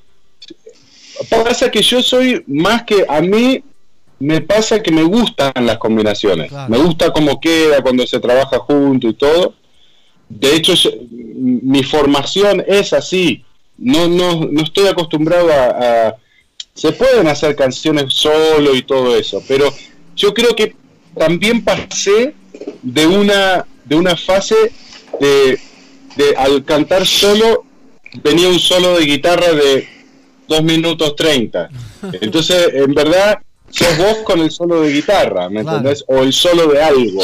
Pasa 1.29 1.69
que 1.71 1.81
yo 1.81 2.01
soy 2.01 2.43
más 2.47 2.83
que 2.83 3.05
a 3.07 3.21
mí 3.21 3.63
me 4.19 4.41
pasa 4.41 4.81
que 4.83 4.91
me 4.91 5.03
gustan 5.03 5.51
las 5.65 5.77
combinaciones. 5.77 6.49
Claro. 6.49 6.69
Me 6.71 6.77
gusta 6.77 7.11
cómo 7.11 7.39
queda 7.39 7.81
cuando 7.81 8.05
se 8.05 8.19
trabaja 8.19 8.59
junto 8.59 9.07
y 9.09 9.13
todo. 9.13 9.55
De 10.29 10.55
hecho, 10.55 10.73
mi 11.09 11.83
formación 11.83 12.63
es 12.67 12.93
así. 12.93 13.43
No, 13.77 14.07
no, 14.07 14.45
no 14.45 14.61
estoy 14.61 14.87
acostumbrado 14.87 15.51
a, 15.51 15.65
a- 16.09 16.15
Se 16.73 16.91
pueden 16.93 17.27
hacer 17.27 17.55
canciones 17.55 18.13
solo 18.13 18.75
y 18.75 18.83
todo 18.83 19.17
eso, 19.17 19.43
pero 19.47 19.73
yo 20.15 20.33
creo 20.33 20.55
que 20.55 20.75
también 21.17 21.63
pasé 21.63 22.33
de 22.83 23.07
una, 23.07 23.65
de 23.85 23.95
una 23.95 24.15
fase 24.15 24.55
de, 25.19 25.59
de 26.15 26.35
al 26.37 26.63
cantar 26.63 27.05
solo, 27.05 27.65
venía 28.23 28.47
un 28.47 28.59
solo 28.59 28.97
de 28.99 29.05
guitarra 29.05 29.51
de 29.51 29.87
2 30.51 30.63
minutos 30.63 31.15
30. 31.15 31.69
Entonces, 32.21 32.69
en 32.73 32.93
verdad, 32.93 33.39
sos 33.69 33.97
vos 33.97 34.17
con 34.25 34.39
el 34.41 34.51
solo 34.51 34.81
de 34.81 34.91
guitarra, 34.91 35.49
¿me 35.49 35.61
Claro. 35.61 35.77
entendés? 35.77 36.03
O 36.07 36.17
el 36.19 36.33
solo 36.33 36.67
de 36.67 36.81
algo. 36.81 37.23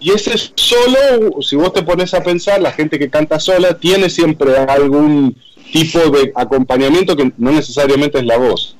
Y 0.00 0.12
ese 0.12 0.38
solo, 0.54 1.42
si 1.42 1.56
vos 1.56 1.72
te 1.72 1.82
pones 1.82 2.14
a 2.14 2.22
pensar, 2.22 2.60
la 2.62 2.70
gente 2.72 2.98
que 3.00 3.10
canta 3.10 3.40
sola 3.40 3.76
tiene 3.78 4.08
siempre 4.08 4.56
algún 4.56 5.36
tipo 5.72 5.98
de 6.10 6.32
acompañamiento 6.36 7.16
que 7.16 7.32
no 7.36 7.50
necesariamente 7.50 8.18
es 8.18 8.24
la 8.24 8.38
voz, 8.38 8.76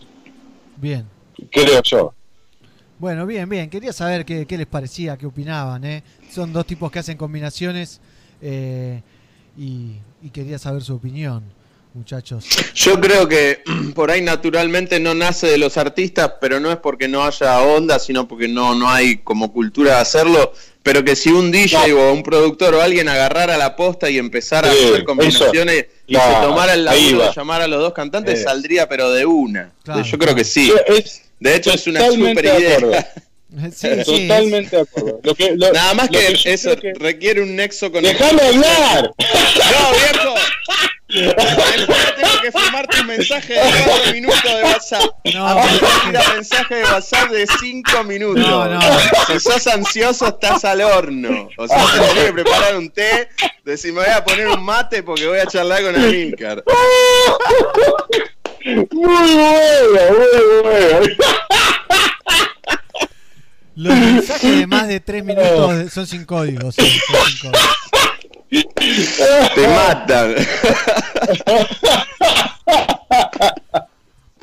Bien. 0.77 1.05
creo 1.51 1.83
yo. 1.83 2.15
Bueno, 3.01 3.27
bien, 3.27 3.49
bien. 3.49 3.69
Quería 3.69 3.93
saber 3.93 4.25
qué, 4.25 4.47
qué 4.47 4.57
les 4.57 4.67
parecía, 4.67 5.17
qué 5.17 5.27
opinaban. 5.27 5.85
¿eh? 5.85 6.03
Son 6.31 6.53
dos 6.53 6.67
tipos 6.67 6.91
que 6.91 6.99
hacen 7.01 7.17
combinaciones 7.17 8.01
eh, 8.41 9.03
y, 9.57 9.97
y 10.23 10.31
quería 10.31 10.59
saber 10.59 10.83
su 10.83 10.95
opinión, 10.95 11.43
muchachos. 11.99 12.45
Yo 12.75 13.01
creo 13.01 13.29
que 13.29 13.63
por 13.95 14.11
ahí 14.11 14.23
naturalmente 14.23 14.99
no 15.01 15.15
nace 15.15 15.47
de 15.49 15.59
los 15.59 15.77
artistas, 15.77 16.33
pero 16.41 16.61
no 16.61 16.71
es 16.71 16.79
porque 16.79 17.09
no 17.09 17.25
haya 17.25 17.61
onda, 17.61 17.99
sino 17.99 18.27
porque 18.27 18.49
no, 18.49 18.75
no 18.75 18.89
hay 18.91 19.19
como 19.19 19.53
cultura 19.53 19.97
de 19.97 20.01
hacerlo. 20.01 20.53
Pero 20.83 21.05
que 21.05 21.17
si 21.17 21.29
un 21.31 21.51
DJ 21.51 21.93
o 21.93 22.13
un 22.15 22.23
productor 22.23 22.75
o 22.75 22.81
alguien 22.81 23.09
agarrara 23.09 23.59
la 23.59 23.77
posta 23.77 24.09
y 24.09 24.17
empezara 24.17 24.73
Sí, 24.73 24.79
a 24.85 24.89
hacer 24.89 25.05
combinaciones 25.05 25.87
y 26.07 26.15
se 26.15 26.21
tomara 26.41 26.73
el 26.73 26.85
laburo 26.85 27.25
de 27.27 27.33
llamar 27.37 27.61
a 27.61 27.67
los 27.69 27.81
dos 27.81 27.93
cantantes, 27.93 28.41
Eh. 28.41 28.43
saldría 28.45 28.89
pero 28.89 29.11
de 29.13 29.27
una. 29.27 29.73
Claro, 29.85 30.03
Yo 30.03 30.17
creo 30.19 30.35
que 30.35 30.45
sí. 30.45 30.73
Es 30.87 31.23
De 31.41 31.57
hecho 31.57 31.73
es 31.73 31.87
una 31.87 32.09
super 32.11 32.45
idea. 32.45 33.13
Sí, 33.75 33.89
sí, 34.05 34.29
Totalmente 34.29 34.77
de 34.77 34.83
acuerdo. 34.83 35.21
Lo 35.23 35.35
que, 35.35 35.57
lo- 35.57 35.73
Nada 35.73 35.95
más 35.95 36.11
que, 36.11 36.39
eso 36.45 36.77
que- 36.77 36.93
requiere 36.93 37.41
un 37.43 37.57
nexo 37.57 37.91
con 37.91 38.03
¡Déjame 38.05 38.43
hablar! 38.43 39.11
No, 39.19 39.91
viejo. 39.93 40.35
Después 41.09 42.15
tengo 42.17 42.41
que 42.43 42.53
firmar 42.53 42.87
tu 42.87 43.03
mensaje 43.05 43.55
de 43.55 43.85
4 43.87 44.13
minutos 44.13 44.43
de 44.43 44.63
WhatsApp. 44.63 45.11
No, 45.35 45.57
tira 46.05 46.23
mensaje 46.35 46.75
de 46.75 46.85
WhatsApp 46.85 47.31
de 47.31 47.47
5 47.47 48.05
minutos. 48.05 48.47
No, 48.47 48.67
no. 48.67 48.81
Si 49.27 49.41
sos 49.41 49.67
ansioso, 49.69 50.29
estás 50.29 50.65
al 50.67 50.83
horno. 50.83 51.49
O 51.57 51.67
sea, 51.67 51.79
te 51.93 52.01
tenés 52.01 52.25
que 52.25 52.33
preparar 52.35 52.77
un 52.77 52.91
té. 52.91 53.29
Decir, 53.65 53.93
me 53.95 54.01
voy 54.01 54.11
a 54.11 54.23
poner 54.23 54.49
un 54.49 54.63
mate 54.63 55.03
porque 55.03 55.27
voy 55.27 55.39
a 55.39 55.47
charlar 55.47 55.83
con 55.83 55.97
Amilcar. 55.97 56.63
Muy 58.65 58.85
bueno, 58.91 60.13
muy 60.13 60.63
bueno. 60.63 61.15
Los 63.79 63.95
mensajes 63.97 64.59
de 64.59 64.67
más 64.67 64.89
de 64.89 64.99
3 64.99 65.25
minutos 65.25 65.93
son 65.93 66.05
sin 66.07 66.19
son 66.21 66.27
códigos. 66.27 66.75
Te 68.51 69.69
matan. 69.69 70.35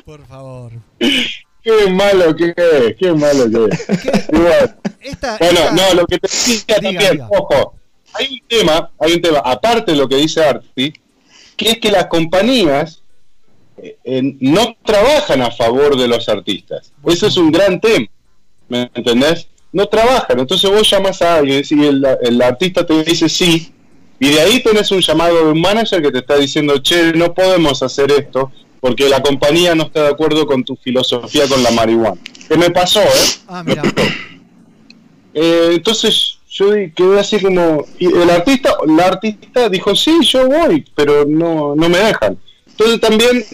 Por 0.04 0.26
favor. 0.26 0.72
Qué 0.98 1.90
malo 1.90 2.34
que 2.36 2.54
es, 2.56 2.96
qué 2.98 3.12
malo 3.12 3.50
que 3.50 3.74
es. 3.74 4.28
Igual. 4.32 4.76
Esta, 5.00 5.36
Bueno, 5.38 5.60
esta- 5.60 5.72
no, 5.72 5.94
lo 5.94 6.06
que 6.06 6.18
te 6.18 6.28
decía 6.28 6.54
Diga, 6.66 6.76
también, 6.80 7.12
diga. 7.12 7.28
ojo, 7.30 7.74
hay 8.14 8.40
un 8.40 8.48
tema, 8.48 8.90
hay 8.98 9.12
un 9.14 9.20
tema, 9.22 9.38
aparte 9.44 9.92
de 9.92 9.98
lo 9.98 10.08
que 10.08 10.16
dice 10.16 10.42
Arti, 10.44 10.92
que 11.56 11.70
es 11.70 11.78
que 11.78 11.90
las 11.90 12.06
compañías 12.06 13.02
eh, 13.78 13.98
eh, 14.04 14.22
no 14.40 14.76
trabajan 14.84 15.42
a 15.42 15.50
favor 15.50 15.98
de 15.98 16.08
los 16.08 16.28
artistas. 16.28 16.92
Eso 17.06 17.26
es 17.26 17.36
un 17.36 17.50
gran 17.52 17.80
tema, 17.80 18.06
¿me 18.68 18.90
entendés? 18.94 19.48
No 19.72 19.86
trabajan, 19.86 20.40
entonces 20.40 20.70
vos 20.70 20.88
llamas 20.88 21.20
a 21.22 21.36
alguien 21.36 21.62
y 21.68 21.84
el, 21.84 22.06
el 22.22 22.42
artista 22.42 22.86
te 22.86 23.02
dice 23.04 23.28
sí, 23.28 23.72
y 24.18 24.30
de 24.30 24.40
ahí 24.40 24.62
tenés 24.62 24.90
un 24.90 25.00
llamado 25.00 25.36
de 25.36 25.52
un 25.52 25.60
manager 25.60 26.00
que 26.00 26.10
te 26.10 26.18
está 26.18 26.36
diciendo, 26.36 26.78
che, 26.78 27.12
no 27.12 27.34
podemos 27.34 27.82
hacer 27.82 28.10
esto 28.10 28.50
porque 28.80 29.08
la 29.08 29.20
compañía 29.20 29.74
no 29.74 29.84
está 29.84 30.04
de 30.04 30.08
acuerdo 30.10 30.46
con 30.46 30.64
tu 30.64 30.76
filosofía 30.76 31.48
con 31.48 31.62
la 31.62 31.70
marihuana. 31.70 32.20
¿Qué 32.48 32.56
me 32.56 32.70
pasó, 32.70 33.00
eh? 33.00 33.28
Ah, 33.48 33.62
mira. 33.64 33.82
Eh, 35.34 35.70
entonces 35.72 36.38
yo 36.48 36.70
quedé 36.94 37.20
así 37.20 37.38
como 37.38 37.84
y 37.98 38.06
el 38.06 38.30
artista 38.30 38.74
la 38.86 39.06
artista 39.06 39.68
dijo 39.68 39.94
sí 39.94 40.20
yo 40.22 40.48
voy 40.48 40.82
pero 40.94 41.26
no 41.26 41.74
no 41.76 41.88
me 41.90 41.98
dejan 41.98 42.38
entonces 42.66 42.98
también 42.98 43.44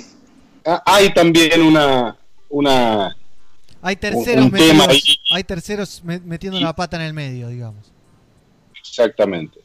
hay 0.87 1.13
también 1.13 1.61
una 1.61 2.17
una 2.49 3.17
Hay 3.83 3.97
terceros, 3.97 4.45
un 4.47 4.51
tema 4.53 4.87
metidos, 4.87 4.89
ahí. 4.89 5.37
hay 5.37 5.45
terceros 5.45 6.03
me- 6.05 6.21
metiendo 6.21 6.61
la 6.61 6.73
pata 6.75 6.97
en 6.97 7.03
el 7.03 7.13
medio, 7.15 7.49
digamos. 7.49 7.93
exactamente 8.81 9.59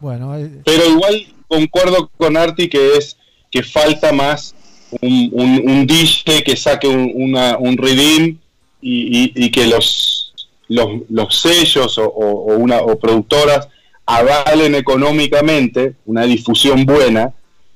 Bueno, 0.00 0.36
eh, 0.36 0.60
pero 0.64 0.86
igual 0.88 1.26
concuerdo 1.48 2.10
con 2.16 2.36
Arti 2.36 2.68
que 2.68 2.96
es 2.96 3.16
que 3.50 3.62
falta 3.62 4.12
más 4.12 4.54
un, 5.00 5.30
un, 5.32 5.70
un 5.70 5.86
DJ 5.86 6.42
que 6.44 6.56
saque 6.56 6.86
un, 6.88 7.10
una, 7.14 7.56
un 7.58 7.76
redeem 7.76 8.38
y, 8.80 9.24
y- 9.24 9.32
y 9.34 9.50
que 9.50 9.66
los, 9.66 10.34
los, 10.68 10.88
los 11.08 11.40
sellos 11.40 11.96
o 11.98 12.08
una, 12.56 12.80
o 12.80 12.98
productoras 12.98 13.68
avalen 14.04 14.74
económicamente 14.74 15.94
una 16.06 16.24
difusión 16.24 16.84
buena 16.84 17.32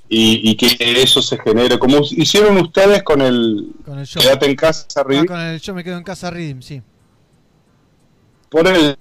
y, 0.09 0.51
y 0.51 0.57
que 0.57 0.77
eso 1.03 1.21
se 1.23 1.39
genere, 1.39 1.79
como 1.79 1.99
hicieron 2.11 2.57
ustedes 2.59 3.03
con 3.03 3.21
el 3.21 3.73
con 3.85 3.99
el 3.99 4.07
show. 4.07 4.23
Quédate 4.23 4.47
en 4.47 4.57
casa, 4.57 4.87
Ah, 4.97 5.03
Redeem. 5.03 5.27
con 5.27 5.41
el 5.41 5.61
Yo 5.61 5.75
me 5.75 5.83
quedo 5.85 5.97
en 5.99 6.05
casa 6.05 6.31
Rhythm, 6.31 6.61
sí. 6.63 6.83
Por 8.49 8.67
el, 8.69 8.97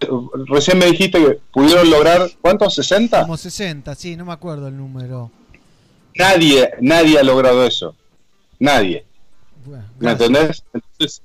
recién 0.47 0.79
me 0.79 0.87
dijiste 0.87 1.19
que 1.23 1.39
pudieron 1.53 1.89
lograr, 1.89 2.27
¿cuántos? 2.41 2.77
¿60? 2.79 3.21
Como 3.21 3.37
60, 3.37 3.93
sí, 3.95 4.15
no 4.15 4.25
me 4.25 4.33
acuerdo 4.33 4.67
el 4.67 4.75
número. 4.75 5.31
Nadie, 6.15 6.71
nadie 6.81 7.19
ha 7.19 7.23
logrado 7.23 7.65
eso. 7.65 7.95
Nadie. 8.57 9.05
Bueno, 9.65 9.83
¿Me 9.99 10.11
entendés? 10.11 10.63
Entonces, 10.73 11.21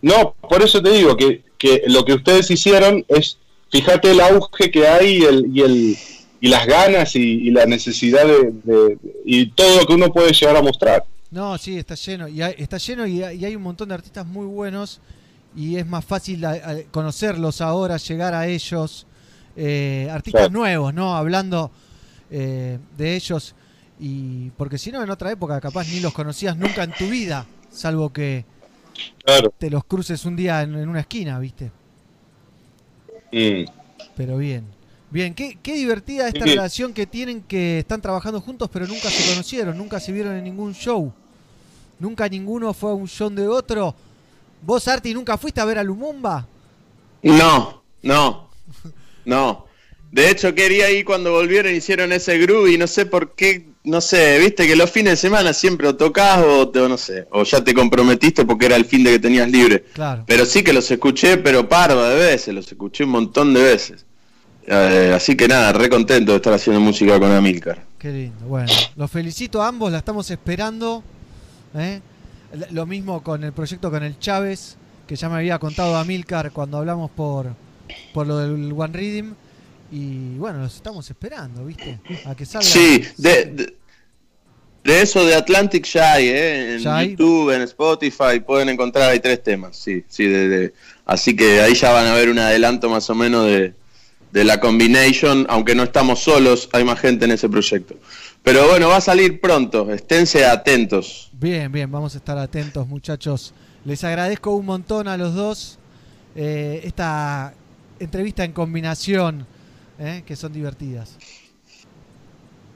no, 0.00 0.34
por 0.48 0.62
eso 0.62 0.82
te 0.82 0.90
digo 0.90 1.16
que, 1.16 1.44
que 1.58 1.82
lo 1.86 2.04
que 2.04 2.14
ustedes 2.14 2.50
hicieron 2.50 3.04
es, 3.08 3.38
fíjate 3.70 4.10
el 4.10 4.20
auge 4.20 4.70
que 4.70 4.88
hay 4.88 5.18
y, 5.18 5.24
el, 5.24 5.46
y, 5.56 5.60
el, 5.62 5.96
y 6.42 6.48
las 6.48 6.66
ganas 6.66 7.14
y, 7.16 7.20
y 7.20 7.50
la 7.52 7.64
necesidad 7.66 8.26
de, 8.26 8.52
de- 8.64 8.98
y 9.24 9.46
todo 9.52 9.80
lo 9.80 9.86
que 9.86 9.94
uno 9.94 10.12
puede 10.12 10.32
llegar 10.32 10.56
a 10.56 10.62
mostrar. 10.62 11.04
No, 11.30 11.56
sí, 11.56 11.78
está 11.78 11.94
lleno. 11.94 12.26
Y 12.28 12.42
hay, 12.42 12.54
está 12.58 12.76
lleno 12.78 13.06
y 13.06 13.22
hay, 13.22 13.38
y 13.38 13.44
hay 13.46 13.56
un 13.56 13.62
montón 13.62 13.88
de 13.88 13.94
artistas 13.94 14.26
muy 14.26 14.44
buenos. 14.46 15.00
Y 15.56 15.76
es 15.76 15.86
más 15.86 16.04
fácil 16.04 16.44
a- 16.44 16.50
a 16.50 16.76
conocerlos 16.90 17.60
ahora, 17.60 17.96
llegar 17.96 18.34
a 18.34 18.46
ellos. 18.48 19.06
Eh, 19.56 20.08
artistas 20.10 20.50
nuevos, 20.50 20.92
¿no? 20.92 21.14
Hablando 21.14 21.70
eh, 22.30 22.78
de 22.98 23.14
ellos. 23.16 23.54
Y 24.00 24.50
porque 24.56 24.78
si 24.78 24.90
no, 24.90 25.00
en 25.02 25.10
otra 25.10 25.30
época 25.30 25.60
capaz 25.60 25.86
ni 25.88 26.00
los 26.00 26.12
conocías 26.12 26.56
nunca 26.56 26.82
en 26.82 26.92
tu 26.92 27.06
vida. 27.06 27.46
Salvo 27.70 28.12
que 28.12 28.44
Claro. 29.24 29.54
te 29.56 29.70
los 29.70 29.84
cruces 29.84 30.24
un 30.26 30.34
día 30.36 30.62
en, 30.62 30.74
en 30.74 30.88
una 30.88 31.00
esquina, 31.00 31.38
¿viste? 31.38 31.70
Mm. 33.32 33.64
Pero 34.16 34.36
bien. 34.38 34.64
Bien, 35.12 35.34
qué, 35.34 35.58
qué 35.62 35.74
divertida 35.74 36.26
esta 36.28 36.44
Sí. 36.44 36.50
relación 36.52 36.94
que 36.94 37.06
tienen 37.06 37.42
que 37.42 37.80
están 37.80 38.00
trabajando 38.00 38.40
juntos, 38.40 38.70
pero 38.72 38.86
nunca 38.86 39.10
se 39.10 39.28
conocieron, 39.30 39.76
nunca 39.76 40.00
se 40.00 40.10
vieron 40.10 40.34
en 40.36 40.44
ningún 40.44 40.72
show. 40.74 41.12
Nunca 41.98 42.28
ninguno 42.28 42.72
fue 42.72 42.90
a 42.90 42.94
un 42.94 43.06
show 43.06 43.28
de 43.28 43.46
otro. 43.46 43.94
¿Vos, 44.62 44.88
Arti, 44.88 45.12
nunca 45.12 45.36
fuiste 45.36 45.60
a 45.60 45.66
ver 45.66 45.78
a 45.78 45.82
Lumumba? 45.84 46.48
No, 47.22 47.82
no, 48.02 48.48
no. 49.26 49.66
De 50.10 50.30
hecho, 50.30 50.54
quería 50.54 50.90
ir 50.90 51.04
cuando 51.04 51.32
volvieron, 51.32 51.74
hicieron 51.74 52.10
ese 52.12 52.38
groove 52.38 52.72
y 52.72 52.78
no 52.78 52.86
sé 52.86 53.06
por 53.06 53.34
qué, 53.34 53.66
no 53.84 54.00
sé, 54.00 54.38
viste 54.38 54.66
que 54.66 54.76
los 54.76 54.90
fines 54.90 55.12
de 55.12 55.16
semana 55.16 55.52
siempre 55.52 55.88
o 55.88 55.96
tocas 55.96 56.38
o, 56.38 56.70
no 56.88 56.96
sé, 56.98 57.26
o 57.30 57.44
ya 57.44 57.62
te 57.62 57.72
comprometiste 57.74 58.44
porque 58.44 58.66
era 58.66 58.76
el 58.76 58.84
fin 58.86 59.04
de 59.04 59.12
que 59.12 59.18
tenías 59.18 59.50
libre. 59.50 59.84
Claro. 59.92 60.24
Pero 60.26 60.44
sí 60.46 60.62
que 60.62 60.72
los 60.72 60.90
escuché, 60.90 61.36
pero 61.38 61.68
parva 61.68 62.08
de 62.10 62.16
veces, 62.16 62.54
los 62.54 62.66
escuché 62.70 63.04
un 63.04 63.10
montón 63.10 63.52
de 63.54 63.62
veces. 63.62 64.06
Eh, 64.66 65.12
así 65.14 65.36
que 65.36 65.48
nada, 65.48 65.72
re 65.72 65.88
contento 65.88 66.32
de 66.32 66.36
estar 66.36 66.52
haciendo 66.52 66.80
música 66.80 67.18
con 67.18 67.30
Amilcar. 67.32 67.84
Qué 67.98 68.10
lindo. 68.12 68.46
Bueno, 68.46 68.70
los 68.96 69.10
felicito 69.10 69.62
a 69.62 69.68
ambos, 69.68 69.90
la 69.90 69.98
estamos 69.98 70.30
esperando. 70.30 71.02
¿eh? 71.74 72.00
Lo 72.70 72.86
mismo 72.86 73.22
con 73.22 73.42
el 73.44 73.52
proyecto 73.52 73.90
con 73.90 74.02
el 74.02 74.18
Chávez, 74.18 74.76
que 75.06 75.16
ya 75.16 75.28
me 75.28 75.36
había 75.36 75.58
contado 75.58 75.96
Amilcar 75.96 76.52
cuando 76.52 76.78
hablamos 76.78 77.10
por, 77.10 77.54
por 78.14 78.26
lo 78.26 78.38
del 78.38 78.72
One 78.76 78.92
Reading. 78.96 79.34
Y 79.90 80.36
bueno, 80.38 80.60
los 80.60 80.74
estamos 80.76 81.08
esperando, 81.10 81.64
¿viste? 81.66 81.98
A 82.24 82.34
que 82.34 82.46
salga. 82.46 82.66
Sí, 82.66 83.02
de, 83.18 83.44
de, 83.46 83.76
de 84.84 85.02
eso 85.02 85.24
de 85.26 85.34
Atlantic 85.34 85.84
ya 85.86 86.14
hay, 86.14 86.28
¿eh? 86.28 86.74
En 86.76 86.78
Ya 86.80 86.96
hay. 86.98 87.10
YouTube, 87.10 87.54
en 87.54 87.62
Spotify, 87.62 88.40
pueden 88.46 88.68
encontrar, 88.70 89.10
hay 89.10 89.20
tres 89.20 89.42
temas, 89.42 89.76
sí, 89.76 90.02
sí, 90.08 90.24
de, 90.24 90.48
de- 90.48 90.74
así 91.04 91.36
que 91.36 91.60
ahí 91.60 91.74
ya 91.74 91.92
van 91.92 92.06
a 92.06 92.14
ver 92.14 92.30
un 92.30 92.38
adelanto 92.38 92.88
más 92.88 93.10
o 93.10 93.14
menos 93.14 93.44
de, 93.46 93.74
de 94.32 94.44
la 94.44 94.58
combination, 94.58 95.46
aunque 95.48 95.74
no 95.74 95.82
estamos 95.82 96.20
solos, 96.20 96.68
hay 96.72 96.84
más 96.84 96.98
gente 96.98 97.26
en 97.26 97.32
ese 97.32 97.48
proyecto. 97.48 97.94
Pero 98.42 98.66
bueno, 98.68 98.88
va 98.88 98.96
a 98.96 99.00
salir 99.00 99.40
pronto, 99.40 99.92
esténse 99.92 100.44
atentos. 100.44 101.30
Bien, 101.32 101.70
bien, 101.70 101.90
vamos 101.90 102.14
a 102.14 102.18
estar 102.18 102.38
atentos, 102.38 102.88
muchachos. 102.88 103.52
Les 103.84 104.02
agradezco 104.04 104.52
un 104.52 104.66
montón 104.66 105.06
a 105.06 105.16
los 105.16 105.34
dos 105.34 105.78
eh, 106.34 106.80
esta 106.84 107.52
entrevista 108.00 108.42
en 108.44 108.52
combinación, 108.52 109.46
eh, 109.98 110.22
que 110.26 110.34
son 110.34 110.52
divertidas. 110.52 111.18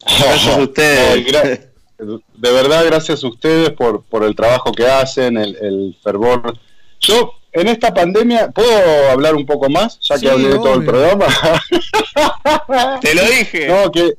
Gracias 0.05 0.57
a 0.57 0.59
ustedes. 0.63 1.69
De 1.99 2.53
verdad, 2.53 2.85
gracias 2.85 3.25
a 3.25 3.29
ustedes 3.29 3.71
por, 3.71 4.05
por 4.05 4.23
el 4.25 4.37
trabajo 4.37 4.73
que 4.73 4.87
hacen, 4.87 5.39
el, 5.39 5.57
el 5.57 5.97
fervor. 6.03 6.59
Yo, 7.01 7.33
en 7.57 7.69
esta 7.69 7.93
pandemia, 7.95 8.51
¿puedo 8.51 9.11
hablar 9.11 9.35
un 9.35 9.47
poco 9.47 9.71
más? 9.71 9.99
Ya 10.01 10.17
que 10.17 10.21
Sí, 10.21 10.29
hablé 10.29 10.49
de 10.49 10.57
todo 10.57 10.75
el 10.75 10.85
programa. 10.85 11.27
Te 13.01 13.15
lo 13.15 13.23
dije. 13.23 13.67
No, 13.67 13.91
que. 13.91 14.15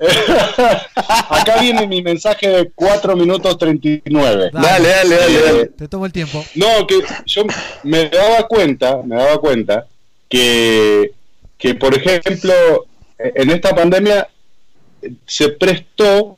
Acá 1.28 1.60
viene 1.60 1.86
mi 1.86 2.02
mensaje 2.02 2.48
de 2.48 2.70
4 2.74 3.16
minutos 3.16 3.58
39. 3.58 4.50
Dale, 4.50 4.88
dale, 4.88 5.16
dale, 5.16 5.42
dale. 5.42 5.66
Te 5.66 5.88
tomo 5.88 6.06
el 6.06 6.12
tiempo. 6.12 6.42
No, 6.54 6.86
que 6.86 7.02
yo 7.26 7.42
me 7.82 8.08
daba 8.08 8.48
cuenta, 8.48 9.02
me 9.04 9.16
daba 9.16 9.38
cuenta 9.38 9.86
que, 10.26 11.12
que 11.58 11.74
por 11.74 11.94
ejemplo, 11.94 12.54
en 13.18 13.50
esta 13.50 13.74
pandemia 13.74 14.26
se 15.26 15.50
prestó 15.50 16.34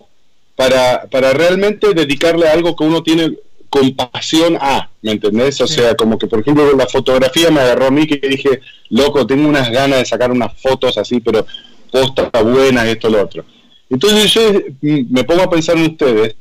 para, 0.57 1.07
para 1.09 1.33
realmente 1.33 1.95
dedicarle 1.95 2.49
a 2.49 2.53
algo 2.53 2.75
que 2.75 2.83
uno 2.83 3.05
tiene 3.05 3.37
compasión 3.73 4.59
a, 4.61 4.91
¿me 5.01 5.13
entendés? 5.13 5.59
O 5.63 5.67
Sí. 5.67 5.75
sea, 5.77 5.95
como 5.95 6.19
que 6.19 6.27
por 6.27 6.41
ejemplo 6.41 6.77
la 6.77 6.87
fotografía 6.87 7.51
me 7.51 7.61
agarró 7.63 7.87
a 7.87 7.91
mí 7.91 8.07
que 8.07 8.17
dije, 8.29 8.61
loco, 8.91 9.27
tengo 9.27 9.49
unas 9.49 9.71
ganas 9.71 10.01
de 10.01 10.05
sacar 10.05 10.31
unas 10.31 10.53
fotos 10.61 10.99
así, 10.99 11.21
pero 11.21 11.47
posta 11.91 12.29
buenas, 12.43 12.87
esto, 12.87 13.09
lo 13.09 13.23
otro. 13.23 13.45
Entonces 13.89 14.33
yo 14.35 14.43
mm, 14.83 15.01
me 15.11 15.25
pongo 15.25 15.43
a 15.43 15.51
pensar 15.51 15.77
en 15.79 15.85
ustedes, 15.93 16.35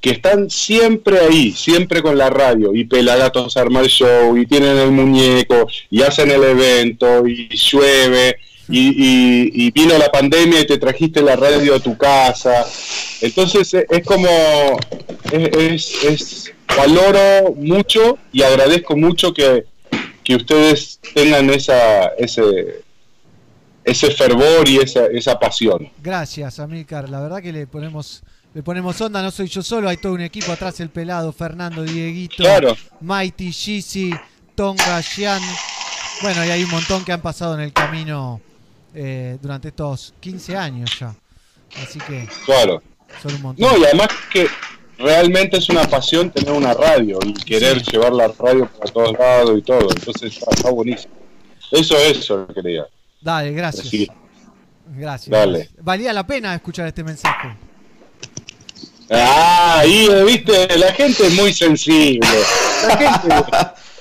que 0.00 0.10
están 0.10 0.48
siempre 0.48 1.18
ahí, 1.18 1.50
siempre 1.52 2.00
con 2.02 2.16
la 2.16 2.30
radio, 2.30 2.72
y 2.74 2.84
Pelagatos 2.84 3.56
arma 3.56 3.80
el 3.80 3.88
show, 3.88 4.36
y 4.36 4.46
tienen 4.46 4.78
el 4.78 4.90
muñeco, 4.92 5.66
y 5.90 6.02
hacen 6.02 6.30
el 6.30 6.42
evento, 6.42 7.26
y 7.26 7.48
llueve, 7.54 8.36
y, 8.68 8.88
y- 8.88 9.50
y 9.66 9.70
vino 9.72 9.98
la 9.98 10.10
pandemia 10.10 10.60
y 10.60 10.66
te 10.66 10.78
trajiste 10.78 11.20
la 11.22 11.34
radio 11.36 11.74
a 11.74 11.80
tu 11.80 11.98
casa. 11.98 12.64
Entonces 13.20 13.74
eh, 13.74 13.84
es 13.90 14.04
como, 14.06 14.28
es, 15.32 15.56
es- 15.58 16.04
es- 16.04 16.52
valoro 16.76 17.54
mucho 17.56 18.18
y 18.32 18.42
agradezco 18.42 18.96
mucho 18.96 19.32
que, 19.32 19.64
que 20.24 20.36
ustedes 20.36 21.00
tengan 21.14 21.50
esa, 21.50 22.06
ese, 22.18 22.82
ese 23.84 24.10
fervor 24.10 24.68
y 24.68 24.78
esa, 24.78 25.06
esa 25.06 25.38
pasión. 25.38 25.90
Gracias, 26.02 26.58
Amílcar. 26.60 27.08
La 27.08 27.20
verdad 27.20 27.42
que 27.42 27.52
le 27.52 27.66
ponemos 27.66 28.22
le 28.52 28.64
ponemos 28.64 29.00
onda, 29.00 29.22
no 29.22 29.30
soy 29.30 29.46
yo 29.46 29.62
solo, 29.62 29.88
hay 29.88 29.96
todo 29.98 30.12
un 30.14 30.22
equipo 30.22 30.50
atrás, 30.50 30.80
el 30.80 30.88
pelado, 30.90 31.32
Fernando, 31.32 31.84
Dieguito, 31.84 32.42
Claro. 32.42 32.76
Mighty, 33.00 33.52
Gizzy, 33.52 34.10
Tonga, 34.56 35.00
Xian. 35.00 35.40
Bueno, 36.20 36.44
y 36.44 36.50
hay 36.50 36.64
un 36.64 36.70
montón 36.70 37.04
que 37.04 37.12
han 37.12 37.20
pasado 37.22 37.54
en 37.54 37.60
el 37.60 37.72
camino 37.72 38.40
eh, 38.92 39.38
durante 39.40 39.68
estos 39.68 40.14
15 40.18 40.56
años 40.56 40.90
ya. 40.98 41.14
Así 41.80 42.00
que 42.00 42.28
Claro. 42.44 42.82
son 43.22 43.34
un 43.36 43.42
montón. 43.42 43.70
No, 43.70 43.78
y 43.78 43.84
además 43.84 44.08
que 44.32 44.48
realmente 45.00 45.56
es 45.56 45.68
una 45.68 45.84
pasión 45.88 46.30
tener 46.30 46.52
una 46.52 46.74
radio 46.74 47.18
y 47.24 47.32
querer 47.34 47.82
llevar 47.82 48.12
la 48.12 48.28
radio 48.28 48.68
para 48.78 48.92
todos 48.92 49.12
lados 49.18 49.58
y 49.58 49.62
todo. 49.62 49.90
Entonces 49.90 50.36
está, 50.36 50.50
está 50.50 50.70
buenísimo. 50.70 51.14
Eso 51.72 51.96
es 51.96 52.18
eso, 52.18 52.46
quería 52.54 52.86
Dale, 53.20 53.52
gracias. 53.52 53.84
decir. 53.84 54.10
Gracias. 54.96 55.30
Dale. 55.30 55.70
Valía 55.80 56.12
la 56.12 56.26
pena 56.26 56.54
escuchar 56.54 56.86
este 56.86 57.04
mensaje. 57.04 57.56
Ah, 59.10 59.82
y 59.86 60.06
eh, 60.06 60.24
viste, 60.24 60.78
la 60.78 60.92
gente 60.92 61.26
es 61.26 61.34
muy 61.34 61.52
sensible. 61.52 62.28
La 62.86 62.96
gente, 62.96 63.44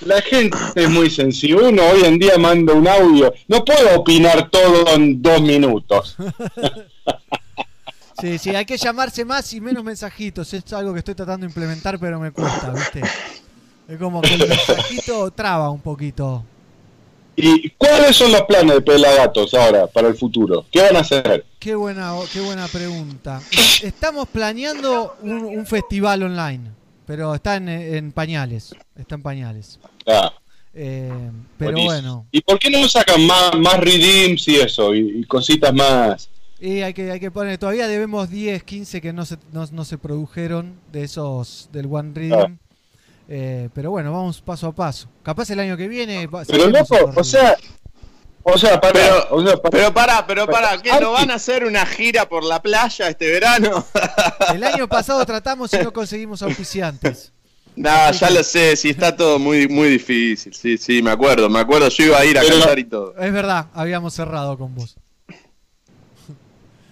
la 0.02 0.22
gente 0.22 0.58
es 0.76 0.90
muy 0.90 1.10
sensible. 1.10 1.70
Uno 1.70 1.84
hoy 1.84 2.06
en 2.06 2.20
día 2.20 2.38
manda 2.38 2.74
un 2.74 2.88
audio. 2.88 3.34
No 3.48 3.66
puedo 3.66 4.00
opinar 4.00 4.50
todo 4.50 4.94
en 4.94 5.22
dos 5.22 5.42
minutos. 5.42 6.16
Sí, 8.20 8.38
sí, 8.38 8.56
hay 8.56 8.66
que 8.66 8.78
llamarse 8.78 9.24
más 9.26 9.54
y 9.54 9.62
menos 9.62 9.84
mensajitos. 9.84 10.54
Es 10.54 10.74
algo 10.74 10.94
que 10.94 11.00
estoy 11.00 11.16
tratando 11.16 11.46
de 11.46 11.50
implementar, 11.52 12.00
pero 12.00 12.20
me 12.20 12.32
cuesta, 12.32 12.72
¿viste? 12.72 13.02
Es 13.88 13.98
como 13.98 14.22
que 14.22 14.34
el 14.36 14.48
mensajito 14.48 15.32
traba 15.32 15.70
un 15.72 15.82
poquito. 15.82 16.44
¿Y 17.36 17.70
cuáles 17.72 18.18
son 18.18 18.32
los 18.34 18.42
planes 18.44 18.76
de 18.76 18.82
Pelagatos 18.82 19.54
ahora 19.54 19.88
para 19.88 20.10
el 20.10 20.16
futuro? 20.16 20.66
¿Qué 20.72 20.82
van 20.82 20.98
a 20.98 21.00
hacer? 21.00 21.46
Qué 21.58 21.76
buena, 21.76 22.14
qué 22.32 22.42
buena 22.42 22.68
pregunta. 22.68 23.42
Estamos 23.82 24.28
planeando 24.28 25.16
un, 25.22 25.46
un 25.46 25.66
festival 25.66 26.24
online, 26.24 26.72
pero 27.06 27.34
está 27.34 27.56
en, 27.56 27.70
en 27.70 28.12
pañales. 28.12 28.76
Está 28.96 29.16
en 29.16 29.22
pañales. 29.24 29.80
Ah, 30.06 30.34
Eh, 30.74 31.32
pero 31.58 31.72
buenísimo. 31.72 31.86
bueno, 31.86 32.28
¿Y 32.32 32.42
por 32.42 32.60
qué 32.60 32.70
no 32.70 32.88
sacan 32.88 33.26
más, 33.26 33.56
más 33.58 33.80
redeems 33.80 34.48
y 34.48 34.56
eso? 34.58 34.94
Y, 34.94 35.20
y 35.22 35.24
cositas 35.26 35.74
más. 35.74 36.30
Y 36.60 36.82
hay 36.82 36.94
que, 36.94 37.12
hay 37.12 37.20
que 37.20 37.32
poner. 37.32 37.58
Todavía 37.58 37.88
debemos 37.88 38.30
10, 38.30 38.64
15 38.64 39.02
que 39.02 39.14
no 39.14 39.26
se, 39.26 39.38
no, 39.52 39.66
no 39.72 39.86
se 39.86 39.98
produjeron 39.98 40.80
de 40.92 41.04
esos 41.04 41.70
del 41.72 41.88
One 41.92 42.12
Reading. 42.14 42.58
Eh, 43.28 43.70
pero 43.74 43.92
bueno, 43.92 44.12
vamos 44.12 44.42
paso 44.42 44.68
a 44.68 44.72
paso. 44.76 45.08
Capaz 45.24 45.50
el 45.52 45.60
año 45.60 45.78
que 45.78 45.88
viene. 45.88 46.26
va- 46.28 46.44
Pero 46.48 46.68
loco, 46.68 46.96
o 47.16 47.24
sea, 47.24 47.56
o 48.44 48.58
sea, 48.58 48.82
para, 48.82 48.94
Pero, 48.94 49.28
o 49.30 49.46
sea, 49.46 49.58
para- 49.58 49.70
pero 49.70 49.94
para, 49.94 50.28
pero 50.28 50.48
para, 50.48 50.82
¿qué? 50.82 50.92
¿No 51.00 51.12
van 51.12 51.30
a 51.30 51.36
hacer 51.36 51.64
una 51.66 51.86
gira 51.86 52.28
por 52.28 52.44
la 52.44 52.62
playa 52.62 53.08
este 53.10 53.32
verano? 53.32 53.86
El 54.54 54.64
año 54.64 54.88
pasado 54.88 55.24
tratamos 55.26 55.72
y 55.74 55.78
no 55.78 55.94
conseguimos 55.94 56.42
auspiciantes. 56.42 57.32
Nah, 57.76 58.12
ya 58.12 58.30
lo 58.30 58.44
sé, 58.44 58.76
sí, 58.76 58.90
está 58.90 59.16
todo 59.16 59.40
muy, 59.40 59.70
muy 59.70 59.88
difícil. 59.90 60.54
Sí, 60.54 60.78
sí, 60.78 61.02
me 61.02 61.12
acuerdo, 61.12 61.48
me 61.50 61.60
acuerdo. 61.60 61.88
Yo 61.88 62.04
iba 62.06 62.18
a 62.20 62.26
ir 62.26 62.38
a 62.38 62.42
Pero- 62.42 62.58
cantar 62.60 62.78
y 62.80 62.84
todo. 62.84 63.16
Es 63.18 63.32
verdad, 63.32 63.68
habíamos 63.74 64.14
cerrado 64.14 64.58
con 64.58 64.76
vos. 64.76 64.98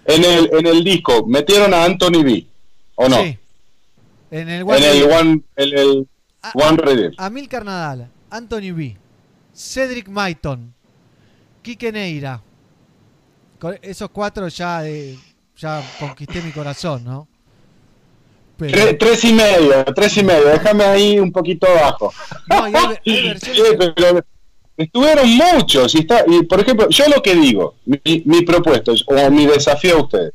En 0.08 0.24
el, 0.24 0.50
en 0.54 0.66
el 0.68 0.84
disco, 0.84 1.26
¿metieron 1.28 1.74
a 1.74 1.84
Anthony 1.84 2.24
B? 2.24 2.46
¿O 2.96 3.08
no? 3.08 3.18
Sí. 3.22 3.38
En 4.32 4.50
el 4.50 4.62
En 4.62 4.68
One 4.70 4.78
el 4.78 5.02
Reading. 5.02 5.12
One, 5.18 5.42
en 5.56 5.78
el 5.80 6.08
Ah, 6.42 6.52
One 6.54 6.78
Redeem. 6.78 7.12
Amilcar 7.18 7.66
Nadal, 7.66 8.10
Anthony 8.30 8.72
B, 8.74 8.96
Cedric 9.54 10.08
Maiton, 10.08 10.74
Quique 11.62 11.92
Neira. 11.92 12.42
Con 13.60 13.78
esos 13.82 14.10
cuatro 14.12 14.48
ya, 14.48 14.88
eh, 14.88 15.18
ya 15.58 15.82
conquisté 16.00 16.42
mi 16.42 16.52
corazón, 16.52 17.04
¿no? 17.04 17.28
Pero, 18.58 18.72
Tres, 18.72 18.98
tres 18.98 19.24
y 19.26 19.34
medio, 19.34 19.86
tres 19.96 20.18
y 20.18 20.24
medio, 20.24 20.48
déjame 20.48 20.84
ahí 20.84 21.20
un 21.20 21.32
poquito 21.32 21.68
abajo. 21.68 22.14
no, 22.50 22.64
hay, 22.64 22.74
hay 22.76 22.88
versiones 23.28 23.42
Sí, 23.44 23.52
que- 23.52 23.78
pero 23.96 24.26
estuvieron 24.78 25.28
muchos 25.30 25.96
y, 25.96 26.00
está, 26.00 26.24
y 26.28 26.44
por 26.44 26.60
ejemplo, 26.62 26.88
yo 26.90 27.06
lo 27.14 27.22
que 27.22 27.36
digo, 27.36 27.76
mi, 27.86 28.00
mi 28.26 28.42
propuesta 28.44 28.92
es- 28.92 29.04
o 29.08 29.30
mi 29.32 29.46
desafío 29.48 29.98
a 29.98 30.02
ustedes, 30.04 30.34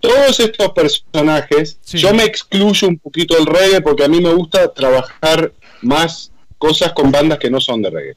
todos 0.00 0.38
estos 0.38 0.70
personajes, 0.72 1.78
Sí. 1.82 1.98
yo 1.98 2.12
me 2.14 2.24
excluyo 2.24 2.88
un 2.88 2.98
poquito 2.98 3.34
del 3.34 3.46
reggae 3.46 3.80
porque 3.80 4.04
a 4.04 4.08
mí 4.08 4.20
me 4.20 4.32
gusta 4.34 4.72
trabajar 4.72 5.52
más 5.82 6.30
cosas 6.58 6.92
con 6.92 7.10
bandas 7.10 7.38
que 7.38 7.50
no 7.50 7.60
son 7.60 7.82
de 7.82 7.90
reggae. 7.90 8.16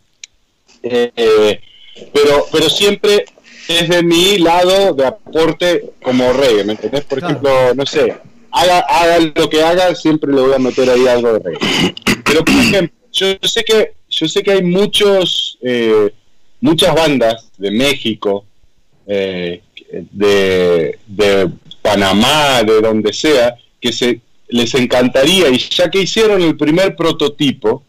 Eh, 0.83 1.59
pero, 2.13 2.45
pero 2.51 2.69
siempre 2.69 3.25
es 3.67 3.89
de 3.89 4.03
mi 4.03 4.37
lado 4.37 4.93
de 4.93 5.05
aporte 5.07 5.91
como 6.01 6.31
reggae, 6.33 6.63
¿me 6.63 6.73
entendés? 6.73 7.03
Por 7.05 7.19
Claro. 7.19 7.33
ejemplo, 7.33 7.73
no 7.75 7.85
sé, 7.85 8.15
haga, 8.51 8.79
haga 8.79 9.19
lo 9.35 9.49
que 9.49 9.63
haga, 9.63 9.95
siempre 9.95 10.31
le 10.33 10.41
voy 10.41 10.53
a 10.53 10.59
meter 10.59 10.89
ahí 10.89 11.07
algo 11.07 11.33
de 11.33 11.39
reggae. 11.39 11.95
Pero 12.25 12.45
por 12.45 12.55
ejemplo, 12.55 12.95
yo 13.11 13.27
sé 13.43 13.63
que 13.63 13.93
yo 14.19 14.27
sé 14.27 14.41
que 14.41 14.51
hay 14.51 14.63
muchos 14.63 15.57
eh, 15.61 16.11
muchas 16.59 16.93
bandas 16.95 17.51
de 17.57 17.71
México, 17.71 18.45
eh, 19.05 19.61
de, 20.11 20.99
de 21.07 21.51
Panamá, 21.81 22.63
de 22.63 22.81
donde 22.81 23.13
sea, 23.13 23.55
que 23.79 23.91
se 23.91 24.21
les 24.49 24.73
encantaría 24.75 25.49
y 25.49 25.57
ya 25.57 25.89
que 25.89 26.01
hicieron 26.01 26.41
el 26.41 26.57
primer 26.57 26.95
prototipo, 26.95 27.83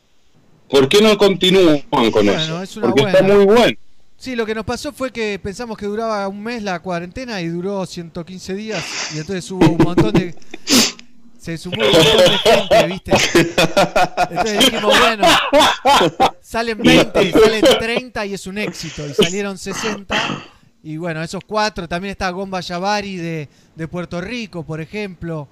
¿por 0.69 0.89
qué 0.89 1.01
no 1.01 1.17
continúan 1.17 1.81
con 1.91 2.11
Bueno, 2.11 2.33
eso? 2.33 2.63
es 2.63 2.75
Porque 2.75 3.03
está 3.03 3.23
muy 3.23 3.45
bueno. 3.45 3.77
Sí, 4.17 4.35
lo 4.35 4.45
que 4.45 4.55
nos 4.55 4.65
pasó 4.65 4.93
fue 4.93 5.13
que 5.13 5.39
pensamos 5.41 5.79
que 5.79 5.87
duraba 5.87 6.27
un 6.27 6.43
mes 6.43 6.63
la 6.63 6.81
cuarentena 6.81 7.41
y 7.41 7.47
duró 7.47 7.87
115 7.87 8.55
días 8.55 8.85
y 9.15 9.19
entonces 9.19 9.49
hubo 9.51 9.65
un 9.65 9.79
montón 9.79 10.13
de... 10.13 10.35
Se 11.49 11.57
sumó 11.57 11.77
un 11.83 11.93
montón 11.93 12.19
de 12.19 12.39
gente, 12.39 12.87
¿viste? 12.89 13.13
Entonces 14.31 14.59
dijimos, 14.67 14.99
bueno, 15.01 15.25
salen 16.43 16.77
20, 16.77 17.33
salen 17.33 17.65
30 17.79 18.27
y 18.27 18.35
es 18.35 18.47
un 18.47 18.59
éxito. 18.59 19.07
Y 19.07 19.15
salieron 19.15 19.57
60. 19.57 20.45
Y 20.83 20.99
bueno, 20.99 21.23
esos 21.23 21.43
cuatro. 21.47 21.89
También 21.89 22.13
está 22.13 22.29
Gomba 22.29 22.61
Yavari 22.61 23.17
de, 23.17 23.49
de 23.75 23.89
Puerto 23.89 24.21
Rico, 24.21 24.63
por 24.63 24.83
ejemplo. 24.83 25.49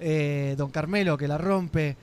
eh, 0.00 0.56
Don 0.58 0.68
Carmelo 0.72 1.16
que 1.16 1.28
la 1.28 1.38
rompe. 1.38 1.96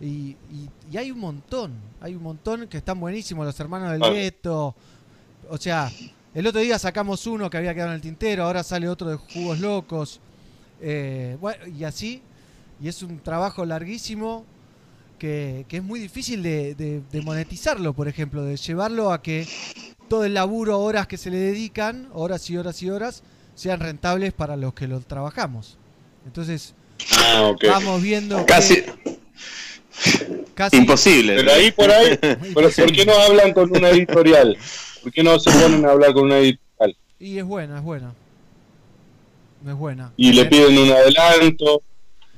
Y, 0.00 0.06
y- 0.50 0.70
y 0.90 0.96
hay 0.96 1.10
un 1.10 1.18
montón. 1.18 1.74
Hay 2.00 2.14
un 2.14 2.22
montón 2.22 2.66
que 2.66 2.78
están 2.78 2.98
buenísimos. 2.98 3.44
Los 3.44 3.60
hermanos 3.60 3.90
del 3.90 3.98
Claro. 4.00 4.14
gueto. 4.14 4.74
O 5.50 5.58
sea, 5.58 5.92
el 6.34 6.46
otro 6.46 6.62
día 6.62 6.78
sacamos 6.78 7.26
uno 7.26 7.50
que 7.50 7.58
había 7.58 7.74
quedado 7.74 7.90
en 7.90 7.96
el 7.96 8.00
tintero. 8.00 8.44
Ahora 8.44 8.62
sale 8.62 8.88
otro 8.88 9.10
de 9.10 9.16
Jugos 9.16 9.60
Locos. 9.60 10.18
Eh, 10.80 11.36
bueno, 11.42 11.66
y 11.66 11.84
así. 11.84 12.22
Y 12.82 12.88
es 12.88 13.02
un 13.02 13.18
trabajo 13.20 13.64
larguísimo 13.64 14.44
que, 15.18 15.64
que 15.68 15.78
es 15.78 15.82
muy 15.82 15.98
difícil 15.98 16.42
de, 16.42 16.74
de- 16.74 17.00
de 17.10 17.22
monetizarlo, 17.22 17.94
por 17.94 18.06
ejemplo, 18.08 18.44
de 18.44 18.56
llevarlo 18.56 19.12
a 19.12 19.22
que 19.22 19.46
todo 20.08 20.24
el 20.24 20.34
laburo, 20.34 20.78
horas 20.80 21.06
que 21.06 21.16
se 21.16 21.30
le 21.30 21.38
dedican, 21.38 22.08
horas 22.12 22.48
y 22.50 22.56
horas 22.56 22.82
y 22.82 22.90
horas, 22.90 23.22
sean 23.54 23.80
rentables 23.80 24.32
para 24.34 24.56
los 24.56 24.74
que 24.74 24.86
lo 24.86 25.00
trabajamos. 25.00 25.78
Entonces, 26.26 26.74
Ah, 27.12 27.52
vamos 27.68 28.00
viendo 28.02 28.38
que 28.38 28.44
Casi 28.46 28.84
casi 30.54 30.76
imposible. 30.76 31.36
Pero 31.36 31.52
ahí 31.52 31.70
por 31.72 31.90
ahí, 31.90 32.16
pero 32.54 32.70
¿por 32.70 32.92
qué 32.92 33.04
no 33.06 33.12
hablan 33.14 33.52
con 33.52 33.70
una 33.74 33.90
editorial? 33.90 34.56
¿Por 35.02 35.12
qué 35.12 35.22
no 35.22 35.38
se 35.38 35.50
ponen 35.50 35.84
a 35.84 35.90
hablar 35.92 36.12
con 36.14 36.24
una 36.24 36.38
editorial? 36.38 36.96
y 37.18 37.38
es 37.38 37.44
buena, 37.44 37.78
es 37.78 37.82
buena. 37.84 38.12
Es 39.66 39.74
buena. 39.74 40.12
y 40.16 40.32
le 40.32 40.44
piden 40.46 40.78
un 40.78 40.90
adelanto 40.90 41.82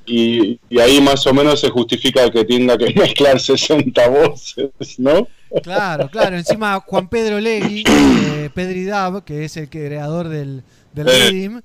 y, 0.09 0.59
y 0.69 0.79
ahí 0.79 0.99
más 0.99 1.25
o 1.27 1.33
menos 1.33 1.59
se 1.59 1.69
justifica 1.69 2.29
que 2.31 2.43
tenga 2.43 2.77
que 2.77 2.93
mezclar 2.95 3.39
60 3.39 4.07
voces, 4.09 4.99
¿no? 4.99 5.27
Claro, 5.61 6.09
claro. 6.09 6.35
Encima 6.35 6.79
Juan 6.79 7.07
Pedro 7.07 7.39
Legui, 7.39 7.83
eh, 7.87 8.49
Pedri 8.53 8.85
Dab, 8.85 9.23
que 9.23 9.45
es 9.45 9.55
el 9.57 9.69
creador 9.69 10.27
del, 10.27 10.63
del 10.93 11.07
Eh. 11.07 11.61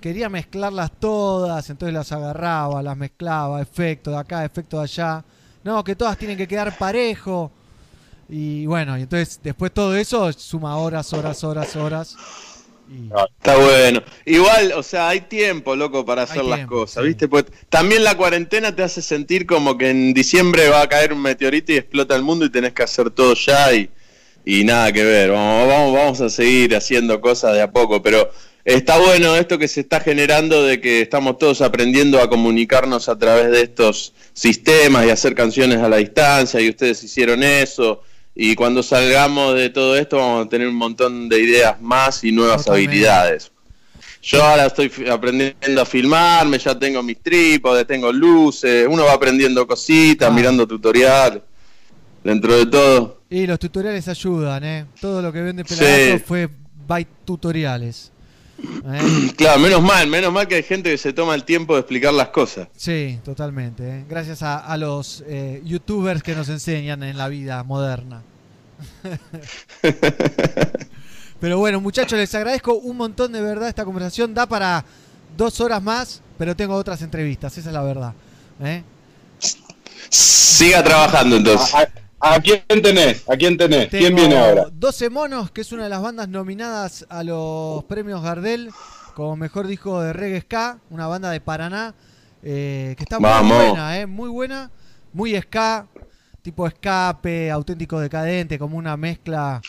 Quería 0.00 0.30
mezclarlas 0.30 0.92
todas, 0.98 1.68
entonces 1.68 1.92
las 1.92 2.10
agarraba, 2.10 2.82
las 2.82 2.96
mezclaba, 2.96 3.60
efecto 3.60 4.10
de 4.10 4.16
acá, 4.16 4.46
efecto 4.46 4.78
de 4.78 4.84
allá. 4.84 5.22
No, 5.62 5.84
que 5.84 5.94
todas 5.94 6.16
tienen 6.16 6.38
que 6.38 6.48
quedar 6.48 6.78
parejo. 6.78 7.52
Y 8.26 8.64
bueno, 8.64 8.96
y 8.96 9.02
entonces 9.02 9.38
después 9.42 9.72
todo 9.72 9.94
eso 9.94 10.32
suma 10.32 10.76
horas, 10.78 11.12
horas, 11.12 11.44
horas, 11.44 11.76
horas. 11.76 12.16
Y- 12.90 13.08
Está 13.38 13.56
bueno. 13.56 14.02
Igual, 14.24 14.72
o 14.72 14.82
sea, 14.82 15.08
hay 15.10 15.20
tiempo, 15.22 15.76
loco, 15.76 16.04
para 16.04 16.22
hacer 16.22 16.44
las 16.44 16.58
tiempo, 16.58 16.74
cosas, 16.80 17.02
sí. 17.02 17.08
¿viste? 17.08 17.28
Pues 17.28 17.44
también 17.68 18.02
la 18.02 18.16
cuarentena 18.16 18.74
te 18.74 18.82
hace 18.82 19.00
sentir 19.00 19.46
como 19.46 19.78
que 19.78 19.90
en 19.90 20.12
diciembre 20.12 20.68
va 20.68 20.82
a 20.82 20.88
caer 20.88 21.12
un 21.12 21.22
meteorito 21.22 21.72
y 21.72 21.76
explota 21.76 22.16
el 22.16 22.22
mundo 22.22 22.44
y 22.44 22.50
tenés 22.50 22.72
que 22.72 22.82
hacer 22.82 23.10
todo 23.10 23.34
ya 23.34 23.72
y, 23.72 23.88
y 24.44 24.64
nada 24.64 24.92
que 24.92 25.04
ver. 25.04 25.30
Vamos, 25.30 25.68
vamos, 25.68 25.94
vamos 25.94 26.20
a 26.20 26.28
seguir 26.30 26.74
haciendo 26.74 27.20
cosas 27.20 27.54
de 27.54 27.62
a 27.62 27.70
poco, 27.70 28.02
pero 28.02 28.28
está 28.64 28.98
bueno 28.98 29.36
esto 29.36 29.56
que 29.56 29.68
se 29.68 29.80
está 29.80 30.00
generando 30.00 30.64
de 30.64 30.80
que 30.80 31.00
estamos 31.00 31.38
todos 31.38 31.60
aprendiendo 31.62 32.20
a 32.20 32.28
comunicarnos 32.28 33.08
a 33.08 33.16
través 33.16 33.50
de 33.52 33.62
estos 33.62 34.12
sistemas 34.32 35.06
y 35.06 35.10
hacer 35.10 35.34
canciones 35.34 35.78
a 35.78 35.88
la 35.88 35.98
distancia 35.98 36.60
y 36.60 36.68
ustedes 36.70 37.02
hicieron 37.04 37.42
eso. 37.42 38.02
Y 38.34 38.54
cuando 38.54 38.82
salgamos 38.82 39.54
de 39.56 39.70
todo 39.70 39.96
esto 39.96 40.16
vamos 40.16 40.46
a 40.46 40.48
tener 40.48 40.68
un 40.68 40.74
montón 40.76 41.28
de 41.28 41.40
ideas 41.40 41.80
más 41.80 42.22
y 42.24 42.32
nuevas 42.32 42.64
Totalmente. 42.64 42.90
habilidades. 42.90 43.52
Yo 44.22 44.42
ahora 44.44 44.66
estoy 44.66 44.92
aprendiendo 45.10 45.80
a 45.80 45.84
filmarme, 45.86 46.58
ya 46.58 46.78
tengo 46.78 47.02
mis 47.02 47.18
trípodes, 47.22 47.86
tengo 47.86 48.12
luces, 48.12 48.86
uno 48.88 49.04
va 49.04 49.14
aprendiendo 49.14 49.66
cositas, 49.66 50.28
Ah. 50.28 50.32
mirando 50.32 50.66
tutoriales, 50.66 51.42
dentro 52.22 52.54
de 52.56 52.66
todo. 52.66 53.20
Y 53.30 53.46
los 53.46 53.58
tutoriales 53.58 54.06
ayudan, 54.08 54.62
¿eh? 54.64 54.86
Todo 55.00 55.22
lo 55.22 55.32
que 55.32 55.40
vende 55.40 55.64
Pelagato 55.64 56.18
Sí. 56.18 56.24
fue 56.26 56.48
by 56.86 57.06
tutoriales. 57.24 58.12
¿Eh? 58.86 59.32
Claro, 59.36 59.58
menos 59.60 59.82
mal, 59.82 60.06
menos 60.06 60.32
mal 60.32 60.46
que 60.48 60.56
hay 60.56 60.62
gente 60.62 60.90
que 60.90 60.98
se 60.98 61.12
toma 61.12 61.34
el 61.34 61.44
tiempo 61.44 61.74
de 61.74 61.80
explicar 61.80 62.12
las 62.12 62.28
cosas. 62.28 62.68
Sí, 62.76 63.18
totalmente. 63.24 63.82
¿eh? 63.88 64.04
Gracias 64.08 64.42
a, 64.42 64.58
a 64.58 64.76
los 64.76 65.24
eh, 65.26 65.62
youtubers 65.64 66.22
que 66.22 66.34
nos 66.34 66.48
enseñan 66.48 67.02
en 67.02 67.16
la 67.16 67.28
vida 67.28 67.62
moderna. 67.64 68.22
Pero 71.40 71.58
bueno, 71.58 71.80
muchachos, 71.80 72.18
les 72.18 72.34
agradezco 72.34 72.74
un 72.74 72.98
montón 72.98 73.32
de 73.32 73.40
verdad 73.40 73.68
esta 73.68 73.84
conversación. 73.84 74.34
Da 74.34 74.46
para 74.46 74.84
dos 75.36 75.60
horas 75.60 75.82
más, 75.82 76.20
pero 76.36 76.54
tengo 76.54 76.74
otras 76.74 77.00
entrevistas, 77.00 77.56
esa 77.56 77.70
es 77.70 77.72
la 77.72 77.82
verdad. 77.82 78.12
¿eh? 78.62 78.82
Siga 80.10 80.84
trabajando 80.84 81.36
entonces. 81.36 81.74
¿A, 82.20 82.38
quién 82.40 82.62
tenés? 82.82 83.24
¿A 83.28 83.36
quién 83.36 83.56
tenés? 83.56 83.88
¿Quién 83.88 84.14
viene 84.14 84.36
ahora? 84.36 84.66
12 84.72 85.10
Monos, 85.10 85.50
que 85.50 85.62
es 85.62 85.72
una 85.72 85.84
de 85.84 85.88
las 85.88 86.02
bandas 86.02 86.28
nominadas 86.28 87.06
a 87.08 87.22
los 87.24 87.84
premios 87.84 88.22
Gardel 88.22 88.70
como 89.14 89.36
mejor 89.36 89.66
disco 89.66 90.00
de 90.00 90.12
reggae 90.12 90.40
ska, 90.42 90.78
una 90.90 91.06
banda 91.06 91.30
de 91.30 91.40
Paraná 91.40 91.94
eh, 92.42 92.94
que 92.96 93.02
está 93.02 93.18
muy 93.18 93.48
buena, 93.50 93.98
eh, 94.00 94.06
muy 94.06 94.28
buena, 94.28 94.70
muy 95.12 95.38
ska, 95.40 95.86
tipo 96.42 96.66
escape, 96.66 97.50
auténtico 97.50 97.98
decadente, 98.00 98.58
como 98.58 98.76
una 98.78 98.96
mezcla. 98.96 99.60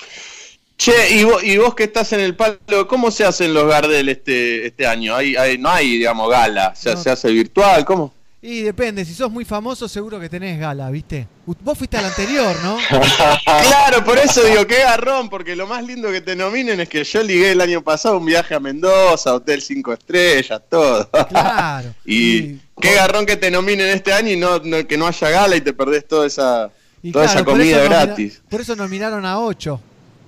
Che, 0.78 1.12
y 1.16 1.24
vos, 1.24 1.44
y 1.44 1.58
vos 1.58 1.76
que 1.76 1.84
estás 1.84 2.12
en 2.14 2.22
el 2.22 2.36
palo, 2.36 2.88
¿cómo 2.88 3.12
se 3.12 3.24
hacen 3.26 3.54
los 3.54 3.68
Gardel 3.68 4.10
este, 4.10 4.68
este 4.68 4.88
año? 4.88 5.16
¿Hay, 5.16 5.36
hay- 5.36 5.58
no 5.58 5.70
hay, 5.70 5.98
digamos, 5.98 6.30
gala, 6.30 6.74
¿Se, 6.76 6.92
No. 6.94 6.98
se 7.02 7.10
hace 7.12 7.30
virtual? 7.32 7.86
¿Cómo? 7.86 8.14
Y 8.44 8.62
depende, 8.64 9.06
si 9.06 9.14
sos 9.14 9.32
muy 9.32 9.46
famoso 9.46 9.88
seguro 9.88 10.20
que 10.20 10.28
tenés 10.28 10.60
gala, 10.60 10.90
¿viste? 10.90 11.28
Vos 11.46 11.78
fuiste 11.78 11.98
al 11.98 12.06
anterior, 12.06 12.56
¿no? 12.64 12.76
Claro, 13.46 14.04
por 14.04 14.18
eso 14.18 14.44
digo, 14.44 14.66
qué 14.66 14.80
garrón, 14.80 15.30
porque 15.30 15.56
lo 15.56 15.68
más 15.68 15.84
lindo 15.86 16.10
que 16.12 16.22
te 16.22 16.36
nominen 16.36 16.80
es 16.80 16.90
que 16.90 17.04
yo 17.04 17.22
ligué 17.22 17.52
el 17.52 17.62
año 17.62 17.84
pasado 17.84 18.18
un 18.18 18.26
viaje 18.26 18.56
a 18.56 18.60
Mendoza, 18.60 19.36
Hotel 19.36 19.62
5 19.62 19.94
Estrellas, 19.94 20.60
todo. 20.70 21.08
Claro. 21.30 21.94
Y 22.06 22.56
qué 22.82 22.96
garrón 22.96 23.28
que 23.28 23.38
te 23.38 23.52
nominen 23.52 23.88
este 23.90 24.12
año 24.12 24.32
y 24.32 24.38
no, 24.38 24.58
no- 24.60 24.88
que 24.88 24.98
no 24.98 25.06
haya 25.06 25.30
gala 25.30 25.56
y 25.56 25.62
te 25.62 25.74
perdés 25.74 26.08
toda 26.08 26.26
esa, 26.26 26.72
Y 27.04 27.12
toda 27.12 27.26
claro, 27.26 27.38
esa 27.40 27.46
por 27.46 27.54
comida 27.60 27.78
nomina- 27.78 28.06
gratis. 28.06 28.42
Por 28.50 28.62
eso 28.62 28.76
nominaron 28.76 29.24
a 29.24 29.40
8 29.40 29.80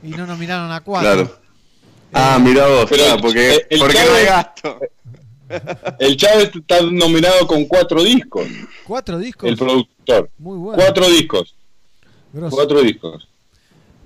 y 0.04 0.10
no 0.10 0.28
nominaron 0.28 0.72
a 0.72 0.82
4. 0.82 1.10
Claro. 1.14 1.40
Ah, 2.14 2.38
mira 2.40 2.68
vos, 2.68 2.86
Pero 2.92 3.06
claro, 3.06 3.22
porque, 3.24 3.66
el 3.72 3.80
porque 3.80 3.94
no 3.98 4.06
Chávez- 4.06 4.16
hay 4.20 4.26
gasto. 4.26 4.80
El 6.00 6.18
Chávez 6.18 6.52
está 6.56 6.82
nominado 6.82 7.46
con 7.48 7.66
cuatro 7.66 8.04
discos. 8.04 8.48
¿Cuatro 8.86 9.18
discos? 9.20 9.50
El 9.50 9.58
productor. 9.58 10.30
Muy 10.38 10.58
bueno. 10.58 10.82
Cuatro 10.84 11.10
discos. 11.10 11.56
Grosso. 12.32 12.56
Cuatro 12.56 12.82
discos. 12.82 13.28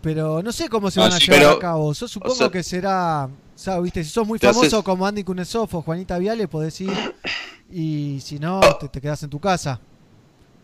Pero 0.02 0.42
no 0.44 0.52
sé 0.52 0.70
cómo 0.70 0.92
se 0.92 1.00
van 1.00 1.12
a 1.14 1.18
llevar 1.18 1.40
pero- 1.40 1.52
a 1.52 1.60
cabo. 1.60 1.94
Yo 1.94 2.08
supongo 2.08 2.36
sea- 2.36 2.50
que 2.50 2.64
será. 2.64 3.26
O 3.26 3.60
sea, 3.60 3.80
viste, 3.80 4.04
si 4.04 4.10
sos 4.12 4.28
muy 4.28 4.38
famoso 4.40 4.78
haces- 4.78 4.84
como 4.84 5.06
Andy 5.08 5.24
Kunesov 5.24 5.68
o 5.76 5.82
Juanita 5.82 6.18
Viale, 6.20 6.48
podés 6.48 6.80
ir. 6.82 6.92
Y 7.72 8.20
si 8.22 8.38
no, 8.40 8.60
te, 8.80 8.88
te 8.90 9.02
quedás 9.02 9.24
en 9.24 9.30
tu 9.30 9.40
casa. 9.40 9.80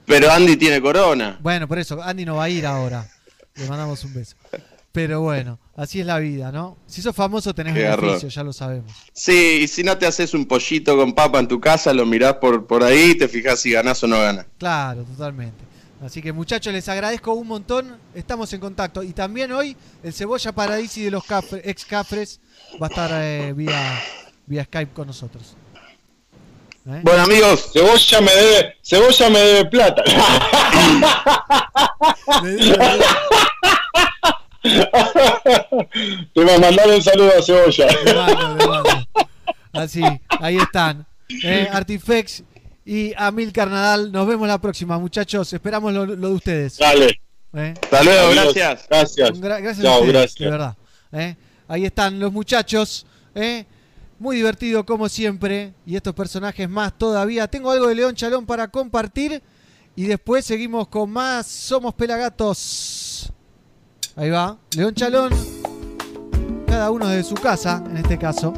Pero 0.05 0.31
Andy 0.31 0.57
tiene 0.57 0.81
corona. 0.81 1.39
Bueno, 1.41 1.67
por 1.67 1.79
eso, 1.79 2.01
Andy 2.01 2.25
no 2.25 2.35
va 2.35 2.43
a 2.45 2.49
ir 2.49 2.65
ahora. 2.65 3.09
Le 3.55 3.67
mandamos 3.67 4.03
un 4.03 4.13
beso. 4.13 4.35
Pero 4.93 5.21
bueno, 5.21 5.57
así 5.75 5.99
es 6.01 6.05
la 6.05 6.19
vida, 6.19 6.51
¿no? 6.51 6.77
Si 6.85 7.01
sos 7.01 7.15
famoso 7.15 7.53
tenés 7.55 7.73
beneficio, 7.73 8.29
ya 8.29 8.43
lo 8.43 8.53
sabemos. 8.53 8.91
Sí, 9.11 9.61
y 9.63 9.67
si 9.67 9.83
no 9.83 9.97
te 9.97 10.05
haces 10.05 10.35
un 10.35 10.45
pollito 10.45 10.95
con 10.95 11.13
papa 11.13 11.39
en 11.39 11.47
tu 11.47 11.59
casa, 11.59 11.91
lo 11.95 12.05
mirás 12.05 12.33
por, 12.35 12.67
por 12.67 12.83
ahí 12.83 13.11
y 13.11 13.17
te 13.17 13.27
fijas 13.27 13.59
si 13.59 13.71
ganás 13.71 14.03
o 14.03 14.07
no 14.07 14.19
ganás. 14.21 14.45
Claro, 14.59 15.03
totalmente. 15.03 15.63
Así 16.05 16.21
que 16.21 16.31
muchachos, 16.31 16.71
les 16.71 16.87
agradezco 16.89 17.33
un 17.33 17.47
montón. 17.47 17.97
Estamos 18.13 18.53
en 18.53 18.59
contacto. 18.59 19.01
Y 19.01 19.13
también 19.13 19.51
hoy 19.51 19.75
el 20.03 20.13
Cebolla 20.13 20.51
Paradisi 20.51 21.01
de 21.05 21.09
los 21.11 21.23
Cafre- 21.23 21.61
ex 21.63 21.85
Cafres 21.85 22.39
va 22.81 22.85
a 22.85 22.89
estar 22.89 23.09
eh, 23.13 23.51
vía, 23.55 23.99
vía 24.45 24.63
Skype 24.65 24.93
con 24.93 25.07
nosotros. 25.07 25.55
¿Eh? 26.85 26.99
Bueno, 27.01 27.23
amigos, 27.23 27.71
Cebolla 27.73 28.21
me 28.21 28.31
debe, 28.35 28.75
Cebolla 28.83 29.29
me 29.31 29.39
debe 29.39 29.65
plata. 29.71 30.03
Te 34.63 36.43
va 36.43 36.55
a 36.55 36.59
mandar 36.59 36.87
un 36.89 37.01
saludo 37.01 37.31
a 37.37 37.41
Cebolla. 37.41 37.87
Mando, 38.15 38.67
mando. 38.67 38.89
Así, 39.73 40.01
ahí 40.39 40.57
están. 40.57 41.05
Eh, 41.43 41.67
Artifex 41.71 42.43
y 42.85 43.13
Amilcar 43.17 43.69
Nadal. 43.69 44.11
Nos 44.11 44.27
vemos 44.27 44.47
la 44.47 44.59
próxima, 44.59 44.97
muchachos. 44.99 45.51
Esperamos 45.53 45.93
lo, 45.93 46.05
lo 46.05 46.29
de 46.29 46.33
ustedes. 46.33 46.77
Dale. 46.77 47.19
¿eh? 47.55 47.73
hasta 47.81 48.03
luego, 48.03 48.27
Amigos, 48.27 48.53
gracias. 48.53 48.87
Gracias. 48.89 49.31
Gra- 49.41 49.61
gracias 49.61 49.79
a 49.79 49.81
Chao, 49.83 49.99
ustedes, 49.99 50.13
gracias. 50.13 50.39
de 50.39 50.49
verdad. 50.49 50.75
¿eh? 51.11 51.35
Ahí 51.67 51.85
están 51.85 52.19
los 52.19 52.31
muchachos. 52.31 53.05
¿eh? 53.35 53.65
Muy 54.19 54.35
divertido 54.37 54.85
como 54.85 55.09
siempre. 55.09 55.73
Y 55.85 55.95
estos 55.95 56.13
personajes 56.13 56.69
más 56.69 56.97
todavía. 56.97 57.47
Tengo 57.47 57.71
algo 57.71 57.87
de 57.87 57.95
León 57.95 58.15
Chalón 58.15 58.45
para 58.45 58.67
compartir. 58.69 59.41
Y 59.95 60.05
después 60.05 60.45
seguimos 60.45 60.87
con 60.87 61.09
más 61.09 61.45
Somos 61.47 61.93
Pelagatos. 61.93 62.57
Ahí 64.15 64.29
va. 64.29 64.57
León 64.75 64.93
Chalón. 64.93 65.33
Cada 66.67 66.91
uno 66.91 67.07
de 67.07 67.23
su 67.23 67.35
casa, 67.35 67.83
en 67.89 67.97
este 67.97 68.17
caso. 68.17 68.53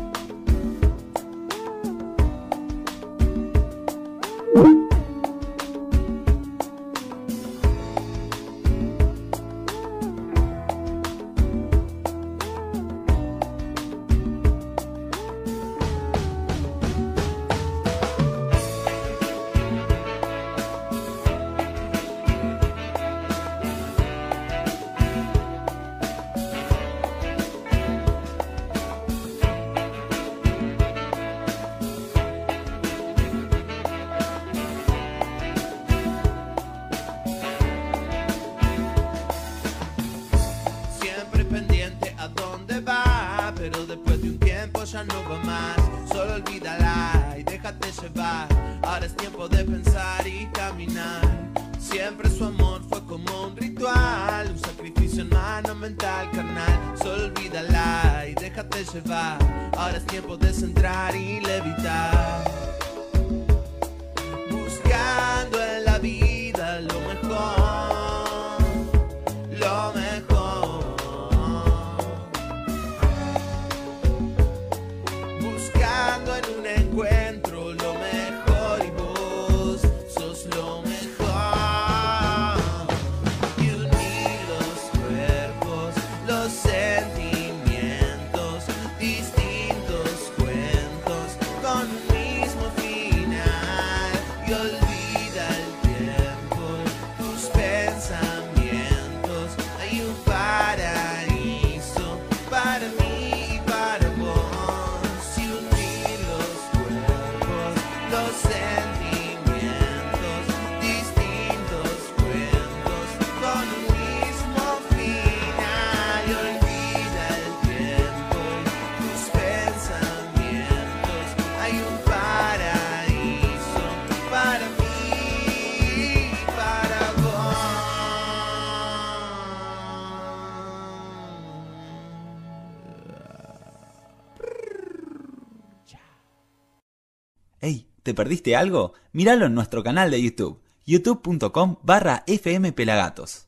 ¿Te 138.05 138.13
perdiste 138.13 138.55
algo? 138.55 138.93
Míralo 139.13 139.47
en 139.47 139.55
nuestro 139.55 139.81
canal 139.83 140.11
de 140.11 140.21
YouTube, 140.21 140.61
youtube.com 140.85 141.77
barra 141.81 142.23
fmpelagatos. 142.27 143.47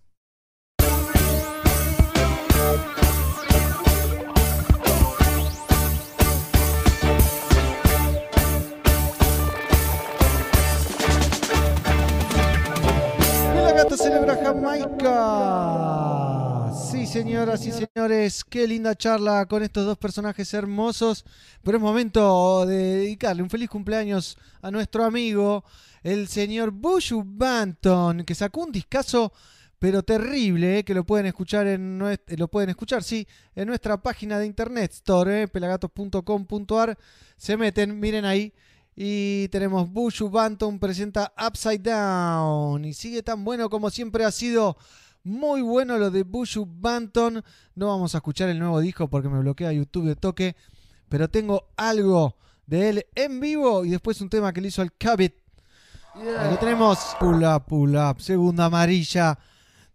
Pelagato 13.53 13.95
celebra 13.95 14.35
Jamaica. 14.43 16.16
Señoras 17.07 17.65
y 17.65 17.71
señores, 17.71 18.43
qué 18.43 18.67
linda 18.67 18.93
charla 18.93 19.45
con 19.45 19.63
estos 19.63 19.85
dos 19.85 19.97
personajes 19.97 20.53
hermosos. 20.53 21.23
Pero 21.63 21.77
es 21.77 21.81
momento 21.81 22.65
de 22.65 22.75
dedicarle 22.75 23.41
un 23.41 23.49
feliz 23.49 23.69
cumpleaños 23.69 24.37
a 24.61 24.69
nuestro 24.71 25.05
amigo, 25.05 25.63
el 26.03 26.27
señor 26.27 26.71
Bushu 26.71 27.23
Banton, 27.25 28.25
que 28.25 28.35
sacó 28.35 28.65
un 28.65 28.73
discazo 28.73 29.31
pero 29.79 30.03
terrible, 30.03 30.79
eh, 30.79 30.83
que 30.83 30.93
lo 30.93 31.05
pueden 31.05 31.27
escuchar 31.27 31.65
en 31.67 32.01
eh, 32.01 32.17
lo 32.35 32.49
pueden 32.49 32.71
escuchar, 32.71 33.03
sí, 33.03 33.25
en 33.55 33.67
nuestra 33.69 34.01
página 34.01 34.37
de 34.37 34.45
internet 34.45 34.91
store, 34.91 35.43
eh, 35.43 35.47
pelagatos.com.ar. 35.47 36.97
Se 37.37 37.55
meten, 37.55 37.99
miren 37.99 38.25
ahí. 38.25 38.53
Y 38.95 39.47
tenemos 39.47 39.89
Bushu 39.89 40.29
Banton 40.29 40.77
presenta 40.77 41.33
Upside 41.37 41.79
Down. 41.79 42.83
Y 42.83 42.93
sigue 42.93 43.23
tan 43.23 43.45
bueno 43.45 43.69
como 43.69 43.89
siempre 43.89 44.25
ha 44.25 44.31
sido. 44.31 44.77
Muy 45.27 45.61
bueno 45.61 45.97
lo 45.97 46.09
de 46.09 46.23
Bushu 46.23 46.65
Banton. 46.65 47.43
No 47.75 47.87
vamos 47.87 48.15
a 48.15 48.19
escuchar 48.19 48.47
el 48.47 48.59
nuevo 48.59 48.79
disco 48.79 49.09
porque 49.09 49.27
me 49.27 49.39
bloquea 49.39 49.73
YouTube 49.73 50.05
de 50.05 50.15
toque. 50.15 50.55
Pero 51.09 51.29
tengo 51.29 51.67
algo 51.75 52.37
de 52.65 52.87
él 52.87 53.05
en 53.13 53.41
vivo 53.41 53.83
y 53.83 53.89
después 53.89 54.21
un 54.21 54.29
tema 54.29 54.53
que 54.53 54.61
le 54.61 54.69
hizo 54.69 54.81
al 54.81 54.93
Cabit. 54.93 55.35
Ahí 56.15 56.49
lo 56.49 56.57
tenemos. 56.57 56.97
Pull 57.19 57.43
up, 57.43 57.65
pull 57.65 57.97
up. 57.97 58.21
Segunda 58.21 58.67
amarilla 58.67 59.37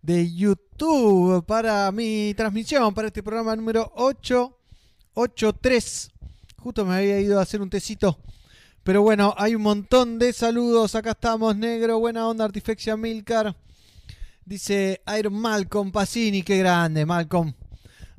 de 0.02 0.30
YouTube 0.34 1.46
para 1.46 1.90
mi 1.92 2.34
transmisión, 2.36 2.92
para 2.92 3.08
este 3.08 3.22
programa 3.22 3.56
número 3.56 3.90
883. 3.96 6.10
Justo 6.58 6.84
me 6.84 6.96
había 6.96 7.18
ido 7.20 7.38
a 7.38 7.42
hacer 7.42 7.62
un 7.62 7.70
tecito. 7.70 8.18
Pero 8.82 9.00
bueno, 9.00 9.34
hay 9.38 9.54
un 9.54 9.62
montón 9.62 10.18
de 10.18 10.34
saludos. 10.34 10.94
Acá 10.94 11.12
estamos, 11.12 11.56
negro. 11.56 11.98
Buena 12.00 12.28
onda, 12.28 12.44
Artifexia 12.44 12.98
Milcar. 12.98 13.56
Dice 14.44 15.02
Iron 15.18 15.34
Malcolm 15.34 15.92
Pacini. 15.92 16.42
Qué 16.42 16.58
grande, 16.58 17.06
Malcolm. 17.06 17.54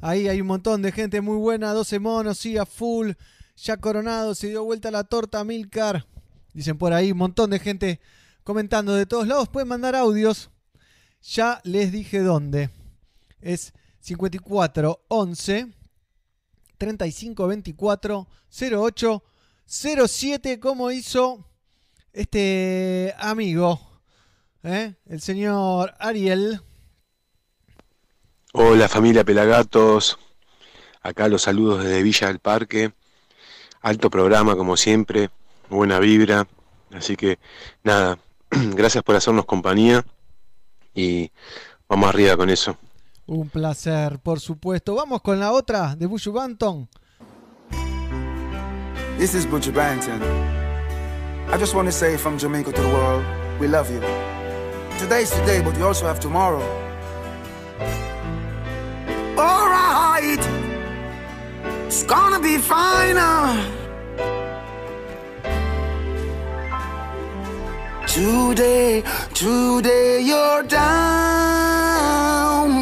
Ahí 0.01 0.27
hay 0.27 0.41
un 0.41 0.47
montón 0.47 0.81
de 0.81 0.91
gente 0.91 1.21
muy 1.21 1.37
buena. 1.37 1.73
12 1.73 1.99
monos, 1.99 2.37
sí, 2.37 2.57
a 2.57 2.65
full. 2.65 3.11
Ya 3.57 3.77
coronado, 3.77 4.35
se 4.35 4.49
dio 4.49 4.63
vuelta 4.63 4.91
la 4.91 5.03
torta 5.03 5.43
Milcar. 5.43 6.05
Dicen 6.53 6.77
por 6.77 6.93
ahí 6.93 7.11
un 7.11 7.17
montón 7.17 7.49
de 7.49 7.59
gente 7.59 7.99
comentando 8.43 8.93
de 8.93 9.05
todos 9.05 9.27
lados. 9.27 9.49
Pueden 9.49 9.67
mandar 9.67 9.95
audios. 9.95 10.49
Ya 11.21 11.61
les 11.63 11.91
dije 11.91 12.19
dónde. 12.19 12.69
Es 13.41 13.73
54 14.01 15.05
11 15.07 15.73
35 16.77 17.47
24 17.47 18.27
08 18.49 19.23
07 19.65 20.59
como 20.59 20.91
hizo 20.91 21.47
este 22.11 23.15
amigo, 23.17 23.92
¿eh? 24.63 24.95
el 25.07 25.21
señor 25.21 25.93
Ariel. 25.99 26.61
Hola 28.53 28.87
familia 28.87 29.23
Pelagatos, 29.23 30.19
acá 31.01 31.27
los 31.27 31.41
saludos 31.41 31.83
desde 31.83 32.03
Villa 32.03 32.27
del 32.27 32.39
Parque, 32.39 32.93
alto 33.81 34.09
programa 34.09 34.55
como 34.55 34.77
siempre, 34.77 35.29
buena 35.69 35.99
vibra, 35.99 36.47
así 36.93 37.15
que 37.15 37.39
nada, 37.83 38.19
gracias 38.51 39.03
por 39.03 39.15
hacernos 39.15 39.45
compañía 39.45 40.05
y 40.93 41.31
vamos 41.87 42.09
arriba 42.09 42.37
con 42.37 42.49
eso. 42.49 42.77
Un 43.25 43.49
placer, 43.49 44.19
por 44.19 44.41
supuesto. 44.41 44.95
Vamos 44.95 45.21
con 45.21 45.39
la 45.39 45.53
otra 45.53 45.95
de 45.95 46.05
Bushu 46.05 46.33
Banton. 46.33 46.89
This 49.17 49.33
is 49.33 49.49
Butcher 49.49 49.73
Banton. 49.73 50.21
I 51.49 51.57
just 51.57 51.73
want 51.73 51.87
to 51.87 51.91
say 51.91 52.17
from 52.17 52.37
Jamaica 52.37 52.73
to 52.73 52.81
the 52.81 52.87
world, 52.89 53.23
we 53.61 53.67
love 53.67 53.89
you. 53.89 54.01
Today's 54.99 55.31
today, 55.31 55.61
but 55.61 55.75
we 55.75 55.83
also 55.83 56.05
have 56.05 56.19
tomorrow. 56.19 56.63
Alright, 59.37 60.39
it's 61.85 62.03
gonna 62.03 62.39
be 62.39 62.57
fine. 62.57 63.17
Today, 68.07 69.03
today 69.33 70.21
you're 70.21 70.63
down, 70.63 72.03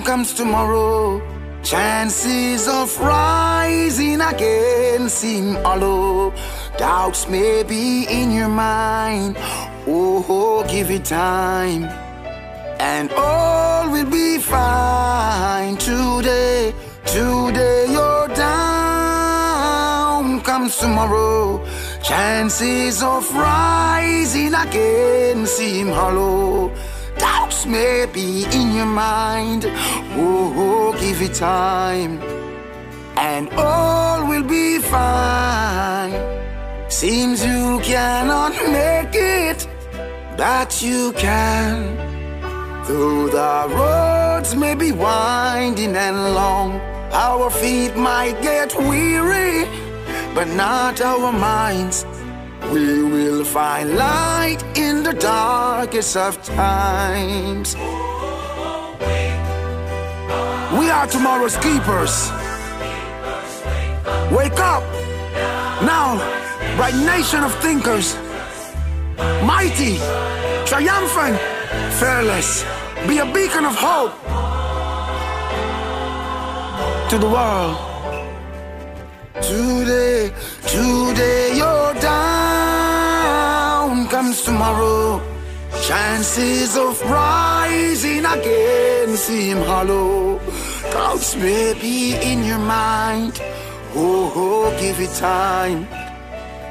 comes 0.04 0.34
tomorrow. 0.34 1.22
Chances 1.64 2.68
of 2.68 3.00
rising 3.00 4.20
again 4.20 5.08
seem 5.10 5.56
hollow. 5.56 6.34
Doubts 6.78 7.28
may 7.28 7.64
be 7.64 8.06
in 8.10 8.32
your 8.32 8.48
mind. 8.48 9.36
Oh, 9.88 10.66
give 10.70 10.90
it 10.90 11.06
time, 11.06 11.86
and 12.80 13.12
all 13.14 13.92
will 13.92 14.10
be 14.10 14.40
fine. 14.40 15.78
Today, 15.78 16.74
today 17.06 17.88
you're 17.90 18.28
down, 18.30 20.42
comes 20.42 20.78
tomorrow. 20.78 21.64
Chances 22.02 23.04
of 23.04 23.32
rising 23.36 24.54
again 24.54 25.46
seem 25.46 25.88
hollow. 25.88 26.74
Doubts 27.18 27.66
may 27.66 28.08
be 28.12 28.46
in 28.52 28.74
your 28.74 28.86
mind. 28.86 29.66
Oh, 30.16 30.96
give 31.00 31.22
it 31.22 31.36
time, 31.36 32.20
and 33.18 33.50
all 33.54 34.26
will 34.26 34.44
be 34.44 34.80
fine. 34.80 36.41
Seems 36.92 37.44
you 37.44 37.80
cannot 37.80 38.52
make 38.70 39.16
it, 39.16 39.66
but 40.38 40.84
you 40.84 41.14
can. 41.14 41.96
Though 42.86 43.28
the 43.28 43.74
roads 43.74 44.58
may 44.58 44.76
be 44.76 44.92
winding 44.92 45.96
and 45.96 46.36
long, 46.36 46.82
our 47.14 47.50
feet 47.50 47.96
might 47.96 48.42
get 48.42 48.76
weary, 48.78 49.66
but 50.36 50.50
not 50.50 51.00
our 51.00 51.32
minds. 51.32 52.06
We 52.74 53.04
will 53.04 53.46
find 53.46 53.96
light 53.96 54.60
in 54.76 55.02
the 55.02 55.14
darkest 55.14 56.18
of 56.18 56.44
times. 56.44 57.74
We 60.78 60.90
are 60.90 61.08
tomorrow's 61.08 61.56
keepers. 61.56 62.30
Wake 64.30 64.60
up 64.60 64.84
now, 65.34 66.18
bright 66.76 66.96
nation 66.96 67.44
of 67.44 67.54
thinkers. 67.56 68.16
Mighty, 69.44 69.98
triumphant, 70.66 71.38
fearless. 72.00 72.64
Be 73.08 73.18
a 73.20 73.26
beacon 73.26 73.66
of 73.66 73.76
hope 73.76 74.14
to 77.10 77.18
the 77.18 77.28
world. 77.28 77.78
Today, 79.42 80.32
today 80.68 81.56
you're 81.56 81.94
down, 81.96 82.88
comes 84.08 84.44
tomorrow. 84.44 85.22
Chances 85.88 86.78
of 86.78 87.02
rising 87.10 88.24
again 88.26 89.18
seem 89.18 89.58
hollow. 89.58 90.40
Doubts 90.92 91.36
may 91.36 91.74
be 91.82 92.16
in 92.22 92.44
your 92.46 92.60
mind. 92.60 93.42
Oh, 93.94 94.32
oh, 94.34 94.80
give 94.80 95.02
it 95.02 95.14
time, 95.18 95.86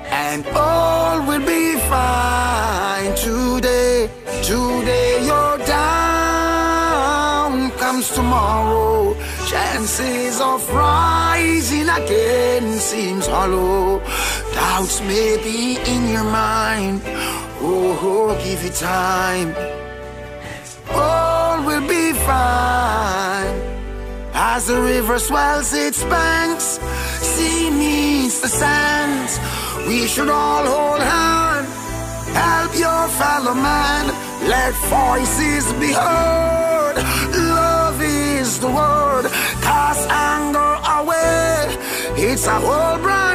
and 0.07 0.47
all 0.57 1.21
will 1.27 1.45
be 1.45 1.77
fine. 1.91 3.15
Today, 3.15 4.09
today 4.43 5.27
you're 5.27 5.59
down, 5.67 7.71
comes 7.73 8.09
tomorrow. 8.15 9.15
Chances 9.47 10.41
of 10.41 10.67
rising 10.73 11.91
again 11.91 12.79
seems 12.79 13.27
hollow. 13.27 14.01
Doubts 14.55 15.03
may 15.03 15.37
be 15.43 15.77
in 15.85 16.09
your 16.09 16.25
mind. 16.25 17.03
Oh, 17.61 17.99
oh, 18.01 18.35
give 18.43 18.65
it 18.65 18.75
time. 18.75 19.55
All 20.91 21.63
will 21.67 21.87
be 21.87 22.15
fine. 22.15 23.70
As 24.43 24.69
the 24.69 24.81
river 24.81 25.19
swells 25.19 25.75
its 25.75 26.03
banks, 26.05 26.81
sea 27.21 27.69
meets 27.69 28.41
the 28.41 28.49
sands. 28.49 29.39
We 29.87 30.07
should 30.07 30.31
all 30.31 30.65
hold 30.65 31.03
hands. 31.03 31.69
Help 32.33 32.73
your 32.75 33.05
fellow 33.21 33.53
man. 33.53 34.07
Let 34.49 34.73
voices 34.89 35.71
be 35.75 35.93
heard. 35.93 36.97
Love 37.37 38.01
is 38.01 38.59
the 38.59 38.69
word. 38.69 39.27
Cast 39.61 40.09
anger 40.09 40.73
away. 40.99 41.77
It's 42.17 42.47
a 42.47 42.59
whole 42.67 42.99
brand 42.99 43.30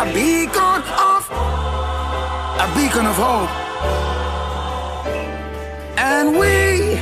a 0.00 0.04
beacon 0.14 0.80
of, 1.10 1.28
a 2.64 2.66
beacon 2.76 3.04
of 3.04 3.16
hope. 3.16 3.50
And 5.98 6.38
we 6.38 7.00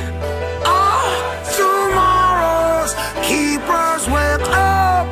are 0.65 1.11
tomorrow's 1.59 2.93
keepers. 3.21 4.03
Wake 4.07 4.49
up 4.49 5.05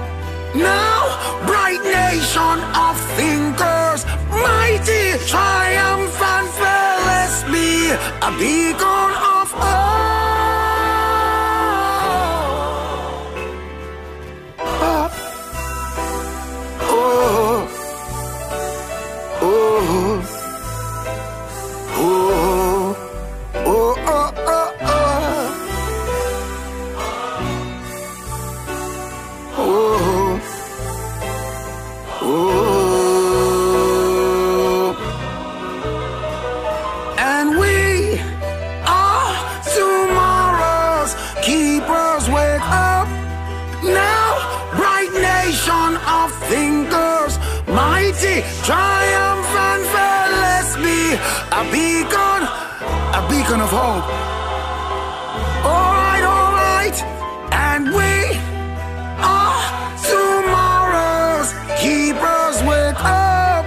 now, 0.56 1.46
bright 1.46 1.84
nation 1.84 2.58
of 2.74 3.00
thinkers, 3.18 4.04
mighty, 4.32 5.16
a 8.26 8.32
beacon 8.40 9.05
beacon 53.46 53.62
of 53.62 53.70
hope. 53.70 54.04
Alright, 55.66 56.24
alright, 56.24 57.04
and 57.54 57.86
we 57.90 58.40
are 59.22 59.62
tomorrow's 60.02 61.54
keepers. 61.80 62.58
Wake 62.64 63.00
up 63.06 63.66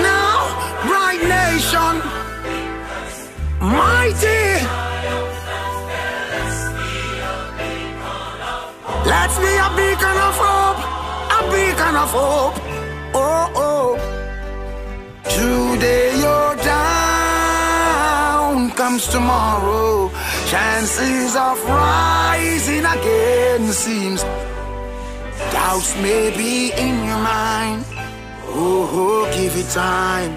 now, 0.00 0.48
bright 0.88 1.20
nation, 1.28 1.94
mighty. 3.60 4.44
Let's 9.04 9.36
be 9.36 9.52
a 9.66 9.68
beacon 9.76 10.16
of 10.28 10.36
hope, 10.40 10.80
a 11.36 11.40
beacon 11.52 11.96
of 11.96 12.10
hope. 12.10 12.61
Comes 19.02 19.12
tomorrow. 19.12 20.10
Chances 20.46 21.34
of 21.36 21.62
rising 21.64 22.84
again 22.84 23.72
seems 23.72 24.22
doubts 25.52 25.96
may 25.96 26.30
be 26.36 26.72
in 26.72 27.04
your 27.04 27.18
mind. 27.18 27.84
Oh, 28.54 28.88
oh, 28.92 29.24
give 29.34 29.56
it 29.56 29.70
time, 29.70 30.32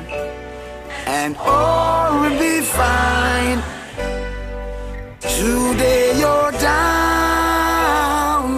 and 1.06 1.36
all 1.38 2.22
will 2.22 2.40
be 2.40 2.62
fine. 2.62 3.62
Today 5.20 6.18
you're 6.20 6.52
down, 6.54 7.84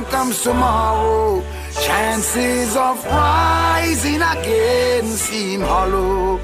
comes 0.05 0.43
tomorrow. 0.43 1.43
Chances 1.81 2.75
of 2.75 3.03
rising 3.05 4.21
again 4.21 5.05
seem 5.05 5.61
hollow. 5.61 6.39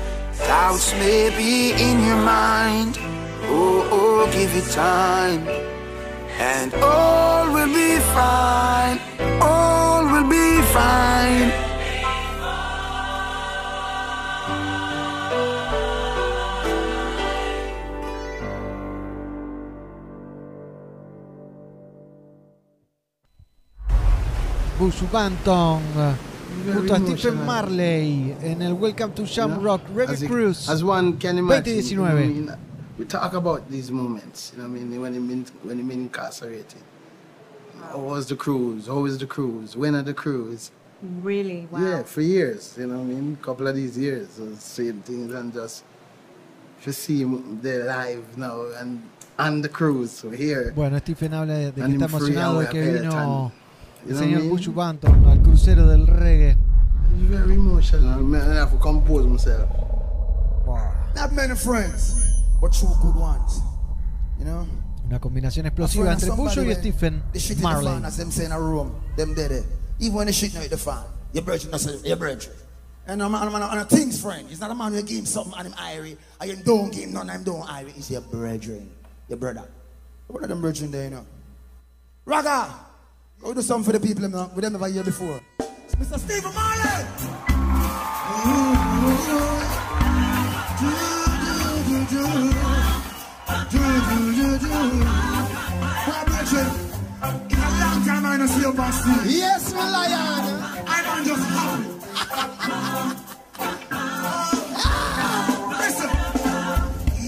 Doubts 0.48 0.94
may 0.94 1.30
be 1.38 1.72
in 1.72 2.06
your 2.06 2.18
mind. 2.18 3.13
Oh, 3.56 3.90
oh, 3.92 4.32
give 4.34 4.52
it 4.56 4.68
time. 4.72 5.48
And 6.40 6.74
all 6.76 7.52
will 7.54 7.68
be 7.68 8.00
fine. 8.18 8.98
All 9.42 10.04
will 10.12 10.28
be 10.30 10.62
fine. 10.78 11.52
Bush 24.80 25.02
Banton 25.12 25.82
eh, 25.98 26.16
junto 26.74 26.94
a 26.94 27.18
Stephen. 27.18 27.46
Marley 27.46 28.36
en 28.42 28.62
el 28.62 28.74
Welcome 28.74 29.14
to 29.14 29.26
Shamrock 29.26 29.82
Reggae 29.94 30.14
as, 30.14 30.22
it- 30.24 30.28
Cruise 30.28 30.70
as 30.70 30.84
one 30.84 31.18
can 31.18 31.38
imagine, 31.38 31.82
2019. 31.82 32.73
You 32.98 33.06
know 33.06 33.20
what 33.20 33.24
I 33.24 33.30
mean? 33.30 33.30
we 33.30 33.30
talk 33.30 33.34
about 33.34 33.70
these 33.70 33.92
moments, 33.92 34.52
you 34.56 34.62
know 34.62 34.70
what 34.70 34.78
I 34.78 34.84
mean, 34.84 35.02
when 35.02 35.14
him 35.14 35.30
in, 35.32 35.46
when 35.64 35.80
him 35.80 35.92
incarcerated. 35.92 36.82
How 37.90 38.00
was 38.00 38.28
the 38.28 38.36
cruise? 38.36 38.88
How 38.88 39.06
is 39.06 39.18
the 39.18 39.26
cruise? 39.28 39.76
When 39.76 39.96
are 39.96 40.04
the 40.04 40.14
cruise? 40.14 40.72
Really? 41.02 41.68
Wow. 41.70 41.80
Yeah, 41.82 42.04
for 42.04 42.22
years, 42.22 42.76
you 42.78 42.88
know 42.88 43.00
what 43.00 43.04
I 43.04 43.06
mean? 43.06 43.36
couple 43.42 43.68
of 43.68 43.76
these 43.76 43.98
years, 43.98 44.40
uh, 44.40 44.56
same 44.58 45.02
things 45.02 45.34
and 45.34 45.54
just 45.54 45.84
to 46.84 46.94
see 46.94 47.22
him 47.22 47.60
there 47.62 47.86
live 47.86 48.38
now 48.38 48.66
and 48.80 49.02
on 49.38 49.62
the 49.62 49.70
cruise, 49.70 50.12
so 50.12 50.30
here. 50.30 50.72
Bueno, 50.76 51.00
Stephen 51.00 51.34
habla 51.34 51.56
de, 51.56 51.72
de 51.72 51.82
que 51.82 51.94
está 51.94 52.06
emocionado 52.06 52.60
de 52.60 52.68
que 52.68 52.82
vino 52.82 53.52
el 53.52 53.52
You 54.06 54.10
know 54.10 54.20
what 54.20 54.24
I 54.24 54.26
señor 54.26 54.44
mean? 54.44 54.76
Banton 54.76 55.26
al 55.26 55.42
crucero 55.42 55.88
del 55.88 56.08
reggae. 56.08 56.58
Very 57.30 57.54
emotional. 57.54 58.20
Man, 58.20 58.52
I 58.52 58.56
have 58.56 58.72
to 58.72 58.78
compose 58.78 59.26
myself. 59.26 59.70
Wow. 60.66 60.92
Not 61.16 61.32
many 61.34 61.56
friends, 61.56 62.33
but 62.64 62.72
two 62.72 62.88
good 63.02 63.16
ones. 63.16 63.62
You 64.40 64.46
know? 64.46 64.66
Una 65.06 65.20
combinación 65.20 65.66
A 65.66 65.70
explosiva 65.70 66.06
friend 66.06 66.08
of 66.08 66.24
entre 66.24 66.28
somebody 66.30 66.48
Bush 66.48 66.58
y 66.58 66.68
when 66.68 66.80
Stephen 66.80 67.24
The 67.34 67.40
shit 67.40 67.58
in 67.58 67.64
the 67.64 67.68
fan, 67.68 67.84
Marley. 67.84 68.06
as 68.06 68.16
them 68.16 68.32
say 68.32 68.46
in 68.46 68.54
a 68.54 68.60
room, 68.60 68.96
them 69.18 69.34
dead 69.34 69.52
there. 69.52 69.66
Even 70.00 70.16
when 70.16 70.28
they 70.28 70.32
shit 70.32 70.56
out 70.56 70.70
the 70.70 70.78
fan, 70.78 71.04
your 71.34 71.44
brethren, 71.44 71.72
that's 71.72 72.06
your 72.06 72.16
brethren. 72.16 72.56
And 73.06 73.22
a 73.22 73.28
man, 73.28 73.46
a 73.50 73.52
man, 73.52 73.64
and 73.64 73.82
a 73.82 73.84
thing's 73.84 74.22
friend. 74.22 74.48
It's 74.50 74.62
not 74.62 74.72
a 74.72 74.76
man 74.76 74.94
who 74.94 75.04
give 75.04 75.18
him 75.18 75.26
something 75.26 75.54
and 75.58 75.68
him 75.68 75.74
irie, 75.74 76.16
and 76.40 76.50
you 76.50 76.56
don't 76.64 76.90
give 76.90 77.04
him 77.04 77.12
none, 77.12 77.30
and 77.30 77.40
him 77.40 77.44
don't 77.44 77.68
irie. 77.68 77.98
It's 77.98 78.10
your 78.10 78.22
brethren, 78.22 78.90
your 79.28 79.38
brother. 79.38 79.68
One 80.28 80.42
of 80.42 80.50
them 80.50 80.62
brethren 80.62 80.90
there, 80.90 81.04
you 81.04 81.10
know. 81.10 81.26
Raga, 82.24 82.74
go 83.42 83.54
do 83.54 83.62
something 83.62 83.92
for 83.92 84.00
the 84.00 84.08
people, 84.08 84.24
you 84.24 84.30
know, 84.30 84.50
we 84.56 84.62
them 84.62 84.72
never 84.72 84.88
hear 84.88 85.04
before. 85.04 85.42
It's 85.60 85.96
Mr. 85.96 86.18
Stephen 86.18 86.54
Marley. 86.56 87.04
Mm-hmm. 88.46 89.83
In 94.54 94.60
a 94.60 94.70
long 97.82 98.06
time 98.06 98.26
I 98.26 98.38
don't 98.38 98.48
see. 98.48 99.40
Yes, 99.40 99.74
my 99.74 99.90
lion. 99.90 100.44
I 100.86 101.02
don't 101.06 101.26
just 101.26 101.46
happy. 101.54 101.86
Listen. 105.82 106.12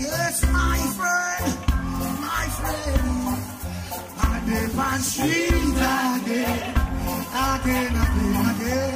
Yes, 0.05 0.35
my 0.53 0.77
friend, 0.97 1.45
my 2.21 2.45
friend. 2.57 3.05
Again, 7.55 7.93
again, 8.05 8.35
again. 8.51 8.95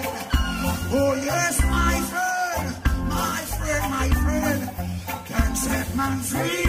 Oh 0.91 1.13
yes, 1.15 1.55
my 1.65 1.95
friend, 2.11 2.65
my 3.09 3.41
friend, 3.57 3.83
my 3.89 4.09
friend. 4.21 4.61
Can 5.25 5.51
set 5.55 5.87
man 5.95 6.19
free 6.19 6.68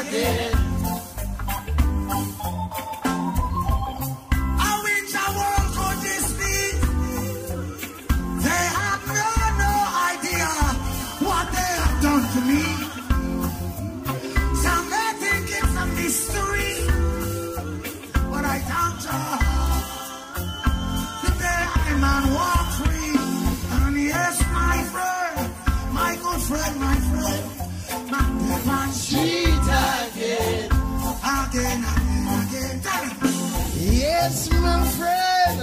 again. 0.00 0.59
again, 31.50 31.82
again. 31.82 32.80
Yes, 33.74 34.50
my 34.52 34.86
friend. 34.96 35.58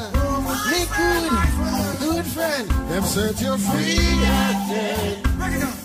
Me 0.69 0.81
good, 0.97 1.99
good 1.99 2.25
friend. 2.25 2.69
Them 2.89 3.03
set 3.03 3.41
you 3.41 3.57
free 3.57 3.97
again. 4.35 5.21
Break 5.37 5.53
it 5.55 5.63
up. 5.63 5.77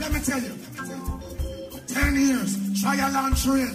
Let 0.00 0.12
me 0.12 0.20
tell 0.20 0.40
you. 0.40 0.54
Ten 1.86 2.14
years, 2.14 2.80
trial 2.80 3.16
and 3.16 3.36
trail. 3.36 3.74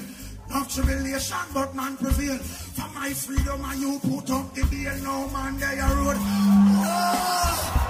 no 0.50 0.64
tribulation, 0.66 1.38
but 1.54 1.74
man 1.76 1.98
prevail. 1.98 2.38
For 2.38 2.90
my 2.94 3.10
freedom, 3.14 3.66
and 3.66 3.82
you 3.82 4.00
put 4.00 4.30
up 4.30 4.54
the 4.54 4.64
bill 4.66 4.98
No 5.04 5.28
man, 5.30 5.58
there 5.58 5.76
you 5.76 5.94
road. 5.96 6.18
Oh! 6.20 7.89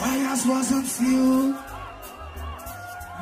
Prayers 0.00 0.46
wasn't 0.46 0.86
few. 0.86 1.54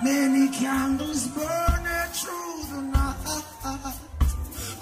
Many 0.05 0.49
candles 0.51 1.27
burning 1.27 2.11
through 2.15 2.63
the 2.71 2.83
night. 2.83 3.95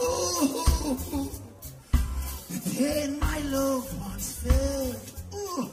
Ooh, 0.03 1.31
the 2.51 2.59
pain 2.77 3.19
my 3.19 3.39
loved 3.49 3.99
ones 3.99 4.29
felt. 4.43 5.13
Ooh, 5.35 5.71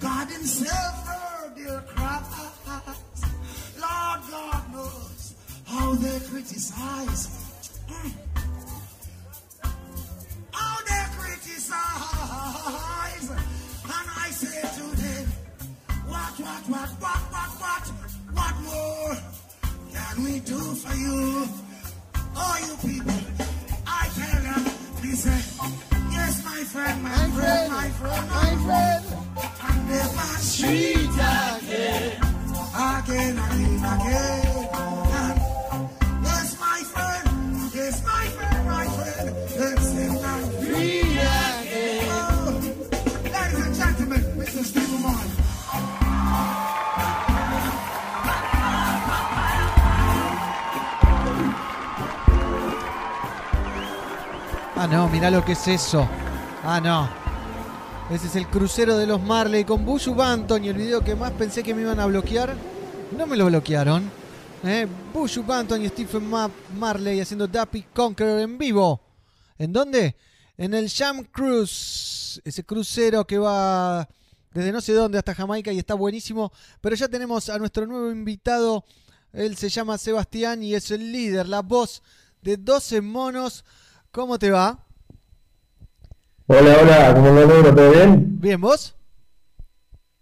God 0.00 0.28
Himself 0.28 1.08
heard 1.08 1.56
their 1.56 1.80
cries. 1.80 3.24
Lord 3.80 4.20
God 4.30 4.72
knows 4.72 5.34
how 5.64 5.94
they 5.94 6.20
criticize. 6.28 7.43
Mirá 55.24 55.38
lo 55.38 55.44
que 55.44 55.52
es 55.52 55.68
eso. 55.68 56.06
Ah, 56.62 56.82
no. 56.82 57.08
Ese 58.14 58.26
es 58.26 58.36
el 58.36 58.46
crucero 58.46 58.98
de 58.98 59.06
los 59.06 59.22
Marley 59.22 59.64
con 59.64 59.82
Bushu 59.82 60.14
Banton 60.14 60.62
y 60.62 60.68
el 60.68 60.76
video 60.76 61.02
que 61.02 61.14
más 61.14 61.30
pensé 61.32 61.62
que 61.62 61.74
me 61.74 61.80
iban 61.80 61.98
a 61.98 62.04
bloquear. 62.04 62.54
No 63.16 63.26
me 63.26 63.34
lo 63.34 63.46
bloquearon. 63.46 64.10
¿eh? 64.64 64.86
Bushu 65.14 65.42
Banton 65.42 65.82
y 65.82 65.88
Stephen 65.88 66.28
Ma- 66.28 66.50
Marley 66.78 67.20
haciendo 67.22 67.48
Dappy 67.48 67.86
Conqueror 67.94 68.40
en 68.40 68.58
vivo. 68.58 69.00
¿En 69.56 69.72
dónde? 69.72 70.14
En 70.58 70.74
el 70.74 70.90
Jam 70.90 71.24
Cruise. 71.24 72.42
Ese 72.44 72.62
crucero 72.64 73.26
que 73.26 73.38
va 73.38 74.06
desde 74.52 74.72
no 74.72 74.82
sé 74.82 74.92
dónde 74.92 75.16
hasta 75.16 75.34
Jamaica 75.34 75.72
y 75.72 75.78
está 75.78 75.94
buenísimo. 75.94 76.52
Pero 76.82 76.96
ya 76.96 77.08
tenemos 77.08 77.48
a 77.48 77.56
nuestro 77.58 77.86
nuevo 77.86 78.10
invitado. 78.10 78.84
Él 79.32 79.56
se 79.56 79.70
llama 79.70 79.96
Sebastián 79.96 80.62
y 80.62 80.74
es 80.74 80.90
el 80.90 81.10
líder, 81.12 81.48
la 81.48 81.62
voz 81.62 82.02
de 82.42 82.58
12 82.58 83.00
monos. 83.00 83.64
¿Cómo 84.10 84.38
te 84.38 84.50
va? 84.50 84.83
Hola, 86.46 86.76
hola, 86.82 87.14
¿cómo 87.14 87.30
negro? 87.32 87.74
¿Todo 87.74 87.90
bien? 87.90 88.40
Bien, 88.40 88.60
¿vos? 88.60 88.94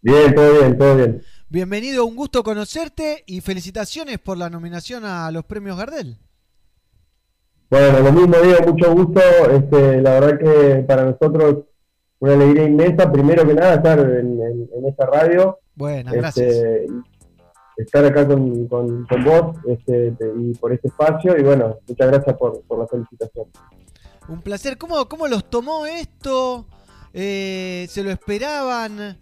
Bien, 0.01 0.35
todo 0.35 0.53
bien, 0.61 0.79
todo 0.79 0.97
bien. 0.97 1.23
Bienvenido, 1.49 2.05
un 2.07 2.17
gusto 2.17 2.43
conocerte 2.43 3.25
y 3.27 3.41
felicitaciones 3.41 4.19
por 4.19 4.39
la 4.39 4.49
nominación 4.49 5.05
a 5.05 5.31
los 5.31 5.45
premios 5.45 5.77
Gardel. 5.77 6.17
Bueno, 7.71 8.01
lo 8.01 8.13
mismo 8.13 8.37
digo, 8.39 8.59
mucho 8.73 8.93
gusto. 8.95 9.21
Este, 9.51 10.01
la 10.01 10.21
verdad 10.21 10.39
que 10.39 10.83
para 10.87 11.05
nosotros 11.05 11.65
una 12.21 12.35
alegría 12.35 12.65
inmensa, 12.65 13.11
primero 13.11 13.47
que 13.47 13.55
nada, 13.55 13.75
estar 13.75 13.99
en, 13.99 14.41
en- 14.41 14.71
en 14.75 14.87
esta 14.87 15.07
radio. 15.07 15.59
Buena, 15.75 16.11
Este, 16.11 16.19
gracias. 16.21 16.57
estar 17.77 18.05
acá 18.05 18.27
con, 18.29 18.69
con- 18.69 19.07
con 19.07 19.25
vos 19.25 19.57
este, 19.67 20.13
te- 20.13 20.33
y 20.39 20.55
por 20.55 20.73
este 20.73 20.89
espacio. 20.89 21.37
Y 21.37 21.43
bueno, 21.43 21.79
muchas 21.89 22.07
gracias 22.09 22.37
por, 22.37 22.63
por 22.63 22.79
la 22.79 22.87
felicitación. 22.87 23.47
Un 24.33 24.41
placer. 24.41 24.79
¿Cómo, 24.79 25.07
cómo 25.11 25.29
los 25.29 25.51
tomó 25.51 25.85
esto? 25.85 26.67
Eh, 27.13 27.87
¿Se 27.91 28.03
lo 28.03 28.11
esperaban? 28.11 29.19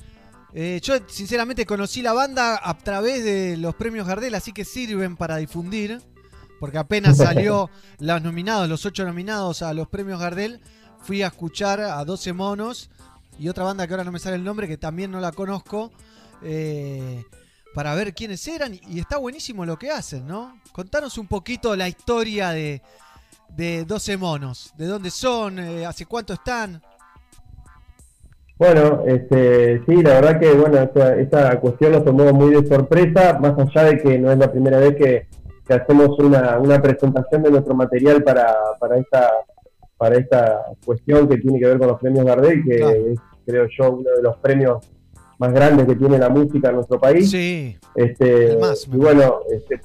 Eh, 0.54 0.80
yo 0.84 0.94
sinceramente 1.08 1.66
conocí 1.66 2.00
la 2.00 2.12
banda 2.12 2.60
a 2.62 2.78
través 2.78 3.24
de 3.24 3.56
los 3.56 3.74
premios 3.74 4.06
Gardel, 4.06 4.36
así 4.36 4.52
que 4.52 4.64
sirven 4.64 5.16
para 5.16 5.38
difundir. 5.38 6.00
Porque 6.60 6.78
apenas 6.78 7.16
salió 7.16 7.70
los 7.98 8.22
nominados, 8.22 8.68
los 8.68 8.86
ocho 8.86 9.04
nominados 9.04 9.62
a 9.62 9.74
los 9.74 9.88
premios 9.88 10.20
Gardel, 10.20 10.60
fui 11.02 11.22
a 11.22 11.26
escuchar 11.26 11.80
a 11.80 12.04
12 12.04 12.32
monos 12.32 12.88
y 13.36 13.48
otra 13.48 13.64
banda 13.64 13.88
que 13.88 13.94
ahora 13.94 14.04
no 14.04 14.12
me 14.12 14.20
sale 14.20 14.36
el 14.36 14.44
nombre, 14.44 14.68
que 14.68 14.76
también 14.76 15.10
no 15.10 15.18
la 15.18 15.32
conozco, 15.32 15.90
eh, 16.42 17.24
para 17.74 17.96
ver 17.96 18.14
quiénes 18.14 18.46
eran. 18.46 18.78
Y 18.88 19.00
está 19.00 19.16
buenísimo 19.16 19.66
lo 19.66 19.76
que 19.76 19.90
hacen, 19.90 20.24
¿no? 20.24 20.60
Contanos 20.70 21.18
un 21.18 21.26
poquito 21.26 21.74
la 21.74 21.88
historia 21.88 22.50
de, 22.50 22.80
de 23.56 23.84
12 23.84 24.16
monos. 24.16 24.72
¿De 24.76 24.86
dónde 24.86 25.10
son? 25.10 25.58
Eh, 25.58 25.86
¿Hace 25.86 26.06
cuánto 26.06 26.32
están? 26.32 26.80
Bueno, 28.58 29.02
este, 29.06 29.82
sí, 29.86 30.02
la 30.02 30.20
verdad 30.20 30.38
que 30.38 30.52
bueno, 30.52 30.78
esta, 30.78 31.16
esta 31.16 31.60
cuestión 31.60 31.92
nos 31.92 32.04
tomó 32.04 32.30
muy 32.32 32.50
de 32.54 32.68
sorpresa, 32.68 33.38
más 33.40 33.54
allá 33.58 33.84
de 33.84 33.98
que 33.98 34.18
no 34.18 34.30
es 34.30 34.38
la 34.38 34.52
primera 34.52 34.78
vez 34.78 34.96
que, 34.96 35.26
que 35.66 35.74
hacemos 35.74 36.18
una, 36.18 36.58
una 36.58 36.80
presentación 36.82 37.42
de 37.42 37.50
nuestro 37.50 37.74
material 37.74 38.22
para, 38.22 38.54
para 38.78 38.98
esta 38.98 39.30
para 40.00 40.16
esta 40.16 40.62
cuestión 40.82 41.28
que 41.28 41.36
tiene 41.36 41.58
que 41.60 41.66
ver 41.66 41.78
con 41.78 41.88
los 41.88 42.00
premios 42.00 42.24
Gardel, 42.24 42.64
que 42.64 42.76
es, 42.76 43.20
creo 43.44 43.66
yo, 43.78 43.90
uno 43.90 44.10
de 44.16 44.22
los 44.22 44.34
premios 44.38 44.78
más 45.38 45.52
grandes 45.52 45.86
que 45.86 45.94
tiene 45.94 46.18
la 46.18 46.30
música 46.30 46.70
en 46.70 46.76
nuestro 46.76 46.98
país. 46.98 47.30
Sí. 47.30 47.76
Este, 47.94 48.56
más, 48.56 48.88
y 48.90 48.96
bueno, 48.96 49.40
este, 49.50 49.78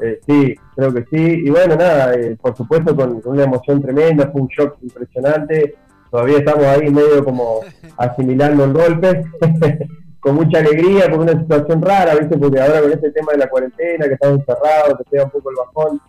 eh, 0.00 0.20
sí, 0.26 0.54
creo 0.74 0.92
que 0.92 1.04
sí. 1.04 1.42
Y 1.44 1.50
bueno, 1.50 1.76
nada, 1.76 2.14
eh, 2.14 2.36
por 2.40 2.56
supuesto 2.56 2.94
con, 2.96 3.20
una 3.24 3.44
emoción 3.44 3.82
tremenda, 3.82 4.30
fue 4.30 4.42
un 4.42 4.48
shock 4.48 4.76
impresionante. 4.82 5.76
Todavía 6.10 6.38
estamos 6.38 6.64
ahí 6.64 6.90
medio 6.90 7.24
como 7.24 7.60
asimilando 7.96 8.64
el 8.64 8.72
golpe, 8.72 9.24
con 10.20 10.34
mucha 10.34 10.58
alegría, 10.58 11.10
con 11.10 11.20
una 11.20 11.32
situación 11.32 11.82
rara, 11.82 12.14
¿viste? 12.14 12.36
Porque 12.36 12.60
ahora 12.60 12.80
con 12.80 12.92
este 12.92 13.10
tema 13.12 13.32
de 13.32 13.38
la 13.38 13.48
cuarentena, 13.48 14.06
que 14.06 14.14
estamos 14.14 14.40
encerrados, 14.40 14.98
te 14.98 15.04
pega 15.10 15.24
un 15.24 15.30
poco 15.30 15.50
el 15.50 15.56
bajón. 15.56 16.00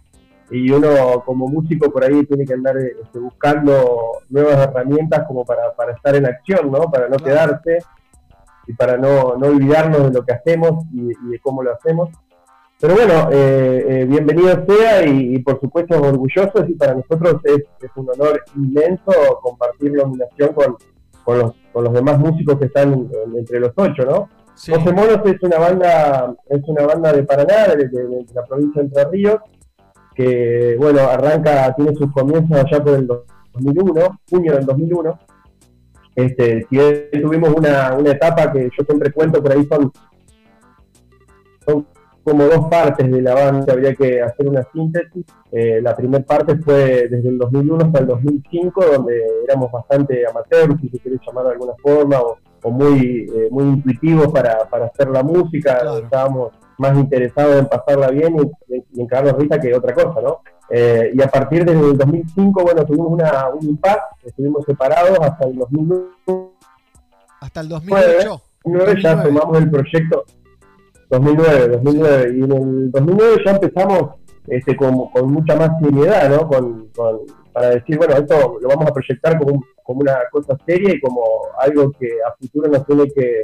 Y 0.50 0.70
uno 0.70 1.24
como 1.26 1.48
músico 1.48 1.90
por 1.92 2.04
ahí 2.04 2.26
tiene 2.26 2.46
que 2.46 2.54
andar 2.54 2.76
este, 2.78 3.20
buscando 3.20 4.18
nuevas 4.30 4.58
herramientas 4.58 5.26
como 5.26 5.46
para, 5.46 5.74
para 5.76 5.94
estar 5.94 6.14
en 6.16 6.26
acción, 6.26 6.70
¿no? 6.72 6.92
Para 6.92 7.08
no 7.08 7.18
quedarse 7.18 7.80
y 8.68 8.74
para 8.74 8.98
no, 8.98 9.38
no 9.38 9.48
olvidarnos 9.48 10.04
de 10.04 10.12
lo 10.12 10.26
que 10.26 10.34
hacemos 10.34 10.86
y, 10.92 11.12
y 11.12 11.32
de 11.32 11.40
cómo 11.40 11.64
lo 11.64 11.74
hacemos. 11.74 12.10
Pero 12.82 12.96
bueno, 12.96 13.30
eh, 13.32 13.86
eh, 13.88 14.06
bienvenido 14.06 14.66
sea 14.68 15.06
y, 15.06 15.36
y 15.36 15.40
por 15.40 15.60
supuesto 15.60 16.02
orgullosos 16.02 16.68
y 16.68 16.74
para 16.74 16.96
nosotros 16.96 17.36
es, 17.44 17.60
es 17.80 17.92
un 17.96 18.10
honor 18.10 18.42
inmenso 18.56 19.12
compartir 19.44 19.92
la 19.92 20.04
nominación 20.04 20.54
con, 20.54 20.78
con, 21.24 21.38
los, 21.40 21.52
con 21.72 21.84
los 21.84 21.94
demás 21.94 22.18
músicos 22.18 22.58
que 22.58 22.66
están 22.66 22.92
en- 22.94 23.12
entre 23.38 23.60
los 23.60 23.72
ocho, 23.76 24.04
¿no? 24.04 24.30
Sí. 24.56 24.72
12 24.72 24.94
Monos 24.94 25.20
es 25.26 25.42
una 25.44 25.60
banda, 25.60 26.36
es 26.50 26.62
una 26.68 26.86
banda 26.88 27.14
de 27.14 27.24
Paraná, 27.24 27.68
de, 27.76 27.88
de- 27.88 28.08
de 28.08 28.26
la 28.34 28.44
provincia 28.46 28.82
de 28.82 28.88
Entre 28.88 29.06
Ríos, 29.06 29.38
que 30.16 30.76
bueno, 30.80 31.02
arranca, 31.02 31.74
tiene 31.76 31.94
sus 31.96 32.12
comienzos 32.12 32.52
allá 32.58 32.84
por 32.84 32.96
el 32.96 33.06
2001, 33.08 34.20
junio 34.30 34.54
del 34.56 34.66
2001. 34.66 35.20
Este, 36.16 36.68
tuvimos 37.22 37.50
una, 37.56 37.94
una 37.94 38.12
etapa 38.12 38.52
que 38.52 38.64
yo 38.76 38.84
siempre 38.86 39.12
cuento, 39.12 39.42
por 39.42 39.52
ahí 39.54 39.66
son, 39.68 39.92
son 41.66 41.88
como 42.24 42.46
dos 42.46 42.68
partes 42.70 43.10
de 43.10 43.22
la 43.22 43.34
banda, 43.34 43.74
habría 43.74 43.94
que 43.96 44.22
hacer 44.22 44.48
una 44.48 44.64
síntesis. 44.72 45.26
Eh, 45.52 45.80
la 45.82 45.96
primera 45.96 46.24
parte 46.24 46.56
fue 46.58 47.08
desde 47.10 47.30
el 47.30 47.38
2001 47.38 47.86
hasta 47.86 48.00
el 48.00 48.08
2005, 48.08 48.86
donde 48.86 49.22
éramos 49.48 49.72
bastante 49.72 50.24
amateurs, 50.28 50.80
si 50.82 50.90
se 50.90 51.00
quiere 51.00 51.18
llamar 51.26 51.46
de 51.46 51.52
alguna 51.52 51.74
forma, 51.82 52.20
o, 52.20 52.38
o 52.64 52.72
muy, 52.72 53.28
eh, 53.34 53.48
muy 53.50 53.66
intuitivos 53.66 54.28
para, 54.32 54.70
para 54.70 54.86
hacer 54.86 55.10
la 55.10 55.24
música, 55.24 55.82
estábamos 56.02 56.54
más 56.78 56.98
interesados 56.98 57.60
en 57.60 57.68
pasarla 57.68 58.10
bien 58.10 58.36
y, 58.68 58.76
y 58.94 59.02
en 59.02 59.08
cagarnos 59.08 59.42
risa 59.42 59.60
que 59.60 59.74
otra 59.74 59.94
cosa, 59.94 60.22
¿no? 60.22 60.42
Eh, 60.74 61.12
y 61.14 61.22
a 61.22 61.28
partir 61.28 61.66
del 61.66 61.98
2005, 61.98 62.64
bueno, 62.64 62.86
tuvimos 62.86 63.12
una, 63.12 63.50
un 63.50 63.68
impasse, 63.68 64.00
estuvimos 64.26 64.64
separados 64.66 65.20
hasta 65.20 65.48
el 65.48 65.58
2009, 65.58 66.50
Hasta 67.42 67.62
el 67.62 67.70
2008. 67.70 68.42
2009 68.64 69.02
ya 69.02 69.24
tomamos 69.24 69.58
el 69.58 69.70
proyecto, 69.70 70.24
2009, 71.12 71.68
2009. 71.70 72.34
Y 72.38 72.44
en 72.44 72.52
el 72.52 72.92
2009 72.92 73.36
ya 73.46 73.52
empezamos 73.52 74.16
este, 74.48 74.76
con, 74.76 75.10
con 75.12 75.32
mucha 75.32 75.56
más 75.56 75.72
seriedad, 75.82 76.30
¿no? 76.30 76.48
Con, 76.48 76.88
con- 76.96 77.20
para 77.54 77.70
decir, 77.72 77.98
bueno, 77.98 78.16
esto 78.16 78.58
lo 78.62 78.70
vamos 78.70 78.88
a 78.88 78.94
proyectar 78.94 79.38
como, 79.38 79.56
un- 79.56 79.64
como 79.84 80.00
una 80.02 80.18
cosa 80.32 80.58
seria 80.66 80.94
y 80.96 81.02
como 81.02 81.22
algo 81.60 81.92
que 82.00 82.08
a 82.26 82.34
futuro 82.40 82.70
nos 82.72 82.86
tiene 82.88 83.08
que, 83.12 83.42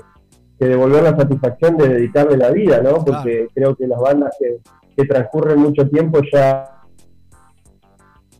que 0.57 0.65
devolver 0.65 1.03
la 1.03 1.15
satisfacción 1.17 1.75
de 1.77 1.89
dedicarle 1.89 2.37
la 2.37 2.51
vida, 2.51 2.81
¿no? 2.81 3.03
Porque 3.03 3.47
creo 3.53 3.75
que 3.75 3.85
las 3.85 3.99
bandas 3.99 4.33
que, 4.39 4.59
que 4.95 5.05
transcurren 5.05 5.59
mucho 5.59 5.87
tiempo 5.89 6.19
ya 6.31 6.69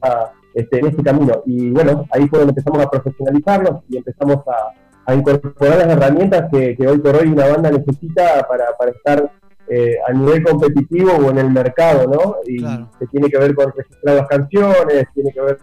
a- 0.02 0.32
este, 0.54 0.80
en 0.80 0.88
este 0.88 1.04
camino. 1.04 1.44
Y 1.46 1.70
bueno, 1.72 2.06
ahí 2.12 2.28
fue 2.30 2.40
donde 2.40 2.52
empezamos 2.52 2.84
a 2.86 2.90
profesionalizarnos 2.90 3.84
y 3.90 3.98
empezamos 3.98 4.38
a, 4.48 4.72
a 5.08 5.16
incorporar 5.16 5.78
las 5.80 5.88
herramientas 5.88 6.50
que, 6.52 6.76
que 6.76 6.88
hoy 6.88 6.98
por 7.00 7.16
hoy 7.16 7.30
una 7.30 7.48
banda 7.48 7.72
necesita 7.72 8.46
para, 8.48 8.66
para 8.78 8.92
estar 8.92 9.32
eh, 9.70 9.96
a 10.08 10.12
nivel 10.14 10.44
competitivo 10.44 11.14
o 11.14 11.30
en 11.32 11.38
el 11.40 11.50
mercado, 11.50 12.08
¿no? 12.08 12.36
Y 12.46 12.62
que 13.00 13.08
tiene 13.08 13.30
que 13.30 13.38
ver 13.38 13.56
con 13.56 13.72
registrar 13.76 14.16
las 14.18 14.28
canciones, 14.28 15.06
tiene 15.14 15.32
que 15.32 15.42
ver 15.42 15.58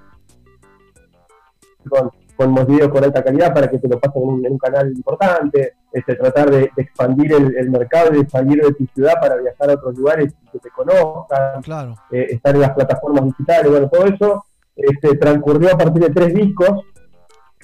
con, 1.88 2.10
con 2.36 2.50
unos 2.52 2.66
videos 2.66 2.88
con 2.88 3.04
alta 3.04 3.22
calidad 3.22 3.52
para 3.54 3.68
que 3.68 3.78
te 3.78 3.86
lo 3.88 4.00
pasen 4.00 4.22
en 4.22 4.28
un, 4.28 4.46
en 4.46 4.52
un 4.52 4.58
canal 4.58 4.88
importante, 4.90 5.74
este, 5.92 6.16
tratar 6.16 6.50
de, 6.50 6.70
de 6.74 6.82
expandir 6.82 7.32
el, 7.34 7.56
el 7.56 7.70
mercado 7.70 8.14
y 8.14 8.22
de 8.22 8.28
salir 8.28 8.62
de 8.62 8.72
tu 8.72 8.86
ciudad 8.94 9.14
para 9.20 9.36
viajar 9.36 9.70
a 9.70 9.74
otros 9.74 9.96
lugares 9.96 10.34
y 10.42 10.50
que 10.50 10.58
te 10.58 10.70
conozcan, 10.70 11.62
Claro. 11.62 11.94
eh, 12.10 12.26
estar 12.30 12.54
en 12.54 12.62
las 12.62 12.70
plataformas 12.70 13.24
digitales, 13.26 13.70
bueno, 13.70 13.88
todo 13.88 14.06
eso 14.06 14.44
este, 14.74 15.16
transcurrió 15.16 15.72
a 15.74 15.78
partir 15.78 16.02
de 16.02 16.10
tres 16.10 16.34
discos. 16.34 16.80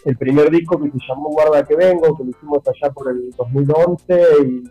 El 0.05 0.17
primer 0.17 0.51
disco 0.51 0.81
que 0.81 0.91
se 0.91 0.99
llamó 1.09 1.31
Guarda 1.31 1.65
que 1.65 1.77
Vengo, 1.77 2.17
que 2.17 2.25
lo 2.25 2.31
hicimos 2.31 2.59
allá 2.67 2.93
por 2.93 3.11
el 3.11 3.31
2011 3.33 4.23
y 4.47 4.65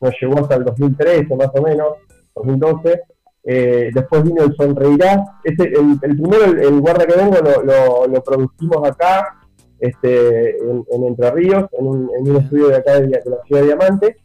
nos 0.00 0.14
llegó 0.20 0.38
hasta 0.40 0.54
el 0.56 0.64
2013 0.64 1.34
más 1.36 1.50
o 1.54 1.62
menos, 1.62 1.88
2012. 2.34 3.00
Eh, 3.44 3.90
después 3.94 4.22
vino 4.22 4.44
el 4.44 4.54
Sonreirás. 4.54 5.28
Ese, 5.42 5.64
el, 5.64 5.98
el 6.02 6.16
primero, 6.16 6.44
el, 6.44 6.58
el 6.60 6.80
Guarda 6.80 7.06
que 7.06 7.16
Vengo, 7.16 7.36
lo, 7.38 7.62
lo, 7.62 8.06
lo 8.06 8.22
producimos 8.22 8.88
acá, 8.88 9.38
este, 9.80 10.58
en, 10.58 10.84
en 10.90 11.04
Entre 11.04 11.30
Ríos, 11.30 11.64
en 11.72 11.86
un, 11.86 12.10
en 12.18 12.30
un 12.30 12.36
estudio 12.36 12.68
de 12.68 12.76
acá 12.76 13.00
de, 13.00 13.06
de 13.06 13.22
la 13.24 13.42
ciudad 13.46 13.62
de 13.62 13.66
Diamante. 13.66 14.16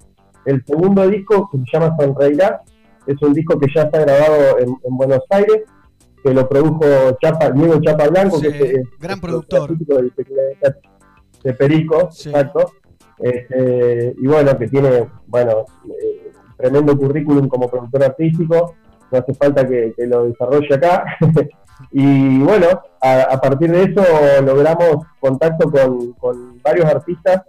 El 0.46 0.64
segundo 0.66 1.08
disco, 1.08 1.50
que 1.52 1.58
se 1.60 1.66
llama 1.72 1.96
Sonreirás, 1.98 2.62
es 3.08 3.22
un 3.22 3.34
disco 3.34 3.60
que 3.60 3.68
ya 3.74 3.84
está 3.84 4.02
grabado 4.02 4.60
en, 4.60 4.70
en 4.70 4.98
Buenos 4.98 5.22
Aires, 5.30 5.64
que 6.24 6.34
lo 6.34 6.48
produjo 6.48 6.86
Chapa, 7.22 7.52
Diego 7.52 7.80
Chapa 7.82 8.08
Blanco, 8.08 8.38
Sí, 8.38 8.44
que 8.52 8.58
es, 8.58 8.74
es- 8.76 9.00
gran 9.00 9.16
es 9.16 9.22
productor. 9.22 9.68
clásico 9.68 9.96
de, 11.44 11.54
Perico, 11.54 12.02
exacto. 12.04 12.72
Este, 13.20 14.16
y 14.18 14.28
bueno, 14.28 14.58
que 14.58 14.68
tiene, 14.68 15.08
bueno, 15.28 15.66
eh, 15.88 16.32
tremendo 16.58 16.98
currículum 16.98 17.48
como 17.48 17.70
productor 17.70 18.04
artístico, 18.04 18.76
no 19.12 19.18
hace 19.18 19.34
falta 19.34 19.68
que, 19.68 19.94
que 19.96 20.08
lo 20.08 20.26
desarrolle 20.26 20.74
acá. 20.74 21.04
y 21.92 22.40
bueno, 22.40 22.68
a, 23.02 23.22
a 23.24 23.42
partir 23.42 23.72
de 23.72 23.84
eso 23.84 24.04
logramos 24.44 25.06
contacto 25.20 25.70
con, 25.70 26.14
con 26.14 26.62
varios 26.62 26.86
artistas 26.86 27.42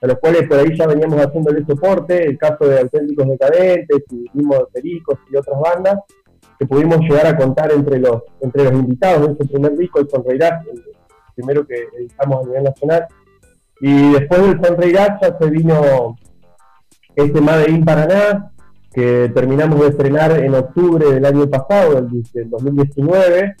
a 0.00 0.06
los 0.06 0.18
cuales 0.18 0.48
por 0.48 0.58
ahí 0.58 0.76
ya 0.76 0.86
veníamos 0.88 1.20
haciéndole 1.20 1.64
soporte, 1.64 2.24
el 2.24 2.36
caso 2.36 2.66
de 2.66 2.80
Auténticos 2.80 3.28
Decadentes 3.28 4.02
y 4.10 4.24
mismo 4.34 4.56
de 4.56 4.66
Pericos 4.72 5.18
y 5.30 5.36
otras 5.36 5.60
bandas, 5.60 5.98
que 6.62 6.68
pudimos 6.68 7.00
llegar 7.00 7.26
a 7.26 7.36
contar 7.36 7.72
entre 7.72 7.98
los 7.98 8.22
entre 8.40 8.62
los 8.62 8.72
invitados 8.74 9.26
de 9.26 9.32
ese 9.32 9.52
primer 9.52 9.76
disco, 9.76 9.98
el 9.98 10.08
Sonreirás, 10.08 10.64
el 10.68 10.80
primero 11.34 11.66
que 11.66 11.88
editamos 11.98 12.44
a 12.44 12.46
nivel 12.46 12.62
nacional. 12.62 13.06
Y 13.80 14.12
después 14.12 14.42
del 14.42 14.64
Sonreirás 14.64 15.20
ya 15.20 15.36
se 15.36 15.50
vino 15.50 16.16
este 17.16 17.40
Made 17.40 17.68
in 17.68 17.84
Paraná, 17.84 18.52
que 18.92 19.28
terminamos 19.34 19.80
de 19.80 19.88
estrenar 19.88 20.38
en 20.38 20.54
octubre 20.54 21.12
del 21.12 21.26
año 21.26 21.50
pasado, 21.50 21.94
del, 21.96 22.22
del 22.32 22.50
2019, 22.50 23.56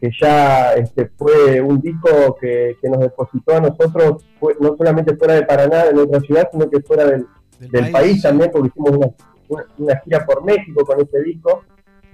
que 0.00 0.10
ya 0.18 0.72
este, 0.72 1.10
fue 1.18 1.60
un 1.60 1.78
disco 1.82 2.38
que, 2.40 2.78
que 2.80 2.88
nos 2.88 3.00
depositó 3.00 3.54
a 3.54 3.60
nosotros, 3.60 4.24
fue, 4.40 4.56
no 4.60 4.74
solamente 4.78 5.14
fuera 5.14 5.34
de 5.34 5.42
Paraná, 5.42 5.84
de 5.84 5.92
nuestra 5.92 6.20
ciudad, 6.20 6.48
sino 6.50 6.70
que 6.70 6.80
fuera 6.80 7.04
del, 7.04 7.26
del 7.58 7.90
país. 7.90 8.22
también, 8.22 8.50
porque 8.50 8.68
hicimos 8.68 8.92
una, 8.92 9.66
una 9.76 10.00
gira 10.00 10.24
por 10.24 10.42
México 10.42 10.86
con 10.86 11.02
este 11.02 11.22
disco, 11.22 11.62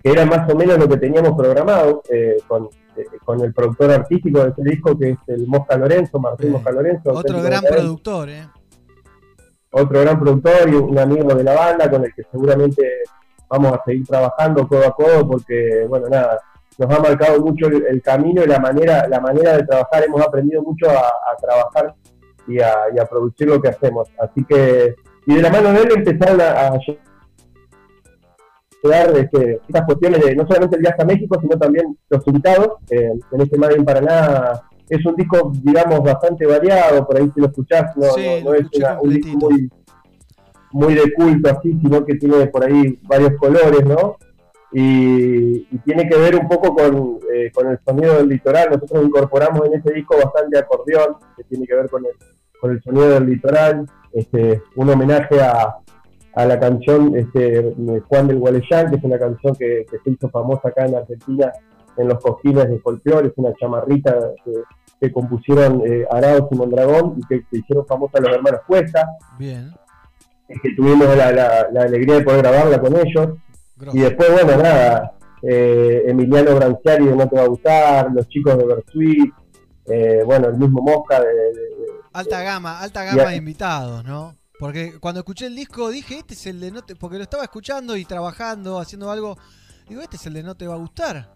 que 0.02 0.10
era 0.10 0.26
más 0.26 0.50
o 0.52 0.56
menos 0.56 0.78
lo 0.78 0.88
que 0.88 0.96
teníamos 0.96 1.32
programado 1.36 2.02
eh, 2.10 2.38
con, 2.46 2.68
eh, 2.96 3.04
con 3.24 3.40
el 3.42 3.52
productor 3.52 3.90
artístico 3.92 4.42
de 4.42 4.50
este 4.50 4.62
disco, 4.62 4.98
que 4.98 5.10
es 5.10 5.18
el 5.28 5.46
Mosca 5.46 5.76
Lorenzo, 5.76 6.18
Martín 6.18 6.52
Mosca 6.52 6.72
Lorenzo. 6.72 7.12
Otro 7.12 7.40
gran 7.42 7.62
productor, 7.62 8.28
¿eh? 8.30 8.46
otro 9.72 10.00
gran 10.00 10.20
productor 10.20 10.68
y 10.68 10.74
un 10.74 10.98
amigo 10.98 11.34
de 11.34 11.44
la 11.44 11.54
banda 11.54 11.90
con 11.90 12.04
el 12.04 12.14
que 12.14 12.22
seguramente 12.30 12.86
vamos 13.48 13.72
a 13.72 13.82
seguir 13.84 14.06
trabajando 14.06 14.68
codo 14.68 14.86
a 14.86 14.94
codo 14.94 15.26
porque 15.26 15.86
bueno 15.88 16.08
nada 16.08 16.38
nos 16.78 16.90
ha 16.90 17.00
marcado 17.00 17.40
mucho 17.40 17.66
el, 17.66 17.84
el 17.86 18.02
camino 18.02 18.42
y 18.44 18.46
la 18.46 18.58
manera 18.58 19.06
la 19.08 19.20
manera 19.20 19.56
de 19.56 19.64
trabajar 19.64 20.04
hemos 20.04 20.22
aprendido 20.22 20.62
mucho 20.62 20.90
a, 20.90 20.98
a 21.00 21.36
trabajar 21.40 21.94
y 22.46 22.60
a, 22.60 22.74
y 22.94 22.98
a 22.98 23.06
producir 23.06 23.48
lo 23.48 23.60
que 23.60 23.68
hacemos 23.68 24.08
así 24.18 24.44
que 24.44 24.94
y 25.26 25.34
de 25.36 25.42
la 25.42 25.50
mano 25.50 25.72
de 25.72 25.82
él 25.82 25.88
empezaron 25.96 26.40
a, 26.40 26.68
a 26.68 26.78
llegar 28.82 29.16
este, 29.16 29.60
estas 29.68 29.84
cuestiones 29.86 30.24
de 30.24 30.34
no 30.36 30.46
solamente 30.46 30.76
el 30.76 30.82
viaje 30.82 31.02
a 31.02 31.04
México 31.04 31.38
sino 31.40 31.56
también 31.58 31.96
los 32.08 32.26
invitados 32.26 32.68
eh, 32.90 33.12
en 33.32 33.40
este 33.40 33.56
Made 33.58 33.76
in 33.76 33.84
Paraná 33.84 34.52
es 34.88 35.04
un 35.06 35.14
disco 35.16 35.52
digamos 35.62 36.00
bastante 36.02 36.46
variado 36.46 37.06
por 37.06 37.16
ahí 37.16 37.30
si 37.34 37.40
lo 37.40 37.46
escuchás 37.46 37.96
no, 37.96 38.06
Sí, 38.10 38.26
no- 38.42 38.50
no 38.50 38.50
lo 38.52 38.54
es 38.54 38.66
una- 38.76 39.00
un 39.00 39.10
disco 39.10 39.38
muy 39.50 39.70
muy 40.74 40.94
de 40.94 41.12
culto 41.12 41.50
así, 41.50 41.78
sino 41.82 42.02
que 42.02 42.14
tiene 42.14 42.46
por 42.46 42.64
ahí 42.64 42.98
varios 43.02 43.32
colores, 43.38 43.84
¿no? 43.84 44.16
Y, 44.72 45.68
y 45.70 45.78
tiene 45.84 46.08
que 46.08 46.16
ver 46.16 46.34
un 46.34 46.48
poco 46.48 46.74
con, 46.74 47.18
eh, 47.30 47.50
con 47.52 47.68
el 47.68 47.78
sonido 47.84 48.16
del 48.16 48.28
litoral. 48.30 48.70
Nosotros 48.70 49.04
incorporamos 49.04 49.66
en 49.66 49.74
ese 49.74 49.92
disco 49.92 50.16
bastante 50.16 50.58
acordeón, 50.58 51.16
que 51.36 51.44
tiene 51.44 51.66
que 51.66 51.74
ver 51.74 51.90
con 51.90 52.06
el, 52.06 52.12
con 52.58 52.70
el 52.70 52.82
sonido 52.82 53.10
del 53.10 53.26
litoral, 53.26 53.84
este, 54.14 54.62
un 54.76 54.88
homenaje 54.88 55.42
a, 55.42 55.76
a 56.34 56.44
la 56.46 56.58
canción 56.58 57.16
este, 57.16 57.74
Juan 58.08 58.28
del 58.28 58.38
Gualeyán, 58.38 58.90
que 58.90 58.96
es 58.96 59.04
una 59.04 59.18
canción 59.18 59.54
que, 59.56 59.84
que 59.90 59.98
se 60.02 60.10
hizo 60.10 60.28
famosa 60.30 60.68
acá 60.68 60.86
en 60.86 60.94
Argentina 60.96 61.52
en 61.98 62.08
los 62.08 62.18
cojines 62.20 62.68
de 62.70 62.78
folclore, 62.78 63.28
es 63.28 63.34
una 63.36 63.52
chamarrita 63.60 64.16
que, 64.44 64.52
que 65.00 65.12
compusieron 65.12 65.82
eh, 65.86 66.06
Arauz 66.10 66.48
y 66.50 66.54
Mondragón 66.56 67.16
y 67.18 67.26
que 67.26 67.42
se 67.50 67.58
hicieron 67.58 67.86
famosas 67.86 68.22
los 68.22 68.34
hermanos 68.34 68.60
Cuesta 68.66 69.06
Bien. 69.38 69.70
que 70.48 70.70
tuvimos 70.74 71.14
la, 71.16 71.30
la- 71.32 71.68
la 71.70 71.82
alegría 71.82 72.14
de 72.16 72.22
poder 72.22 72.40
grabarla 72.42 72.80
con 72.80 72.96
ellos. 72.96 73.36
Y 73.92 74.00
después, 74.00 74.30
bueno, 74.32 74.62
nada, 74.62 75.12
eh, 75.42 76.04
Emiliano 76.06 76.54
Branciari 76.54 77.04
de 77.06 77.16
No 77.16 77.28
Te 77.28 77.36
Va 77.36 77.42
a 77.42 77.46
Gustar, 77.48 78.10
los 78.14 78.26
chicos 78.28 78.56
de 78.56 78.64
Versuit, 78.64 79.34
eh, 79.86 80.22
bueno, 80.24 80.48
el 80.48 80.56
mismo 80.56 80.80
Mosca 80.80 81.20
de... 81.20 81.26
de- 81.28 81.34
de- 81.52 81.72
Alta 82.14 82.42
gama, 82.42 82.80
alta 82.80 83.04
gama 83.04 83.30
de 83.30 83.36
invitados, 83.36 84.04
¿no? 84.04 84.34
Porque 84.58 84.98
cuando 85.00 85.20
escuché 85.20 85.46
el 85.46 85.56
disco 85.56 85.88
dije, 85.90 86.18
este 86.18 86.34
es 86.34 86.46
el 86.46 86.60
de 86.60 86.70
no 86.70 86.82
te... 86.82 86.94
Porque 86.94 87.16
lo 87.16 87.22
estaba 87.24 87.42
escuchando 87.42 87.96
y 87.96 88.04
trabajando, 88.04 88.78
haciendo 88.78 89.10
algo. 89.10 89.36
Digo, 89.88 90.00
este 90.02 90.16
es 90.16 90.26
el 90.26 90.34
de 90.34 90.42
no 90.42 90.54
te 90.54 90.66
va 90.66 90.74
a 90.74 90.78
gustar. 90.78 91.34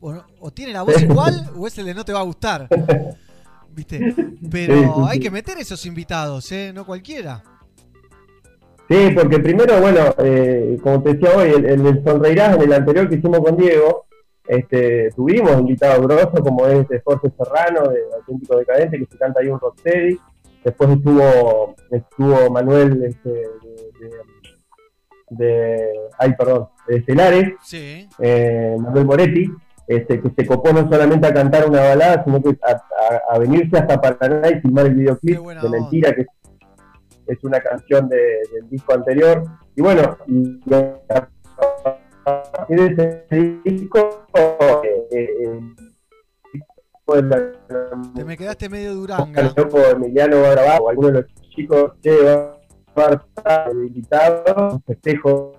O, 0.00 0.12
no- 0.12 0.24
o 0.40 0.50
tiene 0.50 0.72
la 0.72 0.82
voz 0.82 1.00
igual 1.02 1.50
o 1.56 1.66
es 1.66 1.76
el 1.78 1.86
de 1.86 1.94
no 1.94 2.04
te 2.04 2.12
va 2.12 2.20
a 2.20 2.24
gustar. 2.24 2.68
¿Viste? 3.72 4.14
Pero 4.50 5.06
hay 5.06 5.18
que 5.20 5.30
meter 5.30 5.58
esos 5.58 5.84
invitados, 5.86 6.50
¿eh? 6.52 6.72
No 6.74 6.84
cualquiera. 6.84 7.42
Sí, 8.88 9.10
porque 9.14 9.38
primero, 9.38 9.80
bueno, 9.80 10.00
eh, 10.18 10.76
como 10.82 11.00
te 11.02 11.14
decía 11.14 11.36
hoy, 11.36 11.50
el, 11.50 11.64
el 11.64 11.82
del 11.84 12.02
Sonreirás, 12.04 12.56
en 12.56 12.62
el 12.62 12.72
anterior 12.72 13.08
que 13.08 13.14
hicimos 13.16 13.38
con 13.40 13.56
Diego, 13.56 14.06
este, 14.48 15.10
tuvimos 15.14 15.52
invitados 15.60 16.04
grosos 16.04 16.40
como 16.40 16.66
es 16.66 16.80
este, 16.80 17.00
Jorge 17.04 17.30
Serrano, 17.38 17.88
de 17.88 18.00
Auténtico 18.16 18.56
Decadente, 18.56 18.98
que 18.98 19.06
se 19.06 19.16
canta 19.16 19.40
ahí 19.40 19.46
un 19.48 19.60
rocksteady. 19.60 20.18
Después 20.64 20.90
estuvo, 20.90 21.74
estuvo 21.90 22.50
Manuel 22.50 23.02
este, 23.04 23.30
de, 23.30 23.40
de- 24.00 24.20
de- 25.30 25.92
ay, 26.18 26.34
perdón, 26.34 26.68
de 26.88 26.96
Estelares, 26.96 27.54
Sí. 27.62 28.08
eh, 28.18 28.76
Manuel 28.78 29.04
Moretti, 29.06 29.46
este, 29.86 30.20
que 30.20 30.30
se 30.36 30.46
copó 30.46 30.72
no 30.72 30.88
solamente 30.90 31.26
a 31.26 31.32
cantar 31.34 31.68
una 31.68 31.80
balada, 31.80 32.22
sino 32.24 32.42
que 32.42 32.50
a, 32.62 32.72
a- 32.72 33.34
a 33.34 33.38
venirse 33.38 33.78
hasta 33.78 34.00
Paraná 34.00 34.48
y 34.50 34.60
filmar 34.60 34.86
el 34.86 34.94
videoclip 34.96 35.38
de 35.38 35.68
Mentira, 35.68 36.12
que 36.14 36.22
es, 36.22 36.26
es 37.26 37.44
una 37.44 37.60
canción 37.60 38.08
de- 38.08 38.40
del 38.52 38.68
disco 38.70 38.92
anterior. 38.94 39.42
Y 39.76 39.82
bueno, 39.82 40.18
y 40.26 40.60
a 40.74 41.28
partir 42.52 42.96
de 42.96 43.24
ese 43.30 43.60
disco, 43.64 44.26
eh, 44.34 45.06
eh, 45.12 45.60
la- 47.16 48.12
Te 48.14 48.24
me 48.24 48.36
quedaste 48.36 48.68
medio 48.68 48.94
duranga. 48.94 49.40
el 49.40 49.52
loco 49.56 49.78
Emiliano 49.78 50.40
va 50.40 50.48
a 50.48 50.50
grabar, 50.52 50.80
o 50.82 50.88
alguno 50.88 51.08
de 51.08 51.14
los 51.22 51.26
chicos 51.54 51.92
che, 52.02 52.16
va 52.96 53.22
a 53.44 53.68
de 53.70 53.86
invitado, 53.86 54.80
festejo 54.86 55.54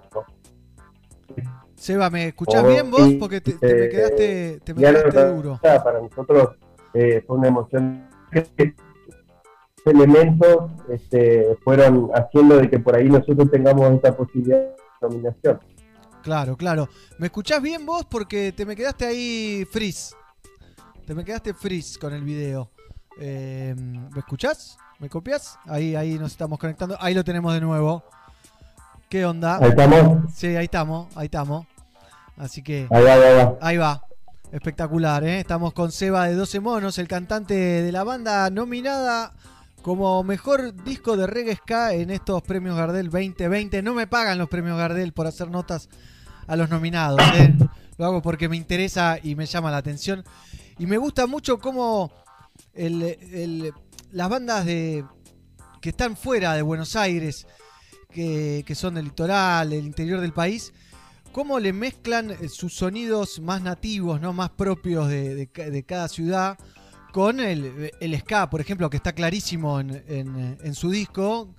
Seba, 1.75 2.11
¿me 2.11 2.27
escuchás 2.27 2.67
bien 2.67 2.91
vos? 2.91 3.09
Porque 3.19 3.41
te, 3.41 3.53
te 3.53 3.73
me 3.73 3.85
eh, 3.85 3.89
quedaste, 3.89 4.59
te 4.63 4.73
me 4.75 4.81
quedaste 4.81 5.27
duro. 5.33 5.59
Para 5.63 5.99
nosotros 5.99 6.49
eh, 6.93 7.23
fue 7.25 7.37
una 7.37 7.47
emoción. 7.47 8.07
Estos 8.31 8.75
elementos 9.85 10.69
este, 10.89 11.57
fueron 11.63 12.11
haciendo 12.13 12.57
de 12.57 12.69
que 12.69 12.77
por 12.77 12.95
ahí 12.95 13.09
nosotros 13.09 13.49
tengamos 13.49 13.91
esta 13.93 14.15
posibilidad 14.15 14.75
nominación. 15.01 15.59
Claro, 16.21 16.55
claro. 16.55 16.87
¿Me 17.17 17.25
escuchás 17.27 17.61
bien 17.63 17.83
vos? 17.83 18.05
Porque 18.05 18.51
te 18.51 18.63
me 18.63 18.75
quedaste 18.75 19.05
ahí 19.05 19.65
freeze. 19.71 20.15
Te 21.05 21.15
me 21.15 21.25
quedaste 21.25 21.53
freeze 21.53 21.97
con 21.99 22.13
el 22.13 22.23
video. 22.23 22.69
Eh, 23.19 23.75
¿Me 23.77 24.19
escuchás? 24.19 24.77
¿Me 24.99 25.09
copias? 25.09 25.57
Ahí, 25.65 25.95
ahí 25.95 26.19
nos 26.19 26.31
estamos 26.31 26.59
conectando. 26.59 26.95
Ahí 26.99 27.13
lo 27.13 27.23
tenemos 27.23 27.53
de 27.53 27.61
nuevo. 27.61 28.03
¿Qué 29.09 29.25
onda? 29.25 29.57
Ahí 29.57 29.69
estamos. 29.69 30.33
Sí, 30.33 30.47
ahí 30.55 30.65
estamos, 30.65 31.07
ahí 31.17 31.25
estamos. 31.25 31.65
Así 32.37 32.61
que. 32.61 32.87
Ahí 32.91 33.03
va, 33.03 33.13
ahí 33.13 33.35
va. 33.35 33.57
Ahí 33.61 33.77
va. 33.77 34.03
Espectacular, 34.51 35.23
¿eh? 35.23 35.39
Estamos 35.39 35.73
con 35.73 35.91
Seba 35.91 36.27
de 36.27 36.35
12 36.35 36.59
Monos, 36.59 36.97
el 36.97 37.07
cantante 37.07 37.53
de 37.53 37.91
la 37.91 38.03
banda 38.03 38.49
nominada 38.49 39.33
como 39.81 40.23
mejor 40.23 40.83
disco 40.83 41.17
de 41.17 41.25
reggae 41.25 41.55
ska 41.55 41.93
en 41.93 42.11
estos 42.11 42.43
premios 42.43 42.77
Gardel 42.77 43.09
2020. 43.09 43.81
No 43.81 43.93
me 43.93 44.07
pagan 44.07 44.37
los 44.37 44.49
premios 44.49 44.77
Gardel 44.77 45.13
por 45.13 45.25
hacer 45.25 45.49
notas 45.49 45.89
a 46.47 46.55
los 46.55 46.69
nominados, 46.69 47.19
¿eh? 47.35 47.53
Lo 47.97 48.05
hago 48.05 48.21
porque 48.21 48.49
me 48.49 48.57
interesa 48.57 49.17
y 49.21 49.35
me 49.35 49.45
llama 49.45 49.71
la 49.71 49.77
atención. 49.77 50.23
Y 50.77 50.85
me 50.85 50.97
gusta 50.97 51.27
mucho 51.27 51.59
cómo 51.59 52.11
el- 52.73 53.73
las 54.11 54.29
bandas 54.29 54.65
de 54.65 55.05
que 55.81 55.89
están 55.89 56.15
fuera 56.15 56.53
de 56.53 56.61
Buenos 56.61 56.95
Aires, 56.95 57.47
que, 58.09 58.63
son 58.75 58.95
del 58.95 59.05
litoral, 59.05 59.69
del 59.69 59.85
interior 59.85 60.19
del 60.19 60.33
país, 60.33 60.73
cómo 61.31 61.59
le 61.59 61.71
mezclan 61.73 62.31
eh, 62.31 62.49
sus 62.49 62.73
sonidos 62.73 63.39
más 63.39 63.61
nativos, 63.61 64.19
¿no? 64.19 64.33
más 64.33 64.49
propios 64.51 65.07
de, 65.07 65.33
de 65.35 65.47
ca- 65.47 65.69
de 65.69 65.83
cada 65.83 66.07
ciudad, 66.09 66.57
con 67.13 67.39
el, 67.39 67.91
el 67.99 68.19
ska, 68.19 68.49
por 68.49 68.59
ejemplo, 68.61 68.89
que 68.89 68.97
está 68.97 69.13
clarísimo 69.13 69.79
en, 69.79 70.03
en- 70.07 70.57
en 70.61 70.75
su 70.75 70.89
disco. 70.89 71.53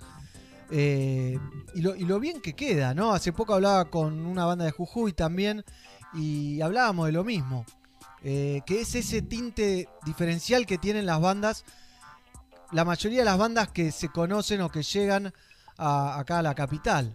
eh, 0.71 1.37
y, 1.75 1.81
lo, 1.81 1.95
y 1.95 2.03
lo 2.05 2.19
bien 2.19 2.41
que 2.41 2.53
queda, 2.53 2.93
¿no? 2.95 3.13
Hace 3.13 3.31
poco 3.33 3.53
hablaba 3.53 3.85
con 3.91 4.25
una 4.25 4.45
banda 4.45 4.65
de 4.65 4.71
Jujuy 4.71 5.13
también 5.13 5.63
y 6.13 6.61
hablábamos 6.61 7.05
de 7.07 7.11
lo 7.11 7.23
mismo. 7.23 7.65
Eh, 8.23 8.61
que 8.65 8.81
es 8.81 8.95
ese 8.95 9.21
tinte 9.21 9.87
diferencial 10.05 10.65
que 10.65 10.77
tienen 10.77 11.05
las 11.05 11.19
bandas, 11.19 11.65
la 12.71 12.85
mayoría 12.85 13.19
de 13.19 13.25
las 13.25 13.37
bandas 13.37 13.67
que 13.69 13.91
se 13.91 14.09
conocen 14.09 14.61
o 14.61 14.69
que 14.69 14.81
llegan 14.83 15.33
a- 15.77 16.19
acá 16.19 16.39
a 16.39 16.41
la 16.41 16.55
capital. 16.55 17.13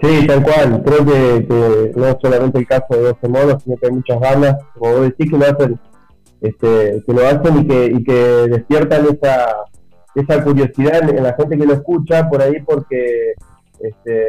Sí, 0.00 0.26
tal 0.26 0.42
cual. 0.44 0.82
Creo 0.84 1.04
que, 1.04 1.92
no 1.96 2.06
es 2.06 2.16
solamente 2.22 2.58
el 2.58 2.66
caso 2.66 2.86
de 2.90 3.00
12 3.00 3.28
monos, 3.28 3.62
sino 3.64 3.76
que 3.76 3.86
hay 3.86 3.92
muchas 3.92 4.20
bandas, 4.20 4.56
como 4.74 4.92
vos 4.92 5.02
decís, 5.02 5.30
que 5.30 5.38
lo 5.38 5.44
hacen, 5.44 5.80
este, 6.40 7.02
que 7.04 7.12
lo 7.12 7.26
hacen 7.26 7.58
y 7.58 7.66
que, 7.66 7.84
y 7.86 8.04
que 8.04 8.12
despiertan 8.48 9.06
esa, 9.06 9.56
esa 10.14 10.44
curiosidad 10.44 11.02
en, 11.08 11.16
en 11.18 11.22
la 11.24 11.34
gente 11.34 11.58
que 11.58 11.66
lo 11.66 11.72
escucha 11.74 12.28
por 12.28 12.40
ahí 12.42 12.62
porque 12.64 13.32
este, 13.80 14.26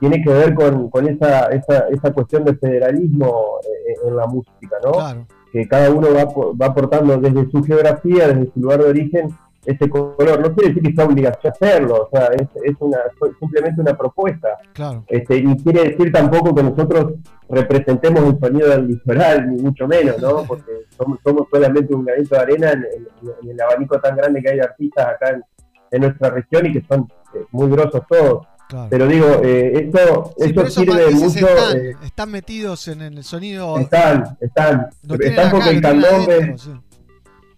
tiene 0.00 0.22
que 0.22 0.30
ver 0.30 0.54
con, 0.54 0.90
con 0.90 1.06
esa, 1.08 1.46
esa, 1.48 1.86
esa 1.90 2.12
cuestión 2.12 2.44
del 2.44 2.58
federalismo 2.58 3.58
eh, 3.62 3.94
en 4.08 4.16
la 4.16 4.26
música, 4.26 4.76
¿no? 4.84 4.92
Claro. 4.92 5.26
Que 5.52 5.68
cada 5.68 5.90
uno 5.90 6.08
va, 6.14 6.24
va 6.60 6.66
aportando 6.66 7.16
desde 7.18 7.50
su 7.50 7.62
geografía, 7.62 8.28
desde 8.28 8.52
su 8.52 8.60
lugar 8.60 8.82
de 8.82 8.88
origen, 8.90 9.28
ese 9.66 9.90
color. 9.90 10.40
No 10.40 10.54
quiere 10.54 10.68
decir 10.72 10.82
que 10.82 10.94
sea 10.94 11.04
obligación 11.04 11.52
hacerlo, 11.52 12.06
o 12.06 12.08
sea, 12.10 12.26
es, 12.28 12.48
es 12.64 12.74
una, 12.80 12.98
simplemente 13.38 13.80
una 13.80 13.94
propuesta. 13.96 14.48
Claro. 14.72 15.04
Este, 15.08 15.36
y 15.36 15.56
quiere 15.62 15.90
decir 15.90 16.10
tampoco 16.12 16.54
que 16.54 16.62
nosotros 16.62 17.14
representemos 17.48 18.22
el 18.24 18.38
sonido 18.38 18.68
del 18.70 18.86
litoral, 18.88 19.50
ni 19.54 19.60
mucho 19.62 19.86
menos, 19.86 20.18
¿no? 20.22 20.44
Porque 20.48 20.72
somos, 20.96 21.18
somos 21.22 21.46
solamente 21.52 21.94
un 21.94 22.04
granito 22.04 22.36
de 22.36 22.40
arena 22.40 22.70
en, 22.72 22.84
en- 22.84 23.08
en 23.42 23.50
el 23.50 23.60
abanico 23.60 24.00
tan 24.00 24.16
grande 24.16 24.40
que 24.40 24.50
hay 24.50 24.56
de 24.56 24.62
artistas 24.62 25.06
acá 25.06 25.30
en, 25.30 25.42
en 25.90 26.00
nuestra 26.02 26.30
región 26.30 26.66
y 26.66 26.72
que 26.72 26.82
son 26.88 27.08
eh, 27.34 27.44
muy 27.50 27.68
grosos 27.70 28.02
todos. 28.08 28.46
Claro. 28.70 28.86
Pero 28.88 29.06
digo, 29.08 29.26
eh, 29.42 29.90
eso, 29.92 30.32
Sí, 30.38 30.50
esos 30.50 30.72
sirve 30.74 31.10
mucho. 31.10 31.26
están, 31.48 31.76
eh, 31.76 31.92
están 32.04 32.30
metidos 32.30 32.86
en 32.88 33.00
el 33.02 33.24
sonido. 33.24 33.76
están, 33.78 34.36
están, 34.40 34.88
están 35.18 35.38
acá, 35.38 35.50
porque 35.50 35.70
el 35.70 35.80
candombe, 35.80 36.54
sí. 36.56 36.70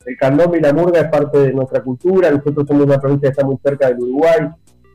el 0.06 0.16
candombe 0.16 0.56
y 0.58 0.60
la 0.62 0.72
murga 0.72 1.00
es 1.00 1.08
parte 1.08 1.38
de 1.38 1.52
nuestra 1.52 1.82
cultura. 1.82 2.30
Nosotros 2.30 2.66
somos 2.66 2.86
una 2.86 2.98
provincia 2.98 3.28
que 3.28 3.32
está 3.32 3.44
muy 3.44 3.58
cerca 3.62 3.88
del 3.88 3.98
Uruguay 4.00 4.48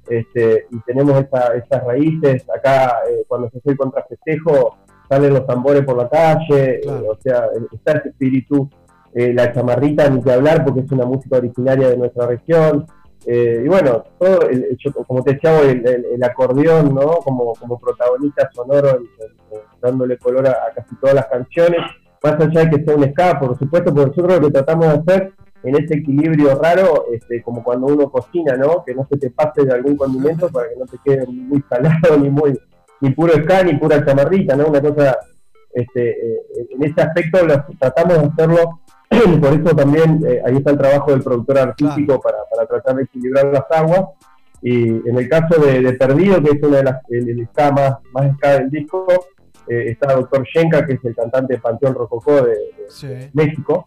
este, 0.09 0.65
y 0.71 0.79
tenemos 0.87 1.23
esa- 1.23 1.53
esas 1.53 1.83
raíces. 1.85 2.43
Acá, 2.49 2.95
eh, 3.09 3.23
cuando 3.27 3.49
se 3.51 3.59
hace 3.59 3.69
el 3.71 3.77
contrafestejo, 3.77 4.77
salen 5.07 5.33
los 5.35 5.45
tambores 5.45 5.83
por 5.83 5.97
la 5.97 6.09
calle, 6.09 6.79
eh, 6.83 6.87
o 6.87 7.15
sea, 7.21 7.43
está 7.71 7.91
ese 7.99 8.09
espíritu. 8.09 8.67
Eh, 9.13 9.33
la 9.33 9.51
chamarrita, 9.53 10.09
ni 10.09 10.21
que 10.21 10.31
hablar, 10.31 10.63
porque 10.65 10.79
es 10.81 10.91
una 10.91 11.05
música 11.05 11.37
originaria 11.37 11.89
de 11.89 11.97
nuestra 11.97 12.25
región. 12.27 12.85
Eh, 13.29 13.61
y 13.65 13.67
bueno, 13.67 14.05
todo, 14.17 14.43
el- 14.49 14.77
yo, 14.77 14.91
como 15.05 15.21
te 15.21 15.33
decía, 15.33 15.59
hoy, 15.59 15.67
el, 15.71 15.85
el- 15.85 16.05
el 16.15 16.23
acordeón, 16.23 16.95
¿no? 16.95 17.17
Como, 17.17 17.53
como 17.55 17.77
protagonista 17.77 18.49
sonoro, 18.53 18.99
dándole 19.81 20.17
color 20.17 20.47
a, 20.47 20.51
a 20.51 20.73
casi 20.73 20.95
todas 20.95 21.15
las 21.15 21.27
canciones, 21.27 21.79
más 22.23 22.33
allá 22.39 22.65
de 22.65 22.69
que 22.69 22.83
sea 22.85 22.95
un 22.95 23.03
ska, 23.11 23.37
por 23.39 23.57
supuesto, 23.59 23.93
porque 23.93 24.09
nosotros 24.11 24.39
lo 24.39 24.47
que 24.47 24.53
tratamos 24.53 24.87
de 24.87 24.93
hacer 25.13 25.33
en 25.63 25.75
ese 25.75 25.95
equilibrio 25.95 26.55
raro, 26.57 27.05
este, 27.11 27.41
como 27.41 27.63
cuando 27.63 27.87
uno 27.87 28.09
cocina, 28.09 28.55
¿no? 28.55 28.83
Que 28.85 28.95
no 28.95 29.05
se 29.11 29.17
te 29.17 29.29
pase 29.29 29.65
de 29.65 29.73
algún 29.73 29.97
condimento 29.97 30.47
para 30.53 30.69
que 30.69 30.75
no 30.77 30.85
te 30.85 30.97
quede 31.03 31.25
muy 31.27 31.61
salado, 31.69 32.17
ni 32.21 32.29
muy 32.29 32.57
ni 33.01 33.11
puro 33.11 33.33
ska, 33.33 33.61
ni 33.63 33.75
pura 33.75 34.03
chamarrita, 34.05 34.55
¿no? 34.55 34.67
Una 34.67 34.81
cosa, 34.81 35.17
este, 35.73 36.09
eh, 36.11 36.39
en 36.71 36.83
ese 36.83 37.01
aspecto 37.01 37.45
lo, 37.45 37.63
tratamos 37.79 38.21
de 38.21 38.27
hacerlo, 38.29 38.79
por 39.41 39.53
eso 39.53 39.75
también 39.75 40.21
eh, 40.27 40.41
ahí 40.45 40.57
está 40.57 40.71
el 40.71 40.77
trabajo 40.77 41.11
del 41.11 41.21
productor 41.23 41.57
artístico 41.59 42.19
para, 42.21 42.37
para 42.53 42.67
tratar 42.67 42.95
de 42.95 43.03
equilibrar 43.03 43.45
las 43.53 43.63
aguas. 43.71 44.01
Y 44.61 44.87
en 45.07 45.17
el 45.17 45.29
caso 45.29 45.61
de, 45.61 45.81
de 45.81 45.93
Perdido, 45.93 46.41
que 46.41 46.49
es 46.57 46.63
una 46.63 46.77
de 46.77 46.83
las, 46.83 47.01
el, 47.09 47.29
el 47.29 47.47
más, 47.73 47.97
más 48.11 48.35
ska 48.37 48.57
del 48.59 48.69
disco, 48.69 49.05
eh, 49.67 49.85
está 49.91 50.13
Doctor 50.13 50.43
Shenka, 50.45 50.85
que 50.85 50.93
es 50.93 51.05
el 51.05 51.15
cantante 51.15 51.53
de 51.55 51.59
Panteón 51.59 51.93
Rococó 51.93 52.41
de, 52.41 52.51
de 52.51 52.75
Sí. 52.89 53.07
México, 53.33 53.85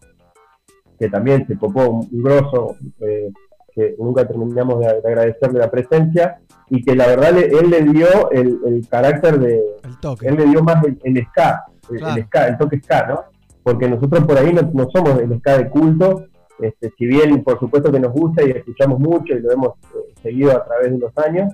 que 0.97 1.09
también 1.09 1.45
se 1.47 1.57
copó 1.57 1.87
un 1.89 2.07
grosso, 2.23 2.75
eh, 3.01 3.31
que 3.73 3.95
nunca 3.97 4.25
terminamos 4.27 4.79
de, 4.79 5.01
de 5.01 5.07
agradecerle 5.07 5.59
la 5.59 5.69
presencia, 5.71 6.39
y 6.69 6.81
que 6.83 6.95
la 6.95 7.07
verdad 7.07 7.33
le- 7.33 7.47
él 7.47 7.69
le 7.69 7.81
dio 7.83 8.31
el, 8.31 8.59
el 8.65 8.87
carácter 8.87 9.39
de... 9.39 9.59
toque. 9.99 10.27
Él 10.27 10.35
le 10.35 10.45
dio 10.45 10.63
más 10.63 10.83
el, 10.85 10.97
el 11.03 11.25
ska, 11.27 11.65
el, 11.89 11.97
el 12.17 12.25
ska, 12.27 12.47
el 12.47 12.57
toque 12.57 12.79
ska, 12.79 13.07
¿no? 13.07 13.23
Porque 13.63 13.87
nosotros 13.87 14.25
por 14.25 14.37
ahí 14.37 14.53
no, 14.53 14.61
no 14.73 14.87
somos 14.91 15.19
el 15.21 15.37
ska 15.39 15.57
de 15.57 15.69
culto, 15.69 16.25
este, 16.59 16.91
si 16.97 17.05
bien 17.05 17.43
por 17.43 17.59
supuesto 17.59 17.91
que 17.91 17.99
nos 17.99 18.11
gusta 18.11 18.43
y 18.43 18.51
escuchamos 18.51 18.99
mucho 18.99 19.33
y 19.33 19.39
lo 19.39 19.51
hemos 19.51 19.69
eh, 19.95 20.13
seguido 20.21 20.51
a 20.51 20.63
través 20.65 20.91
de 20.91 20.97
los 20.99 21.15
años, 21.17 21.53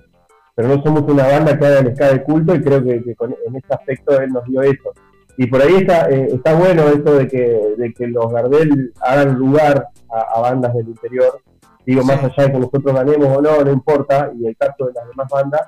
pero 0.55 0.69
no 0.69 0.81
somos 0.84 1.03
una 1.03 1.27
banda 1.27 1.57
que 1.57 1.65
haga 1.65 1.79
el 1.79 1.95
ska 1.95 2.11
de 2.13 2.23
culto 2.23 2.55
y 2.55 2.61
creo 2.61 2.84
que, 2.84 3.03
que 3.03 3.15
con- 3.15 3.35
en 3.45 3.55
ese 3.55 3.73
aspecto 3.73 4.19
él 4.19 4.29
nos 4.31 4.43
dio 4.45 4.61
eso. 4.61 4.91
Y 5.38 5.45
por 5.47 5.61
ahí 5.61 5.75
está, 5.75 6.09
eh, 6.09 6.29
está 6.34 6.55
bueno 6.55 6.84
eso 6.88 7.15
de 7.15 7.27
que, 7.27 7.61
de 7.77 7.93
que 7.93 8.07
los 8.07 8.31
Gardel 8.34 8.91
hagan 9.01 9.35
lugar 9.35 9.88
a, 10.09 10.19
a 10.35 10.41
bandas 10.41 10.73
del 10.73 10.88
interior. 10.88 11.39
Digo, 11.85 12.03
más 12.03 12.23
allá 12.23 12.47
de 12.47 12.51
que 12.53 12.57
nosotros 12.59 12.93
ganemos 12.93 13.38
o 13.38 13.41
no, 13.41 13.63
no 13.63 13.71
importa, 13.71 14.31
y 14.38 14.47
el 14.47 14.57
caso 14.57 14.88
de 14.88 14.93
las 14.93 15.07
demás 15.07 15.27
bandas, 15.31 15.61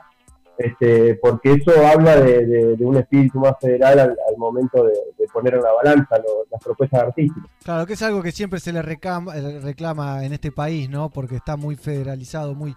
este, 0.60 1.15
porque 1.15 1.53
eso 1.53 1.72
habla 1.88 2.18
de, 2.19 2.76
un 2.81 2.98
espíritu 2.98 3.40
más 3.40 3.53
federal 3.61 3.98
al, 3.98 4.10
al 4.10 4.38
momento 4.38 4.84
de, 4.84 4.94
poner 5.31 5.53
en 5.53 5.61
la 5.61 5.72
balanza 5.72 6.18
lo- 6.18 6.45
las 6.52 6.60
propuestas 6.61 7.02
artísticas. 7.03 7.49
Claro, 7.64 7.86
que 7.86 7.94
es 7.94 8.02
algo 8.02 8.22
que 8.23 8.31
siempre 8.31 8.60
se 8.60 8.73
le 8.73 8.81
reclama, 8.81 9.34
reclama 9.36 10.26
en 10.26 10.34
este 10.34 10.52
país, 10.52 10.90
¿no? 10.90 11.10
Porque 11.11 11.36
está 11.36 11.56
muy 11.56 11.76
federalizado, 11.76 12.56
muy, 12.56 12.76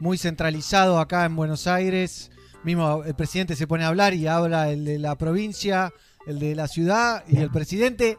muy 0.00 0.18
centralizado 0.18 0.98
acá 1.00 1.24
en 1.24 1.34
Buenos 1.34 1.66
Aires. 1.66 2.30
Mismo 2.62 3.02
el 3.04 3.14
presidente 3.14 3.56
se 3.56 3.66
pone 3.66 3.84
a 3.84 3.88
hablar 3.88 4.12
y 4.14 4.26
habla 4.26 4.70
el 4.70 4.84
de 4.84 4.98
la 4.98 5.16
provincia, 5.16 5.92
el 6.26 6.38
de 6.38 6.54
la 6.54 6.68
ciudad 6.68 7.24
y 7.26 7.38
el 7.38 7.50
presidente 7.50 8.18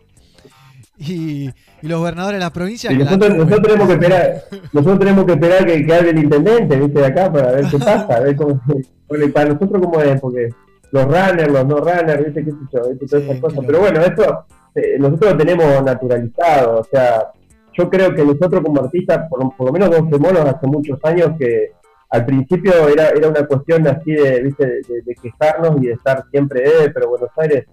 y, 0.99 1.49
y 1.81 1.87
los 1.87 1.99
gobernadores 1.99 2.39
de 2.39 2.43
la 2.45 2.51
provincia. 2.51 2.91
Y 2.91 2.97
que 2.97 3.03
la 3.05 3.11
nosotros, 3.11 3.37
nosotros 3.37 3.61
tenemos 3.63 3.87
que 3.87 3.93
esperar, 3.93 4.43
nosotros 4.73 4.99
tenemos 4.99 5.25
que 5.25 5.31
esperar 5.33 5.65
que, 5.65 5.85
que 5.85 5.93
hable 5.93 6.09
el 6.11 6.19
intendente, 6.19 6.75
viste, 6.77 6.99
de 6.99 7.05
acá 7.05 7.31
para 7.31 7.51
ver 7.53 7.65
qué 7.71 7.77
pasa, 7.79 8.15
a 8.15 8.19
ver 8.19 8.35
cómo, 8.35 8.61
bueno, 9.07 9.25
y 9.25 9.29
para 9.29 9.49
nosotros 9.53 9.81
cómo 9.83 10.01
es, 10.01 10.19
porque 10.21 10.49
los 10.91 11.05
runners, 11.05 11.51
los 11.51 11.65
no 11.65 11.77
runners, 11.77 12.25
viste, 12.25 12.43
qué 12.45 12.51
sé 12.51 12.57
yo, 12.73 12.89
viste, 12.89 13.05
todas 13.07 13.23
esas 13.25 13.39
cosas. 13.39 13.59
Pero 13.65 13.79
bueno, 13.79 14.01
eso 14.01 14.45
eh, 14.75 14.97
nosotros 14.99 15.31
lo 15.31 15.37
tenemos 15.37 15.83
naturalizado, 15.83 16.79
o 16.79 16.83
sea, 16.83 17.31
yo 17.73 17.89
creo 17.89 18.13
que 18.13 18.25
nosotros 18.25 18.61
como 18.63 18.81
artistas, 18.81 19.27
por, 19.29 19.55
por 19.55 19.67
lo 19.67 19.71
menos 19.73 19.89
12 19.89 20.17
monos 20.17 20.45
hace 20.45 20.67
muchos 20.67 20.99
años 21.03 21.31
que 21.39 21.71
al 22.09 22.25
principio 22.25 22.89
era, 22.89 23.09
era 23.09 23.29
una 23.29 23.45
cuestión 23.45 23.87
así 23.87 24.11
de, 24.11 24.41
viste, 24.41 24.65
de, 24.65 24.73
de- 24.81 25.01
de 25.05 25.15
quejarnos 25.15 25.81
y 25.81 25.87
de 25.87 25.93
estar 25.93 26.25
siempre, 26.31 26.63
eh, 26.67 26.91
pero 26.93 27.09
Buenos 27.09 27.29
Aires, 27.37 27.65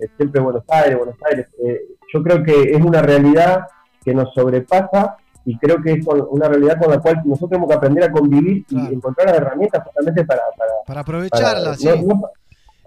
eh, 0.00 0.08
siempre 0.16 0.40
Buenos 0.40 0.64
Aires, 0.68 0.98
Buenos 0.98 1.14
Aires. 1.30 1.46
Eh, 1.64 1.80
yo 2.14 2.22
creo 2.22 2.42
que 2.42 2.62
es 2.74 2.80
una 2.82 3.02
realidad 3.02 3.66
que 4.04 4.14
nos 4.14 4.32
sobrepasa 4.32 5.16
y 5.44 5.58
creo 5.58 5.82
que 5.82 5.92
es 5.92 6.06
una 6.30 6.48
realidad 6.48 6.78
con 6.80 6.90
la 6.90 7.00
cual 7.00 7.20
nosotros 7.24 7.50
tenemos 7.50 7.68
que 7.68 7.74
aprender 7.74 8.04
a 8.04 8.12
convivir 8.12 8.64
y 8.68 8.78
encontrar 8.94 9.28
las 9.28 9.36
herramientas 9.38 9.82
justamente 9.84 10.24
para... 10.24 10.40
Para, 10.56 10.70
Para 10.86 11.00
aprovecharla, 11.00 11.64
para- 11.64 11.76
sí. 11.76 11.88
no- 11.88 12.14
no- 12.14 12.30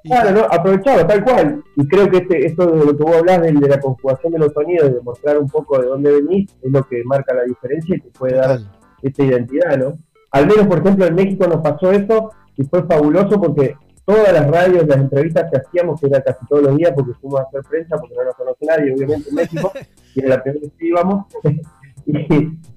Claro, 0.03 0.31
no, 0.31 0.41
aprovecharlo, 0.49 1.05
tal 1.05 1.21
cual. 1.23 1.63
Y 1.75 1.85
creo 1.87 2.09
que 2.09 2.17
este, 2.17 2.45
esto 2.45 2.65
de 2.67 2.85
lo 2.85 2.95
que 2.95 3.03
vos 3.03 3.17
hablás, 3.17 3.41
del- 3.41 3.59
de, 3.59 3.67
la 3.67 3.79
conjugación 3.79 4.31
de 4.31 4.39
los 4.39 4.53
sonidos, 4.53 4.93
de 4.93 5.01
mostrar 5.01 5.37
un 5.37 5.49
poco 5.49 5.79
de 5.79 5.87
dónde 5.87 6.11
venís, 6.13 6.49
es 6.61 6.71
lo 6.71 6.83
que 6.87 7.03
marca 7.03 7.33
la 7.33 7.43
diferencia 7.43 7.95
y 7.97 7.99
te 7.99 8.09
puede 8.11 8.35
dar 8.37 8.59
esta 9.01 9.23
identidad, 9.23 9.75
¿no? 9.77 9.97
Al 10.31 10.47
menos, 10.47 10.65
por 10.67 10.77
ejemplo, 10.79 11.05
en 11.05 11.15
México 11.15 11.45
nos 11.47 11.61
pasó 11.61 11.91
eso, 11.91 12.29
y 12.55 12.63
fue 12.63 12.83
fabuloso 12.83 13.39
porque 13.41 13.75
todas 14.07 14.31
las 14.31 14.49
radios, 14.49 14.87
las 14.87 14.97
entrevistas 14.99 15.51
que 15.51 15.57
hacíamos, 15.57 15.99
que 15.99 16.07
era 16.07 16.21
casi 16.21 16.45
todos 16.47 16.63
los 16.63 16.77
días, 16.77 16.93
porque 16.95 17.11
fuimos 17.19 17.41
a 17.41 17.43
hacer 17.43 17.61
prensa, 17.69 17.97
porque 17.97 18.15
no 18.15 18.23
nos 18.23 18.35
conoce 18.35 18.65
nadie, 18.65 18.93
obviamente, 18.93 19.29
en 19.29 19.35
México, 19.35 19.71
y 20.15 20.19
era 20.21 20.29
la 20.37 20.43
primera 20.43 20.61
vez 20.63 20.71
que 20.79 20.85
íbamos, 20.87 21.25
y, 22.05 22.15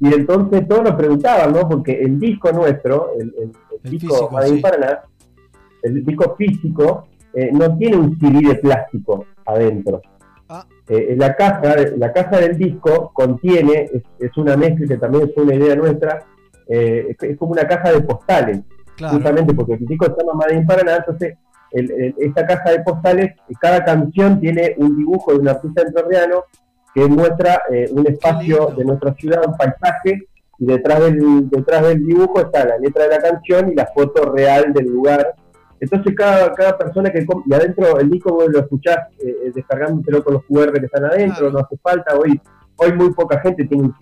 y 0.01 0.15
entonces 0.15 0.66
todos 0.66 0.82
nos 0.82 0.94
preguntaban, 0.97 1.52
¿no? 1.52 1.69
Porque 1.69 1.93
el 2.02 2.19
disco 2.19 2.51
nuestro, 2.51 3.12
el, 3.19 3.32
el- 3.39 3.52
el 3.85 3.90
disco 3.93 4.28
físico, 4.28 4.43
sí. 4.47 4.61
Paraná, 4.61 5.01
el 5.85 6.05
disco 6.05 6.35
físico, 6.36 7.09
eh, 7.32 7.51
no 7.52 7.78
tiene 7.78 7.97
un 7.97 8.19
CD 8.19 8.47
de 8.48 8.57
plástico 8.57 9.24
adentro. 9.47 10.02
Ah. 10.48 10.66
Eh, 10.89 11.15
la, 11.16 11.36
caja, 11.36 11.77
la 11.97 12.12
caja 12.12 12.40
del 12.40 12.59
disco 12.59 13.12
contiene, 13.15 13.89
es, 13.93 14.02
es 14.19 14.36
una 14.36 14.57
mezcla 14.57 14.86
que 14.89 14.97
también 14.98 15.31
fue 15.32 15.44
una 15.44 15.55
idea 15.55 15.77
nuestra, 15.77 16.27
eh, 16.66 17.07
es, 17.09 17.31
es 17.31 17.39
como 17.39 17.52
una 17.52 17.66
caja 17.69 17.93
de 17.93 18.01
postales, 18.02 18.61
Claro. 19.01 19.14
justamente 19.14 19.55
porque 19.55 19.74
el 19.74 19.86
disco 19.86 20.05
se 20.06 20.12
llama 20.24 20.35
Made 20.44 20.55
in 20.55 20.66
Paraná, 20.66 20.97
entonces 20.97 21.36
el- 21.72 21.90
el- 21.90 22.14
esta 22.18 22.47
caja 22.47 22.70
de 22.70 22.81
postales, 22.81 23.32
cada 23.60 23.82
canción 23.85 24.39
tiene 24.40 24.74
un 24.78 24.97
dibujo 24.97 25.32
de 25.32 25.39
un 25.39 25.48
artista 25.48 25.82
entrerriano 25.82 26.44
que 26.94 27.06
muestra 27.06 27.62
eh, 27.70 27.89
un 27.93 28.06
espacio 28.06 28.74
de 28.77 28.85
nuestra 28.85 29.14
ciudad, 29.14 29.43
un 29.47 29.56
paisaje, 29.56 30.27
y 30.59 30.66
detrás 30.66 31.01
del, 31.01 31.48
detrás 31.48 31.82
del 31.82 32.05
dibujo 32.05 32.40
está 32.40 32.64
la 32.66 32.77
letra 32.78 33.05
de 33.05 33.10
la 33.10 33.22
canción 33.22 33.72
y 33.72 33.74
la 33.74 33.86
foto 33.86 34.31
real 34.32 34.72
del 34.74 34.86
lugar. 34.86 35.35
Entonces 35.81 36.14
cada, 36.14 36.52
cada 36.52 36.77
persona 36.77 37.10
que... 37.10 37.24
Y 37.47 37.55
adentro 37.55 37.98
el 37.98 38.10
disco 38.10 38.35
vos 38.35 38.48
lo 38.51 38.59
escuchás 38.59 38.98
eh, 39.24 39.35
eh, 39.47 39.52
descargándotelo 39.55 40.22
con 40.22 40.35
los 40.35 40.43
QR 40.44 40.72
que 40.78 40.85
están 40.85 41.06
adentro, 41.06 41.51
no 41.51 41.60
hace 41.60 41.78
falta. 41.78 42.14
Hoy 42.18 42.39
hoy 42.82 42.93
muy 42.94 43.12
poca 43.12 43.40
gente 43.40 43.65
tiene 43.66 43.85
un, 43.85 43.94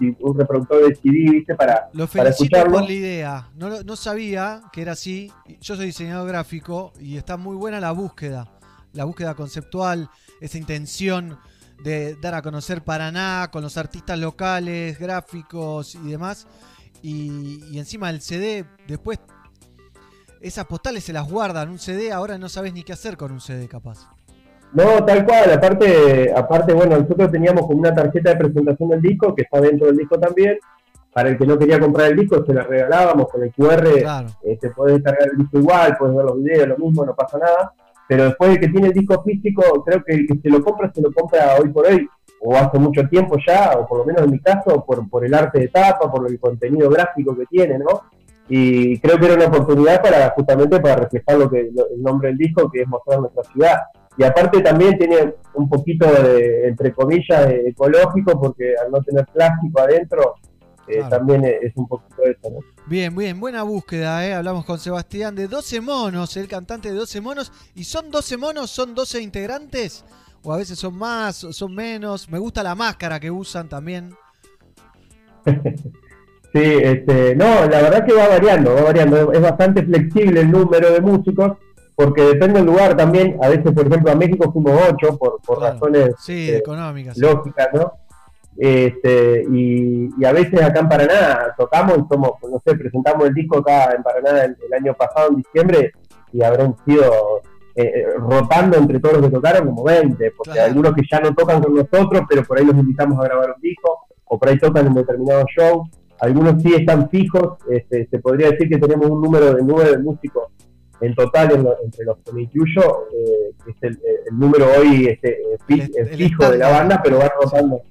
un- 0.00 0.16
un 0.20 0.38
reproductor 0.38 0.86
de 0.88 0.94
CD, 0.94 1.30
¿viste? 1.32 1.54
Para, 1.54 1.88
Lo 1.92 2.06
para 2.06 2.30
escucharlo. 2.30 2.72
por 2.78 2.82
la 2.84 2.92
idea. 2.92 3.50
No, 3.56 3.82
no 3.82 3.96
sabía 3.96 4.62
que 4.72 4.82
era 4.82 4.92
así. 4.92 5.32
Yo 5.60 5.76
soy 5.76 5.86
diseñador 5.86 6.28
gráfico 6.28 6.92
y 7.00 7.16
está 7.16 7.36
muy 7.36 7.56
buena 7.56 7.80
la 7.80 7.92
búsqueda. 7.92 8.48
La 8.92 9.04
búsqueda 9.04 9.34
conceptual, 9.34 10.10
esa 10.40 10.58
intención 10.58 11.38
de 11.82 12.14
dar 12.16 12.34
a 12.34 12.42
conocer 12.42 12.82
Paraná 12.84 13.48
con 13.52 13.62
los 13.62 13.76
artistas 13.76 14.18
locales, 14.18 14.98
gráficos 14.98 15.94
y 15.94 16.08
demás. 16.10 16.46
Y, 17.02 17.64
y 17.70 17.78
encima 17.78 18.10
el 18.10 18.20
CD, 18.20 18.64
después 18.86 19.18
esas 20.40 20.66
postales 20.66 21.04
se 21.04 21.12
las 21.12 21.28
guardan. 21.30 21.68
Un 21.68 21.78
CD, 21.78 22.12
ahora 22.12 22.38
no 22.38 22.48
sabes 22.48 22.72
ni 22.72 22.82
qué 22.82 22.92
hacer 22.92 23.16
con 23.16 23.32
un 23.32 23.40
CD 23.40 23.68
capaz. 23.68 24.08
No, 24.72 25.04
tal 25.04 25.24
cual, 25.26 25.52
aparte, 25.52 26.32
aparte, 26.34 26.72
bueno, 26.72 26.96
nosotros 26.98 27.30
teníamos 27.30 27.66
como 27.66 27.80
una 27.80 27.94
tarjeta 27.94 28.30
de 28.30 28.36
presentación 28.36 28.88
del 28.90 29.02
disco, 29.02 29.34
que 29.34 29.42
está 29.42 29.60
dentro 29.60 29.86
del 29.88 29.96
disco 29.96 30.18
también. 30.18 30.58
Para 31.12 31.30
el 31.30 31.36
que 31.38 31.44
no 31.44 31.58
quería 31.58 31.80
comprar 31.80 32.12
el 32.12 32.16
disco, 32.18 32.44
se 32.46 32.54
la 32.54 32.62
regalábamos 32.62 33.26
con 33.28 33.42
el 33.42 33.52
QR. 33.52 33.98
Claro. 34.00 34.28
Este, 34.44 34.70
podés 34.70 34.94
descargar 34.96 35.28
el 35.32 35.38
disco 35.38 35.58
igual, 35.58 35.96
podés 35.98 36.14
ver 36.16 36.24
los 36.24 36.36
videos, 36.38 36.68
lo 36.68 36.78
mismo, 36.78 37.04
no 37.04 37.16
pasa 37.16 37.36
nada. 37.38 37.72
Pero 38.06 38.24
después 38.26 38.50
el 38.50 38.60
que 38.60 38.68
tiene 38.68 38.86
el 38.88 38.92
disco 38.92 39.20
físico, 39.24 39.62
creo 39.84 40.04
que 40.04 40.14
el 40.14 40.26
que 40.28 40.38
se 40.40 40.48
lo 40.48 40.62
compra, 40.62 40.92
se 40.94 41.00
lo 41.02 41.12
compra 41.12 41.56
hoy 41.60 41.68
por 41.70 41.86
hoy, 41.86 42.08
o 42.40 42.56
hace 42.56 42.78
mucho 42.78 43.02
tiempo 43.08 43.36
ya, 43.44 43.72
o 43.76 43.86
por 43.88 43.98
lo 43.98 44.04
menos 44.04 44.22
en 44.22 44.30
mi 44.30 44.38
caso, 44.40 44.84
por, 44.84 45.08
por 45.10 45.24
el 45.24 45.34
arte 45.34 45.58
de 45.58 45.68
tapa, 45.68 46.10
por 46.10 46.28
el 46.30 46.38
contenido 46.38 46.88
gráfico 46.90 47.36
que 47.36 47.46
tiene, 47.46 47.78
¿no? 47.80 48.02
Y 48.48 48.98
creo 49.00 49.18
que 49.18 49.26
era 49.26 49.34
una 49.34 49.46
oportunidad 49.46 50.00
para 50.02 50.30
justamente 50.30 50.78
para 50.80 50.96
reflejar 50.96 51.38
lo 51.38 51.50
que 51.50 51.70
lo- 51.74 51.88
el 51.90 52.00
nombre 52.02 52.28
del 52.28 52.38
disco, 52.38 52.70
que 52.70 52.82
es 52.82 52.88
mostrar 52.88 53.18
nuestra 53.20 53.42
ciudad. 53.44 53.76
Y 54.16 54.24
aparte 54.24 54.60
también 54.60 54.98
tiene 54.98 55.34
un 55.54 55.68
poquito 55.68 56.06
de, 56.06 56.68
entre 56.68 56.92
comillas, 56.92 57.46
de 57.48 57.68
ecológico, 57.68 58.38
porque 58.40 58.74
al 58.84 58.90
no 58.90 59.00
tener 59.02 59.24
plástico 59.26 59.80
adentro, 59.80 60.34
eh, 60.88 60.96
Claro. 60.96 61.08
también 61.08 61.44
es 61.44 61.72
un 61.76 61.86
poquito 61.86 62.22
eso, 62.24 62.50
¿no? 62.50 62.58
Bien, 62.86 63.14
bien, 63.14 63.38
buena 63.38 63.62
búsqueda, 63.62 64.26
¿eh? 64.26 64.34
Hablamos 64.34 64.64
con 64.64 64.78
Sebastián 64.78 65.36
de 65.36 65.46
12 65.46 65.80
monos, 65.80 66.36
el 66.36 66.48
cantante 66.48 66.90
de 66.90 66.96
12 66.98 67.20
monos. 67.20 67.52
¿Y 67.74 67.84
son 67.84 68.10
12 68.10 68.36
monos? 68.36 68.70
¿Son 68.70 68.94
12 68.94 69.20
integrantes? 69.22 70.04
¿O 70.42 70.52
a 70.52 70.56
veces 70.56 70.78
son 70.78 70.96
más, 70.96 71.36
son 71.36 71.74
menos? 71.74 72.28
Me 72.28 72.38
gusta 72.38 72.62
la 72.62 72.74
máscara 72.74 73.20
que 73.20 73.30
usan 73.30 73.68
también. 73.68 74.10
Sí, 76.52 76.58
este, 76.64 77.36
no, 77.36 77.44
la 77.68 77.80
verdad 77.80 78.04
que 78.04 78.12
va 78.12 78.26
variando, 78.26 78.74
va 78.74 78.82
variando. 78.82 79.32
Es 79.32 79.40
bastante 79.40 79.84
flexible 79.84 80.40
el 80.40 80.50
número 80.50 80.90
de 80.90 81.00
músicos, 81.00 81.52
porque 82.04 82.22
depende 82.22 82.54
del 82.60 82.66
lugar 82.66 82.96
también. 82.96 83.36
A 83.42 83.48
veces, 83.48 83.72
por 83.72 83.86
ejemplo, 83.86 84.10
a 84.10 84.14
México 84.14 84.50
fuimos 84.52 84.72
ocho 84.90 85.16
por, 85.18 85.40
por 85.42 85.60
razones 85.60 86.14
Sí, 86.18 86.50
eh, 86.50 86.56
económicas. 86.58 87.16
lógicas, 87.18 87.68
¿no? 87.74 87.92
Este, 88.56 89.44
y, 89.50 90.08
y 90.18 90.24
a 90.24 90.32
veces 90.32 90.60
acá 90.62 90.80
en 90.80 90.88
Paraná 90.88 91.54
tocamos 91.56 91.98
y 91.98 92.02
somos, 92.12 92.32
no 92.50 92.60
sé, 92.64 92.74
presentamos 92.76 93.26
el 93.28 93.34
disco 93.34 93.58
acá 93.58 93.94
en 93.96 94.02
Paraná 94.02 94.44
el, 94.44 94.56
el 94.66 94.74
año 94.74 94.94
pasado, 94.94 95.30
en 95.30 95.36
diciembre, 95.36 95.92
y 96.32 96.42
habrán 96.42 96.74
sido 96.84 97.40
eh, 97.76 97.84
eh, 97.84 98.06
rotando 98.18 98.76
entre 98.76 98.98
todos 99.00 99.14
los 99.18 99.26
que 99.28 99.34
tocaron 99.36 99.66
como 99.66 99.84
20, 99.84 100.30
porque 100.36 100.52
Claro. 100.52 100.68
algunos 100.68 100.94
que 100.94 101.02
ya 101.10 101.20
no 101.20 101.34
tocan 101.34 101.62
con 101.62 101.74
nosotros, 101.74 102.22
pero 102.28 102.42
por 102.44 102.58
ahí 102.58 102.64
los 102.66 102.76
invitamos 102.76 103.18
a 103.20 103.24
grabar 103.24 103.54
un 103.56 103.62
disco, 103.62 104.06
o 104.26 104.38
por 104.38 104.48
ahí 104.48 104.58
tocan 104.58 104.86
en 104.88 104.94
determinados 104.94 105.44
shows. 105.56 105.88
Algunos 106.20 106.60
sí 106.62 106.74
están 106.74 107.08
fijos, 107.08 107.56
este, 107.70 108.06
se 108.10 108.18
podría 108.18 108.50
decir 108.50 108.68
que 108.68 108.76
tenemos 108.78 109.08
un 109.08 109.22
número 109.22 109.54
de 109.54 109.62
nueve 109.62 109.96
músicos 109.98 110.48
en 111.00 111.14
total, 111.14 111.52
en 111.52 111.62
lo- 111.64 111.76
entre 111.82 112.04
los 112.04 112.18
que 112.18 112.32
me 112.32 112.42
incluyo, 112.42 113.06
eh, 113.12 113.54
es 113.68 113.76
el, 113.82 114.00
el 114.30 114.38
número 114.38 114.66
hoy 114.78 115.06
este, 115.06 115.30
eh, 115.30 115.58
eh, 115.68 115.90
el 115.96 116.16
fijo 116.16 116.50
de 116.50 116.58
la 116.58 116.68
banda, 116.70 117.00
pero 117.02 117.18
va 117.18 117.30
rotando. 117.42 117.82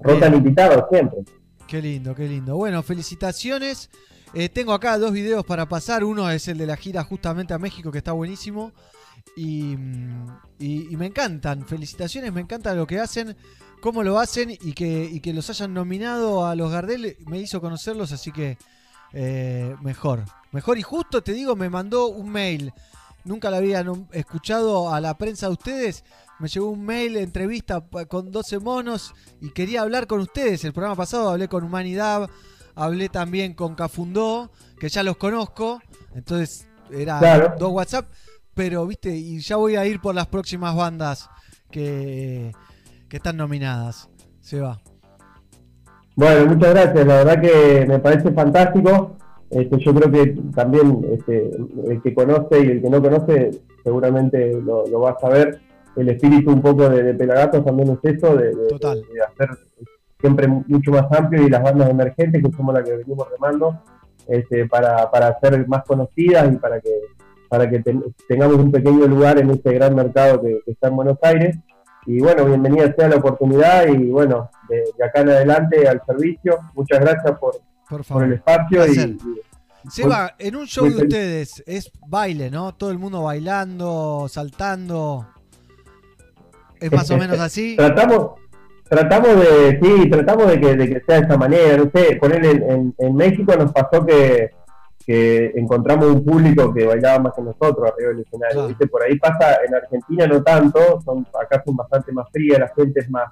Rotan 0.00 0.34
invitados 0.34 0.84
siempre. 0.90 1.20
Qué 1.66 1.80
lindo, 1.80 2.14
qué 2.14 2.28
lindo. 2.28 2.56
Bueno, 2.56 2.82
felicitaciones. 2.82 3.90
Eh, 4.34 4.48
tengo 4.48 4.72
acá 4.72 4.98
dos 4.98 5.12
videos 5.12 5.44
para 5.46 5.66
pasar. 5.68 6.02
Uno 6.04 6.28
es 6.30 6.48
el 6.48 6.58
de 6.58 6.66
la 6.66 6.76
gira 6.76 7.04
justamente 7.04 7.54
a 7.54 7.58
México, 7.58 7.90
que 7.92 7.98
está 7.98 8.12
buenísimo. 8.12 8.72
Y, 9.36 9.76
mm, 9.76 10.26
y- 10.58 10.92
y 10.92 10.96
me 10.96 11.06
encantan. 11.06 11.64
Felicitaciones, 11.66 12.32
me 12.32 12.40
encanta 12.40 12.74
lo 12.74 12.86
que 12.86 12.98
hacen, 12.98 13.36
cómo 13.80 14.02
lo 14.02 14.18
hacen 14.18 14.50
y 14.50 14.72
que, 14.74 15.04
y 15.10 15.20
que 15.20 15.32
los 15.32 15.48
hayan 15.50 15.72
nominado 15.72 16.46
a 16.46 16.54
los 16.56 16.70
Gardel. 16.70 17.16
Me 17.26 17.38
hizo 17.38 17.60
conocerlos, 17.60 18.12
así 18.12 18.32
que 18.32 18.58
eh, 19.12 19.74
mejor. 19.82 20.24
Mejor 20.54 20.78
y 20.78 20.82
justo 20.82 21.20
te 21.22 21.32
digo, 21.32 21.54
me 21.56 21.68
mandó 21.68 22.06
un 22.06 22.30
mail. 22.30 22.72
Nunca 23.24 23.50
la 23.50 23.56
había 23.56 23.82
nom- 23.82 24.06
escuchado 24.12 24.94
a 24.94 25.00
la 25.00 25.18
prensa 25.18 25.46
de 25.48 25.52
ustedes. 25.52 26.04
Me 26.38 26.46
llegó 26.48 26.70
un 26.70 26.84
mail, 26.84 27.16
entrevista 27.16 27.82
con 28.08 28.30
12 28.30 28.58
monos 28.60 29.14
y 29.40 29.50
quería 29.50 29.82
hablar 29.82 30.06
con 30.06 30.20
ustedes. 30.20 30.64
El 30.64 30.72
programa 30.72 30.94
pasado 30.96 31.28
hablé 31.30 31.48
con 31.48 31.64
Humanidad, 31.64 32.30
hablé 32.76 33.08
también 33.08 33.54
con 33.54 33.74
Cafundó, 33.74 34.50
que 34.78 34.88
ya 34.88 35.02
los 35.02 35.16
conozco. 35.16 35.80
Entonces 36.14 36.68
era 36.90 37.18
Claro. 37.18 37.54
dos 37.58 37.72
WhatsApp. 37.72 38.06
Pero, 38.54 38.86
viste, 38.86 39.10
y 39.16 39.40
ya 39.40 39.56
voy 39.56 39.74
a 39.74 39.84
ir 39.86 40.00
por 40.00 40.14
las 40.14 40.28
próximas 40.28 40.76
bandas 40.76 41.28
que, 41.70 42.52
que 43.08 43.16
están 43.16 43.36
nominadas. 43.36 44.08
Se 44.40 44.60
va. 44.60 44.80
Bueno, 46.14 46.54
muchas 46.54 46.70
gracias. 46.74 47.06
La 47.06 47.24
verdad 47.24 47.40
que 47.40 47.86
me 47.88 47.98
parece 47.98 48.30
fantástico. 48.32 49.16
Este, 49.54 49.78
yo 49.78 49.94
creo 49.94 50.10
que 50.10 50.36
también 50.54 51.06
este, 51.12 51.50
el 51.88 52.02
que 52.02 52.12
conoce 52.14 52.58
y 52.60 52.66
el 52.70 52.82
que 52.82 52.90
no 52.90 53.00
conoce 53.00 53.50
seguramente 53.84 54.52
lo, 54.60 54.86
lo 54.86 55.00
va 55.00 55.10
a 55.12 55.18
saber. 55.20 55.60
El 55.96 56.08
espíritu 56.08 56.50
un 56.50 56.60
poco 56.60 56.88
de, 56.88 57.02
de 57.04 57.14
Pelagatos 57.14 57.64
también 57.64 57.90
es 58.02 58.14
eso, 58.16 58.34
de, 58.36 58.46
de- 58.48 58.66
de 59.14 59.22
hacer 59.22 59.56
siempre 60.20 60.48
mucho 60.48 60.90
más 60.90 61.06
amplio 61.12 61.46
y 61.46 61.50
las 61.50 61.62
bandas 61.62 61.88
emergentes, 61.90 62.42
que 62.42 62.50
somos 62.56 62.74
las 62.74 62.82
que 62.82 62.96
venimos 62.96 63.28
remando, 63.30 63.78
este, 64.26 64.66
para, 64.66 65.10
para 65.10 65.38
ser 65.38 65.68
más 65.68 65.84
conocidas 65.84 66.52
y 66.52 66.56
para 66.56 66.80
que, 66.80 66.90
para 67.48 67.68
que 67.70 67.78
ten- 67.80 68.02
tengamos 68.26 68.56
un 68.56 68.72
pequeño 68.72 69.06
lugar 69.06 69.38
en 69.38 69.50
este 69.50 69.72
gran 69.74 69.94
mercado 69.94 70.40
que, 70.42 70.60
que 70.64 70.72
está 70.72 70.88
en 70.88 70.96
Buenos 70.96 71.18
Aires. 71.22 71.56
Y 72.06 72.18
bueno, 72.20 72.44
bienvenida 72.46 72.92
sea 72.96 73.08
la 73.08 73.16
oportunidad 73.16 73.86
y 73.86 74.10
bueno, 74.10 74.50
de, 74.68 74.82
de 74.98 75.04
acá 75.04 75.20
en 75.20 75.28
adelante 75.30 75.86
al 75.86 76.02
servicio. 76.06 76.58
Muchas 76.74 77.00
gracias 77.00 77.38
por, 77.38 77.54
Por 77.88 77.98
por 77.98 78.04
favor. 78.04 78.24
el 78.24 78.32
espacio. 78.34 78.86
Y, 78.86 79.18
Seba, 79.90 80.34
en 80.38 80.56
un 80.56 80.66
show 80.66 80.84
de 80.86 80.92
feliz. 80.92 81.02
ustedes 81.04 81.62
es 81.66 81.90
baile, 82.08 82.50
¿no? 82.50 82.74
Todo 82.74 82.90
el 82.90 82.98
mundo 82.98 83.22
bailando, 83.22 84.26
saltando. 84.30 85.26
¿Es 86.80 86.90
más 86.90 87.10
o 87.10 87.16
menos 87.18 87.38
así? 87.38 87.76
tratamos, 87.76 88.32
tratamos 88.88 89.28
de, 89.40 89.78
sí, 89.82 90.10
tratamos 90.10 90.48
de 90.48 90.60
que, 90.60 90.76
de 90.76 90.88
que 90.88 91.00
sea 91.06 91.20
de 91.20 91.26
esa 91.26 91.36
manera, 91.36 91.76
no 91.76 91.90
sé, 91.94 92.16
poner 92.16 92.44
en, 92.44 92.62
en, 92.70 92.94
en 92.98 93.14
México 93.16 93.54
nos 93.56 93.72
pasó 93.72 94.04
que, 94.04 94.50
que 95.06 95.52
encontramos 95.54 96.06
un 96.06 96.24
público 96.24 96.72
que 96.74 96.84
bailaba 96.86 97.18
más 97.24 97.32
que 97.34 97.42
nosotros 97.42 97.90
arriba 97.90 98.10
del 98.10 98.20
escenario, 98.20 98.68
¿viste? 98.68 98.86
Por 98.86 99.02
ahí 99.02 99.18
pasa, 99.18 99.58
en 99.66 99.74
Argentina 99.74 100.26
no 100.26 100.42
tanto, 100.42 101.00
son, 101.04 101.26
acá 101.40 101.62
son 101.64 101.76
bastante 101.76 102.10
más 102.12 102.26
frías, 102.32 102.58
la 102.58 102.68
gente 102.74 103.00
es 103.00 103.10
más, 103.10 103.30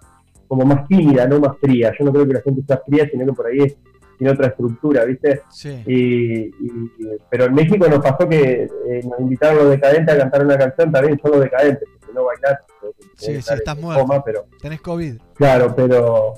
como 0.49 0.65
más 0.65 0.87
tímida, 0.87 1.27
no 1.27 1.41
más 1.41 1.57
fría, 1.61 1.93
yo 1.99 2.05
no 2.05 2.13
creo 2.13 2.27
que 2.27 2.35
la 2.35 2.43
gente 2.43 2.63
sea 2.67 2.81
fría, 2.87 3.09
sino 3.11 3.25
que 3.27 3.33
por 3.33 3.47
ahí 3.47 3.59
es- 3.61 3.77
tiene 4.19 4.33
otra 4.33 4.49
estructura, 4.49 5.05
¿viste? 5.05 5.43
Sí. 5.51 5.83
Y, 5.87 6.35
y- 6.47 6.91
pero 7.31 7.47
en 7.47 7.55
México 7.55 7.87
nos 7.89 8.01
pasó 8.01 8.29
que 8.29 8.63
eh, 8.89 9.01
nos 9.05 9.21
invitaron 9.21 9.59
los 9.59 9.71
decadentes 9.71 10.15
a 10.15 10.19
cantar 10.19 10.45
una 10.45 10.59
canción, 10.59 10.93
también 10.93 11.19
son 11.21 11.31
los 11.33 11.41
decadentes, 11.41 11.89
porque 11.99 12.15
no 12.15 12.25
bailar, 12.25 12.65
Sí, 13.17 13.27
sí, 13.27 13.33
estar 13.33 13.59
estás 13.59 13.77
en 13.77 13.83
muerto. 13.83 14.03
coma, 14.03 14.25
pero 14.25 14.47
Tenés 14.61 14.81
COVID. 14.81 15.15
Claro, 15.35 15.73
pero 15.77 16.35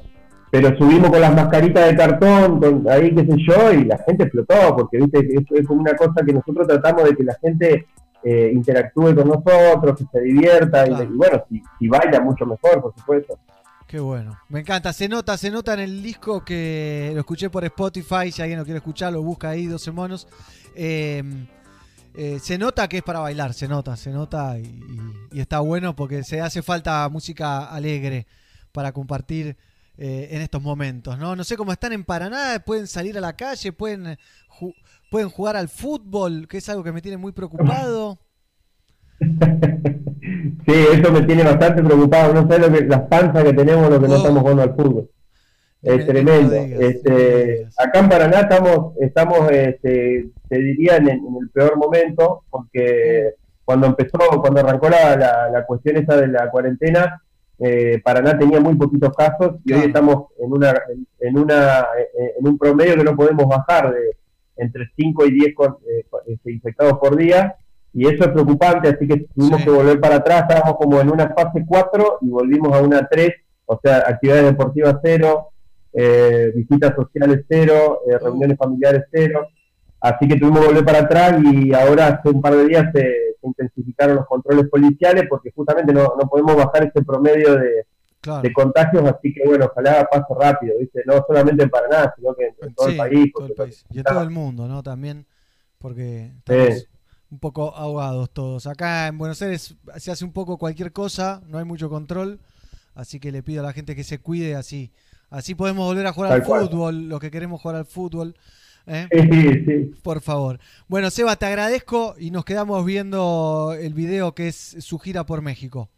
pero 0.50 0.68
subimos 0.78 1.10
con 1.10 1.20
las 1.20 1.34
mascaritas 1.34 1.88
de 1.88 1.96
cartón, 1.96 2.60
con, 2.60 2.88
ahí 2.88 3.12
qué 3.12 3.22
sé 3.26 3.36
yo, 3.48 3.72
y 3.72 3.84
la 3.86 3.98
gente 3.98 4.22
explotó, 4.22 4.76
porque 4.76 4.98
viste, 4.98 5.18
es, 5.18 5.42
es 5.50 5.66
como 5.66 5.80
una 5.80 5.96
cosa 5.96 6.24
que 6.24 6.32
nosotros 6.32 6.68
tratamos 6.68 7.04
de 7.04 7.16
que 7.16 7.24
la 7.24 7.34
gente 7.42 7.86
eh, 8.22 8.50
interactúe 8.54 9.14
con 9.16 9.26
nosotros, 9.28 9.98
que 9.98 10.04
se 10.12 10.20
divierta, 10.20 10.86
y- 10.86 10.92
y, 10.92 11.06
bueno, 11.16 11.42
si, 11.50 11.60
si 11.78 11.88
baila 11.88 12.20
mucho 12.20 12.46
mejor, 12.46 12.80
por 12.80 12.94
supuesto. 12.94 13.36
Qué 13.94 14.00
bueno. 14.00 14.36
Me 14.48 14.58
encanta. 14.58 14.92
Se 14.92 15.08
nota, 15.08 15.38
se 15.38 15.52
nota 15.52 15.72
en 15.74 15.78
el 15.78 16.02
disco 16.02 16.44
que 16.44 17.12
lo 17.14 17.20
escuché 17.20 17.48
por 17.48 17.64
Spotify. 17.64 18.32
Si 18.32 18.42
alguien 18.42 18.58
lo 18.58 18.64
quiere 18.64 18.78
escuchar, 18.78 19.12
lo 19.12 19.22
busca 19.22 19.50
ahí, 19.50 19.66
12 19.66 19.92
monos. 19.92 20.26
Eh, 20.74 21.22
eh, 22.16 22.40
se 22.42 22.58
nota 22.58 22.88
que 22.88 22.96
es 22.96 23.02
para 23.04 23.20
bailar, 23.20 23.54
se 23.54 23.68
nota, 23.68 23.96
se 23.96 24.10
nota 24.10 24.58
y, 24.58 25.38
está 25.38 25.60
bueno 25.60 25.94
porque 25.94 26.24
se 26.24 26.40
hace 26.40 26.60
falta 26.60 27.08
música 27.08 27.66
alegre 27.66 28.26
para 28.72 28.90
compartir 28.90 29.56
eh, 29.96 30.26
en 30.32 30.42
estos 30.42 30.60
momentos, 30.60 31.16
¿no? 31.16 31.36
No 31.36 31.44
sé 31.44 31.56
cómo 31.56 31.70
están 31.70 31.92
en 31.92 32.02
Paraná, 32.02 32.60
pueden 32.66 32.88
salir 32.88 33.16
a 33.16 33.20
la 33.20 33.36
calle, 33.36 33.72
pueden, 33.72 34.18
pueden 35.08 35.30
jugar 35.30 35.54
al 35.54 35.68
fútbol, 35.68 36.48
que 36.48 36.58
es 36.58 36.68
algo 36.68 36.82
que 36.82 36.90
me 36.90 37.00
tiene 37.00 37.16
muy 37.16 37.30
preocupado. 37.30 38.18
Sí, 40.66 40.72
eso 40.92 41.12
me 41.12 41.22
tiene 41.22 41.42
bastante 41.44 41.82
preocupado, 41.82 42.34
no 42.34 42.48
sé 42.50 42.58
lo 42.58 42.72
que, 42.72 42.84
las 42.84 43.02
panzas 43.02 43.44
que 43.44 43.52
tenemos 43.52 43.88
los 43.90 44.00
que 44.00 44.08
no 44.08 44.16
estamos 44.16 44.40
jugando 44.42 44.62
al 44.62 44.74
fútbol. 44.74 45.10
Es 45.82 46.06
tremendo. 46.06 46.54
Este, 46.80 47.68
acá 47.78 47.98
en 48.00 48.08
Paraná 48.08 48.40
estamos, 48.40 48.96
estamos 49.00 49.50
este, 49.50 50.28
te 50.48 50.58
diría, 50.58 50.96
en 50.96 51.08
el, 51.08 51.16
en 51.18 51.36
el 51.42 51.50
peor 51.50 51.76
momento, 51.76 52.44
porque 52.50 53.34
cuando 53.64 53.86
empezó, 53.88 54.18
cuando 54.40 54.60
arrancó 54.60 54.88
la, 54.88 55.16
la, 55.16 55.50
la 55.50 55.66
cuestión 55.66 55.96
esa 55.98 56.16
de 56.16 56.28
la 56.28 56.50
cuarentena, 56.50 57.20
eh, 57.58 58.00
Paraná 58.02 58.36
tenía 58.38 58.60
muy 58.60 58.74
poquitos 58.76 59.14
casos 59.14 59.56
y 59.64 59.72
hoy 59.74 59.82
estamos 59.86 60.28
en 60.38 60.52
una, 60.52 60.70
en, 60.70 61.06
en 61.20 61.38
una, 61.38 61.86
en 62.38 62.48
un 62.48 62.58
promedio 62.58 62.96
que 62.96 63.04
no 63.04 63.14
podemos 63.16 63.46
bajar 63.46 63.92
de 63.94 64.16
entre 64.56 64.86
5 64.96 65.26
y 65.26 65.32
10 65.32 65.54
con- 65.54 65.76
eh, 65.88 66.04
este, 66.26 66.52
infectados 66.52 66.98
por 66.98 67.16
día 67.16 67.54
y 67.94 68.06
eso 68.06 68.24
es 68.24 68.30
preocupante, 68.30 68.88
así 68.88 69.06
que 69.08 69.26
tuvimos 69.34 69.62
que 69.62 69.70
volver 69.70 70.00
para 70.00 70.16
atrás, 70.16 70.42
estábamos 70.42 70.76
como 70.76 71.00
en 71.00 71.10
una 71.10 71.28
fase 71.32 71.64
4 71.66 72.18
y 72.22 72.28
volvimos 72.28 72.72
a 72.76 72.82
una 72.82 73.06
3, 73.08 73.30
o 73.66 73.80
sea, 73.82 73.98
actividades 74.06 74.44
deportivas 74.46 74.96
cero, 75.02 75.48
eh, 75.92 76.52
visitas 76.54 76.92
sociales 76.96 77.44
cero, 77.48 78.00
eh, 78.10 78.18
reuniones 78.18 78.58
familiares 78.58 79.04
cero, 79.12 79.46
así 80.00 80.26
que 80.28 80.36
tuvimos 80.36 80.60
que 80.60 80.66
volver 80.66 80.84
para 80.84 80.98
atrás 81.00 81.40
y 81.42 81.72
ahora 81.72 82.08
hace 82.08 82.28
un 82.30 82.42
par 82.42 82.56
de 82.56 82.66
días 82.66 82.86
se, 82.92 83.00
se 83.00 83.46
intensificaron 83.46 84.16
los 84.16 84.26
controles 84.26 84.68
policiales 84.68 85.24
porque 85.30 85.52
justamente 85.54 85.92
no, 85.92 86.14
no 86.20 86.28
podemos 86.28 86.56
bajar 86.56 86.84
ese 86.86 87.02
promedio 87.04 87.54
de, 87.56 87.86
Claro. 88.20 88.40
de 88.40 88.52
contagios, 88.54 89.04
así 89.04 89.34
que 89.34 89.46
bueno, 89.46 89.66
ojalá 89.70 90.08
pase 90.10 90.24
rápido, 90.40 90.78
¿viste? 90.80 91.02
No 91.04 91.22
solamente 91.28 91.62
en 91.62 91.68
Paraná, 91.68 92.10
sino 92.16 92.34
que 92.34 92.46
en, 92.46 92.54
en 92.62 92.74
todo 92.74 92.86
Sí, 92.86 92.92
el 92.92 92.96
país. 92.98 93.32
todo 93.34 93.44
el 93.44 93.52
porque 93.52 93.62
país. 93.64 93.84
Y 93.90 93.98
en 93.98 94.04
todo 94.04 94.22
el 94.22 94.30
mundo, 94.30 94.66
¿no? 94.66 94.82
También, 94.82 95.26
porque 95.78 96.30
estamos 96.38 96.74
Sí. 96.78 96.86
Un 97.30 97.38
poco 97.38 97.74
ahogados 97.74 98.30
todos. 98.30 98.66
Acá 98.66 99.08
en 99.08 99.18
Buenos 99.18 99.40
Aires 99.42 99.76
se 99.96 100.10
hace 100.10 100.24
un 100.24 100.32
poco 100.32 100.58
cualquier 100.58 100.92
cosa, 100.92 101.42
no 101.48 101.58
hay 101.58 101.64
mucho 101.64 101.88
control, 101.90 102.40
así 102.94 103.20
que 103.20 103.32
le 103.32 103.42
pido 103.42 103.60
a 103.62 103.66
la 103.66 103.72
gente 103.72 103.96
que 103.96 104.04
se 104.04 104.18
cuide 104.18 104.54
así. 104.54 104.92
Así 105.30 105.54
podemos 105.54 105.86
volver 105.86 106.06
a 106.06 106.12
jugar 106.12 106.30
Tal 106.30 106.40
al 106.40 106.46
cual. 106.46 106.68
fútbol, 106.68 107.08
los 107.08 107.20
que 107.20 107.30
queremos 107.30 107.60
jugar 107.60 107.76
al 107.76 107.86
fútbol. 107.86 108.36
¿eh? 108.86 109.08
Sí, 109.10 109.64
sí. 109.64 110.00
Por 110.02 110.20
favor. 110.20 110.60
Bueno, 110.86 111.10
Seba, 111.10 111.34
te 111.36 111.46
agradezco 111.46 112.14
y 112.18 112.30
nos 112.30 112.44
quedamos 112.44 112.84
viendo 112.84 113.74
el 113.78 113.94
video 113.94 114.34
que 114.34 114.48
es 114.48 114.76
su 114.78 114.98
gira 114.98 115.24
por 115.26 115.42
México. 115.42 115.88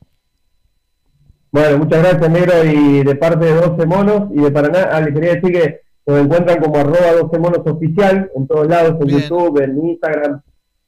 Bueno, 1.52 1.78
muchas 1.78 2.02
gracias, 2.02 2.30
Negro, 2.30 2.64
y 2.64 3.02
de 3.04 3.14
parte 3.14 3.46
de 3.46 3.54
12 3.54 3.86
Monos 3.86 4.30
y 4.34 4.40
de 4.40 4.50
Paraná, 4.50 4.88
ah, 4.92 5.00
le 5.00 5.12
quería 5.12 5.34
decir 5.34 5.52
que 5.52 5.80
nos 6.06 6.20
encuentran 6.24 6.60
como 6.60 6.76
arroba 6.76 7.12
12 7.12 7.38
Monos 7.38 7.60
oficial 7.66 8.30
en 8.34 8.46
todos 8.46 8.66
lados, 8.66 8.96
en 9.00 9.08
YouTube, 9.08 9.62
en 9.62 9.84
Instagram, 9.88 10.42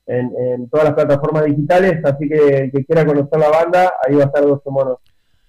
en, 0.09 0.32
en 0.36 0.68
todas 0.68 0.86
las 0.86 0.94
plataformas 0.94 1.44
digitales, 1.44 2.05
así 2.05 2.28
que 2.28 2.59
el 2.59 2.72
que 2.72 2.85
quiera 2.85 3.06
conocer 3.06 3.39
la 3.39 3.51
banda, 3.51 3.93
ahí 4.05 4.14
va 4.14 4.24
a 4.24 4.26
estar 4.26 4.43
12 4.43 4.70
Monos. 4.70 4.98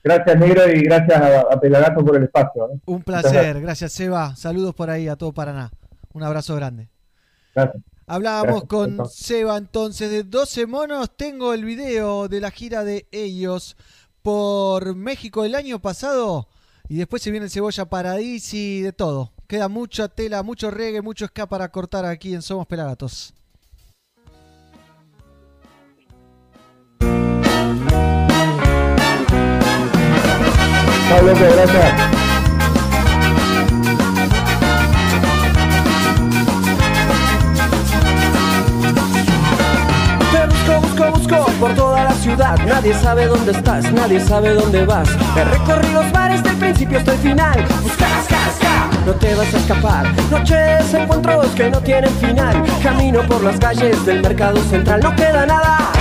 Gracias, 0.04 0.38
Negro, 0.38 0.70
y 0.70 0.82
gracias 0.84 1.20
a, 1.20 1.40
a 1.42 1.60
Pelagato 1.60 2.06
por 2.06 2.16
el 2.16 2.24
espacio. 2.24 2.70
¿eh? 2.72 2.80
Un 2.86 3.02
placer, 3.02 3.32
gracias. 3.32 3.62
gracias 3.62 3.94
Seba. 3.94 4.36
Saludos 4.36 4.76
por 4.76 4.90
ahí 4.90 5.08
a 5.08 5.16
todo 5.16 5.34
Paraná. 5.34 5.72
Un 6.14 6.24
abrazo 6.24 6.56
grande. 6.56 6.90
Gracias. 7.56 7.84
Hablábamos 8.06 8.62
Gracias, 8.62 8.70
con 8.70 8.90
entonces. 8.92 9.26
Seba 9.26 9.58
entonces 9.58 10.10
de 10.10 10.24
12 10.24 10.66
monos. 10.68 11.12
Tengo 11.16 11.54
el 11.54 11.64
video 11.64 12.28
de 12.28 12.42
la 12.42 12.52
gira 12.52 12.84
de 12.84 13.08
ellos 13.12 13.78
por 14.22 14.96
México 14.96 15.46
el 15.46 15.56
año 15.56 15.80
pasado. 15.80 16.48
Y 16.88 16.98
después 16.98 17.22
se 17.22 17.30
viene 17.32 17.46
el 17.46 17.52
Cebolla 17.52 17.86
Paradisi, 17.86 18.82
de 18.82 18.94
todo. 18.94 19.32
Queda 19.48 19.68
mucha 19.68 20.08
tela, 20.08 20.42
mucho 20.44 20.72
reggae, 20.72 21.02
mucho 21.02 21.28
ska 21.28 21.46
para 21.46 21.70
cortar 21.70 22.06
aquí 22.06 22.34
en 22.34 22.42
Somos 22.42 22.66
Pelagatos. 22.66 23.34
Busco, 40.80 41.12
busco 41.12 41.46
por 41.60 41.74
toda 41.76 42.04
la 42.04 42.12
ciudad. 42.12 42.58
Nadie 42.66 42.94
sabe 42.94 43.26
dónde 43.26 43.52
estás, 43.52 43.92
nadie 43.92 44.20
sabe 44.20 44.54
dónde 44.54 44.86
vas. 44.86 45.10
He 45.36 45.44
recorrido 45.44 46.04
los 46.04 46.12
bares 46.12 46.44
del 46.44 46.56
principio 46.56 47.00
hasta 47.00 47.14
el 47.14 47.18
final. 47.20 47.66
Busca, 47.82 48.06
busca, 48.18 48.38
busca, 48.46 49.06
no 49.06 49.14
te 49.14 49.36
vas 49.36 49.54
a 49.54 49.58
escapar. 49.58 50.08
Noches, 50.30 50.94
encuentros 50.94 51.48
que 51.56 51.70
no 51.70 51.82
tienen 51.82 52.14
final. 52.16 52.64
Camino 52.84 53.22
por 53.24 53.44
las 53.44 53.60
calles 53.60 54.06
del 54.06 54.22
mercado 54.22 54.62
central. 54.64 55.02
No 55.02 55.16
queda 55.16 55.46
nada, 55.46 55.92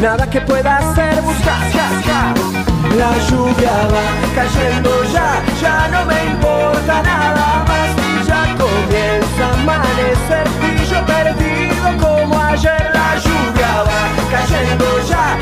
nada 0.00 0.28
que 0.28 0.40
pueda 0.40 0.78
hacer. 0.78 1.20
Busca, 1.22 1.54
busca, 1.64 1.88
busca. 1.94 2.64
La 2.96 3.12
lluvia 3.28 3.72
va 3.92 4.04
cayendo 4.34 4.90
ya, 5.12 5.42
ya 5.60 5.88
no 5.88 6.04
me 6.06 6.24
importa 6.26 7.02
nada 7.02 7.64
más. 7.68 7.90
Ya 8.26 8.42
comienza 8.56 9.44
a 9.44 9.52
amanecer 9.62 10.46
y 10.62 10.84
yo 10.90 11.04
perdido 11.06 11.86
como 12.00 12.40
ayer. 12.40 12.90
La 12.92 13.16
lluvia 13.16 13.70
va 13.88 14.00
cayendo 14.30 14.84
ya, 15.08 15.38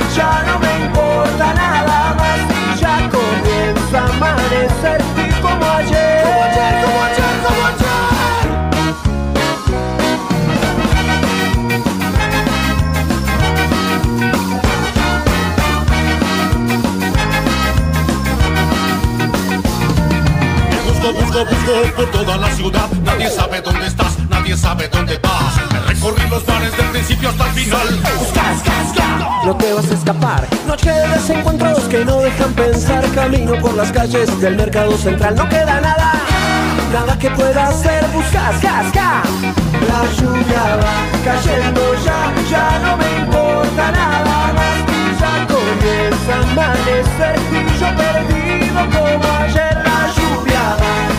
Busco, 21.33 21.47
busco, 21.47 21.97
por 21.97 22.11
toda 22.11 22.37
la 22.37 22.51
ciudad. 22.51 22.91
Nadie 23.05 23.31
sabe 23.31 23.63
dónde 23.63 23.87
estás, 23.87 24.19
nadie 24.29 24.55
sabe 24.55 24.87
dónde 24.89 25.19
vas. 25.23 25.87
Recorrí 25.87 26.29
los 26.29 26.45
bares 26.45 26.77
del 26.77 26.87
principio 26.89 27.31
hasta 27.31 27.47
el 27.47 27.53
final. 27.53 27.89
Busca, 28.19 28.43
busca. 28.53 29.43
No 29.47 29.57
te 29.57 29.73
vas 29.73 29.91
a 29.91 29.95
escapar. 29.95 30.47
Noche 30.67 30.91
de 30.91 31.09
desencuentros 31.09 31.85
que 31.85 32.05
no 32.05 32.19
dejan 32.19 32.53
pensar. 32.53 33.11
Camino 33.15 33.55
por 33.63 33.73
las 33.73 33.91
calles 33.93 34.39
del 34.43 34.57
mercado 34.57 34.95
central. 34.99 35.35
No 35.35 35.49
queda 35.49 35.81
nada, 35.81 36.13
nada 36.93 37.19
que 37.19 37.31
pueda 37.31 37.69
hacer. 37.69 38.07
Buscas, 38.09 38.61
casca. 38.61 39.23
La 39.89 40.05
lluvia 40.21 40.77
va 40.77 40.97
cayendo 41.25 41.95
ya, 42.05 42.31
ya 42.51 42.79
no 42.81 42.97
me 42.99 43.11
importa 43.21 43.91
nada 43.91 44.53
más. 44.53 44.77
Ya 45.19 45.47
comienza 45.47 46.35
a 46.35 46.53
amanecer 46.53 47.41
y 47.53 47.81
yo 47.81 47.89
perdido 47.97 48.81
como 48.91 49.12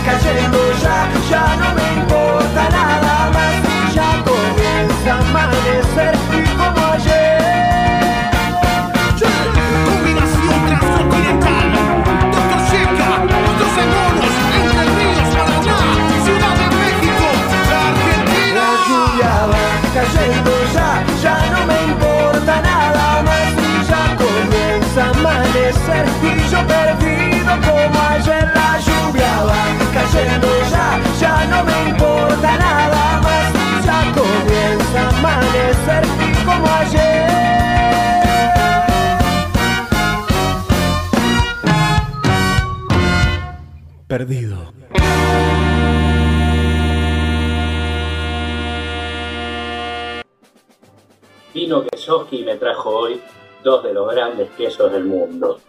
cayendo 0.03 0.59
ya, 0.81 1.07
ya 1.30 1.55
no 1.55 1.73
me 1.75 1.85
importa 2.01 2.69
nada 2.69 3.31
más. 3.34 3.53
Ya 3.95 4.09
comienza 4.23 5.11
a 5.13 5.19
amanecer 5.19 6.13
y 6.31 6.41
como 6.57 6.81
ayer. 6.93 8.31
Combinación 9.88 10.59
transcontinental. 10.67 11.67
Doctor 12.34 12.61
Checa, 12.69 13.09
otros 13.49 13.75
monos, 13.93 14.34
Entre 14.59 14.85
Ríos, 14.97 15.30
Paraná, 15.38 15.77
Ciudad 16.25 16.55
de 16.61 16.67
México, 16.84 17.27
Argentina. 17.88 18.63
La 18.67 18.71
lluvia 18.88 19.34
va 19.51 19.65
cayendo 19.95 20.51
ya, 20.75 20.89
ya 21.23 21.35
no 21.53 21.59
me 21.69 21.77
importa 21.91 22.53
nada 22.61 23.07
más. 23.27 23.51
Ya 23.89 24.03
comienza 24.17 24.99
a 25.05 25.09
amanecer 25.11 26.05
y 26.23 26.51
yo 26.51 26.59
perdido 26.67 27.53
como 27.67 27.97
ayer. 28.09 28.45
La 28.55 28.80
lluvia 28.80 29.34
va 29.47 29.82
ya, 30.26 31.02
ya 31.20 31.45
no 31.45 31.64
me 31.64 31.90
importa 31.90 32.58
nada 32.58 33.22
más. 33.22 33.54
Ya 33.86 34.12
comienza 34.14 35.02
a 35.02 35.10
amanecer 35.10 36.04
como 36.45 36.68
ayer. 36.68 37.24
Perdido. 44.08 44.74
Vino 51.54 51.84
Kesoski 51.86 52.44
me 52.44 52.56
trajo 52.56 52.90
hoy 52.90 53.22
dos 53.64 53.84
de 53.84 53.94
los 53.94 54.12
grandes 54.12 54.50
quesos 54.52 54.91
del 54.91 55.06
mundo. 55.06 55.60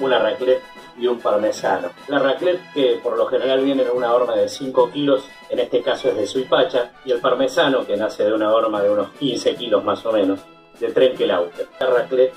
Una 0.00 0.18
raclette 0.18 0.62
y 0.98 1.06
un 1.06 1.20
parmesano. 1.20 1.90
La 2.08 2.18
raclette, 2.18 2.72
que 2.72 3.00
por 3.02 3.16
lo 3.16 3.26
general 3.26 3.62
viene 3.62 3.82
en 3.82 3.90
una 3.90 4.12
horma 4.14 4.34
de 4.34 4.48
5 4.48 4.90
kilos, 4.90 5.24
en 5.50 5.58
este 5.58 5.82
caso 5.82 6.08
es 6.08 6.16
de 6.16 6.26
suipacha, 6.26 6.92
y 7.04 7.12
el 7.12 7.20
parmesano, 7.20 7.86
que 7.86 7.96
nace 7.96 8.24
de 8.24 8.32
una 8.32 8.52
horma 8.52 8.82
de 8.82 8.90
unos 8.90 9.10
15 9.12 9.54
kilos 9.56 9.84
más 9.84 10.04
o 10.06 10.12
menos, 10.12 10.40
de 10.80 10.92
Trenkelauke. 10.92 11.68
La 11.80 11.86
raclette, 11.86 12.34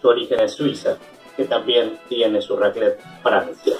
su 0.00 0.08
origen 0.08 0.40
es 0.40 0.52
suiza, 0.52 0.96
que 1.36 1.44
también 1.44 1.98
tiene 2.08 2.40
su 2.42 2.56
raclette 2.56 3.00
Francia. 3.22 3.76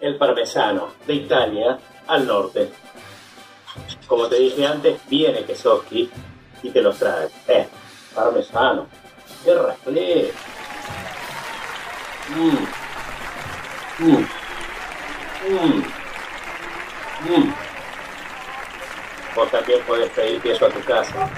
El 0.00 0.16
parmesano, 0.16 0.90
de 1.06 1.14
Italia 1.14 1.78
al 2.06 2.26
norte. 2.26 2.70
Como 4.06 4.28
te 4.28 4.36
dije 4.36 4.66
antes, 4.66 5.00
viene 5.08 5.44
Kesoski 5.44 6.08
y 6.62 6.70
te 6.70 6.80
los 6.80 6.96
trae. 6.98 7.28
Eh, 7.48 7.66
parmesano, 8.14 8.86
qué 9.44 9.54
raclette. 9.54 10.34
Mm. 12.28 12.85
Mm. 13.98 14.26
Mm. 15.48 15.82
Mm. 17.28 17.54
También 19.50 19.80
puedes 19.86 20.10
pedir 20.10 20.40
queso 20.42 20.66
a 20.66 20.70
tu 20.70 20.82
casa. 20.84 21.30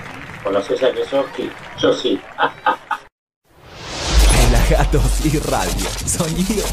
¿Conoces 0.43 0.83
a 0.83 0.93
Quesoski? 0.93 1.49
Yo 1.79 1.93
sí. 1.93 2.21
Relagados 4.51 5.25
y 5.25 5.39
radio. 5.39 5.89
Sonido 6.07 6.67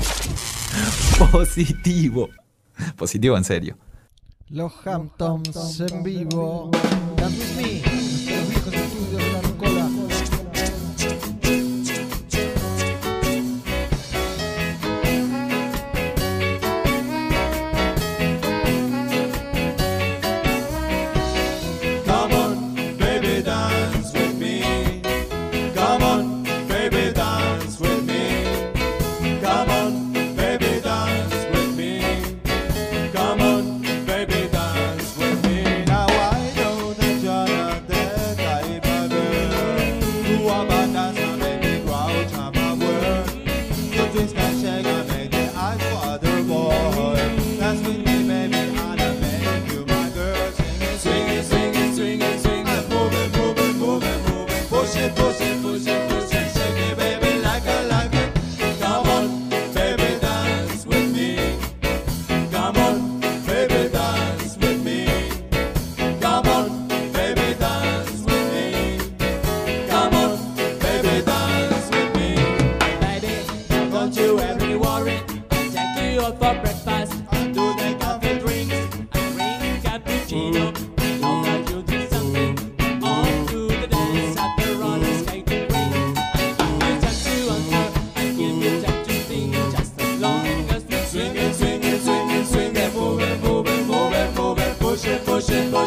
positivo. 1.32 2.30
Positivo 2.96 3.38
en 3.38 3.44
serio. 3.44 3.78
Los 4.50 4.74
Hamptons 4.88 5.82
en 5.82 6.02
vivo. 6.04 6.72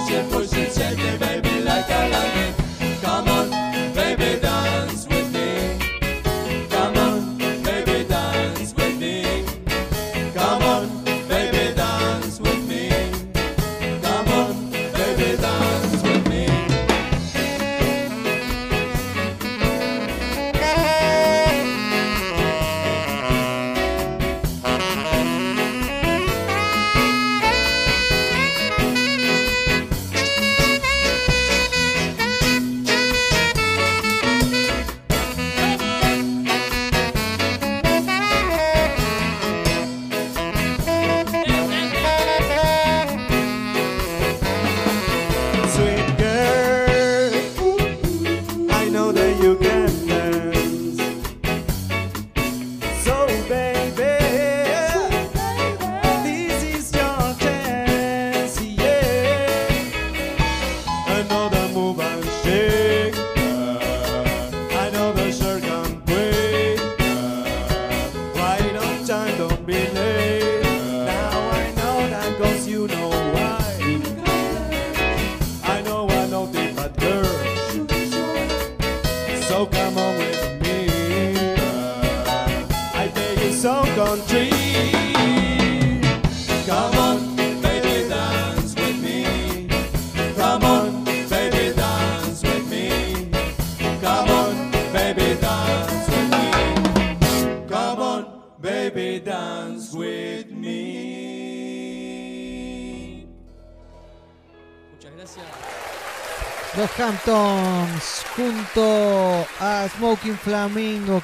Você 0.09 0.22
siempre, 0.24 0.70
siempre, 0.70 1.27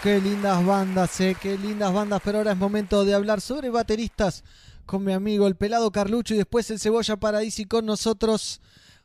qué 0.02 0.18
lindas 0.18 0.64
bandas, 0.64 1.20
eh, 1.20 1.36
qué 1.40 1.58
lindas 1.58 1.92
bandas, 1.92 2.22
pero 2.24 2.38
ahora 2.38 2.52
es 2.52 2.56
momento 2.56 3.04
de 3.04 3.12
hablar 3.12 3.42
sobre 3.42 3.68
bateristas 3.68 4.42
con 4.86 5.04
mi 5.04 5.12
amigo 5.12 5.46
el 5.46 5.56
pelado 5.56 5.92
Carlucho 5.92 6.32
y 6.32 6.38
después 6.38 6.70
el 6.70 6.80
cebolla 6.80 7.16
Paradisi 7.16 7.66
con 7.66 7.84
nosotros. 7.84 8.62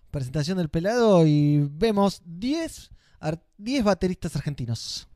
Presentación 0.09 0.57
del 0.57 0.69
pelado 0.69 1.27
y 1.27 1.67
vemos 1.69 2.21
10, 2.25 2.91
10 3.57 3.83
bateristas 3.83 4.37
argentinos. 4.37 5.09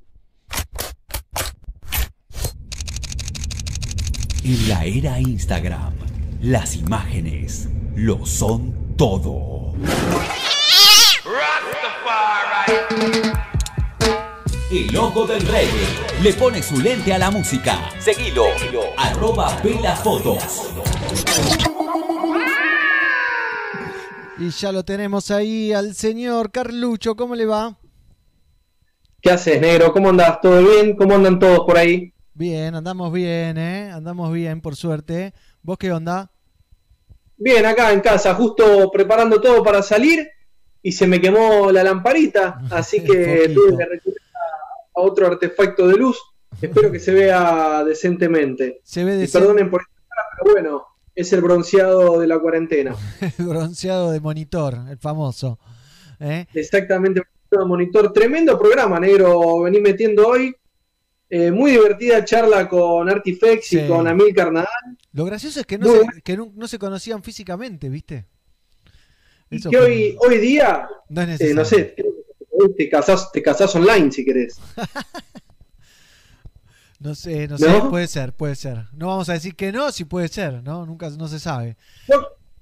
En 4.43 4.69
la 4.69 4.83
era 4.83 5.19
Instagram, 5.21 5.93
las 6.41 6.75
imágenes 6.75 7.69
lo 7.95 8.25
son 8.25 8.95
todo 8.97 9.73
el 14.73 14.97
ojo 14.97 15.27
del 15.27 15.41
reggae. 15.41 16.23
Le 16.23 16.33
pone 16.33 16.63
su 16.63 16.79
lente 16.81 17.13
a 17.13 17.19
la 17.19 17.29
música. 17.29 17.91
Seguilo. 17.99 18.45
Seguilo. 18.57 18.81
Arroba 18.97 19.49
Fotos. 20.03 20.73
Y 24.39 24.49
ya 24.49 24.71
lo 24.71 24.83
tenemos 24.83 25.29
ahí 25.29 25.71
al 25.71 25.93
señor 25.93 26.51
Carlucho. 26.51 27.15
¿Cómo 27.15 27.35
le 27.35 27.45
va? 27.45 27.77
¿Qué 29.21 29.29
haces, 29.29 29.61
negro? 29.61 29.93
¿Cómo 29.93 30.09
andás? 30.09 30.41
¿Todo 30.41 30.63
bien? 30.63 30.95
¿Cómo 30.95 31.13
andan 31.15 31.37
todos 31.37 31.59
por 31.67 31.77
ahí? 31.77 32.11
Bien, 32.33 32.73
andamos 32.73 33.13
bien, 33.13 33.59
¿eh? 33.59 33.91
Andamos 33.91 34.33
bien, 34.33 34.59
por 34.59 34.75
suerte. 34.75 35.33
¿Vos 35.61 35.77
qué 35.77 35.91
onda? 35.91 36.31
Bien, 37.37 37.63
acá 37.65 37.91
en 37.91 38.01
casa, 38.01 38.33
justo 38.33 38.89
preparando 38.91 39.39
todo 39.39 39.63
para 39.63 39.83
salir 39.83 40.27
y 40.81 40.91
se 40.91 41.07
me 41.07 41.21
quemó 41.21 41.71
la 41.71 41.83
lamparita, 41.83 42.59
así 42.71 43.03
que 43.03 43.49
tuve 43.53 43.77
que 43.77 43.83
otro 44.93 45.27
artefacto 45.27 45.87
de 45.87 45.97
luz. 45.97 46.17
Espero 46.61 46.91
que 46.91 46.99
se 46.99 47.13
vea 47.13 47.83
decentemente. 47.83 48.79
Se 48.83 49.03
ve 49.03 49.15
decente. 49.15 49.39
perdonen 49.39 49.69
por 49.69 49.81
esta 49.81 49.93
cara, 50.07 50.27
pero 50.39 50.53
bueno, 50.53 50.85
es 51.15 51.33
el 51.33 51.41
bronceado 51.41 52.19
de 52.19 52.27
la 52.27 52.39
cuarentena. 52.39 52.95
El 53.39 53.45
bronceado 53.47 54.11
de 54.11 54.19
monitor, 54.19 54.77
el 54.89 54.97
famoso. 54.97 55.59
¿eh? 56.19 56.45
Exactamente, 56.53 57.21
monitor. 57.65 58.11
Tremendo 58.13 58.57
programa, 58.57 58.99
negro, 58.99 59.61
vení 59.61 59.79
metiendo 59.81 60.27
hoy. 60.27 60.55
Eh, 61.29 61.49
muy 61.51 61.71
divertida 61.71 62.23
charla 62.23 62.69
con 62.69 63.09
Artifex 63.09 63.65
Sí. 63.67 63.79
y 63.79 63.87
con 63.87 64.07
Amilcar 64.07 64.51
Nadal. 64.51 64.67
Lo 65.13 65.25
gracioso 65.25 65.59
es 65.61 65.65
que 65.65 65.79
no, 65.79 65.87
se, 65.91 66.21
que 66.23 66.37
no, 66.37 66.51
no 66.53 66.67
se 66.67 66.77
conocían 66.77 67.23
físicamente, 67.23 67.89
¿viste? 67.89 68.25
Y 69.49 69.57
Eso 69.57 69.69
que 69.71 69.77
hoy, 69.77 70.17
hoy 70.19 70.37
día, 70.37 70.87
No 71.09 71.21
es 71.23 71.41
eh, 71.41 71.53
no 71.55 71.65
sé, 71.65 71.95
te 72.77 72.89
casás, 72.89 73.31
te 73.31 73.41
casás 73.41 73.75
online 73.75 74.11
si 74.11 74.23
querés. 74.25 74.59
No 76.99 77.15
sé, 77.15 77.47
no, 77.49 77.57
¿No? 77.57 77.57
sé, 77.57 77.81
puede 77.89 78.07
ser, 78.07 78.31
puede 78.33 78.55
ser. 78.55 78.85
No 78.93 79.07
vamos 79.07 79.27
a 79.27 79.33
decir 79.33 79.55
que 79.55 79.73
no, 79.73 79.91
si 79.91 80.05
puede 80.05 80.29
ser, 80.29 80.63
¿no? 80.63 80.85
Nunca 80.85 81.09
no 81.09 81.27
se 81.27 81.37
sabe. 81.37 81.75
Yo, 82.07 82.15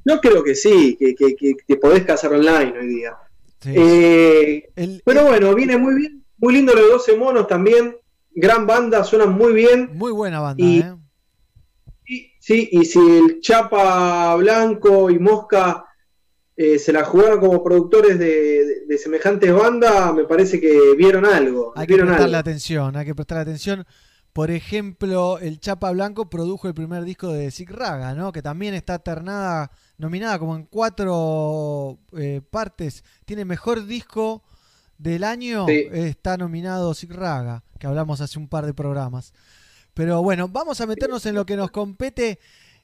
yo 0.04 0.20
creo 0.20 0.44
que 0.44 0.56
sí, 0.56 0.98
que, 1.00 1.14
que, 1.14 1.36
que 1.36 1.54
te 1.68 1.76
podés 1.78 2.04
casar 2.06 2.34
online 2.34 2.74
hoy 2.80 2.88
día. 2.88 3.16
Sí. 3.60 3.72
Eh, 3.76 4.70
El- 4.76 5.04
pero 5.06 5.26
bueno, 5.26 5.54
viene 5.54 5.78
muy 5.78 5.94
bien. 5.94 6.26
Muy 6.40 6.56
lindo 6.56 6.74
los 6.74 6.90
12 6.90 7.18
monos 7.18 7.46
también. 7.48 7.96
Gran 8.34 8.66
banda, 8.66 9.04
suenan 9.04 9.34
muy 9.34 9.54
bien. 9.54 9.92
Muy 9.94 10.12
buena 10.12 10.40
banda, 10.40 10.64
Y- 10.64 10.80
¿eh? 10.80 10.96
Sí, 12.08 12.32
sí, 12.40 12.70
y 12.72 12.84
si 12.86 12.98
el 13.00 13.42
Chapa 13.42 14.36
Blanco 14.38 15.12
y 15.12 15.20
Mosca 15.20 15.86
eh, 16.64 16.80
se 16.80 16.92
la 16.94 17.04
jugaron 17.04 17.40
como 17.40 17.64
productores 17.64 18.20
de, 18.20 18.26
de- 18.66 18.86
de 18.88 18.98
semejantes 18.98 19.54
bandas, 19.54 20.14
me 20.14 20.26
parece 20.26 20.60
que 20.60 20.96
vieron 20.98 21.26
algo. 21.26 21.72
Hay 21.76 21.88
que 21.88 21.96
prestarle 21.96 22.24
algo. 22.26 22.38
atención, 22.38 22.96
hay 22.98 23.06
que 23.06 23.16
prestarle 23.16 23.42
atención. 23.44 23.86
Por 24.34 24.50
ejemplo, 24.52 25.40
el 25.40 25.60
Chapa 25.60 25.92
Blanco 25.92 26.30
produjo 26.30 26.68
el 26.68 26.74
primer 26.74 27.04
disco 27.04 27.28
de 27.34 27.52
Zig 27.52 27.70
Raga, 27.70 28.14
¿no? 28.16 28.32
Que 28.32 28.42
también 28.42 28.74
está 28.74 29.00
ternada, 29.00 29.72
nominada 29.98 30.40
como 30.40 30.56
en 30.56 30.66
cuatro 30.66 32.00
eh, 32.18 32.42
partes. 32.50 33.04
Tiene 33.26 33.44
mejor 33.46 33.86
disco 33.86 34.44
del 34.98 35.24
año, 35.26 35.66
Sí. 35.68 35.88
está 35.92 36.38
nominado 36.38 36.94
Zig 36.94 37.12
Raga, 37.14 37.64
que 37.80 37.88
hablamos 37.88 38.22
hace 38.22 38.40
un 38.40 38.48
par 38.48 38.66
de 38.66 38.74
programas. 38.74 39.34
Pero 39.94 40.22
bueno, 40.24 40.48
vamos 40.48 40.80
a 40.80 40.86
meternos 40.88 41.26
en 41.26 41.36
lo 41.36 41.46
que 41.46 41.58
nos 41.58 41.72
compete, 41.72 42.40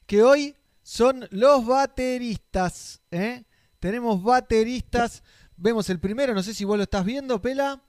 que 0.05 0.23
hoy 0.23 0.55
son 0.83 1.27
los 1.31 1.65
bateristas, 1.65 3.01
¿eh? 3.11 3.43
Tenemos 3.87 4.21
bateristas, 4.21 5.23
vemos 5.55 5.89
el 5.89 5.97
primero, 5.97 6.33
no 6.33 6.43
sé 6.43 6.53
si 6.53 6.65
vos 6.65 6.75
lo 6.75 6.83
estás 6.83 7.05
viendo, 7.05 7.41
Pela. 7.41 7.81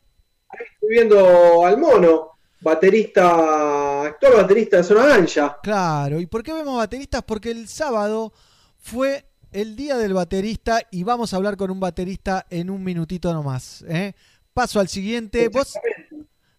Estoy 0.53 0.91
viendo 0.91 1.67
al 1.67 1.77
mono, 1.77 2.39
baterista, 2.61 4.05
actual 4.05 4.35
baterista 4.35 4.77
de 4.77 4.85
Zona 4.85 5.13
Ancha. 5.13 5.59
Claro, 5.61 6.21
¿y 6.21 6.27
por 6.27 6.45
qué 6.45 6.53
vemos 6.53 6.77
bateristas? 6.77 7.25
Porque 7.25 7.51
el 7.51 7.67
sábado 7.67 8.33
fue 8.79 9.25
el 9.51 9.75
día 9.75 9.97
del 9.97 10.15
baterista 10.15 10.81
y 10.93 11.03
vamos 11.03 11.35
a 11.35 11.37
hablar 11.39 11.57
con 11.57 11.69
un 11.73 11.81
baterista 11.81 12.47
en 12.49 12.71
un 12.71 12.85
minutito 12.85 13.35
nomás. 13.35 13.85
¿eh? 13.89 14.13
Paso 14.55 14.79
al 14.79 14.87
siguiente. 14.87 15.49
Vos 15.49 15.75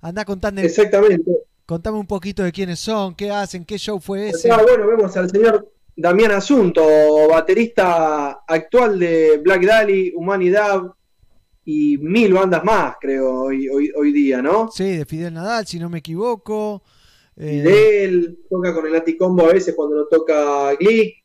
andá 0.01 0.25
contando, 0.25 0.59
Exactamente. 0.59 1.31
contame 1.65 1.97
un 1.97 2.07
poquito 2.07 2.43
de 2.43 2.51
quiénes 2.51 2.81
son, 2.81 3.15
qué 3.15 3.31
hacen, 3.31 3.63
qué 3.63 3.77
show 3.77 4.01
fue 4.01 4.31
ese. 4.31 4.51
Ah, 4.51 4.61
bueno, 4.61 4.85
vemos 4.85 5.15
al 5.15 5.29
señor 5.29 5.71
Damián 6.01 6.31
Asunto, 6.31 6.81
baterista 7.29 8.41
actual 8.47 8.97
de 8.99 9.37
Black 9.43 9.65
Dahlia, 9.65 10.11
Humanidad 10.15 10.81
y 11.65 11.97
mil 11.97 12.33
bandas 12.33 12.63
más, 12.63 12.95
creo, 12.99 13.41
hoy, 13.43 13.67
hoy, 13.67 13.91
hoy 13.95 14.11
día, 14.13 14.41
¿no? 14.41 14.69
Sí, 14.71 14.97
de 14.97 15.05
Fidel 15.05 15.33
Nadal, 15.33 15.67
si 15.67 15.77
no 15.77 15.89
me 15.89 15.99
equivoco. 15.99 16.83
Eh, 17.35 17.61
De 17.61 18.03
él, 18.05 18.39
toca 18.49 18.73
con 18.73 18.85
el 18.85 18.93
Laticombo 18.93 19.45
a 19.45 19.53
veces 19.53 19.75
cuando 19.75 19.97
no 19.97 20.05
toca 20.05 20.73
Glick. 20.79 21.15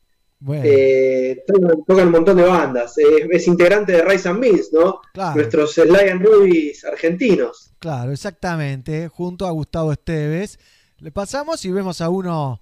bueno, 0.40 0.62
Eh, 0.66 1.42
tocan, 1.86 2.06
un 2.06 2.12
montón 2.12 2.36
de 2.36 2.44
bandas. 2.44 2.98
Es, 2.98 3.26
es 3.30 3.46
integrante 3.48 3.92
de 3.92 4.02
Rise 4.02 4.28
and 4.28 4.40
Beans, 4.40 4.70
¿no? 4.72 5.00
Claro. 5.12 5.36
Nuestros 5.36 5.72
Sly 5.74 6.08
and 6.10 6.24
Rubies 6.26 6.84
argentinos. 6.84 7.72
claro, 7.78 8.12
exactamente, 8.12 9.08
junto 9.08 9.46
a 9.46 9.50
Gustavo 9.52 9.92
Esteves. 9.92 10.58
Le 10.98 11.10
pasamos 11.10 11.64
y 11.64 11.70
vemos 11.72 12.00
a 12.00 12.08
uno, 12.10 12.60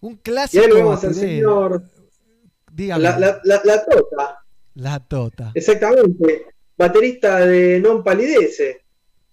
un 0.00 0.12
Y 0.12 0.16
clásico. 0.18 0.62
ahí 0.62 0.68
lo 0.68 0.74
vemos 0.76 1.04
al 1.04 1.14
señor. 1.14 1.82
Dígame. 2.72 3.02
La, 3.02 3.18
la, 3.18 3.40
la, 3.44 3.60
la 3.64 3.84
Tota. 3.84 4.44
La 4.74 5.00
Tota. 5.00 5.50
Exactamente. 5.54 6.46
Baterista 6.76 7.40
de 7.40 7.80
Non 7.80 8.04
Palidece. 8.04 8.84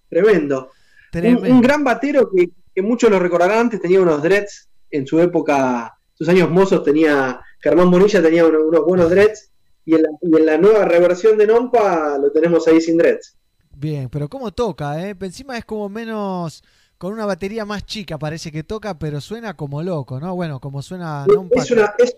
Tremendo. 0.10 0.64
Un, 0.66 1.12
Tremendo. 1.12 1.50
un 1.50 1.62
gran 1.62 1.84
batero 1.84 2.30
que, 2.36 2.50
que 2.74 2.82
muchos 2.82 3.10
lo 3.10 3.20
recordarán 3.20 3.60
antes, 3.60 3.82
tenía 3.82 4.02
unos 4.02 4.22
dreads 4.22 4.68
en 4.92 5.06
su 5.06 5.20
época, 5.20 5.98
sus 6.14 6.28
años 6.30 6.50
mozos 6.50 6.84
tenía, 6.84 7.40
Germán 7.60 7.92
Bonilla 7.92 8.22
tenía 8.22 8.46
uno- 8.46 8.66
unos 8.66 8.86
buenos 8.86 9.10
dreads 9.10 9.52
y 9.86 9.96
en, 9.96 10.02
la, 10.04 10.10
y 10.22 10.36
en 10.38 10.46
la 10.46 10.58
nueva 10.58 10.86
reversión 10.86 11.38
de 11.38 11.48
Nompa 11.48 12.18
lo 12.18 12.32
tenemos 12.32 12.68
ahí 12.68 12.82
sin 12.82 12.98
dreads. 12.98 13.38
Bien, 13.78 14.10
pero 14.10 14.28
¿cómo 14.30 14.52
toca? 14.52 15.08
Eh? 15.08 15.16
Encima 15.20 15.58
es 15.58 15.66
como 15.66 15.88
menos, 15.90 16.64
con 16.98 17.14
una 17.14 17.26
batería 17.26 17.66
más 17.66 17.86
chica 17.86 18.18
parece 18.18 18.52
que 18.52 18.64
toca, 18.64 18.98
pero 18.98 19.20
suena 19.22 19.56
como 19.56 19.84
loco, 19.84 20.20
¿no? 20.20 20.36
Bueno, 20.36 20.60
como 20.60 20.82
suena... 20.82 21.26
non 21.28 21.50
Es, 21.52 21.72
una, 21.72 21.94
es, 21.98 22.18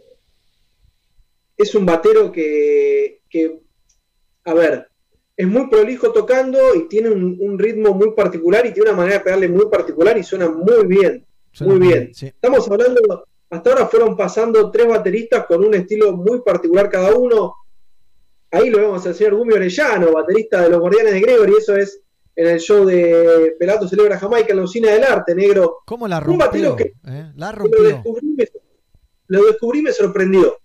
es 1.57 1.75
un 1.75 1.85
batero 1.85 2.31
que, 2.31 3.21
que, 3.29 3.59
a 4.45 4.53
ver, 4.53 4.89
es 5.35 5.47
muy 5.47 5.67
prolijo 5.67 6.11
tocando 6.11 6.75
y 6.75 6.87
tiene 6.87 7.09
un, 7.09 7.37
un 7.39 7.57
ritmo 7.57 7.93
muy 7.93 8.11
particular 8.11 8.65
y 8.65 8.73
tiene 8.73 8.89
una 8.89 8.97
manera 8.97 9.17
de 9.17 9.23
pegarle 9.23 9.49
muy 9.49 9.67
particular 9.67 10.17
y 10.17 10.23
suena 10.23 10.49
muy 10.49 10.85
bien. 10.85 11.25
Suena 11.51 11.73
muy 11.73 11.79
muy 11.79 11.87
bien. 11.87 12.03
bien, 12.05 12.15
sí. 12.15 12.27
Estamos 12.27 12.69
hablando, 12.69 13.25
hasta 13.49 13.69
ahora 13.71 13.87
fueron 13.87 14.15
pasando 14.15 14.69
tres 14.71 14.87
bateristas 14.87 15.45
con 15.45 15.63
un 15.63 15.73
estilo 15.73 16.13
muy 16.13 16.41
particular 16.41 16.89
cada 16.89 17.15
uno. 17.15 17.55
Ahí 18.51 18.69
lo 18.69 18.77
vemos 18.77 19.05
al 19.05 19.15
señor 19.15 19.35
Gumi 19.35 19.53
Orellano, 19.53 20.13
baterista 20.13 20.61
de 20.61 20.69
los 20.69 20.79
Guardianes 20.79 21.13
de 21.13 21.19
Gregory, 21.19 21.53
eso 21.57 21.75
es 21.75 22.01
en 22.37 22.47
el 22.47 22.59
show 22.59 22.85
de 22.85 23.55
Pelato 23.59 23.87
Celebra 23.87 24.19
Jamaica 24.19 24.51
en 24.51 24.57
la 24.57 24.63
Usina 24.63 24.91
del 24.91 25.03
Arte, 25.03 25.33
negro. 25.33 25.79
¿Cómo 25.85 26.07
la 26.07 26.19
Un 26.19 26.39
rompió? 26.39 26.75
que 26.75 26.93
eh? 27.05 27.31
La 27.35 27.51
lo 27.51 27.57
rompió. 27.57 27.83
descubrí, 27.83 28.27
me, 28.27 28.47
lo 29.27 29.45
descubrí 29.45 29.79
y 29.79 29.81
me 29.81 29.91
sorprendió. 29.91 30.57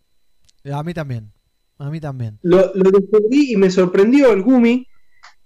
A 0.70 0.82
mí 0.82 0.92
también. 0.92 1.32
A 1.78 1.88
mí 1.90 1.98
también. 1.98 2.38
Lo, 2.42 2.72
lo 2.74 2.90
descubrí 2.90 3.52
y 3.52 3.56
me 3.56 3.70
sorprendió 3.70 4.32
el 4.32 4.42
Gumi. 4.42 4.86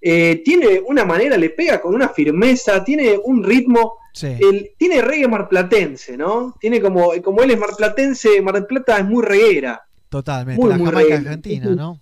Eh, 0.01 0.43
tiene 0.45 0.83
una 0.87 1.05
manera, 1.05 1.37
le 1.39 1.51
pega 1.51 1.81
con 1.81 1.95
una 1.95 2.09
firmeza, 2.09 2.83
tiene 2.83 3.19
un 3.23 3.45
ritmo. 3.45 3.95
Sí. 4.13 4.27
El, 4.41 4.73
tiene 4.77 5.03
reggae 5.03 5.29
marplatense, 5.29 6.17
¿no? 6.17 6.55
Tiene 6.61 6.81
como, 6.81 7.13
como 7.23 7.43
él 7.43 7.53
es 7.53 7.59
marplatense, 7.59 8.43
Mar 8.43 8.55
del 8.55 8.67
Plata 8.67 8.99
es 8.99 9.05
muy 9.05 9.25
reguera. 9.25 9.81
Totalmente. 10.09 10.61
Muy, 10.61 10.71
la 10.71 10.77
muy 10.77 10.87
Jamaica 10.87 11.09
reguera. 11.15 11.31
Argentina, 11.31 11.75
¿no? 11.75 12.01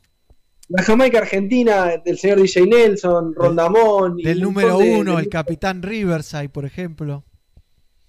La 0.76 0.82
Jamaica 0.82 1.18
Argentina, 1.18 1.96
del 2.04 2.18
señor 2.18 2.40
DJ 2.40 2.66
Nelson, 2.66 3.32
Rondamón. 3.32 4.16
Del 4.16 4.38
un 4.38 4.42
número 4.42 4.78
de- 4.78 4.96
uno, 4.96 5.16
de- 5.16 5.22
el 5.22 5.28
Capitán 5.28 5.80
Riverside, 5.82 6.48
por 6.48 6.64
ejemplo. 6.64 7.22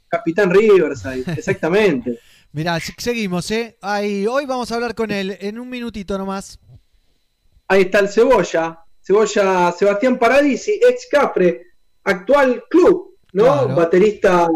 Capitán 0.07 0.49
Riverside, 0.49 1.23
exactamente. 1.37 2.19
Mirá, 2.53 2.79
se- 2.79 2.93
seguimos, 2.97 3.51
¿eh? 3.51 3.77
Ahí, 3.81 4.25
hoy 4.25 4.47
vamos 4.47 4.71
a 4.71 4.75
hablar 4.75 4.95
con 4.95 5.11
él 5.11 5.37
en 5.41 5.59
un 5.59 5.69
minutito 5.69 6.17
nomás. 6.17 6.59
Ahí 7.67 7.81
está 7.83 7.99
el 7.99 8.09
Cebolla, 8.09 8.79
Cebolla 8.99 9.71
Sebastián 9.71 10.17
Paradisi, 10.17 10.71
ex 10.89 11.07
Capre, 11.11 11.67
actual 12.03 12.63
club, 12.69 13.15
¿no? 13.33 13.43
Claro. 13.43 13.75
Baterista 13.75 14.47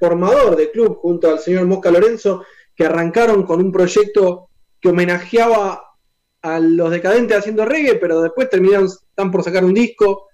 formador 0.00 0.56
de 0.56 0.70
club 0.72 0.96
junto 1.00 1.30
al 1.30 1.38
señor 1.38 1.66
Mosca 1.66 1.92
Lorenzo, 1.92 2.44
que 2.74 2.86
arrancaron 2.86 3.44
con 3.44 3.60
un 3.60 3.70
proyecto 3.70 4.48
que 4.80 4.88
homenajeaba 4.88 5.91
a 6.42 6.58
los 6.60 6.90
decadentes 6.90 7.36
haciendo 7.38 7.64
reggae, 7.64 7.94
pero 7.96 8.20
después 8.22 8.50
terminaron, 8.50 8.86
están 8.86 9.30
por 9.30 9.42
sacar 9.44 9.64
un 9.64 9.74
disco. 9.74 10.26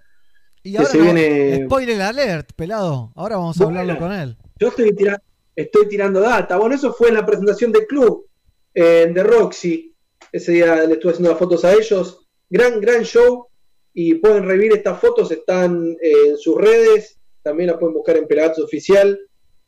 Y 0.63 0.73
que 0.73 0.79
ahora 0.79 0.91
se 0.91 0.99
no- 0.99 1.05
viene- 1.05 1.65
spoiler 1.67 2.01
alert, 2.03 2.51
pelado. 2.57 3.13
Ahora 3.15 3.37
vamos 3.37 3.61
a 3.61 3.65
Bueno. 3.65 3.81
hablarlo 3.81 4.01
con 4.03 4.13
él. 4.13 4.37
Yo 4.59 4.69
estoy, 4.69 4.93
tira- 4.95 5.23
estoy 5.55 5.89
tirando 5.89 6.21
data. 6.21 6.57
Bueno, 6.57 6.75
eso 6.75 6.93
fue 6.93 7.09
en 7.09 7.15
la 7.15 7.25
presentación 7.27 7.73
del 7.73 7.87
club 7.87 8.27
eh, 8.75 9.11
de 9.13 9.23
Roxy. 9.23 9.95
Ese 10.33 10.53
día 10.53 10.85
le 10.85 10.95
estuve 10.95 11.13
haciendo 11.13 11.31
las 11.31 11.39
fotos 11.39 11.65
a 11.65 11.73
ellos. 11.73 12.27
Gran, 12.51 12.81
gran 12.81 13.03
show. 13.03 13.47
Y 13.95 14.15
pueden 14.17 14.45
revivir 14.45 14.73
estas 14.73 15.01
fotos, 15.01 15.31
están 15.33 15.97
eh, 16.01 16.13
en 16.31 16.37
sus 16.39 16.57
redes. 16.57 17.19
También 17.43 17.69
las 17.71 17.79
pueden 17.79 17.95
buscar 17.95 18.17
en 18.17 18.27
Pelagatos 18.29 18.65
Oficial 18.65 19.19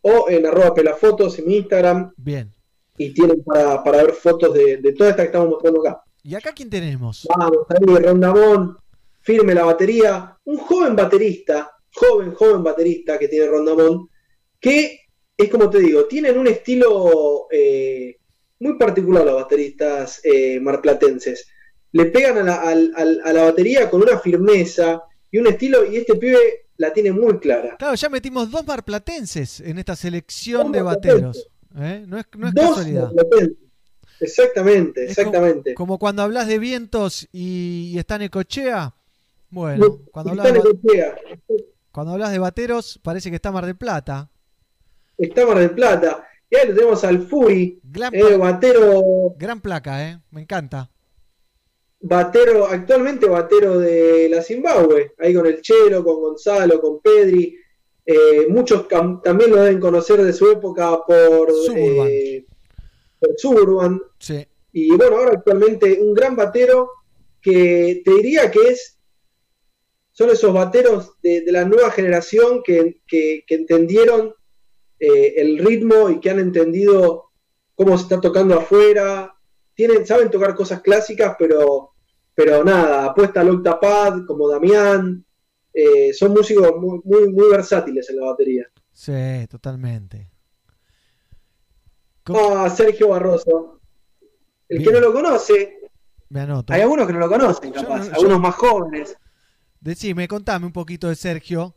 o 0.03 0.29
en 0.29 0.47
arroba 0.47 0.73
pelafotos 0.75 1.39
en 1.39 1.47
mi 1.47 1.57
Instagram. 1.59 2.13
Bien. 2.17 2.53
y 2.99 3.15
tienen 3.15 3.43
para, 3.43 3.83
para 3.83 4.03
ver 4.05 4.13
fotos 4.13 4.53
de, 4.53 4.77
de 4.77 4.93
toda 4.93 5.11
esta 5.11 5.23
que 5.23 5.27
estamos 5.29 5.49
mostrando 5.49 5.81
acá. 5.81 6.03
¿Y 6.23 6.35
acá 6.35 6.53
quién 6.53 6.69
tenemos? 6.71 7.27
Vamos, 7.37 7.59
ahí 7.69 7.97
Rondamón, 8.03 8.77
firme 9.21 9.55
la 9.55 9.65
batería, 9.65 10.37
un 10.45 10.59
joven 10.59 10.95
baterista, 10.97 11.71
joven, 11.95 12.35
joven 12.35 12.63
baterista 12.63 13.19
que 13.19 13.29
tiene 13.29 13.47
Rondamón, 13.47 14.09
que 14.61 15.01
es 15.37 15.49
como 15.49 15.71
te 15.71 15.79
digo, 15.79 16.05
tienen 16.05 16.39
un 16.39 16.47
estilo 16.47 17.47
eh, 17.51 18.17
muy 18.59 18.77
particular 18.77 19.25
los 19.25 19.37
bateristas 19.37 20.21
eh, 20.23 20.61
marplatenses. 20.61 21.49
Le 21.93 22.07
pegan 22.07 22.39
a 22.39 22.43
la, 22.43 22.55
al- 22.61 23.21
a 23.25 23.33
la 23.33 23.45
batería 23.45 23.89
con 23.91 24.03
una 24.03 24.19
firmeza 24.19 25.03
y 25.31 25.39
un 25.39 25.47
estilo, 25.47 25.85
y 25.91 25.97
este 25.97 26.17
pibe 26.17 26.67
la 26.77 26.93
tiene 26.93 27.13
muy 27.13 27.39
clara. 27.39 27.77
Claro, 27.79 27.95
ya 27.95 28.09
metimos 28.11 28.51
dos 28.51 28.67
marplatenses 28.67 29.61
en 29.61 29.79
esta 29.79 29.97
selección 29.97 30.65
Dos 30.65 30.73
de 30.73 30.83
bateros. 30.83 31.49
¿eh? 31.79 32.05
No 32.07 32.19
es, 32.19 32.27
no 32.37 32.49
es 32.49 32.55
Dos 32.55 32.69
casualidad. 32.71 33.13
marplatenses. 33.13 33.57
Exactamente, 34.21 35.01
como- 35.01 35.11
exactamente. 35.11 35.75
Como, 35.75 35.99
cuando 35.99 36.23
hablas 36.23 36.47
de 36.49 36.59
vientos 36.59 37.29
y, 37.33 37.91
y 37.95 37.99
está 37.99 38.19
Necochea. 38.19 38.95
Bueno, 39.51 39.99
cuando 40.13 40.31
hablas, 40.31 40.53
cuando 41.91 42.13
hablas 42.13 42.31
de 42.33 42.39
bateros, 42.39 43.01
parece 43.03 43.31
que 43.31 43.37
está 43.37 43.51
Mar 43.51 43.67
del 43.67 43.77
Plata. 43.77 44.31
está 45.19 45.45
Mar 45.47 45.59
del 45.59 45.71
Plata. 45.71 46.25
Y 46.49 46.57
ahí 46.57 46.69
lo 46.69 46.75
tenemos 46.75 47.05
al 47.05 47.27
Fury, 47.29 47.81
Gran, 47.83 48.15
eh, 48.15 48.37
batero, 48.37 49.35
gran 49.37 49.61
placa, 49.61 50.09
¿eh? 50.09 50.19
Me 50.31 50.43
encanta. 50.43 50.91
batero, 52.01 52.67
actualmente 52.67 53.29
batero 53.29 53.79
de 53.79 54.29
la 54.31 54.43
Zimbabue, 54.43 55.13
ahí 55.19 55.35
con 55.35 55.47
el 55.47 55.61
Chelo, 55.61 56.03
con 56.05 56.17
Gonzalo, 56.21 56.81
con 56.81 57.01
Pedri. 57.01 57.57
Eh, 58.07 58.47
muchos 58.49 58.89
también 58.89 59.51
lo 59.51 59.57
deben 59.57 59.79
conocer 59.79 60.23
de 60.23 60.33
su 60.33 60.51
época 60.51 60.99
por 61.07 61.49
eh, 61.77 62.45
Suburban. 63.37 64.01
Sí. 64.19 64.47
Y 64.73 64.91
bueno, 64.97 65.17
ahora 65.17 65.33
actualmente 65.39 65.99
un 66.01 66.15
gran 66.15 66.37
batero 66.37 66.91
que 67.41 68.03
te 68.05 68.11
diría 68.15 68.51
que 68.51 68.61
es 68.69 68.97
son 70.13 70.31
esos 70.31 70.53
bateros 70.53 71.15
de, 71.23 71.41
de 71.43 71.53
la 71.53 71.65
nueva 71.65 71.91
generación 71.91 72.63
que, 72.63 73.01
que- 73.07 73.43
que 73.47 73.55
entendieron 73.55 74.35
eh, 74.99 75.35
el 75.39 75.59
ritmo 75.59 76.11
y 76.11 76.21
que 76.21 76.31
han 76.31 76.39
entendido 76.41 77.31
cómo 77.75 77.97
se 77.97 78.03
está 78.03 78.21
tocando 78.21 78.55
afuera. 78.59 79.35
Tienen, 79.75 80.07
saben 80.07 80.31
tocar 80.31 80.55
cosas 80.55 80.83
clásicas, 80.83 81.37
pero, 81.39 81.93
pero 82.35 82.63
nada, 82.63 83.07
apuesta 83.07 83.41
al 83.41 83.49
octapad, 83.51 84.27
como 84.27 84.49
Damián. 84.49 85.25
Eh, 85.73 86.13
son 86.13 86.33
músicos 86.33 86.71
muy, 86.77 87.01
muy, 87.05 87.33
muy 87.33 87.49
versátiles 87.49 88.11
en 88.11 88.17
la 88.17 88.27
batería. 88.27 88.67
Sí, 88.93 89.47
totalmente. 89.49 90.30
Ah, 92.35 92.71
Sergio 92.71 93.09
Barroso. 93.09 93.81
El 94.69 94.85
que 94.85 94.93
no 94.93 95.01
lo 95.01 95.13
conoce, 95.13 95.79
Me 96.29 96.41
anoto. 96.43 96.73
hay 96.73 96.81
algunos 96.83 97.07
que 97.07 97.13
no 97.13 97.19
lo 97.19 97.29
conocen, 97.29 97.73
capaz, 97.73 98.07
yo- 98.07 98.15
algunos 98.15 98.41
más 98.41 98.55
jóvenes. 98.55 99.17
Decime, 99.81 100.29
contame 100.29 100.67
un 100.67 100.73
poquito 100.73 101.09
de 101.09 101.17
Sergio. 101.17 101.75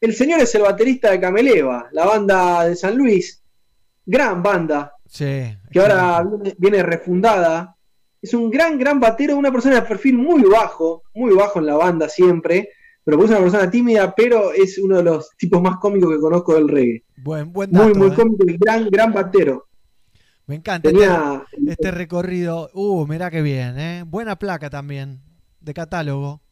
El 0.00 0.14
señor 0.14 0.40
es 0.40 0.54
el 0.54 0.62
baterista 0.62 1.10
de 1.10 1.20
Cameleva, 1.20 1.88
la 1.92 2.06
banda 2.06 2.64
de 2.64 2.76
San 2.76 2.96
Luis. 2.96 3.42
Gran 4.04 4.42
banda, 4.42 4.92
Sí. 5.06 5.56
que 5.70 5.80
ahora 5.80 6.22
viene, 6.22 6.54
viene 6.58 6.82
refundada. 6.82 7.76
Es 8.20 8.34
un 8.34 8.50
gran, 8.50 8.78
gran 8.78 8.98
batero, 8.98 9.36
una 9.36 9.52
persona 9.52 9.76
de 9.76 9.82
perfil 9.82 10.16
muy 10.18 10.42
bajo, 10.42 11.02
muy 11.14 11.34
bajo 11.34 11.58
en 11.60 11.66
la 11.66 11.76
banda 11.76 12.08
siempre, 12.08 12.70
pero 13.06 13.22
es 13.24 13.30
una 13.30 13.38
persona 13.38 13.70
tímida, 13.70 14.12
pero 14.16 14.52
es 14.52 14.78
uno 14.78 14.96
de 14.96 15.04
los 15.04 15.30
tipos 15.38 15.62
más 15.62 15.76
cómicos 15.76 16.12
que 16.12 16.18
conozco 16.20 16.54
del 16.56 16.66
reggae. 16.68 17.04
Buen, 17.18 17.52
buen 17.52 17.70
dato. 17.70 17.84
Muy, 17.84 17.94
muy 17.94 18.08
¿eh? 18.08 18.14
cómico 18.16 18.44
y 18.48 18.56
gran, 18.58 18.88
gran 18.90 19.12
batero. 19.12 19.68
Me 20.48 20.56
encanta 20.56 20.88
Tenía- 20.90 21.44
este, 21.52 21.70
este 21.70 21.90
recorrido. 21.92 22.68
Uh, 22.74 23.06
mirá 23.06 23.30
qué 23.30 23.42
bien, 23.42 23.78
¿eh? 23.78 24.02
Buena 24.04 24.36
placa 24.36 24.68
también, 24.70 25.20
de 25.60 25.72
catálogo. 25.72 26.42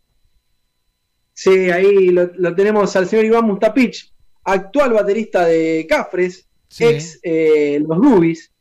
Sí, 1.32 1.50
ahí 1.72 2.10
lo, 2.10 2.30
lo 2.36 2.54
tenemos 2.54 2.94
al 2.94 3.08
señor 3.08 3.24
Iván 3.24 3.46
Mustapich, 3.46 4.14
actual 4.44 4.92
baterista 4.92 5.44
de 5.46 5.84
Cafres, 5.88 6.48
Sí. 6.68 6.84
ex 6.84 7.18
eh, 7.24 7.82
Los 7.86 7.98
Rubies. 7.98 8.52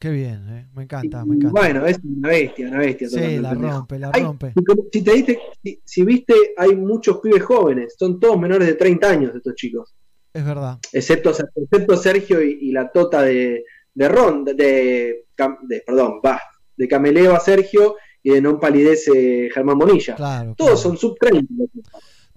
Qué 0.00 0.08
bien, 0.10 0.48
¿eh? 0.48 0.66
Me 0.74 0.84
encanta, 0.84 1.24
me 1.26 1.36
encanta. 1.36 1.60
Bueno, 1.60 1.84
es 1.84 1.98
una 2.02 2.30
bestia, 2.30 2.68
una 2.68 2.78
bestia. 2.78 3.08
Sí, 3.10 3.36
la 3.38 3.52
rompe, 3.52 3.98
la 3.98 4.10
Hay- 4.14 4.22
rompe. 4.22 4.54
si 4.90 5.02
te 5.04 5.12
diste, 5.12 5.38
si, 5.62 5.80
si 5.84 6.04
viste, 6.06 6.34
hay 6.56 6.74
muchos 6.74 7.18
pibes 7.18 7.42
jóvenes, 7.44 7.94
son 7.98 8.18
todos 8.18 8.40
menores 8.40 8.66
de 8.66 8.74
30 8.74 9.10
años 9.10 9.34
estos 9.34 9.54
chicos, 9.56 9.94
Es 10.32 10.42
verdad. 10.42 10.78
excepto, 10.92 11.32
excepto 11.54 11.96
Sergio 11.98 12.42
y, 12.42 12.58
y 12.62 12.72
la 12.72 12.90
tota 12.90 13.20
de, 13.22 13.62
de 13.92 14.08
Ron, 14.08 14.42
de, 14.46 14.54
de- 14.54 15.26
Cam- 15.36 15.58
de- 15.68 15.82
perdón, 15.86 16.20
va, 16.24 16.40
de 16.78 16.88
Cameleva 16.88 17.38
Sergio 17.38 17.96
y 18.22 18.30
de 18.30 18.40
Non 18.40 18.58
Palidece 18.58 19.50
Germán 19.52 19.76
Monilla. 19.76 20.14
Claro. 20.16 20.54
Todos 20.56 20.80
son 20.80 20.96
sub 20.96 21.16
30. 21.20 21.52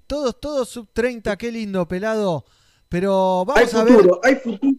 Todos, 0.06 0.38
todos 0.40 0.68
sub 0.68 0.90
30, 0.92 1.38
qué 1.38 1.50
lindo, 1.50 1.88
pelado. 1.88 2.44
Pero 2.90 3.46
Hay 3.56 3.66
vamos 3.68 3.74
a 3.74 3.84
ver. 3.86 3.94
futuro, 3.96 4.20
hay 4.24 4.36
futuro, 4.36 4.78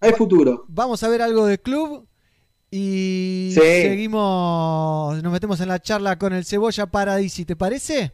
hay 0.00 0.12
futuro. 0.12 0.64
Vamos 0.68 1.02
a 1.04 1.08
ver 1.08 1.22
algo 1.22 1.46
de 1.46 1.58
club. 1.58 2.05
Y 2.78 3.52
Sí. 3.54 3.60
seguimos. 3.60 5.22
Nos 5.22 5.32
metemos 5.32 5.58
en 5.60 5.68
la 5.68 5.80
charla 5.80 6.18
con 6.18 6.34
el 6.34 6.44
Cebolla 6.44 6.84
Paradisi, 6.86 7.46
¿te 7.46 7.56
parece? 7.56 8.12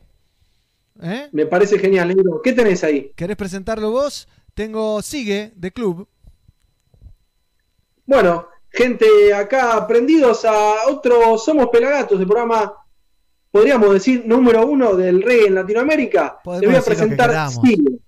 ¿Eh? 1.02 1.28
Me 1.32 1.46
parece 1.46 1.80
genial, 1.80 2.08
negro. 2.08 2.40
¿Qué 2.42 2.52
tenés 2.52 2.84
ahí? 2.84 3.10
¿Querés 3.16 3.36
presentarlo 3.36 3.90
vos? 3.90 4.28
Tengo 4.54 5.02
Sigue 5.02 5.52
de 5.56 5.72
club. 5.72 6.06
Bueno, 8.06 8.46
gente 8.70 9.34
acá 9.34 9.76
aprendidos 9.76 10.44
a 10.44 10.88
otro 10.88 11.38
Somos 11.38 11.68
Pelagatos, 11.70 12.20
el 12.20 12.26
programa, 12.26 12.72
podríamos 13.50 13.92
decir, 13.92 14.22
número 14.26 14.64
uno 14.66 14.94
del 14.94 15.22
reggae 15.22 15.46
en 15.46 15.54
Latinoamérica. 15.56 16.38
Le 16.60 16.66
voy 16.68 16.76
a 16.76 16.82
presentar. 16.82 17.50
Sigue. 17.50 17.98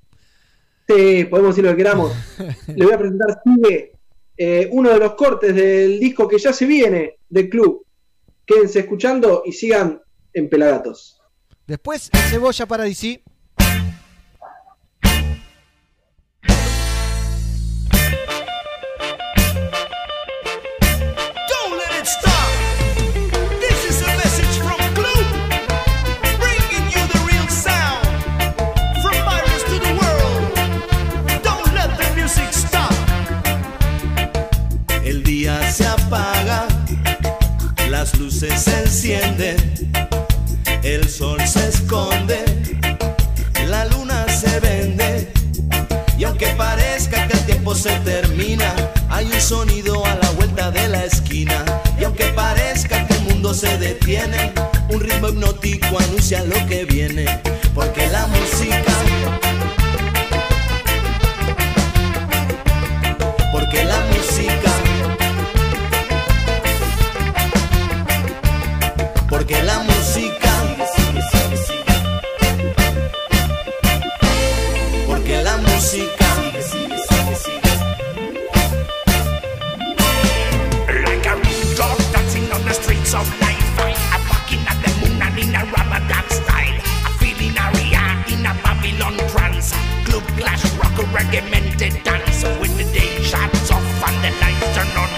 Sí, 0.87 1.25
podemos 1.25 1.57
decir 1.57 1.65
lo 1.65 1.71
que 1.71 1.77
queramos. 1.79 2.13
Le 2.69 2.85
voy 2.85 2.95
a 2.95 2.99
presentar 2.99 3.41
Sigue, 3.43 3.94
eh, 4.37 4.69
uno 4.71 4.91
de 4.91 4.99
los 4.99 5.15
cortes 5.15 5.55
del 5.55 5.99
disco 6.01 6.27
que 6.29 6.39
ya 6.39 6.53
se 6.53 6.67
viene 6.67 7.19
del 7.29 7.49
club. 7.49 7.85
Quédense 8.47 8.81
escuchando 8.81 9.43
y 9.45 9.53
sigan 9.53 10.01
en 10.33 10.49
Pelagatos. 10.49 11.21
Después, 11.67 12.11
Cebolla 12.31 12.67
Paradisi. 12.67 13.15
Don't 13.15 13.34
se 38.35 38.49
encienden, 38.49 39.57
el 40.83 41.09
sol 41.09 41.39
se 41.47 41.69
esconde, 41.69 42.45
la 43.69 43.85
luna 43.85 44.27
se 44.29 44.59
vende. 44.59 45.33
Y 46.19 46.25
aunque 46.25 46.49
parezca 46.49 47.29
que 47.29 47.35
el 47.35 47.47
tiempo 47.47 47.77
se 47.77 47.91
termina, 48.01 48.75
hay 49.09 49.27
un 49.27 49.41
sonido 49.41 50.05
a 50.05 50.17
la 50.17 50.31
vuelta 50.31 50.73
de 50.73 50.89
la 50.89 51.05
esquina. 51.05 51.65
Y 51.99 52.03
aunque 52.03 52.25
parezca 52.27 53.07
que 53.07 53.15
el 53.15 53.23
mundo 53.23 53.55
se 53.55 53.79
detiene, 53.79 54.53
un 54.89 55.01
ritmo 55.01 55.29
hipnótico 55.29 55.97
anuncia 55.97 56.43
lo 56.43 56.67
que 56.67 56.85
viene. 56.85 57.41
Porque 57.73 58.09
la 58.09 58.27
música. 58.27 58.94
Regimented 91.15 91.95
dance. 92.05 92.43
With 92.61 92.75
the 92.77 92.87
day 92.93 93.11
shuts 93.23 93.71
off 93.71 94.03
and 94.09 94.17
the 94.25 94.31
lights 94.43 94.69
turn 94.75 94.91
on. 95.03 95.11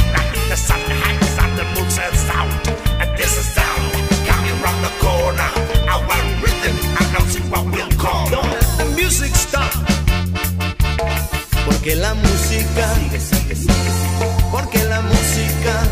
The 0.51 0.57
sun 0.57 0.83
hangs 1.03 1.35
and 1.45 1.53
the 1.59 1.65
moon 1.75 1.89
sets 1.91 2.29
out. 2.39 2.53
And 3.01 3.11
this 3.19 3.33
is 3.41 3.47
sound 3.57 3.91
coming 4.29 4.59
round 4.65 4.81
the 4.87 4.93
corner. 5.03 5.51
Our 5.93 6.19
rhythm 6.43 6.77
announcing 7.03 7.47
what. 7.51 7.65
Don't 8.31 8.51
let 8.55 8.69
the 8.79 8.87
music 8.95 9.35
stop. 9.35 9.73
Porque 11.65 11.97
la 11.97 12.15
música 12.15 12.87
música, 15.03 15.83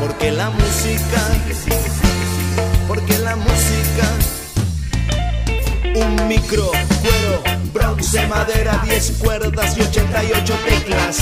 porque 0.00 0.30
la 0.32 0.50
música, 0.50 1.20
porque 2.88 3.18
la 3.18 3.36
música, 3.36 4.06
un 5.94 6.28
micro, 6.28 6.70
cuero, 7.02 7.63
bronce, 7.84 8.26
madera, 8.28 8.80
10 8.84 9.12
cuerdas 9.18 9.76
y 9.76 9.82
88 9.82 10.54
teclas. 10.66 11.18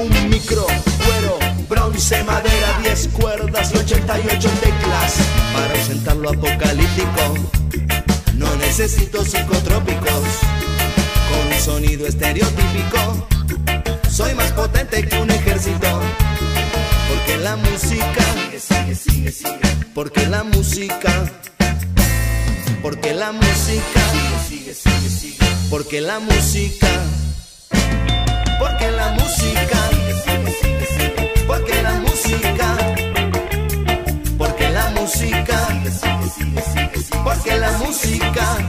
Un 0.00 0.30
micro, 0.30 0.66
cuero, 1.04 1.38
bronce, 1.68 2.24
madera, 2.24 2.78
10 2.82 3.08
cuerdas 3.08 3.72
y 3.72 3.78
88 3.78 4.50
teclas. 4.60 5.14
Para 5.52 5.78
ausentar 5.78 6.16
lo 6.16 6.30
apocalíptico, 6.30 7.34
no 8.34 8.54
necesito 8.56 9.24
psicotrópicos. 9.24 10.24
Con 11.30 11.52
un 11.52 11.60
sonido 11.60 12.06
estereotípico, 12.06 13.26
soy 14.10 14.34
más 14.34 14.50
potente 14.52 15.06
que 15.06 15.18
un 15.18 15.30
ejército. 15.30 16.00
Porque 17.08 17.36
la 17.38 17.56
música, 17.56 18.24
porque 19.94 20.26
la 20.26 20.42
música, 20.42 21.30
porque 22.82 23.14
la 23.14 23.32
música, 23.32 24.02
porque 25.72 26.02
la 26.02 26.20
música, 26.20 26.86
porque 28.58 28.90
la 28.90 29.08
música, 29.12 29.78
porque 31.46 31.82
la 31.82 31.92
música, 31.94 32.76
porque 34.36 34.68
la 34.68 34.90
música, 34.90 35.58
porque 37.24 37.56
la 37.56 37.72
música, 37.78 38.61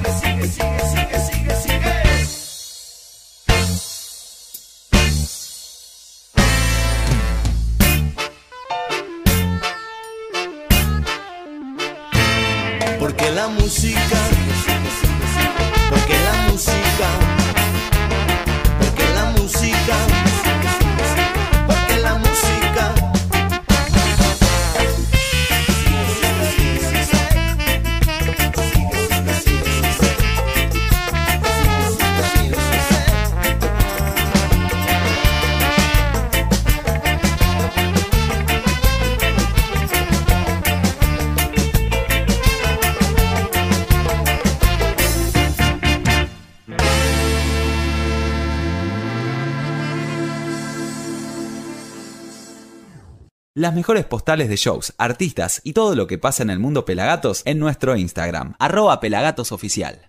Las 53.74 53.78
mejores 53.78 54.06
postales 54.06 54.50
de 54.50 54.56
shows, 54.56 54.94
artistas 55.00 55.60
y 55.64 55.74
todo 55.74 55.96
lo 55.96 56.06
que 56.06 56.20
pasa 56.20 56.44
en 56.44 56.52
el 56.52 56.60
mundo 56.60 56.86
Pelagatos 56.86 57.42
en 57.44 57.58
nuestro 57.58 57.96
Instagram, 57.98 58.54
arroba 58.60 59.00
pelagatosoficial. 59.00 60.00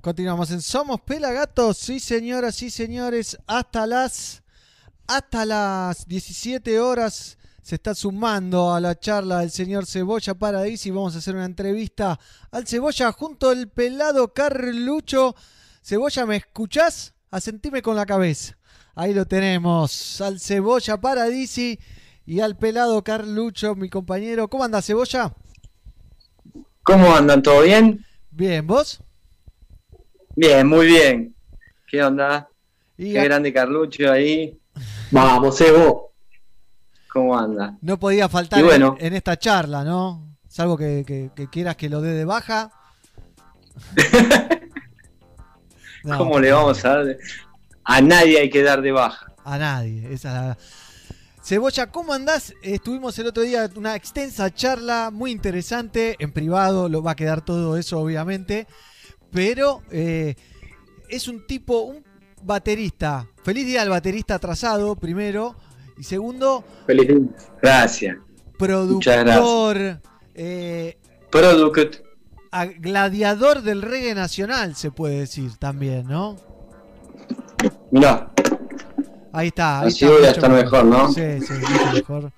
Continuamos 0.00 0.50
en 0.50 0.62
Somos 0.62 1.02
Pelagatos, 1.02 1.76
sí 1.76 2.00
señoras, 2.00 2.54
sí 2.54 2.70
señores, 2.70 3.36
hasta 3.46 3.86
las 3.86 4.42
hasta 5.06 5.44
las 5.44 6.08
17 6.08 6.80
horas 6.80 7.36
se 7.60 7.74
está 7.74 7.94
sumando 7.94 8.72
a 8.72 8.80
la 8.80 8.98
charla 8.98 9.42
el 9.42 9.50
señor 9.50 9.84
Cebolla 9.84 10.32
Paradisi 10.32 10.88
y 10.88 10.92
vamos 10.92 11.14
a 11.14 11.18
hacer 11.18 11.34
una 11.34 11.44
entrevista 11.44 12.18
al 12.50 12.66
Cebolla 12.66 13.12
junto 13.12 13.50
al 13.50 13.68
pelado 13.68 14.32
Carlucho. 14.32 15.36
Cebolla, 15.82 16.24
¿me 16.24 16.36
escuchás? 16.36 17.12
Asentime 17.30 17.82
con 17.82 17.96
la 17.96 18.06
cabeza. 18.06 18.56
Ahí 18.94 19.12
lo 19.12 19.26
tenemos, 19.26 20.22
al 20.22 20.40
Cebolla 20.40 20.98
Paradisi 20.98 21.78
y 22.28 22.40
al 22.40 22.56
pelado 22.58 23.02
Carlucho, 23.02 23.74
mi 23.74 23.88
compañero. 23.88 24.48
¿Cómo 24.48 24.62
anda 24.64 24.82
Cebolla? 24.82 25.32
¿Cómo 26.82 27.14
andan? 27.14 27.42
¿Todo 27.42 27.62
bien? 27.62 28.04
Bien, 28.30 28.66
¿vos? 28.66 29.02
Bien, 30.36 30.66
muy 30.66 30.86
bien. 30.86 31.34
¿Qué 31.90 32.02
onda? 32.04 32.46
Y 32.98 33.12
Qué 33.14 33.20
a- 33.20 33.24
grande 33.24 33.50
Carlucho 33.52 34.12
ahí. 34.12 34.60
Vamos, 35.10 35.58
Evo. 35.62 36.12
¿Cómo 37.10 37.36
anda? 37.38 37.78
No 37.80 37.98
podía 37.98 38.28
faltar 38.28 38.62
bueno. 38.62 38.94
en, 39.00 39.06
en 39.06 39.14
esta 39.14 39.38
charla, 39.38 39.82
¿no? 39.82 40.36
Salvo 40.48 40.76
que, 40.76 41.04
que- 41.06 41.30
que 41.34 41.48
quieras 41.48 41.76
que 41.76 41.88
lo 41.88 42.02
dé 42.02 42.12
de 42.12 42.24
baja. 42.26 42.70
No, 46.04 46.16
¿Cómo 46.16 46.38
le 46.38 46.52
vamos 46.52 46.84
a 46.84 46.88
dar? 46.90 47.04
de- 47.04 47.18
A 47.84 48.00
nadie 48.00 48.38
hay 48.38 48.50
que 48.50 48.62
dar 48.62 48.80
de 48.82 48.92
baja. 48.92 49.32
A 49.44 49.58
nadie. 49.58 50.12
Esa 50.12 50.28
es 50.28 50.34
la- 50.34 50.58
Cebolla, 51.48 51.86
¿cómo 51.90 52.12
andás? 52.12 52.52
Estuvimos 52.60 53.18
el 53.18 53.28
otro 53.28 53.42
día 53.42 53.70
una 53.74 53.96
extensa 53.96 54.52
charla 54.52 55.08
muy 55.10 55.30
interesante 55.30 56.14
en 56.18 56.30
privado, 56.30 56.90
lo 56.90 57.02
va 57.02 57.12
a 57.12 57.16
quedar 57.16 57.42
todo 57.42 57.78
eso 57.78 57.98
obviamente, 58.00 58.66
pero 59.32 59.80
eh, 59.90 60.34
es 61.08 61.26
un 61.26 61.46
tipo, 61.46 61.80
un 61.84 62.04
baterista. 62.42 63.26
Feliz 63.42 63.64
día 63.64 63.80
al 63.80 63.88
baterista 63.88 64.34
atrasado, 64.34 64.94
primero, 64.96 65.56
y 65.96 66.02
segundo, 66.02 66.64
Feliz 66.86 67.08
día. 67.08 67.18
Gracias. 67.62 68.18
Muchas 68.58 69.16
gracias. 69.16 69.38
productor, 69.38 70.02
eh, 70.34 70.98
Product. 71.30 71.96
gladiador 72.76 73.62
del 73.62 73.80
reggae 73.80 74.14
nacional, 74.14 74.76
se 74.76 74.90
puede 74.90 75.20
decir 75.20 75.56
también, 75.56 76.08
¿no? 76.08 76.36
Mirá, 77.90 78.34
Ahí 79.32 79.48
está. 79.48 79.80
Ahí 79.80 79.88
Así 79.88 80.04
está, 80.04 80.16
voy 80.16 80.26
a 80.26 80.30
estar 80.30 80.50
mejor, 80.50 80.84
¿no? 80.84 81.12
Sí, 81.12 81.40
sí, 81.40 81.52
mucho 81.52 81.92
mejor. 81.94 82.32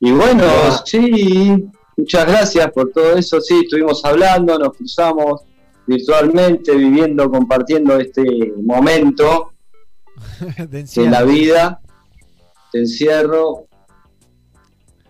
Y 0.00 0.12
bueno, 0.12 0.44
Ah. 0.44 0.82
sí, 0.84 1.64
muchas 1.96 2.26
gracias 2.26 2.70
por 2.72 2.90
todo 2.90 3.16
eso. 3.16 3.40
Sí, 3.40 3.60
estuvimos 3.64 4.04
hablando, 4.04 4.58
nos 4.58 4.76
cruzamos 4.76 5.42
virtualmente, 5.86 6.74
viviendo, 6.76 7.30
compartiendo 7.30 7.98
este 7.98 8.22
momento 8.62 9.50
De 10.70 11.10
la 11.10 11.22
vida, 11.22 11.80
de 12.72 12.80
encierro, 12.80 13.66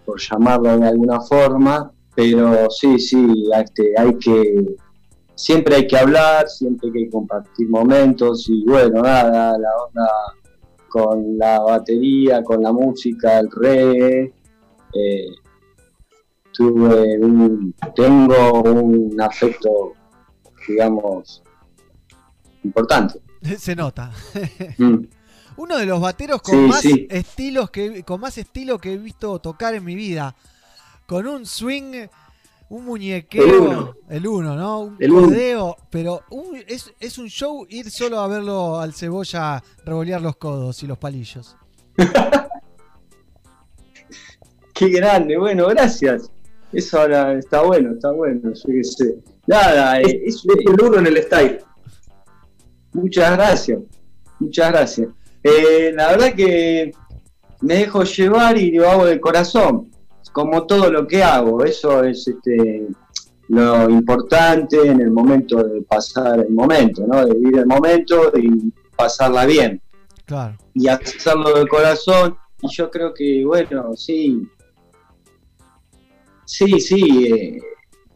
por 0.04 0.20
llamarlo 0.20 0.76
de 0.78 0.88
alguna 0.88 1.20
forma, 1.20 1.90
pero 2.14 2.68
sí, 2.70 2.98
sí, 2.98 3.44
este, 3.54 3.92
hay 3.96 4.16
que, 4.18 4.76
siempre 5.34 5.76
hay 5.76 5.86
que 5.86 5.96
hablar, 5.96 6.48
siempre 6.48 6.88
hay 6.88 7.04
que 7.04 7.10
compartir 7.10 7.68
momentos 7.68 8.46
y 8.48 8.64
bueno, 8.64 9.02
nada, 9.02 9.58
la 9.58 9.68
onda 9.86 10.10
con 10.94 11.36
la 11.36 11.58
batería, 11.58 12.44
con 12.44 12.62
la 12.62 12.70
música, 12.70 13.40
el 13.40 13.50
reggae, 13.50 14.32
eh, 14.92 15.26
tuve 16.52 17.18
un, 17.18 17.74
tengo 17.96 18.62
un 18.62 19.20
afecto, 19.20 19.94
digamos, 20.68 21.42
importante. 22.62 23.20
Se 23.58 23.74
nota. 23.74 24.12
Mm. 24.78 25.06
Uno 25.56 25.78
de 25.78 25.86
los 25.86 26.00
bateros 26.00 26.42
con 26.42 26.54
Sí, 26.54 26.66
más 26.68 26.80
sí. 26.80 27.06
estilos 27.10 27.70
que 27.70 28.02
con 28.04 28.20
más 28.20 28.38
estilo 28.38 28.78
que 28.78 28.92
he 28.92 28.98
visto 28.98 29.40
tocar 29.40 29.74
en 29.74 29.84
mi 29.84 29.94
vida. 29.96 30.34
Con 31.06 31.26
un 31.26 31.44
swing, 31.44 32.06
un 32.70 32.84
muñequeo, 32.84 33.44
El 33.44 33.52
uno. 33.54 33.94
el 34.08 34.26
uno, 34.26 34.56
¿no? 34.56 34.80
Un 34.80 34.96
El 34.98 35.12
uno. 35.12 35.76
pero 35.90 36.22
un- 36.30 36.56
es, 36.66 36.92
es 36.98 37.18
un 37.18 37.28
show 37.28 37.66
ir 37.68 37.90
solo 37.90 38.18
a 38.20 38.26
verlo 38.28 38.80
al 38.80 38.94
cebolla 38.94 39.62
revolear 39.84 40.20
los 40.22 40.36
codos 40.36 40.82
y 40.82 40.86
los 40.86 40.98
palillos. 40.98 41.56
Qué 44.74 44.88
grande, 44.88 45.36
bueno, 45.38 45.68
gracias. 45.68 46.30
Eso 46.72 47.00
ahora 47.00 47.34
está 47.38 47.62
bueno, 47.62 47.92
está 47.92 48.10
bueno, 48.10 48.52
yo 48.52 48.62
qué 48.66 48.82
sé. 48.82 49.14
Nada, 49.46 50.00
eh, 50.00 50.22
es, 50.26 50.44
el 50.44 50.80
uno 50.82 50.98
en 50.98 51.06
el 51.06 51.22
style. 51.22 51.58
Muchas 52.92 53.36
gracias, 53.36 53.78
muchas 54.40 54.72
gracias. 54.72 55.08
Eh, 55.44 55.92
la 55.94 56.08
verdad 56.08 56.34
que 56.34 56.90
me 57.60 57.74
dejo 57.74 58.02
llevar 58.02 58.58
y 58.58 58.72
lo 58.72 58.90
hago 58.90 59.06
de 59.06 59.20
corazón, 59.20 59.92
como 60.34 60.66
todo 60.66 60.90
lo 60.90 61.06
que 61.06 61.22
hago. 61.22 61.64
Eso 61.64 62.02
es 62.02 62.26
este, 62.26 62.88
lo 63.48 63.88
importante 63.88 64.84
en 64.84 65.00
el 65.00 65.12
momento 65.12 65.62
de 65.62 65.80
pasar 65.82 66.40
el 66.40 66.52
momento, 66.52 67.06
¿no? 67.06 67.24
De 67.24 67.34
vivir 67.34 67.58
el 67.58 67.66
momento 67.66 68.32
y 68.36 68.72
pasarla 68.96 69.46
bien. 69.46 69.80
Claro. 70.26 70.56
y 70.72 70.88
hacerlo 70.88 71.54
de 71.54 71.68
corazón. 71.68 72.36
Y 72.62 72.74
yo 72.74 72.90
creo 72.90 73.12
que, 73.12 73.44
bueno, 73.44 73.94
sí, 73.94 74.48
sí, 76.46 76.80
sí, 76.80 77.26
eh, 77.26 77.60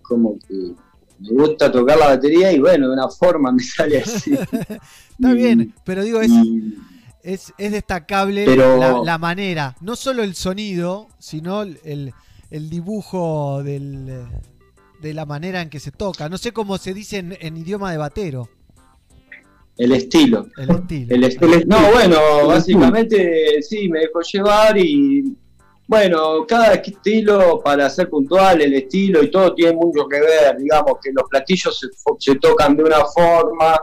como 0.01 0.39
que 0.39 0.75
me 1.21 1.43
gusta 1.43 1.71
tocar 1.71 1.99
la 1.99 2.07
batería 2.07 2.51
y 2.51 2.59
bueno, 2.59 2.89
de 2.89 2.95
una 2.95 3.09
forma 3.09 3.53
me 3.53 3.63
sale 3.63 4.01
así. 4.01 4.33
Está 5.19 5.33
bien, 5.35 5.75
pero 5.85 6.03
digo, 6.03 6.21
es, 6.21 6.33
es, 7.23 7.53
es 7.59 7.73
destacable 7.73 8.45
Pero- 8.45 8.77
la, 8.79 9.01
la 9.05 9.19
manera, 9.19 9.77
no 9.81 9.97
solo 9.97 10.23
el 10.23 10.35
sonido, 10.35 11.09
sino 11.19 11.63
el, 11.63 12.13
el 12.51 12.71
dibujo 12.71 13.63
del, 13.63 14.25
de 15.01 15.15
la 15.15 15.27
manera 15.27 15.61
en 15.63 15.71
que 15.71 15.81
se 15.81 15.91
toca. 15.93 16.29
No 16.29 16.39
sé 16.39 16.53
cómo 16.53 16.79
se 16.79 16.95
dice 16.95 17.19
en, 17.19 17.37
en 17.41 17.57
idioma 17.57 17.91
de 17.93 17.99
batero. 17.99 18.49
El 19.77 19.93
estilo. 19.93 20.47
El 20.57 20.71
estilo. 20.71 21.15
El 21.15 21.25
est- 21.25 21.67
No, 21.67 21.79
bueno, 21.93 22.19
básicamente 22.49 23.63
sí, 23.63 23.89
me 23.89 24.01
dejó 24.01 24.21
llevar 24.23 24.77
y 24.77 25.37
bueno, 25.87 26.45
cada 26.47 26.75
estilo, 26.75 27.61
para 27.65 27.89
ser 27.89 28.11
puntual, 28.11 28.61
el 28.61 28.75
estilo 28.75 29.23
y 29.23 29.31
todo 29.31 29.55
tiene 29.55 29.73
mucho 29.73 30.07
que 30.07 30.21
ver, 30.21 30.59
digamos 30.59 30.95
que 31.03 31.11
los 31.15 31.27
platillos 31.31 31.79
se, 31.79 31.87
se 32.19 32.35
tocan 32.39 32.77
de 32.77 32.85
una 32.85 33.05
forma, 33.07 33.81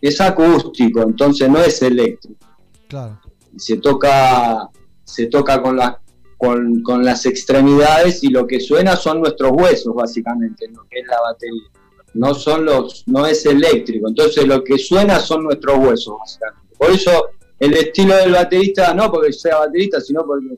es 0.00 0.20
acústico, 0.20 1.02
entonces 1.02 1.48
no 1.48 1.58
es 1.60 1.82
eléctrico, 1.82 2.46
Claro. 2.88 3.20
se 3.56 3.76
toca, 3.78 4.68
se 5.04 5.26
toca 5.26 5.60
con 5.62 5.76
las 5.76 5.96
con, 6.38 6.82
con 6.82 7.04
las 7.04 7.26
extremidades 7.26 8.24
y 8.24 8.28
lo 8.28 8.46
que 8.46 8.60
suena 8.60 8.96
son 8.96 9.20
nuestros 9.20 9.52
huesos 9.52 9.94
básicamente, 9.94 10.64
en 10.64 10.72
lo 10.72 10.84
que 10.88 11.00
es 11.00 11.06
la 11.06 11.20
batería. 11.20 11.68
No 12.14 12.32
son 12.32 12.64
los, 12.64 13.04
no 13.06 13.26
es 13.26 13.44
eléctrico, 13.44 14.08
entonces 14.08 14.46
lo 14.46 14.64
que 14.64 14.78
suena 14.78 15.18
son 15.20 15.42
nuestros 15.42 15.78
huesos 15.78 16.14
básicamente. 16.18 16.74
Por 16.78 16.90
eso 16.92 17.28
el 17.58 17.74
estilo 17.74 18.16
del 18.16 18.32
baterista, 18.32 18.94
no 18.94 19.12
porque 19.12 19.34
sea 19.34 19.58
baterista, 19.58 20.00
sino 20.00 20.24
porque 20.24 20.56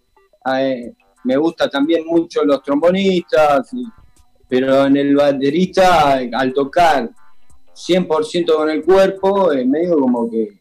eh, 0.56 0.92
me 1.24 1.36
gusta 1.36 1.68
también 1.68 2.06
mucho 2.06 2.44
los 2.44 2.62
trombonistas, 2.62 3.70
pero 4.48 4.86
en 4.86 4.96
el 4.96 5.16
baterista 5.16 6.20
al 6.32 6.52
tocar 6.52 7.10
100% 7.74 8.54
con 8.54 8.70
el 8.70 8.82
cuerpo, 8.82 9.52
es 9.52 9.66
medio 9.66 9.98
como 9.98 10.30
que 10.30 10.60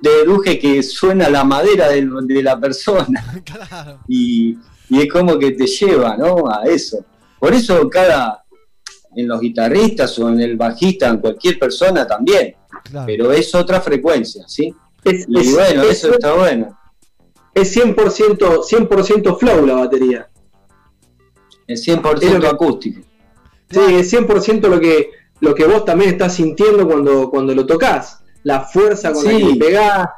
deduje 0.00 0.58
que 0.58 0.82
suena 0.82 1.28
la 1.28 1.44
madera 1.44 1.88
de 1.88 2.42
la 2.42 2.58
persona 2.58 3.22
Claro. 3.44 4.00
y, 4.08 4.56
y 4.88 5.00
es 5.02 5.12
como 5.12 5.38
que 5.38 5.50
te 5.52 5.66
lleva 5.66 6.16
¿no? 6.16 6.48
a 6.50 6.64
eso. 6.64 7.04
Por 7.38 7.52
eso 7.54 7.88
cada, 7.88 8.44
en 9.16 9.28
los 9.28 9.40
guitarristas 9.40 10.18
o 10.18 10.28
en 10.30 10.40
el 10.40 10.56
bajista, 10.56 11.08
en 11.08 11.18
cualquier 11.18 11.58
persona 11.58 12.06
también, 12.06 12.54
pero 13.04 13.32
es 13.32 13.54
otra 13.54 13.80
frecuencia, 13.80 14.44
¿sí? 14.46 14.74
y 15.04 15.10
es- 15.38 15.52
bueno, 15.54 15.82
es- 15.82 15.98
eso 16.04 16.12
está 16.14 16.34
bueno. 16.34 16.76
Es 17.52 17.74
100%, 17.76 18.62
100% 18.62 19.36
flow 19.38 19.66
la 19.66 19.74
batería. 19.74 20.30
Es 21.66 21.82
100% 21.86 22.22
Es 22.22 22.32
lo 22.34 22.40
que- 22.40 22.46
acústico. 22.46 23.00
Sí, 23.70 23.80
es 23.94 24.12
100% 24.12 24.68
lo 24.68 24.80
que, 24.80 25.10
lo 25.40 25.54
que 25.54 25.64
vos 25.64 25.84
también 25.84 26.10
estás 26.10 26.34
sintiendo 26.34 26.86
cuando, 26.86 27.30
cuando 27.30 27.54
lo 27.54 27.66
tocas. 27.66 28.22
La 28.42 28.60
fuerza 28.62 29.12
con 29.12 29.24
la 29.24 29.30
Sí. 29.30 29.52
que 29.52 29.58
pegás, 29.58 30.08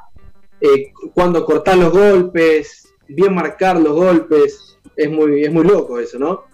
eh, 0.61 0.93
cuando 1.15 1.45
cortás 1.45 1.77
los 1.77 1.93
golpes, 1.93 2.89
bien 3.09 3.35
marcar 3.35 3.79
los 3.81 3.95
golpes. 3.95 4.79
Es 4.97 5.11
muy, 5.11 5.43
es 5.45 5.53
muy 5.53 5.65
loco 5.65 5.99
eso, 5.99 6.19
¿no? 6.19 6.45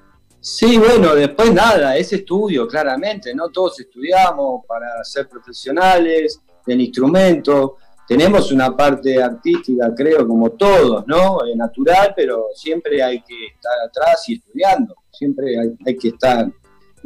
Sí, 0.40 0.78
bueno, 0.78 1.14
después 1.14 1.52
nada, 1.52 1.96
es 1.96 2.12
estudio, 2.12 2.66
claramente, 2.68 3.34
¿no? 3.34 3.48
Todos 3.48 3.80
estudiamos 3.80 4.64
para 4.66 5.02
ser 5.02 5.28
profesionales 5.28 6.40
del 6.64 6.80
instrumento. 6.80 7.76
Tenemos 8.06 8.52
una 8.52 8.74
parte 8.76 9.20
artística, 9.22 9.92
creo, 9.94 10.26
como 10.26 10.50
todos, 10.50 11.04
¿no? 11.06 11.44
Eh, 11.44 11.56
natural, 11.56 12.14
pero 12.16 12.46
siempre 12.54 13.02
hay 13.02 13.20
que 13.22 13.46
estar 13.46 13.72
atrás 13.86 14.24
y 14.28 14.34
estudiando. 14.36 14.94
Siempre 15.10 15.58
hay, 15.58 15.74
hay 15.84 15.96
que 15.96 16.08
estar, 16.08 16.48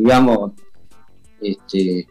digamos, 0.02 0.52
este, 1.40 2.06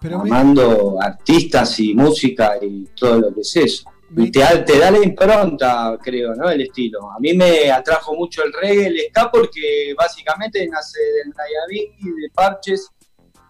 Pero 0.00 0.22
me- 0.22 0.30
amando 0.30 0.96
artistas 1.00 1.78
y 1.80 1.94
música 1.94 2.56
y 2.62 2.84
todo 2.98 3.20
lo 3.20 3.34
que 3.34 3.40
es 3.40 3.56
eso. 3.56 3.84
Y 4.16 4.30
te, 4.30 4.40
da- 4.40 4.64
te 4.64 4.78
da 4.78 4.90
la 4.90 5.02
impronta, 5.04 5.96
creo, 6.02 6.34
¿no? 6.34 6.48
El 6.50 6.62
estilo. 6.62 7.10
A 7.10 7.18
mí 7.20 7.32
me 7.34 7.70
atrajo 7.70 8.14
mucho 8.14 8.42
el 8.44 8.52
reggae, 8.52 8.86
el 8.86 8.96
ska, 9.08 9.30
porque 9.30 9.94
básicamente 9.96 10.66
nace 10.68 10.98
del 11.00 11.32
Nayarit 11.36 11.92
y 12.00 12.04
de 12.22 12.30
Parches, 12.34 12.88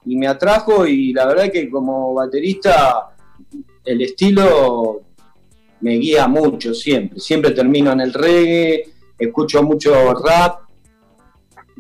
y 0.05 0.17
me 0.17 0.27
atrajo, 0.27 0.87
y 0.87 1.13
la 1.13 1.27
verdad 1.27 1.51
que 1.53 1.71
como 1.71 2.15
baterista, 2.15 3.15
el 3.85 4.03
estilo 4.03 5.03
me 5.81 5.95
guía 5.95 6.27
mucho 6.29 6.75
siempre. 6.75 7.21
Siempre 7.21 7.53
termino 7.53 7.93
en 7.93 8.01
el 8.01 8.13
reggae, 8.13 8.85
escucho 9.19 9.63
mucho 9.63 10.13
rap, 10.15 10.61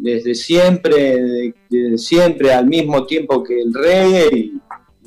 desde 0.02 0.34
siempre, 0.34 0.94
de- 1.22 1.54
desde 1.68 1.98
siempre, 1.98 2.52
al 2.52 2.66
mismo 2.66 3.06
tiempo 3.06 3.42
que 3.42 3.60
el 3.60 3.72
reggae, 3.74 4.28
y 4.36 4.60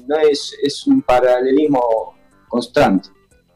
no 0.08 0.18
es, 0.20 0.56
es 0.62 0.86
un 0.88 1.02
paralelismo 1.02 2.16
constante. 2.48 3.10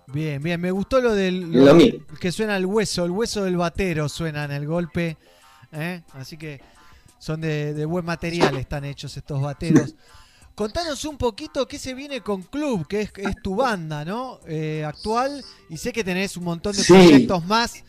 Bien, 0.07 0.41
bien, 0.41 0.59
me 0.61 0.71
gustó 0.71 1.01
lo 1.01 1.13
del 1.13 1.51
Lo 1.51 1.73
mismo. 1.75 2.05
que 2.19 2.31
suena 2.31 2.55
el 2.57 2.65
hueso, 2.65 3.03
el 3.05 3.11
hueso 3.11 3.43
del 3.43 3.57
batero 3.57 4.07
suena 4.07 4.45
en 4.45 4.51
el 4.51 4.65
golpe, 4.65 5.17
¿eh? 5.73 6.01
así 6.13 6.37
que 6.37 6.61
son 7.19 7.41
de, 7.41 7.73
de 7.73 7.85
buen 7.85 8.05
material 8.05 8.55
están 8.57 8.85
hechos 8.85 9.17
estos 9.17 9.41
bateros. 9.41 9.95
Contanos 10.55 11.03
un 11.05 11.17
poquito 11.17 11.67
qué 11.67 11.77
se 11.77 11.93
viene 11.93 12.21
con 12.21 12.41
Club, 12.41 12.87
que 12.87 13.01
es, 13.01 13.11
es 13.17 13.35
tu 13.43 13.55
banda, 13.55 14.03
¿no? 14.05 14.39
Eh, 14.47 14.83
actual, 14.85 15.43
y 15.69 15.77
sé 15.77 15.91
que 15.93 16.03
tenés 16.03 16.35
un 16.37 16.45
montón 16.45 16.75
de 16.75 16.81
Sí. 16.83 16.93
proyectos 16.93 17.45
más 17.45 17.83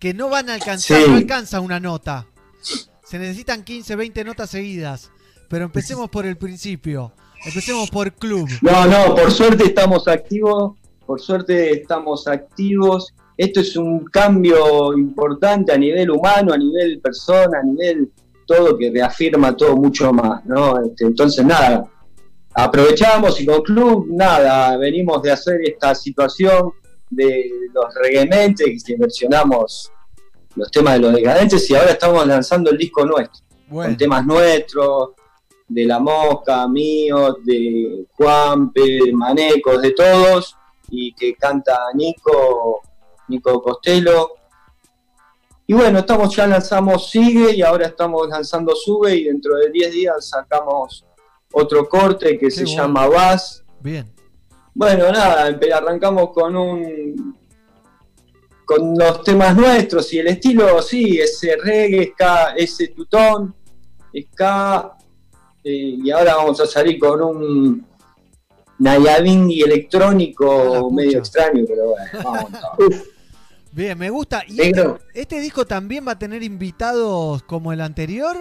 que 0.00 0.14
no 0.14 0.28
van 0.28 0.48
a 0.50 0.54
alcanzar, 0.54 1.00
Sí. 1.02 1.08
no 1.10 1.16
alcanza 1.16 1.60
una 1.60 1.78
nota. 1.78 2.26
Se 2.60 3.18
necesitan 3.18 3.64
15, 3.64 3.96
20 3.96 4.24
notas 4.24 4.50
seguidas, 4.50 5.10
pero 5.48 5.64
empecemos 5.64 6.10
por 6.10 6.26
el 6.26 6.36
principio. 6.36 7.12
Empecemos 7.44 7.90
por 7.90 8.12
Club. 8.12 8.48
No, 8.62 8.86
no, 8.86 9.14
por 9.14 9.30
suerte 9.30 9.64
estamos 9.64 10.08
activos, 10.08 10.76
por 11.06 11.20
suerte 11.20 11.70
estamos 11.70 12.26
activos. 12.26 13.14
Esto 13.36 13.60
es 13.60 13.76
un 13.76 14.04
cambio 14.06 14.92
importante 14.92 15.72
a 15.72 15.78
nivel 15.78 16.10
humano, 16.10 16.52
a 16.52 16.58
nivel 16.58 17.00
persona, 17.00 17.60
a 17.60 17.62
nivel 17.62 18.10
todo 18.46 18.76
que 18.76 18.90
reafirma 18.90 19.56
todo 19.56 19.76
mucho 19.76 20.12
más, 20.12 20.44
¿no? 20.46 20.82
Este, 20.82 21.04
entonces, 21.04 21.44
nada, 21.44 21.88
aprovechamos 22.54 23.40
y 23.40 23.46
con 23.46 23.62
Club, 23.62 24.06
nada, 24.10 24.76
venimos 24.76 25.22
de 25.22 25.30
hacer 25.30 25.60
esta 25.62 25.94
situación 25.94 26.72
de 27.10 27.50
los 27.72 27.94
reguementes, 28.02 28.82
que 28.82 28.96
versionamos 28.96 29.92
los 30.56 30.70
temas 30.70 30.94
de 30.94 31.00
los 31.00 31.12
decadentes 31.14 31.68
y 31.70 31.74
ahora 31.74 31.92
estamos 31.92 32.26
lanzando 32.26 32.70
el 32.70 32.78
disco 32.78 33.04
nuestro, 33.04 33.44
Bueno. 33.68 33.90
con 33.90 33.96
temas 33.96 34.26
nuestros, 34.26 35.10
de 35.68 35.84
La 35.84 35.98
Mosca, 35.98 36.66
mío, 36.66 37.36
de 37.44 38.06
Juanpe, 38.14 38.80
de 39.04 39.12
Manecos, 39.12 39.80
de 39.82 39.90
todos, 39.92 40.56
y 40.90 41.12
que 41.12 41.34
canta 41.34 41.78
Nico, 41.94 42.80
Nico 43.28 43.62
Costello. 43.62 44.32
Y 45.66 45.74
bueno, 45.74 45.98
estamos 45.98 46.34
ya 46.34 46.46
lanzamos 46.46 47.10
Sigue 47.10 47.54
y 47.54 47.60
ahora 47.62 47.88
estamos 47.88 48.26
lanzando 48.28 48.74
Sube 48.74 49.14
y 49.14 49.24
dentro 49.24 49.56
de 49.56 49.70
10 49.70 49.92
días 49.92 50.28
sacamos 50.30 51.04
otro 51.52 51.86
corte 51.86 52.38
que 52.38 52.50
se 52.50 52.64
bueno. 52.64 52.76
llama 52.82 53.06
Bass. 53.06 53.62
Bien. 53.80 54.10
Bueno, 54.74 55.12
nada, 55.12 55.58
arrancamos 55.74 56.30
con 56.30 56.56
un 56.56 57.37
con 58.68 58.98
los 58.98 59.22
temas 59.22 59.56
nuestros 59.56 60.12
y 60.12 60.18
el 60.18 60.26
estilo, 60.26 60.82
sí, 60.82 61.18
ese 61.18 61.56
reggae, 61.56 62.12
ska, 62.12 62.52
ese 62.54 62.88
tutón, 62.88 63.54
ska, 64.14 64.94
eh, 65.64 65.96
y 66.04 66.10
ahora 66.10 66.36
vamos 66.36 66.60
a 66.60 66.66
salir 66.66 66.98
con 66.98 67.22
un 67.22 67.86
Nayabingi 68.78 69.62
electrónico 69.62 70.90
medio 70.90 71.20
extraño, 71.20 71.64
pero 71.66 71.94
bueno, 71.94 72.10
vamos. 72.22 72.52
Bien, 73.72 73.96
me 73.96 74.10
gusta. 74.10 74.42
¿Y 74.46 74.60
este, 74.60 74.86
este 75.14 75.40
disco 75.40 75.64
también 75.64 76.06
va 76.06 76.12
a 76.12 76.18
tener 76.18 76.42
invitados 76.42 77.42
como 77.44 77.72
el 77.72 77.80
anterior? 77.80 78.36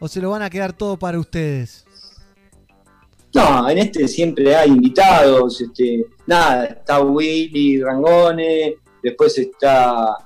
¿O 0.00 0.08
se 0.08 0.20
lo 0.20 0.30
van 0.30 0.42
a 0.42 0.50
quedar 0.50 0.72
todo 0.72 0.98
para 0.98 1.20
ustedes? 1.20 1.86
No, 3.32 3.70
en 3.70 3.78
este 3.78 4.08
siempre 4.08 4.56
hay 4.56 4.70
invitados, 4.70 5.60
este, 5.60 6.06
nada, 6.26 6.66
está 6.66 7.00
Willy 7.00 7.80
Rangone, 7.80 8.78
después 9.04 9.36
está 9.36 10.16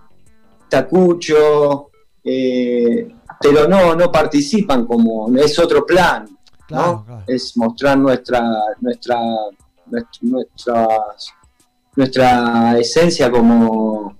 Tacucho, 0.70 1.90
eh, 2.22 3.12
pero 3.40 3.66
no, 3.66 3.96
no 3.96 4.12
participan 4.12 4.86
como, 4.86 5.36
es 5.36 5.58
otro 5.58 5.84
plan, 5.84 6.28
¿no? 6.70 7.04
Es 7.26 7.56
mostrar 7.56 7.98
nuestra, 7.98 8.40
nuestra, 8.80 9.18
nuestra, 10.22 10.88
nuestra 11.96 12.78
esencia 12.78 13.30
como, 13.30 14.16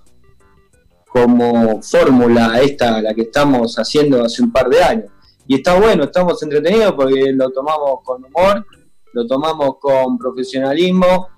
como 1.09 1.81
fórmula 1.81 2.61
esta, 2.61 3.01
la 3.01 3.15
que 3.15 3.23
estamos 3.23 3.77
haciendo 3.77 4.25
hace 4.25 4.43
un 4.43 4.51
par 4.51 4.69
de 4.69 4.83
años. 4.83 5.11
Y 5.47 5.57
está 5.57 5.79
bueno, 5.79 6.05
estamos 6.05 6.43
entretenidos 6.43 6.93
porque 6.95 7.33
lo 7.33 7.51
tomamos 7.51 8.01
con 8.03 8.25
humor, 8.25 8.67
lo 9.13 9.27
tomamos 9.27 9.77
con 9.81 10.19
profesionalismo 10.19 11.29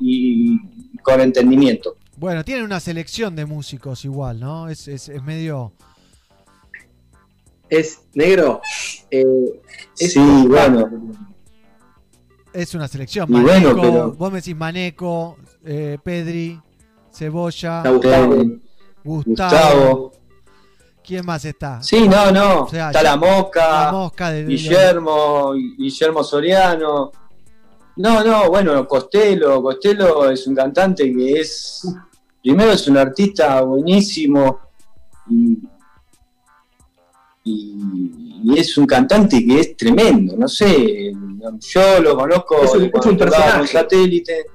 y 0.00 0.58
con 1.02 1.20
entendimiento. 1.20 1.96
Bueno, 2.20 2.44
tienen 2.44 2.64
una 2.66 2.80
selección 2.80 3.34
de 3.34 3.46
músicos 3.46 4.04
igual, 4.04 4.38
¿no? 4.38 4.68
Es, 4.68 4.86
es, 4.88 5.08
es 5.08 5.22
medio... 5.22 5.72
Es 7.70 8.02
negro. 8.12 8.60
eh, 9.10 9.24
es 9.98 10.12
Sí, 10.12 10.20
bueno. 10.46 10.86
Es 12.52 12.74
una 12.74 12.88
selección. 12.88 13.30
Maneco, 13.32 13.50
bueno, 13.74 13.80
pero- 13.80 14.12
vos 14.12 14.30
me 14.32 14.38
decís 14.40 14.54
Maneco, 14.54 15.38
eh, 15.64 15.96
Pedri, 16.04 16.60
Cebolla, 17.10 17.82
Gustavo. 17.88 18.44
Gustavo. 19.02 20.12
¿Quién 21.02 21.24
más 21.24 21.42
está? 21.46 21.82
Sí, 21.82 22.06
no, 22.06 22.30
no. 22.30 22.64
O 22.64 22.68
sea, 22.68 22.88
Está 22.88 23.02
la 23.02 23.16
mosca, 23.16 23.84
La 23.86 23.92
Mosca 23.92 24.30
de- 24.30 24.44
de- 24.44 24.48
Guillermo, 24.52 25.52
Guillermo 25.54 26.22
Soriano. 26.22 27.12
No, 27.96 28.22
no, 28.24 28.50
bueno, 28.50 28.86
Costello. 28.86 29.62
Costello 29.62 30.28
es 30.30 30.46
un 30.46 30.54
cantante 30.54 31.10
que 31.14 31.40
es. 31.40 31.82
Primero 32.42 32.72
es 32.72 32.86
un 32.88 32.96
artista 32.96 33.60
buenísimo 33.62 34.60
y, 35.28 35.58
y- 37.44 38.40
y 38.44 38.58
es 38.58 38.76
un 38.78 38.86
cantante 38.86 39.44
que 39.44 39.60
es 39.60 39.76
tremendo. 39.76 40.36
No 40.36 40.48
sé, 40.48 41.12
yo 41.60 42.00
lo 42.02 42.16
conozco 42.16 42.62
Es 42.62 42.74
un- 42.74 42.84
es 42.94 43.06
un 43.06 43.16
personaje. 43.18 43.66
satélite. 43.66 44.46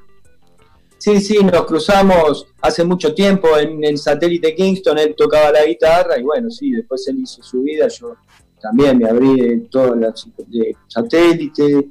Sí, 0.98 1.20
sí, 1.22 1.38
nos 1.44 1.66
cruzamos 1.66 2.48
hace 2.62 2.84
mucho 2.84 3.14
tiempo 3.14 3.56
en 3.58 3.84
el 3.84 3.98
satélite 4.00 4.56
Kingston, 4.56 4.98
él 4.98 5.14
tocaba 5.16 5.52
la 5.52 5.66
guitarra 5.66 6.18
y 6.18 6.24
bueno, 6.24 6.50
sí, 6.50 6.72
después 6.72 7.08
él 7.08 7.20
hizo 7.20 7.44
su 7.44 7.62
vida, 7.62 7.88
yo 7.90 8.16
también 8.60 8.98
me 8.98 9.08
abrí 9.08 9.40
de 9.40 9.58
todo 9.70 9.94
el 9.94 10.08
satélite. 10.88 11.90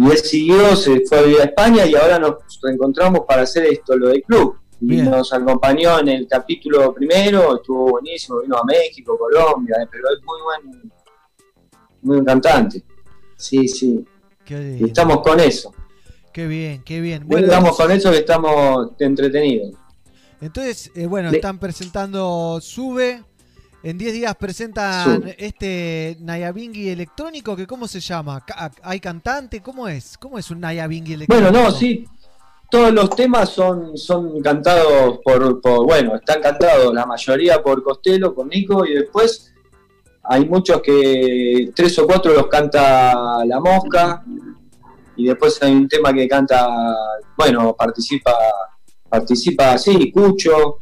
Y 0.00 0.10
él 0.10 0.16
siguió, 0.18 0.76
se 0.76 1.00
fue 1.06 1.18
a 1.18 1.22
vivir 1.22 1.40
a 1.40 1.44
España 1.44 1.84
y 1.86 1.94
ahora 1.96 2.18
nos 2.20 2.34
reencontramos 2.62 3.22
para 3.26 3.42
hacer 3.42 3.64
esto, 3.66 3.96
lo 3.96 4.08
del 4.08 4.22
club. 4.22 4.56
Y 4.80 4.86
Bien. 4.86 5.10
nos 5.10 5.32
acompañó 5.32 5.98
en 5.98 6.08
el 6.08 6.28
capítulo 6.28 6.94
primero, 6.94 7.56
estuvo 7.56 7.90
buenísimo, 7.90 8.40
vino 8.42 8.56
a 8.58 8.64
México, 8.64 9.18
Colombia, 9.18 9.74
eh, 9.82 9.88
pero 9.90 10.04
es 10.16 10.22
muy 10.24 10.40
buen, 10.42 10.92
muy 12.02 12.16
buen 12.18 12.24
cantante. 12.24 12.84
Sí, 13.36 13.66
sí. 13.66 14.04
Y 14.48 14.84
estamos 14.84 15.20
con 15.22 15.40
eso. 15.40 15.74
Qué 16.32 16.46
bien, 16.46 16.82
qué 16.84 17.00
bien. 17.00 17.26
estamos 17.36 17.76
con 17.76 17.90
eso 17.90 18.12
que 18.12 18.18
estamos 18.18 18.92
entretenidos. 19.00 19.74
Entonces, 20.40 20.92
eh, 20.94 21.06
bueno, 21.06 21.30
Le- 21.32 21.38
están 21.38 21.58
presentando 21.58 22.60
Sube. 22.60 23.24
En 23.82 23.96
10 23.96 24.12
días 24.12 24.34
presentan 24.36 25.20
Sube. 25.22 25.36
este 25.38 26.16
Nayabingui 26.20 26.88
electrónico, 26.88 27.54
que 27.54 27.66
¿cómo 27.66 27.86
se 27.86 28.00
llama? 28.00 28.44
Ca- 28.44 28.72
¿Hay 28.82 28.98
cantante? 28.98 29.60
¿Cómo 29.62 29.86
es? 29.86 30.18
¿Cómo 30.18 30.38
es 30.38 30.50
un 30.50 30.60
Nayabingui 30.60 31.12
electrónico? 31.14 31.50
Bueno, 31.52 31.64
no, 31.66 31.70
sí. 31.70 32.04
Todos 32.70 32.92
los 32.92 33.10
temas 33.10 33.48
son, 33.50 33.96
son 33.96 34.42
cantados 34.42 35.20
por, 35.24 35.60
por- 35.60 35.86
bueno, 35.86 36.16
están 36.16 36.42
cantados 36.42 36.92
la 36.92 37.06
mayoría 37.06 37.62
por 37.62 37.82
Costello, 37.82 38.34
por 38.34 38.46
Nico, 38.46 38.84
y 38.84 38.94
después 38.94 39.54
hay 40.24 40.44
muchos 40.46 40.82
que 40.82 41.70
tres 41.74 41.98
o 42.00 42.06
cuatro 42.06 42.34
los 42.34 42.48
canta 42.48 43.44
La 43.46 43.60
Mosca, 43.60 44.22
y 45.16 45.26
después 45.26 45.62
hay 45.62 45.72
un 45.72 45.88
tema 45.88 46.12
que 46.12 46.28
canta, 46.28 46.68
bueno, 47.36 47.74
participa, 47.74 48.32
participa, 49.08 49.78
sí, 49.78 50.10
Cucho. 50.12 50.78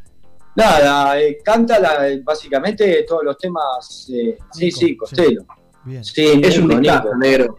Nada, 0.57 1.21
eh, 1.21 1.39
canta 1.45 1.79
la- 1.79 2.09
básicamente 2.25 3.05
todos 3.07 3.25
los 3.25 3.37
temas, 3.39 4.09
eh, 4.13 4.37
sí, 4.53 4.71
sí, 4.71 4.97
Costello. 4.97 5.43
Bien. 5.85 6.03
Sí, 6.03 6.41
Es 6.43 6.59
un 6.59 6.69
Nico, 6.69 6.81
discazo, 6.81 7.05
Nico. 7.09 7.17
negro. 7.19 7.59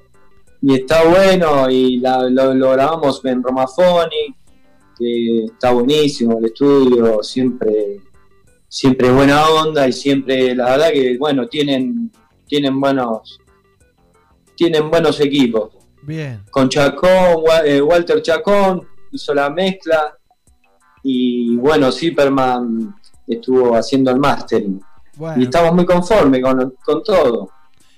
Y 0.62 0.74
está 0.76 1.04
bueno, 1.06 1.70
y 1.70 1.98
la- 1.98 2.24
lo, 2.30 2.54
lo 2.56 2.72
grabamos 2.72 3.24
en 3.26 3.44
Romafoni, 3.44 4.36
que 4.98 5.46
está 5.46 5.72
buenísimo 5.72 6.40
el 6.40 6.46
estudio, 6.46 7.22
siempre, 7.22 8.02
siempre 8.68 9.12
buena 9.12 9.48
onda 9.48 9.88
y 9.88 9.94
siempre, 9.94 10.56
la 10.56 10.72
verdad 10.72 10.90
que, 10.92 11.16
bueno, 11.20 11.48
tienen, 11.48 12.12
tienen 12.48 12.80
buenos, 12.80 13.40
tienen 14.56 14.90
buenos 14.90 15.20
equipos. 15.20 15.76
Bien. 16.02 16.44
Con 16.50 16.68
Chacón, 16.70 17.44
eh, 17.64 17.80
Walter 17.82 18.22
Chacón 18.24 18.88
hizo 19.12 19.34
la 19.36 19.50
mezcla, 19.52 20.18
y 21.10 21.56
bueno, 21.56 21.90
Zipperman 21.90 22.94
estuvo 23.26 23.74
haciendo 23.78 24.12
el 24.12 24.20
mastering. 24.20 24.82
Bueno. 25.16 25.42
Y 25.42 25.46
estamos 25.46 25.74
muy 25.74 25.86
conformes 25.86 26.44
con, 26.44 26.76
con 26.84 27.02
todo. 27.02 27.50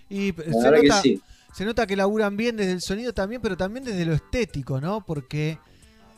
Y 0.07 0.31
La 0.31 0.43
se 0.43 0.49
verdad 0.51 0.81
que 0.81 0.87
nota, 0.89 1.01
sí. 1.01 1.21
se 1.51 1.65
nota 1.65 1.87
que 1.87 1.95
laburan 1.95 2.37
bien 2.37 2.55
desde 2.55 2.71
el 2.73 2.81
sonido 2.81 3.11
también, 3.11 3.41
pero 3.41 3.57
también 3.57 3.83
desde 3.83 4.05
lo 4.05 4.13
estético, 4.13 4.79
¿no? 4.79 5.03
Porque 5.03 5.57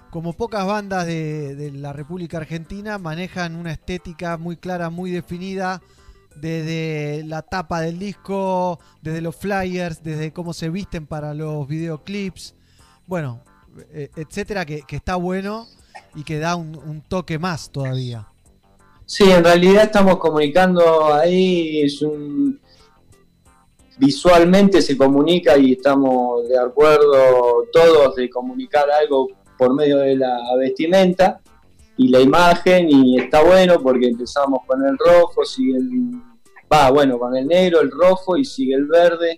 como 0.09 0.33
pocas 0.33 0.67
bandas 0.67 1.05
de, 1.05 1.55
de 1.55 1.71
la 1.71 1.93
República 1.93 2.39
Argentina 2.39 2.97
manejan 2.97 3.55
una 3.55 3.71
estética 3.71 4.37
muy 4.37 4.57
clara, 4.57 4.89
muy 4.89 5.11
definida, 5.11 5.81
desde 6.35 7.23
la 7.25 7.41
tapa 7.41 7.79
del 7.79 7.99
disco, 7.99 8.81
desde 9.01 9.21
los 9.21 9.37
flyers, 9.37 10.03
desde 10.03 10.33
cómo 10.33 10.53
se 10.53 10.69
visten 10.69 11.07
para 11.07 11.33
los 11.33 11.65
videoclips, 11.69 12.53
bueno, 13.07 13.41
eh, 13.93 14.09
etcétera, 14.17 14.65
que, 14.65 14.81
que 14.81 14.97
está 14.97 15.15
bueno 15.15 15.67
y 16.15 16.23
que 16.23 16.39
da 16.39 16.55
un, 16.55 17.01
toque 17.07 17.39
más 17.39 17.71
todavía. 17.71 18.27
Sí, 19.05 19.29
en 19.29 19.43
realidad 19.43 19.85
estamos 19.85 20.17
comunicando 20.17 21.13
ahí, 21.13 21.81
es 21.81 22.01
un 22.01 22.59
visualmente 23.97 24.81
se 24.81 24.97
comunica 24.97 25.57
y 25.57 25.73
estamos 25.73 26.47
de 26.47 26.57
acuerdo 26.57 27.65
todos 27.71 28.15
de 28.15 28.29
comunicar 28.29 28.89
algo 28.89 29.27
por 29.57 29.75
medio 29.75 29.97
de 29.97 30.15
la 30.15 30.39
vestimenta 30.57 31.39
y 31.97 32.07
la 32.07 32.19
imagen 32.19 32.89
y 32.89 33.19
está 33.19 33.43
bueno 33.43 33.79
porque 33.79 34.07
empezamos 34.07 34.61
con 34.65 34.83
el 34.83 34.97
rojo, 34.97 35.45
sigue 35.45 35.77
el 35.77 36.19
va, 36.71 36.89
bueno, 36.89 37.19
con 37.19 37.35
el 37.35 37.47
negro, 37.47 37.81
el 37.81 37.91
rojo 37.91 38.37
y 38.37 38.45
sigue 38.45 38.75
el 38.75 38.85
verde. 38.85 39.37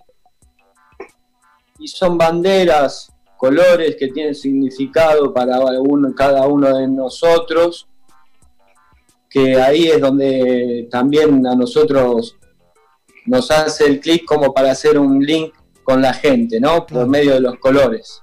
Y 1.78 1.88
son 1.88 2.16
banderas, 2.16 3.12
colores 3.44 3.96
que 3.96 4.08
tienen 4.08 4.34
significado 4.34 5.32
para 5.34 5.58
uno- 5.80 6.14
cada 6.14 6.46
uno 6.46 6.78
de 6.78 6.88
nosotros 6.88 7.86
que 9.28 9.56
ahí 9.60 9.88
es 9.88 10.00
donde 10.00 10.86
también 10.90 11.46
a 11.46 11.54
nosotros 11.56 12.36
nos 13.26 13.50
hace 13.50 13.84
el 13.86 14.00
clic 14.00 14.24
como 14.24 14.54
para 14.54 14.70
hacer 14.70 14.98
un 14.98 15.18
link 15.24 15.52
con 15.82 16.00
la 16.00 16.14
gente, 16.14 16.60
¿no? 16.60 16.86
Por 16.86 17.06
medio 17.08 17.34
de 17.34 17.40
los 17.40 17.56
colores. 17.58 18.22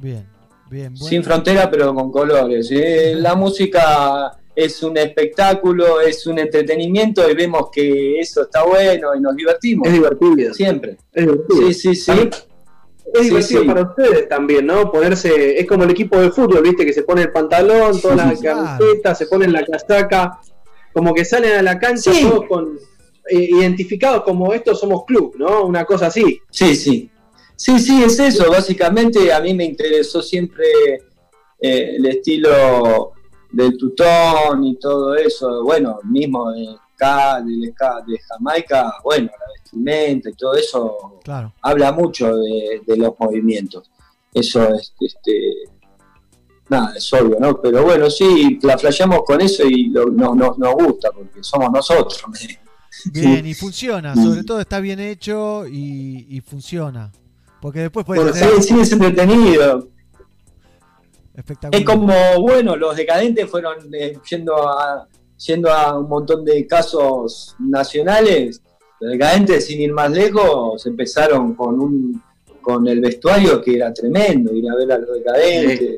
Bien, 0.00 0.26
bien. 0.68 0.96
Sin 0.96 1.22
frontera, 1.22 1.70
pero 1.70 1.94
con 1.94 2.10
colores. 2.10 2.68
¿eh? 2.72 3.14
La 3.26 3.34
música 3.36 4.32
es 4.54 4.82
un 4.82 4.96
espectáculo, 4.98 6.00
es 6.00 6.26
un 6.26 6.38
entretenimiento 6.40 7.30
y 7.30 7.34
vemos 7.34 7.68
que 7.72 8.18
eso 8.18 8.42
está 8.42 8.64
bueno 8.64 9.14
y 9.14 9.20
nos 9.20 9.34
divertimos. 9.36 9.86
Es 9.88 9.94
divertido. 9.94 10.52
Siempre. 10.54 10.96
Es 11.12 11.22
divertido. 11.24 11.68
Sí, 11.68 11.74
sí, 11.74 11.94
sí. 11.94 12.12
Es 13.12 13.24
divertido 13.24 13.62
sí. 13.62 13.66
para 13.66 13.82
ustedes 13.82 14.28
también, 14.28 14.66
¿no? 14.66 14.90
Ponerse, 14.90 15.58
es 15.58 15.66
como 15.66 15.84
el 15.84 15.90
equipo 15.90 16.18
de 16.18 16.30
fútbol, 16.30 16.62
¿viste? 16.62 16.84
Que 16.86 16.92
se 16.92 17.02
pone 17.02 17.22
el 17.22 17.32
pantalón, 17.32 18.00
toda 18.00 18.16
la 18.16 18.34
camiseta, 18.34 19.14
se 19.14 19.26
ponen 19.26 19.52
la 19.52 19.64
casaca, 19.64 20.40
como 20.92 21.12
que 21.14 21.24
salen 21.24 21.52
a 21.52 21.62
la 21.62 21.78
cancha 21.78 22.12
Sí. 22.12 22.22
todos 22.22 22.46
con, 22.46 22.78
eh, 23.28 23.48
identificados 23.50 24.22
como 24.22 24.52
estos 24.52 24.80
somos 24.80 25.04
club, 25.04 25.34
¿no? 25.38 25.64
Una 25.64 25.84
cosa 25.84 26.06
así. 26.06 26.40
Sí, 26.50 26.74
sí. 26.74 27.10
Sí, 27.56 27.78
sí, 27.78 28.02
es 28.02 28.18
eso. 28.18 28.50
Básicamente 28.50 29.32
a 29.32 29.40
mí 29.40 29.54
me 29.54 29.64
interesó 29.64 30.20
siempre 30.22 30.64
eh, 31.60 31.96
el 31.96 32.06
estilo 32.06 33.12
del 33.52 33.76
tutón 33.76 34.64
y 34.64 34.76
todo 34.78 35.14
eso. 35.14 35.62
Bueno, 35.62 36.00
mismo 36.04 36.50
de 36.50 36.76
ska, 36.94 37.40
del 37.40 37.72
ska 37.72 38.02
de 38.06 38.18
Jamaica, 38.18 38.94
bueno, 39.04 39.26
la 39.26 39.52
vestimenta 39.54 40.30
y 40.30 40.34
todo 40.34 40.54
eso 40.54 41.20
Claro. 41.24 41.52
habla 41.62 41.92
mucho 41.92 42.34
de, 42.36 42.82
de 42.86 42.96
los 42.96 43.12
movimientos. 43.18 43.90
Eso 44.34 44.62
es, 44.74 44.94
este, 45.00 45.32
nada, 46.68 46.94
es 46.96 47.12
obvio, 47.12 47.36
¿no? 47.38 47.60
Pero 47.60 47.82
bueno, 47.84 48.08
sí, 48.10 48.58
la 48.62 48.78
flasheamos 48.78 49.22
con 49.24 49.40
eso 49.40 49.64
y 49.66 49.88
lo- 49.90 50.06
no- 50.06 50.34
no- 50.34 50.54
nos 50.56 50.74
gusta 50.74 51.10
porque 51.12 51.42
somos 51.42 51.70
nosotros. 51.70 52.22
Bien, 53.12 53.44
y 53.46 53.54
funciona, 53.54 54.14
sobre 54.14 54.44
todo 54.44 54.60
está 54.60 54.80
bien 54.80 55.00
hecho 55.00 55.66
y, 55.66 56.26
y 56.30 56.40
funciona. 56.40 57.10
Porque 57.60 57.80
después 57.80 58.04
puede 58.06 58.20
Bueno, 58.22 58.34
ser 58.36 58.60
sí, 58.62 58.74
sí, 58.74 58.80
es 58.80 58.92
entretenido. 58.92 59.88
Es 61.70 61.84
como, 61.84 62.12
bueno, 62.40 62.76
los 62.76 62.94
decadentes 62.96 63.48
fueron 63.50 63.76
eh, 63.94 64.18
yendo, 64.28 64.68
a, 64.68 65.08
yendo 65.46 65.70
a 65.72 65.98
un 65.98 66.08
montón 66.08 66.44
de 66.44 66.66
casos 66.66 67.54
nacionales. 67.58 68.62
Los 69.00 69.12
decadentes, 69.12 69.66
sin 69.66 69.80
ir 69.80 69.92
más 69.92 70.10
lejos, 70.10 70.84
empezaron 70.86 71.54
con 71.54 71.80
un 71.80 72.22
con 72.60 72.86
el 72.86 73.00
vestuario 73.00 73.60
que 73.60 73.74
era 73.74 73.92
tremendo, 73.92 74.54
ir 74.54 74.70
a 74.70 74.76
ver 74.76 74.92
a 74.92 74.98
los 74.98 75.14
decadentes. 75.18 75.96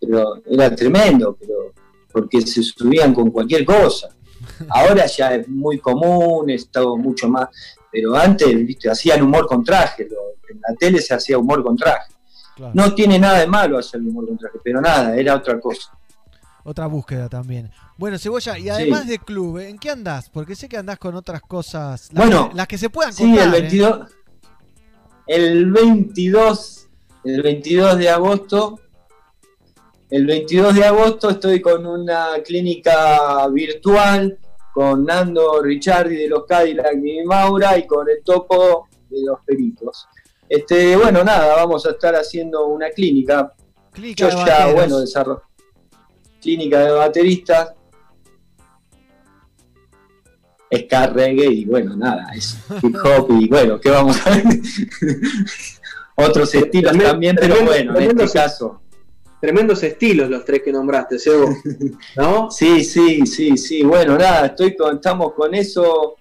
Pero 0.00 0.36
era 0.46 0.72
tremendo, 0.74 1.36
pero 1.38 1.72
porque 2.12 2.40
se 2.42 2.62
subían 2.62 3.12
con 3.12 3.30
cualquier 3.32 3.64
cosa. 3.64 4.08
Ahora 4.68 5.06
ya 5.06 5.34
es 5.34 5.48
muy 5.48 5.78
común, 5.80 6.48
es 6.50 6.68
todo 6.70 6.96
mucho 6.96 7.28
más. 7.28 7.48
Pero 7.90 8.14
antes, 8.14 8.54
viste, 8.64 8.88
hacían 8.88 9.22
humor 9.22 9.48
con 9.48 9.64
traje. 9.64 10.06
lo- 10.08 10.36
en 10.48 10.60
la 10.60 10.74
tele 10.76 11.00
se 11.00 11.12
hacía 11.14 11.36
humor 11.36 11.64
con 11.64 11.76
traje. 11.76 12.12
Claro. 12.54 12.72
No 12.74 12.94
tiene 12.94 13.18
nada 13.18 13.40
de 13.40 13.46
malo 13.48 13.78
hacer 13.78 14.00
humor 14.00 14.28
con 14.28 14.38
traje, 14.38 14.58
pero 14.62 14.80
nada, 14.80 15.16
era 15.16 15.34
otra 15.34 15.58
cosa. 15.58 15.97
Otra 16.68 16.86
búsqueda 16.86 17.30
también. 17.30 17.70
Bueno, 17.96 18.18
Cebolla, 18.18 18.58
y 18.58 18.68
además 18.68 19.08
de 19.08 19.18
club, 19.18 19.56
¿en 19.56 19.78
qué 19.78 19.88
andás? 19.88 20.28
Porque 20.28 20.54
sé 20.54 20.68
que 20.68 20.76
andás 20.76 20.98
con 20.98 21.14
otras 21.14 21.40
cosas. 21.40 22.10
Las 22.12 22.26
Bueno, 22.26 22.50
que, 22.50 22.56
las 22.56 22.68
que 22.68 22.76
se 22.76 22.90
puedan 22.90 23.14
Sí, 23.14 23.22
contar. 23.24 23.48
el 23.48 23.54
¿eh? 23.54 23.60
22, 23.60 24.10
el 25.28 25.72
22, 25.72 26.88
el 27.24 27.42
22 27.42 27.96
de 27.96 28.10
agosto, 28.10 28.80
el 30.10 30.26
22 30.26 30.74
de 30.74 30.84
agosto 30.84 31.30
estoy 31.30 31.62
con 31.62 31.86
una 31.86 32.34
clínica 32.44 33.48
virtual 33.48 34.38
con 34.74 35.06
Nando 35.06 35.62
Ricciardi 35.62 36.16
de 36.16 36.28
los 36.28 36.44
Cadillac 36.44 36.96
y 37.02 37.24
Maura 37.24 37.78
y 37.78 37.86
con 37.86 38.06
el 38.10 38.22
topo 38.22 38.88
de 39.08 39.24
los 39.24 39.38
peritos. 39.46 40.06
Este, 40.46 40.96
bueno, 40.96 41.24
nada, 41.24 41.56
vamos 41.56 41.86
a 41.86 41.92
estar 41.92 42.14
haciendo 42.14 42.66
una 42.66 42.90
clínica. 42.90 43.54
Clínica 43.90 44.28
Yo 44.28 44.38
de 44.38 44.44
ya, 44.44 44.72
bueno, 44.74 44.98
desarrollo. 44.98 45.47
Clínica 46.40 46.80
de 46.80 46.90
bateristas. 46.92 47.72
Ska 50.70 51.06
reggae 51.06 51.46
y 51.50 51.64
bueno, 51.64 51.96
nada, 51.96 52.26
es 52.36 52.58
hip 52.82 52.94
hop 53.02 53.28
y 53.40 53.48
bueno, 53.48 53.80
¿qué 53.80 53.88
vamos 53.90 54.18
a 54.26 54.30
ver? 54.30 54.44
Otros 56.14 56.54
estilos 56.54 56.92
Tremendo- 56.92 57.10
también, 57.12 57.36
pero 57.40 57.54
tremendo- 57.54 57.92
bueno, 57.92 57.98
en 58.00 58.10
este 58.10 58.28
se- 58.28 58.38
caso. 58.38 58.82
Tremendos 59.40 59.82
estilos 59.84 60.28
los 60.28 60.44
tres 60.44 60.62
que 60.64 60.72
nombraste, 60.72 61.18
Sebo. 61.18 61.48
¿No? 62.16 62.50
Sí, 62.50 62.84
sí, 62.84 63.24
sí, 63.24 63.56
sí. 63.56 63.82
Bueno, 63.84 64.18
nada, 64.18 64.46
estoy 64.46 64.76
con, 64.76 64.96
estamos 64.96 65.32
con 65.32 65.54
eso, 65.54 66.16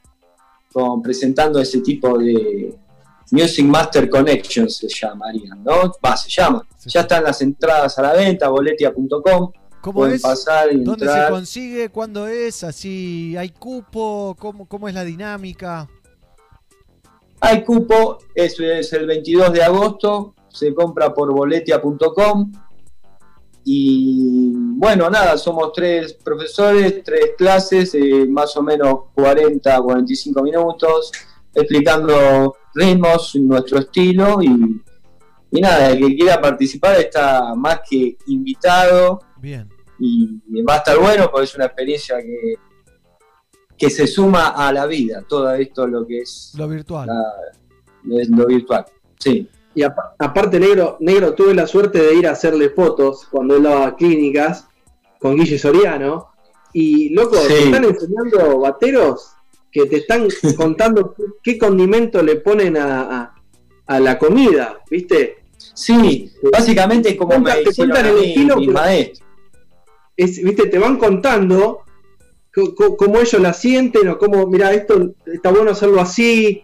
con, 0.71 1.01
presentando 1.01 1.59
ese 1.59 1.81
tipo 1.81 2.17
de 2.17 2.73
Music 3.31 3.65
Master 3.65 4.07
Connections 4.09 4.77
se 4.77 4.87
llamarían, 4.87 5.61
¿no? 5.63 5.91
Va, 6.05 6.15
se 6.15 6.29
llama. 6.29 6.63
Ya 6.85 7.01
están 7.01 7.23
las 7.23 7.41
entradas 7.41 7.97
a 7.97 8.01
la 8.03 8.13
venta, 8.13 8.47
boletia.com. 8.49 9.51
¿Cómo 9.81 9.99
Pueden 9.99 10.15
es? 10.15 10.21
pasar 10.21 10.71
y 10.73 10.83
¿Dónde 10.83 11.07
se 11.07 11.29
consigue? 11.29 11.89
¿Cuándo 11.89 12.27
es? 12.27 12.63
¿Así 12.63 13.35
hay 13.37 13.49
cupo? 13.49 14.35
¿Cómo, 14.39 14.67
cómo 14.67 14.87
es 14.87 14.93
la 14.93 15.03
dinámica? 15.03 15.87
Hay 17.39 17.63
cupo, 17.63 18.17
eso 18.33 18.63
es 18.63 18.91
el 18.93 19.05
22 19.05 19.53
de 19.53 19.63
agosto, 19.63 20.33
se 20.49 20.73
compra 20.73 21.13
por 21.13 21.31
boletia.com. 21.31 22.51
Y 23.63 24.53
bueno, 24.55 25.09
nada, 25.09 25.37
somos 25.37 25.71
tres 25.73 26.13
profesores, 26.13 27.03
tres 27.03 27.31
clases, 27.37 27.93
eh, 27.93 28.25
más 28.27 28.55
o 28.57 28.63
menos 28.63 28.99
40, 29.13 29.81
45 29.81 30.41
minutos, 30.41 31.11
explicando 31.53 32.55
ritmos, 32.73 33.35
nuestro 33.35 33.79
estilo 33.79 34.41
y, 34.41 34.81
y 35.51 35.61
nada, 35.61 35.89
el 35.91 35.99
que 35.99 36.15
quiera 36.15 36.41
participar 36.41 36.99
está 36.99 37.53
más 37.55 37.81
que 37.87 38.17
invitado 38.27 39.26
Bien. 39.41 39.69
y 39.99 40.61
va 40.61 40.75
a 40.75 40.77
estar 40.77 40.99
bueno 40.99 41.29
porque 41.31 41.45
es 41.45 41.55
una 41.55 41.65
experiencia 41.65 42.17
que, 42.21 42.55
que 43.77 43.89
se 43.89 44.05
suma 44.07 44.49
a 44.49 44.71
la 44.71 44.85
vida, 44.85 45.23
todo 45.27 45.51
esto 45.55 45.87
lo 45.87 46.05
que 46.05 46.19
es 46.19 46.53
Lo 46.57 46.67
virtual. 46.67 47.07
la- 47.07 48.21
es 48.21 48.29
lo 48.29 48.45
virtual. 48.45 48.85
Sí. 49.19 49.47
Y 49.75 49.83
apa- 49.83 50.15
aparte, 50.17 50.59
negro, 50.59 50.97
negro, 50.99 51.33
tuve 51.33 51.53
la 51.53 51.67
suerte 51.67 51.99
de 52.01 52.15
ir 52.15 52.27
a 52.27 52.31
hacerle 52.31 52.69
fotos 52.69 53.27
cuando 53.29 53.55
él 53.57 53.63
daba 53.63 53.95
clínicas 53.95 54.67
con 55.19 55.35
Guille 55.35 55.57
Soriano. 55.59 56.29
Y 56.73 57.09
loco, 57.09 57.35
Sí. 57.37 57.47
te 57.47 57.63
están 57.65 57.83
enseñando 57.85 58.59
bateros 58.59 59.33
que 59.71 59.85
te 59.87 59.97
están 59.97 60.27
contando 60.57 61.15
qué- 61.43 61.57
condimento 61.57 62.21
le 62.23 62.37
ponen 62.37 62.77
a, 62.77 63.01
a- 63.21 63.35
a 63.87 63.99
la 63.99 64.17
comida, 64.17 64.79
¿viste? 64.89 65.43
Sí, 65.73 66.31
básicamente 66.51 67.09
es 67.09 67.15
como 67.15 67.31
Cuenta- 67.31 67.55
me 67.55 67.63
te 67.63 67.69
hicieron 67.69 67.91
cuentan 67.93 68.05
a 68.15 68.17
el 68.19 68.25
estilo, 68.25 68.57
mis 68.57 68.67
pero- 68.67 68.79
maestros. 68.79 69.26
Es, 70.17 70.43
viste, 70.43 70.67
te 70.67 70.79
van 70.79 70.97
contando 70.97 71.81
co- 72.53 72.73
co- 72.75 72.97
cómo 72.97 73.19
ellos 73.19 73.39
la 73.41 73.53
sienten 73.53 74.07
o 74.09 74.17
cómo, 74.17 74.47
mira, 74.47 74.73
esto 74.73 75.13
está 75.25 75.51
bueno 75.51 75.71
hacerlo 75.71 76.01
así. 76.01 76.63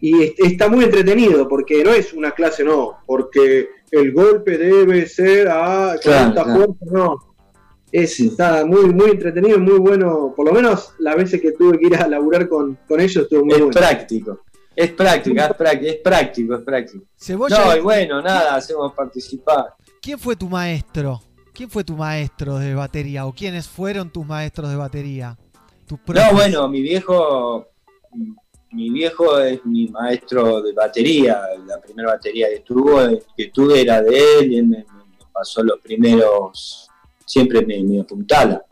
Y 0.00 0.22
es- 0.22 0.34
está 0.38 0.68
muy 0.68 0.84
entretenido 0.84 1.48
porque 1.48 1.84
no 1.84 1.90
es 1.92 2.12
una 2.12 2.30
clase, 2.32 2.64
no, 2.64 2.98
porque 3.06 3.68
el 3.90 4.12
golpe 4.12 4.56
debe 4.58 5.06
ser 5.06 5.48
a 5.48 5.96
Claro, 6.02 6.32
40 6.34 6.44
claro. 6.44 6.76
no. 6.90 7.16
Es, 7.92 8.18
Está 8.20 8.64
muy, 8.64 8.86
muy 8.86 9.10
entretenido 9.10 9.58
y 9.58 9.60
muy 9.60 9.78
bueno. 9.78 10.32
Por 10.34 10.46
lo 10.46 10.52
menos 10.54 10.94
las 10.98 11.14
veces 11.14 11.42
que 11.42 11.52
tuve 11.52 11.78
que 11.78 11.88
ir 11.88 11.96
a 11.96 12.08
laburar 12.08 12.48
con, 12.48 12.78
con 12.88 12.98
ellos 13.00 13.24
estuvo 13.24 13.44
muy 13.44 13.52
Es 13.54 13.58
bueno. 13.60 13.72
práctico. 13.78 14.40
Es 14.74 14.90
práctica, 14.92 15.46
es 15.48 15.54
práctico, 15.56 15.90
es 15.92 15.96
práctico, 15.98 16.54
es 16.54 16.60
práctico. 16.62 17.04
Cebolla, 17.18 17.64
No, 17.66 17.76
y 17.76 17.80
bueno, 17.80 18.22
nada, 18.22 18.54
hacemos 18.56 18.94
participar. 18.94 19.74
¿quién 20.00 20.18
fue 20.18 20.34
tu 20.34 20.48
maestro? 20.48 21.20
¿Quién 21.52 21.68
fue 21.70 21.84
tu 21.84 21.94
maestro 21.96 22.58
de 22.58 22.74
batería? 22.74 23.26
¿O 23.26 23.32
quiénes 23.32 23.68
fueron 23.68 24.10
tus 24.10 24.26
maestros 24.26 24.70
de 24.70 24.76
batería? 24.76 25.36
Tus 25.86 25.98
No, 26.08 26.32
bueno, 26.32 26.68
mi 26.68 26.80
viejo, 26.80 27.66
mi 28.70 28.90
viejo 28.90 29.38
es 29.38 29.64
mi 29.66 29.88
maestro 29.88 30.62
de 30.62 30.72
batería. 30.72 31.42
La 31.66 31.80
primera 31.80 32.12
batería 32.12 32.48
que 32.48 32.60
tuve, 32.60 33.22
que 33.36 33.48
tuve 33.50 33.82
era 33.82 34.00
de 34.00 34.38
él 34.40 34.52
y 34.52 34.56
él 34.58 34.66
me, 34.66 34.86
pasó 35.32 35.62
los 35.62 35.78
primeros, 35.80 36.88
siempre 37.26 37.64
me, 37.66 37.82
me 37.82 38.00
apuntala. 38.00 38.64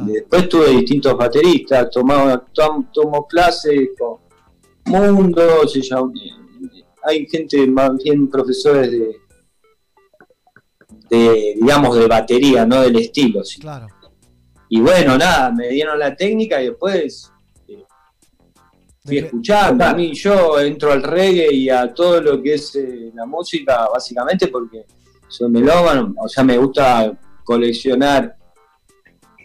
Después 0.00 0.48
tuve 0.50 0.68
distintos 0.70 1.16
bateristas, 1.16 1.88
tomaba, 1.90 2.44
tom- 2.52 2.86
tomo 2.92 3.26
clases 3.26 3.88
con 3.98 4.18
Mundo, 4.84 5.66
se 5.66 5.80
llama- 5.80 6.12
hay 7.04 7.26
gente 7.26 7.66
más 7.66 7.90
bien 8.02 8.28
profesores 8.28 8.90
de, 8.90 9.16
de 11.10 11.54
digamos 11.60 11.96
de 11.96 12.06
batería, 12.06 12.66
no 12.66 12.80
del 12.80 12.96
estilo. 12.96 13.44
sí. 13.44 13.60
Claro. 13.60 13.86
Y 14.70 14.80
bueno, 14.80 15.16
nada, 15.16 15.50
me 15.50 15.68
dieron 15.68 15.98
la 15.98 16.14
técnica 16.14 16.60
y 16.60 16.66
después 16.66 17.32
eh, 17.68 17.84
fui 19.04 19.18
escuchando. 19.18 19.84
A 19.84 19.94
mí 19.94 20.12
yo 20.14 20.60
entro 20.60 20.92
al 20.92 21.02
reggae 21.02 21.52
y 21.54 21.70
a 21.70 21.92
todo 21.92 22.20
lo 22.20 22.42
que 22.42 22.54
es 22.54 22.76
eh, 22.76 23.10
la 23.14 23.24
música, 23.24 23.88
básicamente 23.92 24.48
porque 24.48 24.84
soy 25.26 25.50
melómano, 25.50 26.14
o 26.22 26.28
sea, 26.28 26.44
me 26.44 26.58
gusta 26.58 27.18
coleccionar 27.44 28.36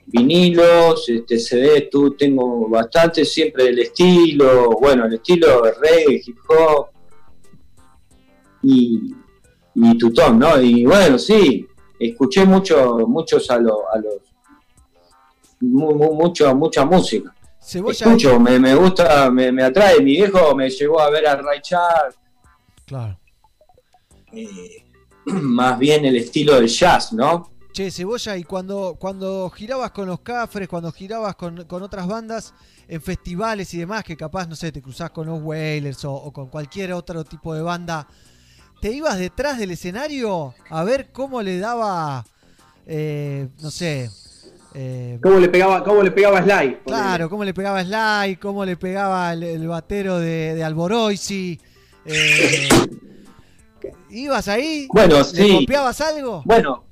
vinilos, 0.06 1.08
este 1.08 1.40
CD, 1.40 1.88
tú 1.90 2.16
tengo 2.16 2.67
bastante, 2.69 3.24
siempre 3.24 3.66
del 3.66 3.80
estilo, 3.80 4.72
bueno, 4.80 5.06
el 5.06 5.14
estilo 5.14 5.61
de 5.61 5.74
reggae, 5.74 6.22
hip 6.25 6.38
hop 6.48 6.88
y, 8.61 9.16
y 9.76 9.98
tutón, 9.98 10.40
¿no? 10.40 10.60
Y 10.61 10.85
bueno, 10.85 11.18
sí, 11.18 11.68
escuché 12.00 12.45
mucho, 12.45 12.98
muchos 13.08 13.50
a, 13.50 13.58
los 13.58 13.77
a 13.93 13.98
los 13.98 14.16
mu- 15.61 15.95
mu- 15.95 16.14
mucho, 16.16 16.53
mucha 16.56 16.85
música. 16.85 17.34
Cebolla 17.61 18.06
Escucho, 18.06 18.40
me, 18.40 18.60
me 18.60 18.76
gusta, 18.76 19.32
me, 19.32 19.52
me 19.52 19.64
atrae. 19.64 20.00
Mi 20.00 20.11
viejo 20.18 20.53
me 20.56 20.69
llevó 20.69 21.00
a 21.00 21.10
ver 21.10 21.26
a 21.27 21.35
Ray 21.38 21.61
Charles, 21.61 22.16
Claro. 22.85 23.18
eh, 24.34 24.84
más 25.26 25.80
bien 25.80 26.03
el 26.06 26.18
estilo 26.18 26.56
del 26.56 26.68
jazz, 26.68 27.14
¿no? 27.14 27.50
Che, 27.72 27.90
Cebolla, 27.90 28.38
y 28.38 28.43
cuando, 28.43 28.98
cuando 29.00 29.50
girabas 29.50 29.92
con 29.92 30.06
los 30.08 30.19
Cafres, 30.19 30.68
cuando 30.68 30.92
girabas 30.92 31.35
con, 31.35 31.64
con 31.66 31.82
otras 31.82 32.06
bandas 32.06 32.53
en 32.88 33.02
festivales 33.02 33.74
y 33.74 33.80
demás, 33.80 34.03
que 34.03 34.16
capaz, 34.16 34.45
no 34.48 34.56
sé, 34.56 34.72
te 34.72 34.82
cruzás 34.82 35.10
con 35.10 35.26
los 35.26 35.42
Wailers 35.42 36.06
o, 36.06 36.14
o 36.14 36.32
con 36.32 36.50
cualquier 36.50 36.93
otro 36.93 37.24
tipo 37.24 37.56
de 37.56 37.61
banda, 37.64 38.08
¿te 38.84 38.92
ibas 38.92 39.18
detrás 39.18 39.58
del 39.58 39.72
escenario 39.72 40.53
a 40.70 40.84
ver 40.84 41.14
cómo 41.14 41.42
le 41.42 41.58
daba, 41.58 42.26
eh, 42.86 43.48
no 43.62 43.72
sé, 43.72 44.10
eh, 44.74 45.20
¿Cómo 45.24 45.40
le 45.40 45.48
pegaba, 45.48 45.82
cómo 45.86 46.03
le 46.03 46.12
pegaba 46.12 46.44
Sly? 46.44 46.80
Claro, 46.86 47.30
cómo 47.30 47.45
le 47.45 47.53
pegaba 47.53 47.82
Sly, 47.82 48.36
cómo 48.36 48.66
le 48.66 48.76
pegaba 48.76 49.32
el, 49.32 49.44
el 49.44 49.68
batero 49.70 50.20
de, 50.20 50.56
de 50.56 50.64
Alboroisi. 50.66 51.58
eh, 52.03 52.68
¿Ibas 54.10 54.50
ahí? 54.50 54.90
Bueno, 54.92 55.20
¿Le 55.20 55.24
sí. 55.24 55.60
copiabas 55.62 56.02
algo? 56.02 56.42
Bueno, 56.44 56.84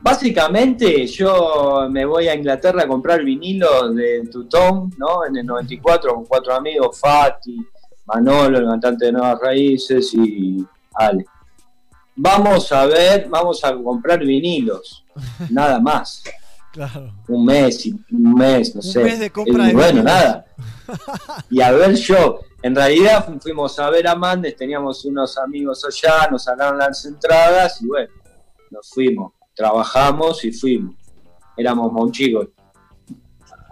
básicamente 0.00 1.06
yo 1.08 1.88
me 1.90 2.06
voy 2.06 2.28
a 2.28 2.34
Inglaterra 2.34 2.84
a 2.84 2.88
comprar 2.88 3.22
vinilos 3.22 3.94
de 3.94 4.26
Tutón, 4.32 4.94
¿no? 4.96 5.26
En 5.26 5.36
el 5.36 5.44
94 5.44 6.14
con 6.14 6.24
cuatro 6.24 6.54
amigos, 6.54 6.98
Fati, 6.98 7.58
Manolo, 8.06 8.58
el 8.58 8.66
cantante 8.66 9.06
de 9.06 9.12
Nuevas 9.12 9.38
Raíces 9.40 10.12
y 10.14 10.64
Ale. 10.94 11.24
Vamos 12.14 12.72
a 12.72 12.86
ver, 12.86 13.28
vamos 13.28 13.62
a 13.64 13.74
comprar 13.76 14.20
vinilos, 14.20 15.04
nada 15.50 15.78
más. 15.80 16.22
Claro. 16.72 17.12
Un 17.28 17.44
mes, 17.46 17.86
y 17.86 17.92
un 18.12 18.34
mes, 18.34 18.74
no 18.74 18.80
Un 18.80 18.82
sé. 18.82 19.02
mes 19.02 19.18
de 19.18 19.30
compra 19.30 19.64
Y 19.64 19.66
de 19.68 19.72
bueno, 19.72 19.88
vinilos. 19.88 20.04
nada. 20.04 20.46
Y 21.50 21.60
a 21.60 21.72
ver 21.72 21.94
yo, 21.94 22.40
en 22.62 22.74
realidad 22.74 23.26
fu- 23.26 23.38
fuimos 23.40 23.78
a 23.78 23.90
ver 23.90 24.06
a 24.08 24.14
Mandes, 24.14 24.56
teníamos 24.56 25.04
unos 25.04 25.36
amigos 25.38 25.84
allá, 25.84 26.28
nos 26.30 26.44
sacaron 26.44 26.78
las 26.78 27.04
entradas 27.04 27.80
y 27.82 27.86
bueno, 27.86 28.12
nos 28.70 28.88
fuimos, 28.90 29.32
trabajamos 29.54 30.44
y 30.44 30.52
fuimos. 30.52 30.94
Éramos 31.56 31.90
muy 31.92 32.10
chicos. 32.12 32.48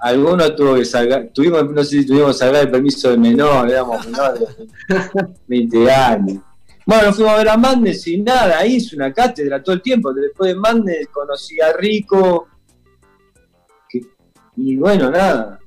Algunos 0.07 0.55
tuvo 0.55 0.75
que 0.75 0.85
sacar, 0.85 1.31
tuvimos, 1.33 1.71
no 1.71 1.83
sé 1.83 2.01
si 2.01 2.07
tuvimos 2.07 2.33
que 2.33 2.45
sacar 2.45 2.57
el 2.63 2.71
permiso 2.71 3.11
de 3.11 3.17
menor, 3.17 3.71
éramos 3.71 4.05
menores 4.07 4.41
de 4.59 4.69
20 5.47 5.91
años. 5.91 6.43
Bueno, 6.85 7.11
fuimos 7.15 7.33
a 7.33 7.37
ver 7.39 7.49
a 7.49 7.57
Mandes 7.57 8.07
y 8.07 8.21
nada, 8.21 8.59
ahí 8.59 8.75
hice 8.75 8.97
una 8.97 9.11
cátedra 9.15 9.63
todo 9.63 9.75
el 9.75 9.81
tiempo. 9.81 10.13
Después 10.13 10.53
de 10.53 10.61
Mandes 10.61 11.09
conocí 11.09 11.59
a 11.59 11.73
Rico. 11.73 12.49
que- 13.89 14.03
y 14.59 14.77
bueno, 14.77 15.11
nada. 15.11 15.59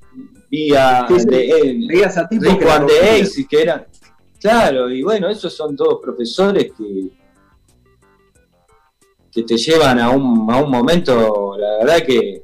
Vi 0.51 0.73
a 0.75 1.07
Sí, 1.07 1.19
sí. 1.19 1.25
de- 1.25 1.47
eh, 1.49 2.05
a 2.05 2.27
Rico 2.29 2.65
la 2.65 2.75
and 2.75 2.87
the 2.87 2.93
rompían. 2.99 3.21
Aces, 3.23 3.47
que 3.49 3.61
eran. 3.63 3.87
Claro, 4.39 4.91
y 4.91 5.01
bueno, 5.01 5.27
esos 5.29 5.51
son 5.51 5.75
todos 5.75 5.99
profesores 5.99 6.71
que, 6.77 7.09
que 9.31 9.41
te 9.41 9.57
llevan 9.57 9.99
a 9.99 10.11
un, 10.11 10.47
a 10.51 10.57
un 10.61 10.69
momento, 10.69 11.57
la 11.57 11.77
verdad 11.79 12.05
que. 12.05 12.43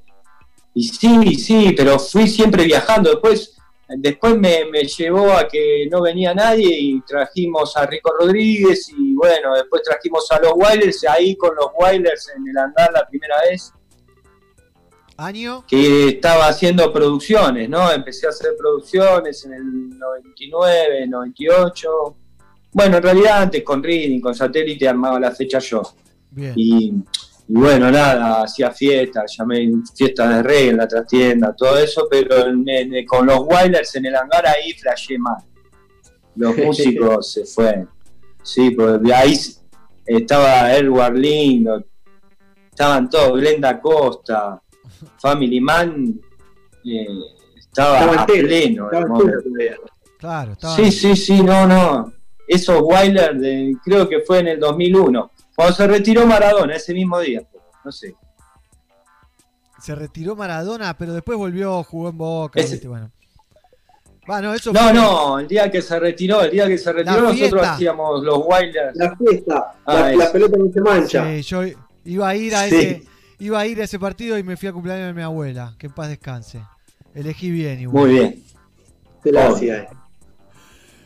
Y 0.74 0.84
sí, 0.84 1.36
sí, 1.36 1.74
pero 1.76 2.00
fui 2.00 2.28
siempre 2.28 2.64
viajando. 2.64 3.12
Después, 3.12 3.56
después 3.88 4.38
me, 4.38 4.66
me 4.66 4.84
llevó 4.84 5.32
a 5.32 5.48
que 5.48 5.88
no 5.90 6.02
venía 6.02 6.34
nadie 6.34 6.78
y 6.80 7.02
trajimos 7.02 7.78
a 7.78 7.86
Rico 7.86 8.12
Rodríguez 8.20 8.90
y 8.98 9.14
bueno, 9.14 9.56
después 9.56 9.84
trajimos 9.84 10.30
a 10.32 10.40
los 10.40 10.54
Wailers, 10.56 11.06
ahí 11.06 11.36
con 11.36 11.56
los 11.56 11.68
Wailers 11.78 12.30
en 12.36 12.48
el 12.48 12.58
andar 12.58 12.92
la 12.92 13.08
primera 13.08 13.36
vez 13.50 13.72
¿Año? 15.18 15.64
que 15.68 16.10
estaba 16.10 16.48
haciendo 16.48 16.92
producciones, 16.92 17.70
¿no? 17.70 17.92
Empecé 17.92 18.26
a 18.26 18.30
hacer 18.30 18.56
producciones 18.58 19.46
en 19.46 19.54
el 19.54 19.90
99, 20.00 21.08
98. 21.08 22.16
Bueno, 22.72 22.98
en 22.98 23.04
realidad 23.04 23.44
antes 23.44 23.64
con 23.64 23.84
Reading, 23.84 24.20
con 24.20 24.34
Satélite 24.34 24.88
armaba 24.88 25.20
la 25.20 25.32
fecha 25.32 25.60
yo. 25.60 25.84
Bien. 26.32 26.54
Y, 26.56 26.94
y 27.48 27.54
bueno, 27.56 27.92
nada, 27.92 28.44
hacía 28.44 28.72
fiestas, 28.72 29.36
llamé 29.38 29.70
fiestas 29.96 30.36
de 30.38 30.44
reggae 30.44 30.70
en 30.70 30.78
la 30.78 30.88
trastienda, 30.88 31.54
todo 31.56 31.78
eso, 31.78 32.08
pero 32.10 32.48
en- 32.48 32.68
en- 32.68 33.06
con 33.06 33.26
los 33.28 33.40
Wailers 33.42 33.96
en 33.96 34.06
el 34.06 34.16
hangar 34.16 34.48
ahí 34.48 34.72
flashé 34.74 35.18
mal. 35.18 35.38
Los 36.36 36.56
músicos 36.58 37.32
se 37.34 37.46
fueron. 37.46 37.90
Sí, 38.42 38.76
de 39.02 39.14
ahí 39.14 39.34
estaba 40.06 40.74
Edward 40.76 41.16
Lindo, 41.18 41.84
estaban 42.70 43.10
todos, 43.10 43.40
Glenda 43.40 43.80
Costa, 43.80 44.62
Family 45.20 45.60
Man, 45.62 46.20
eh, 46.86 47.06
estaba, 47.58 48.00
Estaba 48.00 48.22
a 48.22 48.26
pleno. 48.26 48.90
el 48.92 48.98
estaba. 49.04 49.20
Claro, 50.18 50.52
estaba. 50.54 50.76
Sí, 50.76 50.92
sí, 50.92 51.16
sí, 51.16 51.42
no, 51.44 51.68
no. 51.68 52.12
Esos 52.48 52.82
Wilder, 52.82 53.36
de- 53.38 53.76
creo 53.84 54.08
que 54.08 54.20
fue 54.22 54.40
en 54.40 54.48
el 54.48 54.60
2001, 54.60 55.32
cuando 55.56 55.74
se 55.76 55.88
retiró 55.88 56.26
Maradona, 56.26 56.76
ese 56.76 56.94
mismo 56.94 57.20
día. 57.20 57.42
No 57.84 57.92
sé. 57.92 58.16
Se 59.82 59.94
retiró 59.96 60.36
Maradona, 60.36 60.96
pero 60.98 61.14
después 61.14 61.38
volvió, 61.38 61.84
jugó 61.84 62.10
en 62.10 62.18
Boca. 62.18 62.60
Ese- 62.60 62.74
¿viste? 62.74 62.88
Bueno. 62.88 63.12
Bueno, 64.26 64.54
eso 64.54 64.72
No, 64.72 64.80
fue- 64.80 64.94
no, 64.94 65.40
el 65.40 65.48
día 65.50 65.70
que 65.70 65.82
se 65.82 66.00
retiró, 66.00 66.42
el 66.44 66.52
día 66.52 66.66
que 66.68 66.78
se 66.78 66.94
retiró, 66.94 67.24
nosotros 67.24 67.50
fiesta. 67.50 67.74
hacíamos 67.74 68.24
los 68.24 68.40
Wilders. 68.48 68.96
La 68.96 69.16
fiesta, 69.18 69.76
Ah, 69.86 69.94
la, 69.96 70.12
es. 70.14 70.18
la 70.18 70.32
pelota 70.32 70.58
no 70.58 70.72
se 70.72 70.80
mancha. 70.80 71.26
Sí, 71.30 71.42
yo 71.42 71.62
iba 72.06 72.30
a 72.30 72.36
ir 72.36 72.56
a 72.56 72.68
Sí. 72.70 72.76
ese, 72.76 73.04
iba 73.40 73.60
a 73.60 73.68
ir 73.68 73.82
a 73.82 73.84
ese 73.84 74.00
partido 74.00 74.38
y 74.38 74.44
me 74.44 74.56
fui 74.56 74.70
a 74.70 74.74
cumpleaños 74.74 75.08
de 75.08 75.14
mi 75.14 75.22
abuela. 75.24 75.76
Que 75.78 75.88
en 75.88 75.94
paz 75.94 76.08
descanse. 76.08 76.62
Elegí 77.14 77.52
bien 77.52 77.82
igual. 77.82 78.06
Muy 78.06 78.14
bien. 78.14 78.44
Se 79.22 79.32
la 79.34 79.48
hacía, 79.50 79.88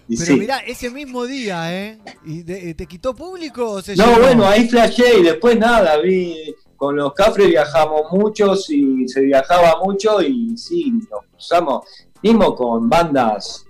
Pero 0.08 0.26
sí. 0.26 0.40
mirá, 0.40 0.60
ese 0.60 0.90
mismo 0.90 1.26
día, 1.26 1.74
¿eh? 1.76 1.98
¿Y 2.26 2.44
de- 2.44 2.74
¿Te 2.74 2.86
quitó 2.86 3.14
público 3.16 3.72
o 3.72 3.82
se 3.82 3.96
No, 3.96 4.20
bueno, 4.20 4.46
ahí 4.48 4.68
flashé 4.70 5.20
y 5.20 5.24
después 5.24 5.58
nada, 5.58 5.98
vi, 5.98 6.56
con 6.76 6.96
los 6.96 7.14
cafres 7.14 7.48
viajamos 7.48 8.04
muchos 8.12 8.70
y 8.70 9.08
se 9.08 9.22
viajaba 9.22 9.82
mucho 9.84 10.22
y 10.22 10.58
sí, 10.58 10.92
nos 11.12 11.26
cruzamos, 11.32 11.86
mismo 12.24 12.56
con 12.56 12.88
bandas, 12.90 13.66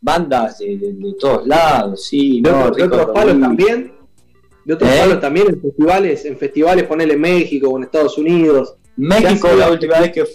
bandas 0.00 0.58
de, 0.58 0.76
de- 0.78 0.92
de 0.92 1.14
todos 1.18 1.46
lados, 1.46 2.06
sí, 2.06 2.40
De, 2.40 2.50
no, 2.50 2.58
otros- 2.64 2.76
de 2.76 2.82
Rico 2.84 2.96
otros 2.96 3.14
palos 3.14 3.40
también. 3.40 3.92
De 4.64 4.74
otros 4.74 4.90
¿Eh? 4.90 4.98
palos 4.98 5.20
también 5.20 5.46
en 5.48 5.60
festivales, 5.60 6.24
en 6.24 6.36
festivales 6.38 6.84
ponele 6.84 7.14
en 7.14 7.20
México 7.20 7.68
o 7.68 7.76
en 7.78 7.84
Estados 7.84 8.18
Unidos. 8.18 8.74
México 8.96 9.48
la 9.56 9.70
última 9.70 10.00
vez 10.00 10.10
que 10.12 10.26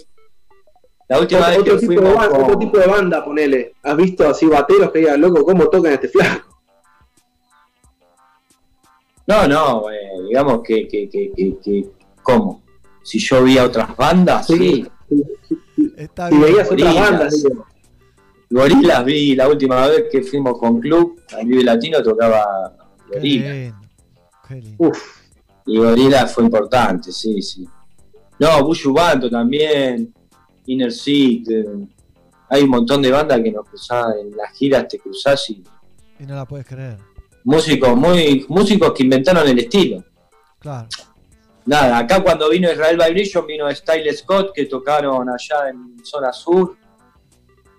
la 1.12 1.20
última 1.20 1.40
otro, 1.40 1.50
vez 1.50 1.58
otro 1.60 1.74
que 1.74 1.80
tipo 1.80 1.92
de 1.92 1.96
fuimos 2.00 2.14
banda, 2.16 2.30
con- 2.36 2.44
otro 2.44 2.58
tipo 2.58 2.78
de 2.78 2.86
banda, 2.86 3.24
ponele. 3.24 3.74
¿Has 3.82 3.96
visto 3.96 4.28
así 4.28 4.46
bateros 4.46 4.90
que 4.90 4.98
digan, 5.00 5.20
loco, 5.20 5.44
cómo 5.44 5.68
tocan 5.68 5.92
este 5.92 6.08
flaco? 6.08 6.48
No, 9.26 9.46
no, 9.46 9.90
eh, 9.90 9.96
digamos 10.28 10.62
que, 10.64 10.88
que, 10.88 11.08
que, 11.08 11.32
que, 11.34 11.56
que- 11.62 11.90
¿cómo? 12.22 12.62
Si 13.02 13.18
yo 13.18 13.42
vi 13.44 13.58
a 13.58 13.64
otras 13.64 13.96
bandas, 13.96 14.46
sí. 14.46 14.86
Está 15.96 16.28
Si 16.28 16.36
bien. 16.36 16.52
veías 16.52 16.70
otras 16.70 16.94
bandas, 16.94 17.42
digo, 17.42 17.66
Gorilas 18.50 19.04
vi 19.04 19.34
la 19.34 19.48
última 19.48 19.86
vez 19.86 20.04
que 20.10 20.22
fuimos 20.22 20.58
con 20.58 20.80
Club, 20.80 21.20
a 21.32 21.42
Vive 21.44 21.62
Latino 21.64 22.02
tocaba 22.02 22.72
Gorilas. 23.08 23.74
Uf, 24.78 25.20
Y 25.66 25.78
Gorilas 25.78 26.34
fue 26.34 26.44
importante, 26.44 27.12
sí, 27.12 27.40
sí. 27.40 27.66
No, 28.38 28.64
Bushu 28.64 28.92
Banto 28.92 29.30
también, 29.30 30.12
Inner 30.66 30.92
Seat, 30.92 31.48
eh, 31.50 31.64
hay 32.48 32.62
un 32.62 32.70
montón 32.70 33.02
de 33.02 33.10
bandas 33.10 33.40
que 33.40 33.50
nos 33.50 33.68
cruzás, 33.68 34.06
en 34.20 34.36
las 34.36 34.52
giras 34.56 34.86
te 34.88 34.98
cruzás 34.98 35.48
y 35.50 35.62
Y 36.20 36.24
no 36.26 36.34
la 36.34 36.44
puedes 36.46 36.66
creer. 36.66 36.98
músicos 37.44 37.96
muy 37.96 38.44
músicos 38.48 38.92
que 38.92 39.02
inventaron 39.02 39.48
el 39.48 39.58
estilo. 39.58 40.04
Claro. 40.58 40.88
Nada, 41.64 41.98
acá 41.98 42.22
cuando 42.22 42.48
vino 42.50 42.70
Israel 42.70 42.96
Vibration 42.98 43.46
vino 43.46 43.70
Style 43.74 44.12
Scott 44.16 44.52
que 44.54 44.66
tocaron 44.66 45.28
allá 45.28 45.68
en 45.70 46.04
zona 46.04 46.32
sur. 46.32 46.76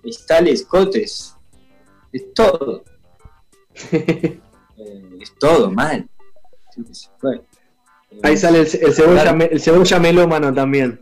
Style 0.06 0.56
Scott 0.58 0.96
es, 0.96 1.36
es 2.12 2.34
todo. 2.34 2.84
Eh, 4.76 5.18
es 5.22 5.34
todo, 5.40 5.70
mal. 5.72 6.10
Fue. 7.20 7.36
Eh, 7.36 8.20
ahí 8.24 8.36
sale 8.36 8.62
el, 8.62 8.66
el 8.82 8.94
cebolla, 8.94 9.30
el 9.52 9.60
cebolla 9.62 10.00
melómano 10.00 10.52
también. 10.52 11.00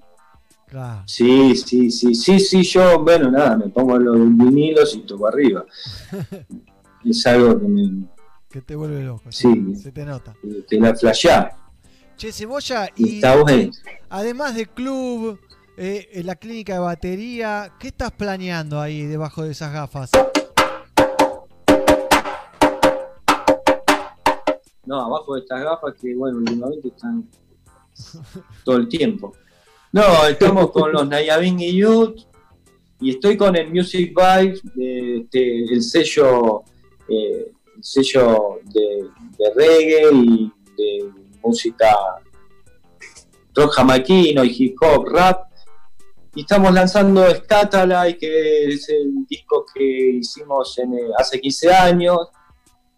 Claro. 0.72 1.04
Sí, 1.06 1.54
sí, 1.58 1.92
sí, 1.92 2.16
sí, 2.16 2.40
sí, 2.40 2.64
yo, 2.64 3.04
bueno, 3.04 3.30
nada, 3.30 3.58
me 3.58 3.68
pongo 3.68 4.00
los 4.00 4.18
vinilos 4.18 4.96
y 4.96 5.00
toco 5.02 5.28
arriba. 5.28 5.66
Es 7.04 7.26
algo 7.26 7.60
que 7.60 7.68
me 7.68 8.08
Que 8.50 8.62
te 8.62 8.76
vuelve 8.76 9.04
loco. 9.04 9.30
Sí. 9.32 9.76
Se 9.76 9.92
te 9.92 10.06
nota. 10.06 10.34
que 10.70 10.80
la 10.80 10.96
flashea. 10.96 11.58
Che, 12.16 12.32
Cebolla, 12.32 12.88
Y 12.96 13.20
y 13.20 13.72
además 14.10 14.56
de 14.56 14.68
club, 14.68 15.40
eh, 15.76 16.08
en 16.14 16.26
la 16.28 16.36
clínica 16.36 16.74
de 16.76 16.80
batería, 16.80 17.74
¿qué 17.78 17.88
estás 17.90 18.12
planeando 18.14 18.80
ahí 18.80 19.02
debajo 19.06 19.44
de 19.44 19.52
esas 19.52 19.74
gafas? 19.74 20.12
No, 24.86 25.02
abajo 25.02 25.34
de 25.36 25.42
estas 25.42 25.64
gafas 25.64 25.96
que, 26.00 26.16
bueno, 26.16 26.38
últimamente 26.38 26.88
están 26.88 27.28
todo 28.64 28.78
el 28.78 28.88
tiempo. 28.88 29.34
No, 29.94 30.26
estamos 30.26 30.72
con 30.72 30.94
los 30.94 31.06
Nayabing 31.06 31.60
Youth 31.60 32.22
y 33.02 33.10
estoy 33.10 33.36
con 33.36 33.58
el 33.58 33.70
Music 33.74 34.14
Vibe, 34.16 34.58
de, 34.74 35.18
este, 35.18 35.64
el 35.66 35.82
sello, 35.84 36.64
eh, 37.10 37.52
el 37.76 37.84
sello 37.84 38.60
de, 38.64 39.10
reggae 39.54 40.10
y 40.14 40.52
de 40.78 41.10
música 41.44 41.94
rock 43.54 43.74
jamaiquino 43.74 44.46
y 44.46 44.56
hip 44.58 44.78
hop, 44.82 45.10
rap. 45.10 45.52
Y 46.36 46.42
estamos 46.42 46.72
lanzando 46.72 47.30
Scatalight, 47.30 48.18
que 48.18 48.70
es 48.70 48.88
el 48.88 49.26
disco 49.28 49.66
que 49.74 49.84
hicimos 50.22 50.78
en, 50.78 50.94
eh, 50.94 51.02
hace 51.18 51.42
15 51.42 51.70
años 51.70 52.18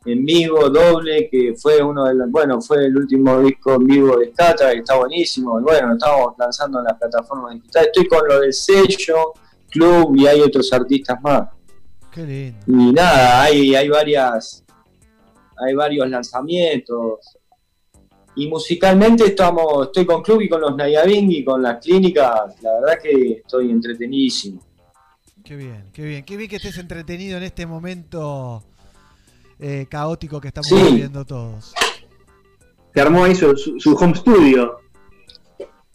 en 0.05 0.25
vivo, 0.25 0.69
doble, 0.69 1.29
que 1.29 1.55
fue 1.55 1.81
uno 1.81 2.05
de 2.05 2.15
los, 2.15 2.29
bueno, 2.29 2.61
fue 2.61 2.85
el 2.85 2.97
último 2.97 3.39
disco 3.39 3.75
en 3.75 3.85
vivo 3.85 4.17
de 4.17 4.31
Scata, 4.31 4.71
que 4.71 4.79
está 4.79 4.97
buenísimo, 4.97 5.59
y 5.59 5.63
bueno, 5.63 5.93
estamos 5.93 6.33
lanzando 6.37 6.79
en 6.79 6.85
las 6.85 6.97
plataformas 6.97 7.53
digitales, 7.53 7.89
estoy 7.93 8.07
con 8.07 8.27
lo 8.27 8.39
del 8.39 8.53
sello, 8.53 9.33
club 9.69 10.15
y 10.15 10.27
hay 10.27 10.41
otros 10.41 10.71
artistas 10.73 11.19
más. 11.21 11.49
Qué 12.11 12.25
lindo. 12.25 12.59
Y 12.67 12.93
nada, 12.93 13.43
hay, 13.43 13.75
hay 13.75 13.89
varias, 13.89 14.63
hay 15.57 15.73
varios 15.73 16.07
lanzamientos. 16.09 17.37
Y 18.35 18.47
musicalmente 18.47 19.25
estamos, 19.25 19.87
estoy 19.87 20.05
con 20.05 20.23
Club 20.23 20.41
y 20.41 20.49
con 20.49 20.59
los 20.59 20.75
Nayabing 20.75 21.31
y 21.31 21.43
con 21.43 21.61
las 21.61 21.83
clínicas, 21.83 22.59
la 22.61 22.73
verdad 22.79 22.99
que 23.01 23.31
estoy 23.33 23.69
entretenidísimo. 23.69 24.59
Qué 25.43 25.55
bien, 25.55 25.89
qué 25.93 26.03
bien. 26.03 26.23
Qué 26.25 26.37
bien 26.37 26.49
que 26.49 26.55
estés 26.55 26.77
entretenido 26.77 27.37
en 27.37 27.43
este 27.43 27.65
momento 27.67 28.63
eh, 29.65 29.87
caótico 29.89 30.41
que 30.41 30.49
estamos 30.49 30.67
Sí. 30.67 30.75
viviendo 30.75 31.23
todos. 31.25 31.73
Se 32.93 33.01
armó 33.01 33.23
ahí 33.23 33.33
su, 33.33 33.55
su- 33.55 33.79
su 33.79 33.95
home 33.95 34.13
studio. 34.15 34.79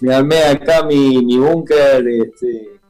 me 0.01 0.15
armé 0.15 0.43
acá 0.45 0.83
mi, 0.85 1.25
mi 1.25 1.37
búnker, 1.39 2.07
este, 2.09 2.81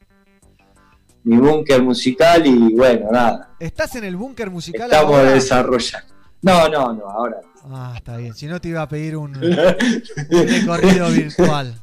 mi 1.24 1.36
búnker 1.36 1.82
musical 1.82 2.47
y 2.47 2.74
bueno, 2.74 3.10
nada, 3.10 3.55
¿Estás 3.58 3.97
en 3.97 4.05
el 4.05 4.16
búnker 4.16 4.50
musical 4.50 4.90
estamos 4.90 5.16
ahora? 5.16 5.32
desarrollando. 5.32 6.15
No, 6.42 6.68
no, 6.68 6.92
no, 6.94 7.05
ahora. 7.10 7.40
Ah, 7.70 7.92
está 7.97 8.16
bien. 8.16 8.32
Si 8.34 8.47
no 8.47 8.60
te 8.60 8.68
iba 8.68 8.81
a 8.82 8.89
pedir 8.89 9.16
un, 9.16 9.36
un 9.36 9.42
recorrido 10.48 11.08
virtual. 11.10 11.74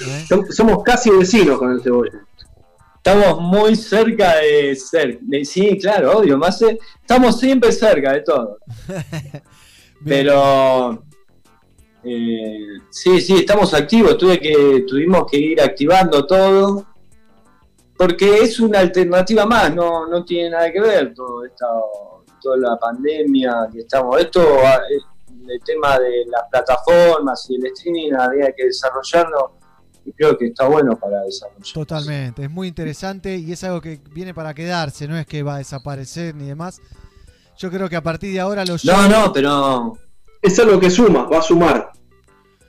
¿Eh? 0.00 0.24
Som- 0.28 0.50
Somos 0.52 0.82
casi 0.84 1.10
vecinos 1.10 1.58
con 1.58 1.72
el 1.72 1.82
cebolla. 1.82 2.24
Estamos 3.06 3.38
muy 3.42 3.76
cerca 3.76 4.36
de 4.36 4.74
ser, 4.74 5.20
de- 5.20 5.44
sí, 5.44 5.76
claro, 5.78 6.16
obvio, 6.20 6.38
más 6.38 6.62
eh, 6.62 6.78
estamos 7.02 7.38
siempre 7.38 7.70
cerca 7.70 8.14
de 8.14 8.22
todo. 8.22 8.56
Pero 10.06 11.04
eh, 12.02 12.66
sí, 12.88 13.20
sí, 13.20 13.34
estamos 13.40 13.74
activos, 13.74 14.16
tuve 14.16 14.40
que, 14.40 14.86
tuvimos 14.88 15.30
que 15.30 15.36
ir 15.36 15.60
activando 15.60 16.26
todo, 16.26 16.86
porque 17.98 18.38
es 18.38 18.58
una 18.58 18.78
alternativa 18.78 19.44
más, 19.44 19.74
no, 19.74 20.06
no 20.08 20.24
tiene 20.24 20.48
nada 20.48 20.72
que 20.72 20.80
ver 20.80 21.12
todo 21.12 21.44
esto, 21.44 22.24
toda 22.40 22.56
la 22.56 22.78
pandemia 22.78 23.68
que 23.70 23.80
estamos. 23.80 24.18
Esto, 24.18 24.40
eh, 24.42 24.98
el 25.46 25.60
tema 25.62 25.98
de 25.98 26.24
las 26.24 26.44
plataformas 26.50 27.50
y 27.50 27.56
el 27.56 27.66
streaming 27.66 28.12
había 28.14 28.50
que 28.52 28.64
desarrollarlo 28.64 29.58
y 30.06 30.12
creo 30.12 30.36
que 30.36 30.46
está 30.46 30.66
bueno 30.68 30.96
para 30.96 31.22
desarrollar. 31.22 31.62
Totalmente, 31.72 32.44
es 32.44 32.50
muy 32.50 32.68
interesante 32.68 33.36
y 33.36 33.52
es 33.52 33.62
algo 33.64 33.80
que 33.80 34.00
viene 34.12 34.34
para 34.34 34.52
quedarse, 34.54 35.08
no 35.08 35.16
es 35.18 35.26
que 35.26 35.42
va 35.42 35.56
a 35.56 35.58
desaparecer 35.58 36.34
ni 36.34 36.46
demás. 36.46 36.80
Yo 37.58 37.70
creo 37.70 37.88
que 37.88 37.96
a 37.96 38.02
partir 38.02 38.32
de 38.32 38.40
ahora 38.40 38.64
los 38.64 38.84
No, 38.84 38.92
shows- 38.94 39.08
no, 39.10 39.32
pero 39.32 39.98
Es 40.42 40.58
algo 40.58 40.78
que 40.78 40.90
suma, 40.90 41.24
va 41.24 41.38
a 41.38 41.42
sumar. 41.42 41.90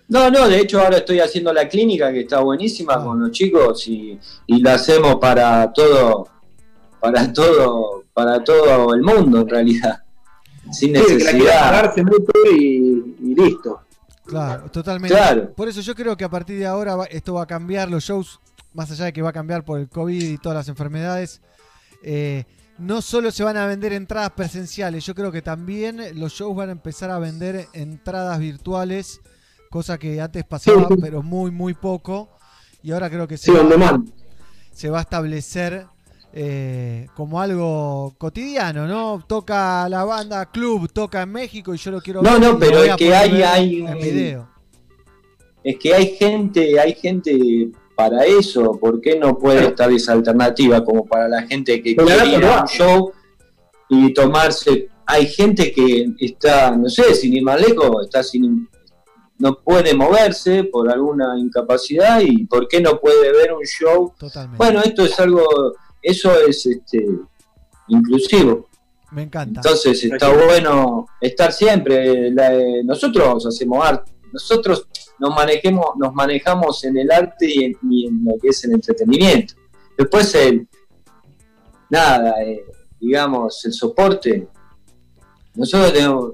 No, 0.08 0.30
no, 0.30 0.48
de 0.48 0.60
hecho 0.60 0.80
ahora 0.80 0.98
estoy 0.98 1.20
haciendo 1.20 1.52
la 1.52 1.68
clínica 1.68 2.14
que 2.14 2.22
está 2.22 2.40
buenísima 2.40 3.04
con 3.04 3.20
los 3.20 3.32
chicos 3.32 3.88
y, 3.88 4.18
y 4.48 4.62
la 4.62 4.76
hacemos 4.76 5.16
para 5.16 5.74
todo, 5.74 6.28
para 7.02 7.34
todo, 7.34 8.04
para 8.14 8.44
todo 8.44 8.94
el 8.94 9.02
mundo 9.02 9.42
en 9.42 9.50
realidad. 9.50 10.00
Sin 10.72 10.90
Sí, 10.90 10.94
que 10.94 11.00
la 11.00 11.06
quiera 11.06 11.32
necesidad. 11.34 11.60
pagarse 11.62 12.04
mucho 12.04 12.32
y, 12.56 13.16
y 13.24 13.36
listo. 13.36 13.82
Claro, 14.26 14.70
totalmente. 14.72 15.16
Claro. 15.16 15.54
Por 15.54 15.68
eso 15.68 15.82
yo 15.82 15.94
creo 15.96 16.18
que 16.18 16.24
a 16.24 16.30
partir 16.30 16.58
de 16.60 16.66
ahora 16.66 16.96
va- 16.96 17.06
esto 17.06 17.34
va 17.36 17.44
a 17.44 17.48
cambiar, 17.48 17.90
los 17.90 18.04
shows, 18.04 18.40
más 18.74 18.90
allá 18.92 19.06
de 19.06 19.14
que 19.14 19.22
va 19.22 19.30
a 19.30 19.34
cambiar 19.34 19.64
por 19.64 19.80
el 19.80 19.88
COVID 19.90 20.22
y 20.24 20.38
todas 20.38 20.56
las 20.58 20.68
enfermedades, 20.68 21.42
eh, 22.04 22.44
no 22.78 23.02
solo 23.02 23.32
se 23.32 23.44
van 23.44 23.56
a 23.58 23.66
vender 23.68 23.94
entradas 23.94 24.32
presenciales, 24.32 25.06
yo 25.06 25.16
creo 25.16 25.32
que 25.32 25.42
también 25.42 26.20
los 26.20 26.34
shows 26.34 26.56
van 26.56 26.70
a 26.70 26.72
empezar 26.74 27.10
a 27.10 27.20
vender 27.20 27.68
entradas 27.74 28.38
virtuales, 28.40 29.22
cosa 29.70 29.98
que 29.98 30.20
antes 30.20 30.44
pasaba, 30.44 30.88
pero 31.02 31.22
muy, 31.24 31.52
muy 31.52 31.74
poco. 31.74 32.30
Y 32.84 32.92
ahora 32.92 33.10
creo 33.10 33.28
que 33.28 33.38
Sí, 33.38 33.52
se 34.74 34.90
va 34.90 35.00
a 35.00 35.02
establecer 35.02 35.88
eh, 36.38 37.08
como 37.16 37.40
algo 37.40 38.14
cotidiano, 38.18 38.86
¿no? 38.88 39.24
Toca 39.26 39.88
la 39.88 40.04
banda 40.04 40.46
Club, 40.52 40.92
toca 40.92 41.22
en 41.22 41.32
México 41.32 41.74
y 41.74 41.78
yo 41.78 41.92
lo 41.92 42.02
quiero 42.02 42.22
No, 42.22 42.34
ver 42.34 42.42
no, 42.42 42.52
lo 42.52 42.60
pero 42.60 42.84
es 42.84 42.96
que 42.98 43.16
hay, 43.16 43.42
hay 43.42 43.76
en 43.78 43.88
un- 43.88 43.98
video. 44.02 44.50
Es 45.64 45.78
que 45.80 45.96
hay 45.96 46.08
gente, 46.18 46.78
hay 46.80 46.94
gente 46.94 47.70
para 47.96 48.26
eso, 48.26 48.78
¿por 48.80 49.00
qué 49.00 49.18
no 49.18 49.38
puede 49.38 49.66
estar 49.68 49.90
esa 49.92 50.12
alternativa 50.12 50.84
como 50.84 51.06
para 51.06 51.30
la 51.30 51.44
gente 51.44 51.82
que 51.82 51.96
Pero 51.96 52.06
quiere 52.08 52.28
ir 52.34 52.40
no 52.42 52.52
a 52.54 52.62
un 52.62 52.68
show 52.68 53.12
y 53.90 54.14
tomarse? 54.14 54.90
Hay 55.08 55.28
gente 55.28 55.72
que 55.72 56.08
está, 56.20 56.76
no 56.76 56.90
sé, 56.90 57.16
sin 57.16 57.34
ir 57.34 57.44
más 57.44 57.62
lejos, 57.62 58.04
está 58.06 58.22
sin 58.24 58.68
no 59.38 59.58
puede 59.60 59.94
moverse 59.94 60.64
por 60.66 60.90
alguna 60.92 61.38
incapacidad 61.38 62.22
y 62.22 62.46
¿por 62.46 62.68
qué 62.68 62.80
no 62.82 63.00
puede 63.00 63.32
ver 63.34 63.54
un 63.54 63.64
show? 63.66 64.14
Totalmente. 64.18 64.58
Bueno, 64.58 64.82
esto 64.82 65.04
es 65.06 65.20
algo, 65.20 65.46
eso 66.06 66.32
es 66.48 66.66
este 66.66 67.06
inclusivo. 67.88 68.70
Me 69.12 69.24
encanta. 69.24 69.62
Entonces 69.64 70.04
está 70.04 70.30
bueno 70.34 71.06
estar 71.22 71.52
siempre. 71.54 72.32
La- 72.32 72.54
eh, 72.54 72.84
nosotros 72.84 73.46
hacemos 73.46 73.86
arte, 73.86 74.12
nosotros 74.34 74.88
nos 75.20 75.34
manejemos, 75.34 75.86
nos 75.98 76.14
manejamos 76.14 76.84
en 76.84 76.98
el 76.98 77.12
arte 77.12 77.48
y 77.48 77.64
en, 77.66 77.78
y 77.90 78.08
en 78.08 78.24
lo 78.26 78.34
que 78.42 78.50
es 78.50 78.64
el 78.66 78.74
entretenimiento. 78.74 79.54
Después 79.98 80.34
el 80.36 80.68
nada, 81.90 82.34
eh, 82.44 82.64
digamos, 83.00 83.64
el 83.66 83.74
soporte, 83.74 84.48
nosotros 85.56 85.94
tenemos, 85.94 86.34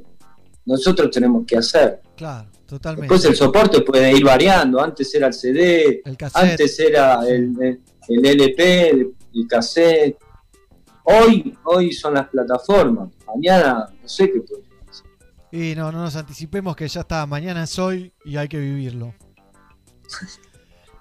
nosotros 0.66 1.12
tenemos 1.12 1.46
que 1.46 1.58
hacer. 1.58 2.02
Claro, 2.16 2.50
totalmente. 2.66 3.14
Después 3.14 3.26
el 3.26 3.36
soporte 3.36 3.82
puede 3.82 4.12
ir 4.14 4.24
variando. 4.24 4.82
Antes 4.82 5.14
era 5.14 5.28
el 5.28 5.34
CD, 5.34 6.02
El 6.04 6.18
cassette. 6.18 6.44
antes 6.52 6.80
era 6.80 7.22
el, 7.28 7.54
el- 7.62 7.82
el 8.08 8.26
LP, 8.26 9.10
el, 9.34 9.48
cassette. 9.48 10.18
Hoy, 11.04 11.58
hoy 11.64 11.92
son 11.92 12.14
las 12.14 12.28
plataformas. 12.30 13.10
Mañana 13.28 13.88
no 14.02 14.08
sé 14.08 14.32
qué 14.32 14.42
puede 14.42 14.64
Y 15.52 15.76
no, 15.76 15.92
no 15.92 16.02
nos 16.02 16.16
anticipemos 16.16 16.76
que 16.76 16.88
ya 16.88 17.02
está, 17.02 17.26
mañana 17.26 17.64
es 17.64 17.80
hoy 17.80 18.14
y 18.24 18.38
hay 18.38 18.48
que 18.48 18.60
vivirlo. 18.60 19.14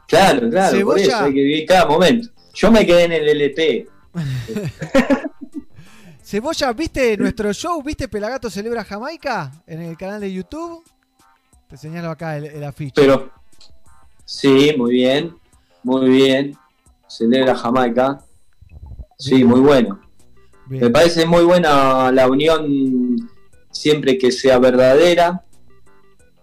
Claro, 0.07 0.51
claro, 0.51 0.71
por 0.85 0.99
Cebolla. 0.99 1.03
eso 1.03 1.25
hay 1.25 1.35
que 1.35 1.43
vivir 1.43 1.67
cada 1.67 1.87
momento. 1.87 2.29
Yo 2.55 2.71
me 2.71 2.85
quedé 2.85 3.05
en 3.05 3.13
el 3.13 3.29
LP. 3.29 3.87
Cebolla, 6.25 6.73
¿viste 6.73 7.17
nuestro 7.17 7.53
show? 7.53 7.83
¿Viste 7.83 8.09
Pelagato 8.09 8.51
Celebra 8.51 8.85
Jamaica 8.85 9.53
en 9.67 9.83
el 9.83 9.97
canal 9.97 10.21
de 10.21 10.33
YouTube? 10.33 10.85
Te 11.69 11.77
señalo 11.77 12.11
acá 12.11 12.37
el, 12.37 12.47
el 12.47 12.65
afiche. 12.65 12.95
Pero 12.97 13.31
sí, 14.25 14.75
muy 14.77 14.93
bien, 14.93 15.37
muy 15.85 16.09
bien. 16.09 16.57
Celebra 17.11 17.55
Jamaica. 17.57 18.19
Sí, 19.19 19.45
muy 19.45 19.61
bueno. 19.61 20.01
Bien. 20.67 20.85
Me 20.85 20.91
parece 20.91 21.27
muy 21.27 21.43
buena 21.45 22.11
la 22.13 22.29
unión 22.29 23.17
siempre 23.71 24.17
que 24.17 24.31
sea 24.33 24.59
verdadera. 24.59 25.45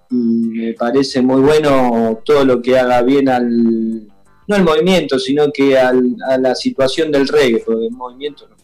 Y 0.09 0.15
me 0.15 0.73
parece 0.73 1.21
muy 1.21 1.41
bueno 1.41 2.19
todo 2.23 2.45
lo 2.45 2.61
que 2.61 2.77
haga 2.77 3.01
bien 3.01 3.29
al. 3.29 4.07
No 4.49 4.55
al 4.55 4.63
movimiento, 4.63 5.19
sino 5.19 5.51
que 5.51 5.77
al- 5.77 6.15
a 6.29 6.37
la 6.37 6.55
situación 6.55 7.11
del 7.11 7.27
reggae, 7.27 7.61
porque 7.65 7.87
el 7.87 7.91
movimiento 7.91 8.47
no- 8.47 8.55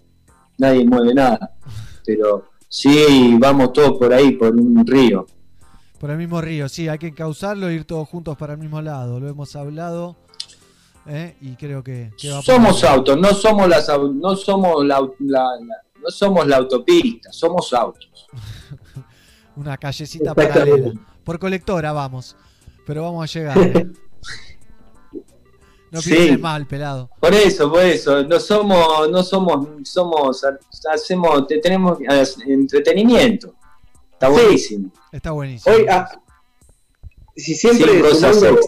nadie 0.57 0.85
mueve 0.85 1.13
nada. 1.13 1.55
Pero 2.05 2.45
sí, 2.69 3.35
vamos 3.37 3.73
todos 3.73 3.97
por 3.97 4.13
ahí, 4.13 4.31
por 4.31 4.55
un 4.55 4.85
río. 4.87 5.25
Por 5.99 6.11
el 6.11 6.17
mismo 6.17 6.39
río, 6.39 6.69
sí, 6.69 6.87
hay 6.87 6.97
que 6.99 7.07
encauzarlo 7.07 7.67
e 7.67 7.73
ir 7.75 7.83
todos 7.85 8.07
juntos 8.07 8.37
para 8.37 8.53
el 8.53 8.59
mismo 8.59 8.81
lado. 8.81 9.19
Lo 9.19 9.27
hemos 9.27 9.55
hablado 9.57 10.15
¿eh? 11.07 11.35
y 11.41 11.55
creo 11.55 11.83
que, 11.83 12.11
que 12.17 12.29
va 12.29 12.35
por 12.37 12.45
Somos 12.45 12.83
autos, 12.83 13.17
no 13.17 13.33
somos 13.33 13.67
las 13.67 13.87
no 14.13 14.35
somos 14.35 14.85
la, 14.85 14.99
la- 15.19 15.55
la- 15.59 15.83
no 16.01 16.09
somos 16.09 16.45
la 16.47 16.57
autopista, 16.57 17.31
somos 17.31 17.73
autos. 17.73 18.27
Una 19.55 19.77
callecita 19.77 20.33
paralela. 20.33 20.91
Por 21.23 21.39
colectora 21.39 21.91
vamos. 21.91 22.35
Pero 22.85 23.03
vamos 23.03 23.23
a 23.23 23.39
llegar. 23.39 23.57
¿eh? 23.57 23.87
No 25.91 26.01
Sí. 26.01 26.35
mal, 26.39 26.65
pelado. 26.65 27.07
Por 27.19 27.35
eso, 27.35 27.69
por 27.71 27.83
eso, 27.83 28.23
no 28.23 28.39
somos, 28.39 29.07
no 29.11 29.21
somos, 29.21 29.67
somos, 29.87 30.43
hacemos, 30.91 31.45
te- 31.45 31.59
tenemos 31.59 31.99
entretenimiento. 32.47 33.53
Está 34.11 34.25
Sí. 34.25 34.33
buenísimo. 34.33 34.91
Está 35.11 35.29
buenísimo. 35.31 35.75
Hoy, 35.75 35.85
ah, 35.87 36.09
si 37.35 37.53
siempre 37.53 37.99
sumando. 38.15 38.59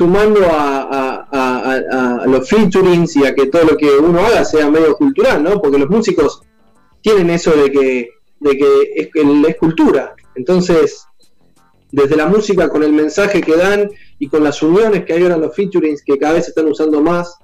Sumando 0.00 0.40
a, 0.46 0.80
a- 0.82 1.28
a- 1.30 1.74
a- 1.92 2.16
a 2.22 2.26
los 2.26 2.48
featurings 2.48 3.16
y 3.16 3.26
a 3.26 3.34
que 3.34 3.46
todo 3.48 3.64
lo 3.64 3.76
que 3.76 3.90
uno 3.98 4.18
haga 4.20 4.46
sea 4.46 4.70
medio 4.70 4.96
cultural, 4.96 5.42
¿no? 5.42 5.60
Porque 5.60 5.78
los 5.78 5.90
músicos 5.90 6.40
tienen 7.02 7.28
eso 7.28 7.50
de 7.50 7.70
que, 7.70 8.08
de 8.40 8.56
que 8.56 8.92
es, 8.96 9.08
es 9.14 9.56
cultura. 9.58 10.14
Entonces, 10.36 11.06
desde 11.92 12.16
la 12.16 12.26
música, 12.28 12.70
con 12.70 12.82
el 12.82 12.94
mensaje 12.94 13.42
que 13.42 13.56
dan 13.56 13.90
y 14.18 14.28
con 14.28 14.42
las 14.42 14.62
uniones 14.62 15.04
que 15.04 15.12
hay 15.12 15.22
ahora 15.22 15.34
en 15.34 15.42
los 15.42 15.54
featurings 15.54 16.02
que 16.02 16.16
cada 16.18 16.32
vez 16.32 16.44
se 16.46 16.50
están 16.52 16.66
usando 16.66 17.02
más, 17.02 17.34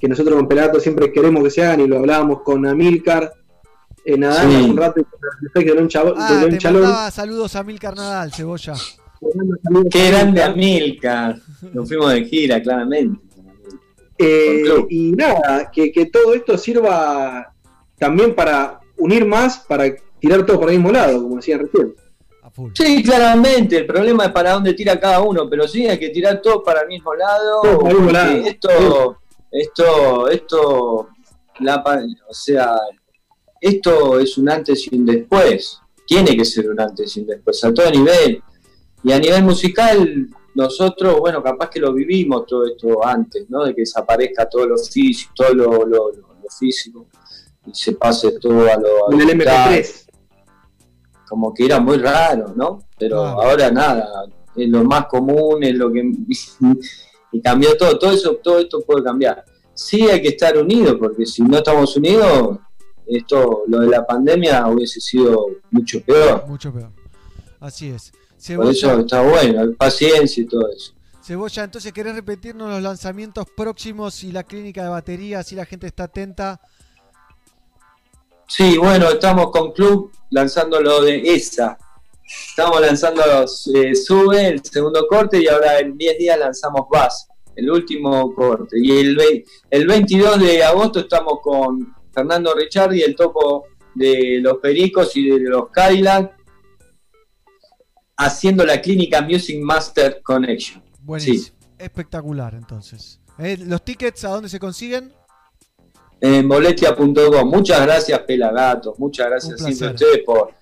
que 0.00 0.08
nosotros 0.08 0.34
con 0.36 0.48
Pelato 0.48 0.80
siempre 0.80 1.12
queremos 1.12 1.44
que 1.44 1.50
se 1.50 1.62
hagan 1.62 1.80
y 1.80 1.86
lo 1.88 1.98
hablábamos 1.98 2.40
con 2.42 2.66
Amilcar, 2.66 3.30
eh, 4.06 4.16
Nadal 4.16 4.48
Sí. 4.48 4.56
hace 4.56 4.64
un 4.70 4.76
rato 4.78 5.00
y 5.00 5.04
con 5.04 5.20
el 5.42 5.46
efecto 5.48 5.74
de 5.74 5.82
de 6.14 6.14
Ah, 6.16 6.30
León 6.40 6.50
te 6.52 6.58
Chalón. 6.58 7.10
saludos 7.12 7.54
a 7.54 7.62
Mil 7.64 7.78
Carnadal, 7.78 8.32
Cebolla. 8.32 8.72
Qué 9.90 10.10
grande 10.10 10.42
Amilcar. 10.42 11.38
Nos 11.72 11.88
fuimos 11.88 12.12
de 12.12 12.24
gira, 12.24 12.62
claramente. 12.62 13.20
Eh, 14.18 14.64
y 14.90 15.12
nada, 15.12 15.70
que, 15.72 15.92
que 15.92 16.06
todo 16.06 16.34
esto 16.34 16.58
sirva 16.58 17.54
también 17.98 18.34
para 18.34 18.80
unir 18.96 19.24
más, 19.24 19.58
para 19.60 19.94
tirar 20.18 20.44
todo 20.44 20.60
por 20.60 20.70
el 20.70 20.76
mismo 20.76 20.92
lado, 20.92 21.22
como 21.22 21.36
decían 21.36 21.60
recién. 21.60 21.94
Sí, 22.74 23.02
claramente, 23.04 23.76
el 23.76 23.86
problema 23.86 24.26
es 24.26 24.32
para 24.32 24.52
dónde 24.52 24.74
tira 24.74 24.98
cada 24.98 25.20
uno, 25.20 25.48
pero 25.48 25.68
sí 25.68 25.86
hay 25.86 25.98
que 25.98 26.08
tirar 26.08 26.42
todo 26.42 26.62
para 26.62 26.82
el 26.82 26.88
mismo 26.88 27.14
lado. 27.14 27.62
Todo 27.62 27.78
para 27.78 27.90
el 27.90 27.96
mismo 27.96 28.10
lado. 28.10 28.36
Esto, 28.44 29.18
esto, 29.52 30.28
esto, 30.28 31.08
la, 31.60 31.84
o 32.28 32.34
sea, 32.34 32.74
esto 33.60 34.18
es 34.18 34.36
un 34.38 34.50
antes 34.50 34.90
y 34.90 34.96
un 34.96 35.06
después. 35.06 35.80
Tiene 36.06 36.36
que 36.36 36.44
ser 36.44 36.68
un 36.70 36.80
antes 36.80 37.16
y 37.16 37.20
un 37.20 37.26
después, 37.26 37.62
a 37.62 37.72
todo 37.72 37.90
nivel. 37.90 38.42
Y 39.04 39.12
a 39.12 39.18
nivel 39.18 39.44
musical, 39.44 40.28
nosotros, 40.54 41.18
bueno, 41.20 41.42
capaz 41.42 41.70
que 41.70 41.80
lo 41.80 41.92
vivimos 41.92 42.46
todo 42.46 42.66
esto 42.66 43.04
antes, 43.06 43.48
¿no? 43.48 43.64
De 43.64 43.74
que 43.74 43.82
desaparezca 43.82 44.48
todo 44.48 44.66
lo 44.66 44.76
físico, 44.78 45.32
todo 45.36 45.54
lo, 45.54 45.64
lo- 45.86 46.10
lo- 46.12 46.28
lo 46.42 46.48
físico 46.58 47.06
y 47.66 47.74
se 47.74 47.92
pase 47.92 48.38
todo 48.40 48.60
a 48.62 48.76
lo, 48.76 49.12
En 49.12 49.20
el 49.20 49.26
digital 49.28 49.74
MP3. 49.74 50.06
como 51.28 51.52
que 51.52 51.66
era 51.66 51.78
muy 51.78 51.98
raro, 51.98 52.52
¿no? 52.56 52.84
Pero 52.98 53.20
Claro. 53.22 53.42
ahora 53.42 53.70
nada, 53.70 54.08
es 54.56 54.68
lo 54.68 54.82
más 54.84 55.06
común, 55.06 55.62
es 55.62 55.74
lo 55.74 55.92
que 55.92 56.00
y 57.32 57.40
cambió 57.42 57.76
todo, 57.76 57.98
todo 57.98 58.12
eso, 58.12 58.36
todo 58.42 58.58
esto 58.58 58.80
puede 58.80 59.04
cambiar. 59.04 59.44
Sí 59.74 60.02
hay 60.08 60.20
que 60.22 60.28
estar 60.28 60.56
unidos, 60.56 60.96
porque 60.98 61.24
si 61.26 61.42
no 61.42 61.58
estamos 61.58 61.94
unidos, 61.96 62.58
esto, 63.06 63.62
lo 63.68 63.80
de 63.80 63.88
la 63.88 64.04
pandemia 64.06 64.66
hubiese 64.68 65.00
sido 65.00 65.46
mucho 65.70 66.00
peor. 66.02 66.44
Mucho 66.48 66.72
peor. 66.72 66.90
Así 67.60 67.90
es. 67.90 68.10
Por 68.54 68.70
eso 68.70 68.88
Cebolla, 68.88 69.00
está 69.00 69.22
bueno, 69.22 69.72
paciencia 69.76 70.42
y 70.42 70.46
todo 70.46 70.68
eso. 70.70 70.92
Cebolla, 71.22 71.64
entonces 71.64 71.92
querés 71.92 72.14
repetirnos 72.14 72.70
los 72.70 72.82
lanzamientos 72.82 73.46
próximos 73.56 74.22
y 74.24 74.32
la 74.32 74.44
clínica 74.44 74.82
de 74.82 74.88
batería, 74.88 75.40
así 75.40 75.54
la 75.54 75.66
gente 75.66 75.86
está 75.86 76.04
atenta. 76.04 76.60
Sí, 78.46 78.78
bueno, 78.78 79.10
estamos 79.10 79.50
con 79.50 79.72
Club 79.72 80.10
lanzando 80.30 80.80
lo 80.80 81.02
de 81.02 81.20
esa. 81.34 81.76
Estamos 82.24 82.80
lanzando 82.80 83.22
eh, 83.74 83.94
Sube, 83.94 84.46
el 84.48 84.64
segundo 84.64 85.06
corte, 85.06 85.42
y 85.42 85.48
ahora 85.48 85.80
en 85.80 85.98
10 85.98 86.18
días 86.18 86.38
lanzamos 86.38 86.86
Bass, 86.90 87.28
el 87.56 87.70
último 87.70 88.34
corte. 88.34 88.76
Y 88.80 88.98
el, 88.98 89.44
el 89.70 89.86
22 89.86 90.40
de 90.40 90.64
agosto 90.64 91.00
estamos 91.00 91.40
con 91.42 91.94
Fernando 92.12 92.54
Ricciardi, 92.54 93.02
el 93.02 93.16
topo 93.16 93.66
de 93.94 94.38
los 94.40 94.58
Pericos 94.58 95.14
y 95.16 95.28
de 95.28 95.40
los 95.40 95.68
Cadillac, 95.70 96.37
haciendo 98.18 98.66
la 98.66 98.80
clínica 98.80 99.22
Music 99.22 99.58
Master 99.62 100.20
Connection. 100.22 100.82
Buenísimo. 101.00 101.56
Espectacular, 101.78 102.54
entonces. 102.54 103.20
Eh, 103.38 103.56
¿Los 103.64 103.82
tickets 103.84 104.24
a 104.24 104.30
dónde 104.30 104.48
se 104.48 104.58
consiguen? 104.58 105.12
en 106.20 106.48
boletia.com. 106.48 107.48
Muchas 107.48 107.80
gracias, 107.82 108.18
Pelagatos. 108.20 108.98
Muchas 108.98 109.28
gracias 109.28 109.60
siempre 109.62 109.86
a 109.86 109.90
ustedes 109.92 110.24
por. 110.26 110.52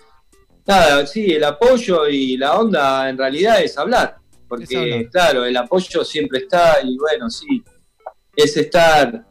Nada, 0.66 1.06
sí, 1.06 1.24
el 1.32 1.44
apoyo 1.44 2.06
y 2.08 2.36
la 2.36 2.58
onda 2.58 3.08
en 3.08 3.16
realidad 3.16 3.62
es 3.62 3.78
hablar. 3.78 4.18
Porque, 4.46 4.64
Es 4.64 4.76
hablar. 4.76 5.10
claro, 5.10 5.44
el 5.46 5.56
apoyo 5.56 6.04
siempre 6.04 6.40
está 6.40 6.82
y 6.82 6.96
bueno, 6.98 7.30
sí. 7.30 7.64
Es 8.34 8.54
estar 8.58 9.26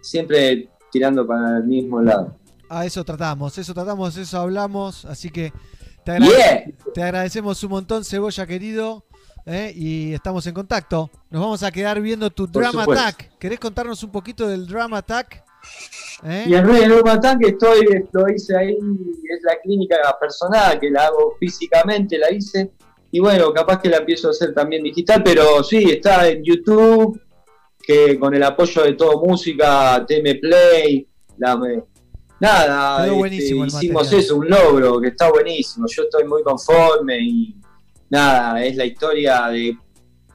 siempre 0.00 0.68
tirando 0.90 1.24
para 1.24 1.58
el 1.58 1.64
mismo 1.64 2.02
lado. 2.02 2.36
A 2.68 2.84
eso 2.84 3.04
tratamos, 3.04 3.56
eso 3.56 3.72
tratamos, 3.72 4.16
eso 4.16 4.40
hablamos. 4.40 5.04
Así 5.04 5.30
que 5.30 5.52
te, 6.04 6.12
agrade- 6.12 6.74
te 6.94 7.02
agradecemos 7.02 7.62
un 7.64 7.70
montón, 7.70 8.04
Cebolla 8.04 8.46
querido. 8.46 9.04
¿eh? 9.46 9.72
Y 9.74 10.12
estamos 10.14 10.46
en 10.46 10.54
contacto. 10.54 11.10
Nos 11.30 11.42
vamos 11.42 11.62
a 11.62 11.70
quedar 11.70 12.00
viendo 12.00 12.30
tu 12.30 12.46
Por 12.50 12.62
Drama 12.62 12.82
supuesto. 12.82 13.04
Attack. 13.04 13.38
¿Querés 13.38 13.58
contarnos 13.58 14.02
un 14.02 14.10
poquito 14.12 14.46
del 14.48 14.66
Drama 14.66 14.98
Attack? 14.98 15.42
¿Eh? 16.24 16.44
Y 16.48 16.54
el 16.54 16.66
Rey 16.66 16.80
del 16.82 16.92
Urban 16.92 17.38
que 17.38 17.48
estoy, 17.48 17.86
lo 18.12 18.28
hice 18.28 18.56
ahí, 18.56 18.72
es 18.72 19.42
la 19.42 19.58
clínica 19.62 19.96
personal, 20.20 20.78
que 20.78 20.90
la 20.90 21.06
hago 21.06 21.36
físicamente, 21.38 22.18
la 22.18 22.30
hice. 22.30 22.70
Y 23.10 23.20
bueno, 23.20 23.52
capaz 23.52 23.80
que 23.80 23.88
la 23.88 23.98
empiezo 23.98 24.28
a 24.28 24.30
hacer 24.30 24.54
también 24.54 24.82
digital, 24.82 25.22
pero 25.24 25.62
sí, 25.64 25.90
está 25.90 26.28
en 26.28 26.44
YouTube, 26.44 27.20
que 27.82 28.18
con 28.18 28.34
el 28.34 28.42
apoyo 28.42 28.84
de 28.84 28.92
todo 28.92 29.20
música, 29.24 30.04
TM 30.06 30.38
Play, 30.40 31.08
la, 31.38 31.58
nada, 32.40 33.06
este, 33.06 33.36
hicimos 33.36 33.72
material. 33.74 34.20
eso, 34.24 34.36
un 34.36 34.48
logro, 34.48 35.00
que 35.00 35.08
está 35.08 35.30
buenísimo. 35.30 35.86
Yo 35.88 36.02
estoy 36.04 36.24
muy 36.24 36.42
conforme 36.42 37.18
y 37.20 37.56
nada, 38.08 38.64
es 38.64 38.76
la 38.76 38.84
historia 38.86 39.48
de, 39.48 39.76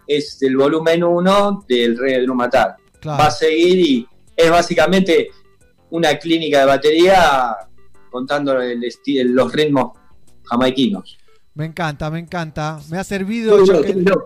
es 0.08 0.42
el 0.42 0.56
volumen 0.56 1.04
1 1.04 1.66
del 1.68 1.98
Rey 1.98 2.14
del. 2.16 2.76
Claro. 3.00 3.20
Va 3.20 3.28
a 3.28 3.32
seguir 3.32 3.80
y 3.80 4.08
es 4.36 4.50
básicamente 4.50 5.30
una 5.90 6.18
clínica 6.18 6.60
de 6.60 6.66
batería 6.66 7.56
contando 8.10 8.62
el 8.62 8.84
los 9.36 9.52
ritmos 9.52 9.98
jamaiquinos. 10.44 11.18
Me 11.54 11.66
encanta, 11.66 12.10
me 12.12 12.20
encanta. 12.20 12.80
Me 12.90 12.98
ha 12.98 13.04
servido, 13.04 13.64
yo 13.64 13.82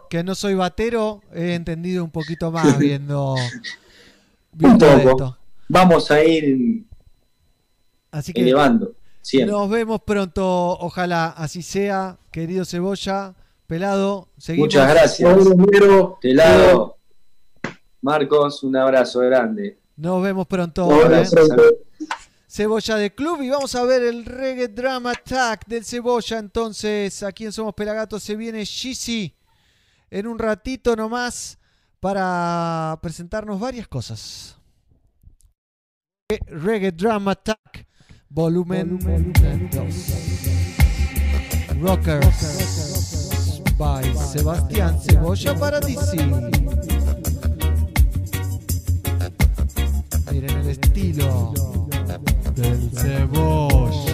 que, 0.09 0.24
no 0.24 0.33
soy 0.33 0.56
batero, 0.56 1.22
he 1.33 1.53
entendido 1.53 2.03
un 2.03 2.09
poquito 2.09 2.51
más 2.51 2.77
viendo, 2.80 3.33
Un 3.33 3.40
viendo 4.53 4.88
poco. 4.88 5.09
esto. 5.09 5.38
Vamos 5.67 6.09
a 6.09 6.24
ir 6.24 6.83
Así 8.11 8.33
que 8.33 8.41
elevando. 8.41 8.93
Siempre. 9.21 9.51
nos 9.51 9.69
vemos 9.69 10.01
pronto, 10.01 10.77
ojalá 10.79 11.27
así 11.29 11.61
sea, 11.61 12.17
querido 12.31 12.65
Cebolla, 12.65 13.35
pelado. 13.67 14.29
Seguimos. 14.38 14.67
Muchas 14.67 14.89
gracias. 14.89 15.38
De 16.21 16.33
lado, 16.33 16.97
Marcos, 18.01 18.63
un 18.63 18.75
abrazo 18.77 19.19
grande. 19.19 19.77
Nos 19.97 20.23
vemos 20.23 20.47
pronto. 20.47 20.88
Un 20.88 21.03
abrazo. 21.05 21.38
¿eh? 21.38 21.89
Cebolla 22.47 22.95
de 22.95 23.13
Club 23.13 23.43
y 23.43 23.49
vamos 23.49 23.75
a 23.75 23.83
ver 23.83 24.01
el 24.01 24.25
Reggae 24.25 24.69
Drama 24.69 25.11
Attack 25.11 25.67
del 25.67 25.85
Cebolla. 25.85 26.39
Entonces, 26.39 27.21
aquí 27.21 27.45
en 27.45 27.51
Somos 27.51 27.75
Pelagatos 27.75 28.23
se 28.23 28.35
viene 28.35 28.65
Shizzy 28.65 29.35
en 30.09 30.25
un 30.25 30.39
ratito 30.39 30.95
nomás 30.95 31.59
para 31.99 32.97
presentarnos 33.03 33.59
varias 33.59 33.88
cosas. 33.88 34.57
Reggae 36.47 36.91
Drama 36.91 37.31
Attack, 37.31 37.85
volumen 38.32 38.99
2. 38.99 39.33
Rockers 41.82 43.61
by 43.77 44.03
Sebastián 44.14 44.99
Cebolla 45.01 45.56
Paradisi. 45.56 46.17
Miren 50.32 50.58
el 50.59 50.69
estilo 50.69 51.53
del 52.56 52.91
cebolla. 52.91 54.08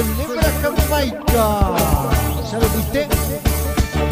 Celebra 0.00 0.42
Jamaica. 0.62 1.76
¿Ya 2.50 2.58
lo 2.58 2.68
viste? 2.70 3.06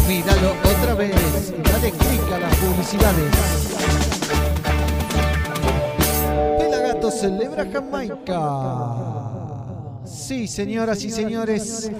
Míralo 0.06 0.50
otra 0.62 0.94
vez 0.94 1.54
y 1.56 1.62
dale 1.62 1.90
clic 1.92 2.30
a 2.30 2.38
las 2.40 2.54
publicidades. 2.56 3.32
Pelagato 6.58 7.10
celebra 7.10 7.70
Jamaica. 7.72 8.40
Sí, 10.04 10.46
señoras 10.46 11.02
y 11.04 11.10
señores. 11.10 11.90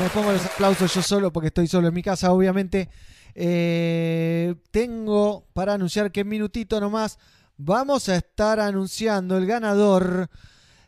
Me 0.00 0.08
pongo 0.08 0.32
los 0.32 0.44
aplausos 0.44 0.92
yo 0.92 1.00
solo 1.00 1.32
porque 1.32 1.46
estoy 1.46 1.68
solo 1.68 1.86
en 1.86 1.94
mi 1.94 2.02
casa, 2.02 2.32
obviamente. 2.32 2.88
Eh, 3.36 4.56
tengo 4.72 5.46
para 5.52 5.74
anunciar 5.74 6.10
que 6.10 6.22
en 6.22 6.28
minutito 6.28 6.80
nomás 6.80 7.20
vamos 7.56 8.08
a 8.08 8.16
estar 8.16 8.58
anunciando 8.58 9.38
el 9.38 9.46
ganador 9.46 10.28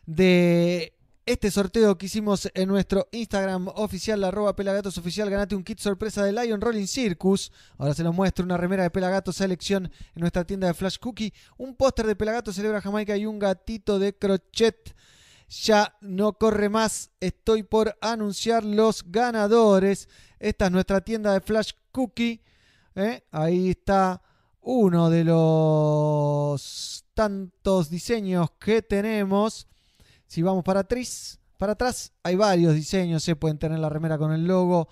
de 0.05 0.94
este 1.25 1.49
sorteo 1.49 1.97
que 1.97 2.05
hicimos 2.05 2.51
en 2.53 2.69
nuestro 2.69 3.07
Instagram 3.11 3.67
oficial, 3.69 4.23
arroba 4.23 4.55
Pelagatos 4.55 4.97
Oficial. 4.99 5.29
Ganate 5.29 5.55
un 5.55 5.63
kit 5.63 5.79
sorpresa 5.79 6.23
de 6.23 6.31
Lion 6.31 6.61
Rolling 6.61 6.85
Circus. 6.85 7.51
Ahora 7.77 7.95
se 7.95 8.03
los 8.03 8.13
muestro 8.13 8.45
una 8.45 8.57
remera 8.57 8.83
de 8.83 8.91
Pelagatos 8.91 9.37
selección 9.37 9.85
en 9.85 10.19
nuestra 10.19 10.45
tienda 10.45 10.67
de 10.67 10.75
Flash 10.75 10.99
Cookie. 10.99 11.33
Un 11.57 11.75
póster 11.75 12.05
de 12.05 12.15
Pelagatos 12.15 12.55
Celebra 12.55 12.79
Jamaica 12.79 13.17
y 13.17 13.25
un 13.25 13.39
gatito 13.39 13.97
de 13.97 14.15
crochet. 14.15 14.95
Ya 15.49 15.95
no 15.99 16.33
corre 16.33 16.69
más. 16.69 17.09
Estoy 17.19 17.63
por 17.63 17.97
anunciar 18.01 18.63
los 18.63 19.03
ganadores. 19.11 20.07
Esta 20.39 20.65
es 20.65 20.71
nuestra 20.71 21.01
tienda 21.01 21.33
de 21.33 21.41
Flash 21.41 21.71
Cookie. 21.91 22.43
¿eh? 22.93 23.23
Ahí 23.31 23.71
está 23.71 24.21
uno 24.61 25.09
de 25.09 25.23
los 25.23 27.03
tantos 27.15 27.89
diseños 27.89 28.51
que 28.59 28.83
tenemos. 28.83 29.67
Si 30.27 30.41
vamos 30.41 30.63
para 30.63 30.81
atrás, 30.81 31.39
para 31.57 31.73
atrás 31.73 32.11
hay 32.23 32.35
varios 32.35 32.73
diseños. 32.73 33.23
Se 33.23 33.35
pueden 33.35 33.57
tener 33.57 33.79
la 33.79 33.89
remera 33.89 34.17
con 34.17 34.31
el 34.31 34.45
logo, 34.45 34.87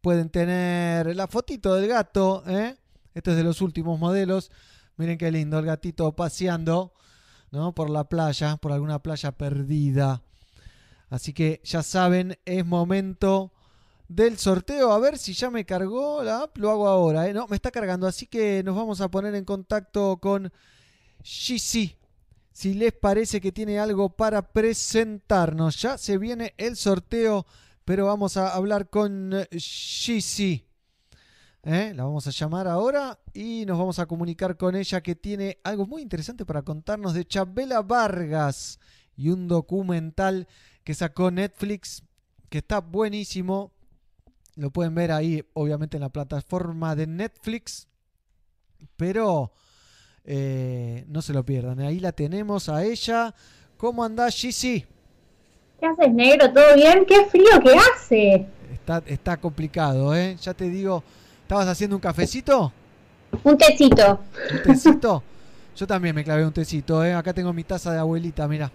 pueden 0.00 0.30
tener 0.30 1.14
la 1.16 1.26
fotito 1.26 1.74
del 1.74 1.88
gato. 1.88 2.42
¿eh? 2.46 2.76
Este 3.14 3.30
es 3.32 3.36
de 3.36 3.44
los 3.44 3.60
últimos 3.60 3.98
modelos. 3.98 4.50
Miren 4.96 5.18
qué 5.18 5.30
lindo 5.30 5.58
el 5.58 5.66
gatito 5.66 6.14
paseando 6.14 6.92
¿no? 7.50 7.74
por 7.74 7.90
la 7.90 8.04
playa, 8.08 8.56
por 8.56 8.72
alguna 8.72 9.02
playa 9.02 9.32
perdida. 9.32 10.22
Así 11.10 11.32
que 11.32 11.60
ya 11.64 11.82
saben, 11.82 12.38
es 12.44 12.64
momento 12.64 13.52
del 14.08 14.38
sorteo. 14.38 14.92
A 14.92 14.98
ver 14.98 15.18
si 15.18 15.32
ya 15.32 15.50
me 15.50 15.64
cargó 15.64 16.22
la 16.22 16.42
app. 16.42 16.58
Lo 16.58 16.70
hago 16.70 16.88
ahora. 16.88 17.28
¿eh? 17.28 17.34
No, 17.34 17.46
me 17.48 17.56
está 17.56 17.70
cargando. 17.70 18.06
Así 18.06 18.26
que 18.26 18.62
nos 18.64 18.76
vamos 18.76 19.00
a 19.00 19.10
poner 19.10 19.34
en 19.34 19.44
contacto 19.44 20.18
con 20.18 20.52
GC. 21.22 21.96
Si 22.54 22.72
les 22.72 22.92
parece 22.92 23.40
que 23.40 23.50
tiene 23.50 23.80
algo 23.80 24.10
para 24.10 24.52
presentarnos. 24.52 25.82
Ya 25.82 25.98
se 25.98 26.18
viene 26.18 26.54
el 26.56 26.76
sorteo. 26.76 27.46
Pero 27.84 28.06
vamos 28.06 28.36
a 28.36 28.54
hablar 28.54 28.88
con 28.88 29.32
GC. 29.50 30.64
¿Eh? 31.64 31.92
La 31.94 32.04
vamos 32.04 32.26
a 32.26 32.30
llamar 32.30 32.68
ahora 32.68 33.18
y 33.32 33.64
nos 33.66 33.76
vamos 33.76 33.98
a 33.98 34.06
comunicar 34.06 34.56
con 34.56 34.76
ella 34.76 35.02
que 35.02 35.16
tiene 35.16 35.58
algo 35.64 35.86
muy 35.86 36.00
interesante 36.00 36.46
para 36.46 36.62
contarnos 36.62 37.12
de 37.14 37.24
Chabela 37.24 37.82
Vargas 37.82 38.78
y 39.16 39.30
un 39.30 39.48
documental 39.48 40.46
que 40.84 40.94
sacó 40.94 41.30
Netflix 41.30 42.04
que 42.50 42.58
está 42.58 42.80
buenísimo. 42.80 43.72
Lo 44.54 44.70
pueden 44.70 44.94
ver 44.94 45.10
ahí, 45.10 45.44
obviamente, 45.54 45.96
en 45.96 46.02
la 46.02 46.10
plataforma 46.10 46.94
de 46.94 47.08
Netflix. 47.08 47.88
Pero 48.96 49.52
eh, 50.24 51.04
no 51.08 51.22
se 51.22 51.32
lo 51.32 51.44
pierdan. 51.44 51.80
Ahí 51.80 52.00
la 52.00 52.12
tenemos 52.12 52.68
a 52.68 52.84
ella. 52.84 53.34
¿Cómo 53.76 54.04
andás, 54.04 54.34
Gizzy? 54.34 54.84
¿Qué 55.80 55.86
haces, 55.86 56.12
negro? 56.12 56.52
¿Todo 56.52 56.74
bien? 56.74 57.04
¡Qué 57.06 57.26
frío 57.26 57.60
que 57.62 57.74
hace! 57.74 58.46
Está, 58.72 59.02
está 59.06 59.36
complicado, 59.36 60.14
¿eh? 60.14 60.36
Ya 60.40 60.54
te 60.54 60.68
digo, 60.68 61.02
¿estabas 61.42 61.68
haciendo 61.68 61.96
un 61.96 62.00
cafecito? 62.00 62.72
Un 63.42 63.58
tecito. 63.58 64.20
¿Un 64.52 64.62
tecito? 64.62 65.22
Yo 65.76 65.86
también 65.86 66.14
me 66.14 66.22
clavé 66.22 66.46
un 66.46 66.52
tecito, 66.52 67.04
¿eh? 67.04 67.14
Acá 67.14 67.32
tengo 67.32 67.52
mi 67.52 67.64
taza 67.64 67.92
de 67.92 67.98
abuelita, 67.98 68.46
mira. 68.46 68.70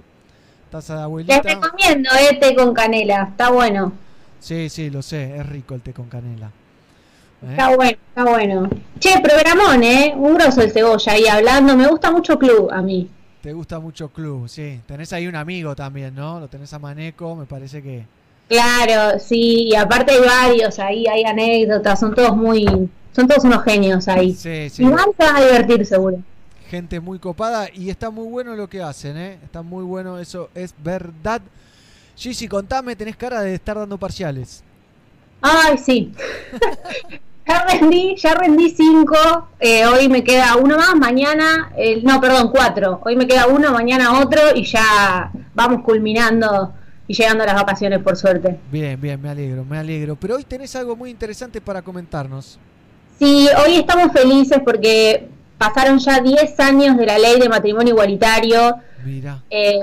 Taza 0.69 0.97
de 0.97 1.01
abuelita. 1.03 1.41
Les 1.41 1.55
recomiendo, 1.55 2.09
eh, 2.11 2.37
té 2.39 2.55
con 2.55 2.73
canela. 2.73 3.29
Está 3.31 3.49
bueno. 3.49 3.93
Sí, 4.39 4.69
sí, 4.69 4.89
lo 4.89 5.01
sé. 5.01 5.37
Es 5.37 5.45
rico 5.47 5.75
el 5.75 5.81
té 5.81 5.93
con 5.93 6.09
canela. 6.09 6.51
¿Eh? 7.41 7.51
Está 7.51 7.75
bueno, 7.75 7.97
está 8.09 8.25
bueno. 8.25 8.69
Che, 8.99 9.19
programón, 9.21 9.83
¿eh? 9.83 10.13
Un 10.15 10.33
grosso 10.35 10.61
el 10.61 10.71
cebolla 10.71 11.13
ahí 11.13 11.27
hablando. 11.27 11.75
Me 11.77 11.87
gusta 11.87 12.11
mucho 12.11 12.37
Club 12.37 12.69
a 12.71 12.81
mí. 12.81 13.09
Te 13.41 13.53
gusta 13.53 13.79
mucho 13.79 14.09
Club, 14.09 14.49
sí. 14.49 14.81
Tenés 14.85 15.13
ahí 15.13 15.25
un 15.27 15.35
amigo 15.35 15.73
también, 15.75 16.13
¿no? 16.13 16.39
Lo 16.39 16.49
tenés 16.49 16.73
a 16.73 16.79
Maneco, 16.79 17.35
me 17.35 17.45
parece 17.45 17.81
que... 17.81 18.05
Claro, 18.49 19.17
sí. 19.19 19.69
Y 19.69 19.75
aparte 19.75 20.11
hay 20.11 20.19
varios 20.19 20.79
ahí, 20.79 21.07
hay 21.07 21.23
anécdotas. 21.23 21.99
Son 21.99 22.13
todos 22.13 22.35
muy... 22.35 22.65
Son 23.13 23.27
todos 23.27 23.45
unos 23.45 23.63
genios 23.63 24.07
ahí. 24.09 24.33
Sí, 24.33 24.69
sí. 24.69 24.83
Van 24.83 25.09
a 25.17 25.41
divertir 25.41 25.85
seguro. 25.85 26.17
Gente 26.67 26.99
muy 26.99 27.17
copada 27.17 27.67
y 27.73 27.89
está 27.89 28.09
muy 28.09 28.27
bueno 28.27 28.55
lo 28.55 28.67
que 28.67 28.81
hacen, 28.81 29.17
¿eh? 29.17 29.39
Está 29.43 29.61
muy 29.61 29.83
bueno, 29.83 30.19
eso 30.19 30.49
es 30.53 30.75
verdad. 30.83 31.41
Gigi, 32.15 32.47
contame, 32.47 32.95
tenés 32.95 33.15
cara 33.15 33.41
de 33.41 33.55
estar 33.55 33.77
dando 33.77 33.97
parciales. 33.97 34.63
Ay, 35.41 35.77
sí. 35.77 36.11
ya 37.49 37.65
rendí, 37.65 38.15
ya 38.15 38.33
rendí 38.35 38.69
cinco. 38.69 39.15
eh, 39.59 39.85
hoy 39.85 40.07
me 40.07 40.23
queda 40.23 40.55
uno 40.55 40.77
más, 40.77 40.95
mañana, 40.95 41.71
el- 41.77 42.03
no, 42.03 42.21
perdón, 42.21 42.49
cuatro. 42.53 43.01
Hoy 43.03 43.15
me 43.15 43.27
queda 43.27 43.47
uno, 43.47 43.71
mañana 43.71 44.19
otro 44.19 44.41
y 44.55 44.63
ya 44.65 45.31
vamos 45.53 45.83
culminando 45.83 46.73
y 47.07 47.13
llegando 47.15 47.43
a 47.43 47.47
las 47.47 47.55
vacaciones 47.55 47.99
por 47.99 48.15
suerte. 48.15 48.59
Bien, 48.71 48.99
bien, 49.01 49.19
me 49.21 49.29
alegro, 49.29 49.65
me 49.65 49.77
alegro. 49.77 50.15
Pero 50.15 50.35
hoy 50.35 50.43
tenés 50.43 50.75
algo 50.75 50.95
muy 50.95 51.09
interesante 51.09 51.59
para 51.59 51.81
comentarnos. 51.81 52.59
Sí, 53.17 53.47
hoy 53.65 53.75
estamos 53.75 54.13
felices 54.13 54.59
porque 54.63 55.27
pasaron 55.57 55.97
ya 55.99 56.21
10 56.21 56.57
años 56.59 56.95
de 56.97 57.05
la 57.05 57.17
ley 57.17 57.39
de 57.39 57.49
matrimonio 57.49 57.93
igualitario. 57.93 58.75
Mira. 59.03 59.41
Eh, 59.49 59.79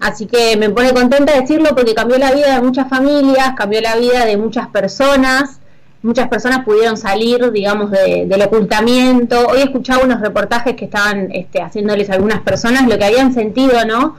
así 0.00 0.26
que 0.26 0.56
me 0.56 0.70
pone 0.70 0.92
contenta 0.94 1.38
decirlo 1.38 1.74
porque 1.74 1.94
cambió 1.94 2.16
la 2.18 2.32
vida 2.32 2.54
de 2.54 2.62
muchas 2.62 2.88
familias, 2.88 3.52
cambió 3.56 3.80
la 3.80 3.96
vida 3.96 4.24
de 4.24 4.36
muchas 4.36 4.68
personas. 4.68 5.60
Muchas 6.04 6.28
personas 6.28 6.64
pudieron 6.66 6.98
salir, 6.98 7.50
digamos, 7.50 7.90
de- 7.90 8.26
del 8.26 8.42
ocultamiento. 8.42 9.46
Hoy 9.48 9.60
escuchaba 9.62 10.04
unos 10.04 10.20
reportajes 10.20 10.76
que 10.76 10.84
estaban 10.84 11.30
este, 11.32 11.62
haciéndoles 11.62 12.10
a 12.10 12.14
algunas 12.14 12.40
personas 12.42 12.86
lo 12.86 12.98
que 12.98 13.04
habían 13.06 13.32
sentido, 13.32 13.86
¿no? 13.86 14.16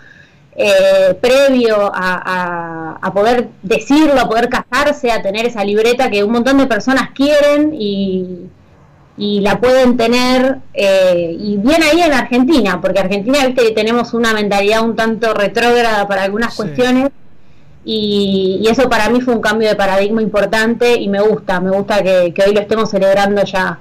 Eh, 0.57 1.15
previo 1.22 1.91
a, 1.93 1.99
a- 2.25 2.97
a 2.99 3.14
poder 3.14 3.49
decirlo, 3.61 4.19
a 4.19 4.27
poder 4.27 4.49
casarse, 4.49 5.11
a 5.11 5.22
tener 5.22 5.45
esa 5.45 5.64
libreta 5.64 6.09
que 6.09 6.23
un 6.23 6.31
montón 6.31 6.57
de 6.57 6.65
personas 6.65 7.09
quieren 7.14 7.72
y, 7.77 8.47
y 9.15 9.41
la 9.41 9.59
pueden 9.59 9.95
tener 9.95 10.57
eh, 10.73 11.38
y 11.39 11.57
bien 11.57 11.83
ahí 11.83 12.01
en 12.01 12.14
Argentina, 12.14 12.81
porque 12.81 12.99
Argentina, 12.99 13.45
viste 13.45 13.64
que 13.64 13.72
tenemos 13.73 14.14
una 14.15 14.33
mentalidad 14.33 14.81
un 14.83 14.95
tanto 14.95 15.33
retrógrada 15.35 16.07
para 16.07 16.23
algunas 16.23 16.53
Sí. 16.55 16.57
cuestiones 16.64 17.09
y, 17.85 18.59
y 18.64 18.67
eso 18.67 18.89
para 18.89 19.09
mí 19.09 19.22
fue 19.22 19.35
un 19.35 19.41
cambio 19.41 19.69
de 19.69 19.75
paradigma 19.75 20.22
importante 20.22 20.99
y 20.99 21.07
me 21.07 21.22
gusta, 21.22 21.59
me 21.59 21.69
gusta 21.69 22.01
que, 22.01 22.33
que 22.33 22.43
hoy 22.43 22.53
lo 22.53 22.61
estemos 22.61 22.89
celebrando 22.89 23.43
ya, 23.43 23.80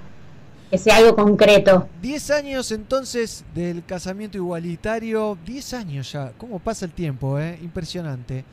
que 0.71 0.77
sea 0.77 0.97
algo 0.97 1.17
concreto. 1.17 1.89
10 2.03 2.31
años 2.31 2.71
entonces 2.71 3.45
del 3.55 3.83
casamiento 3.85 4.37
igualitario. 4.37 5.39
10 5.47 5.75
años 5.75 6.13
ya. 6.13 6.33
¿Cómo 6.37 6.59
pasa 6.59 6.85
el 6.85 6.93
tiempo, 6.93 7.39
eh? 7.39 7.59
Impresionante. 7.63 8.45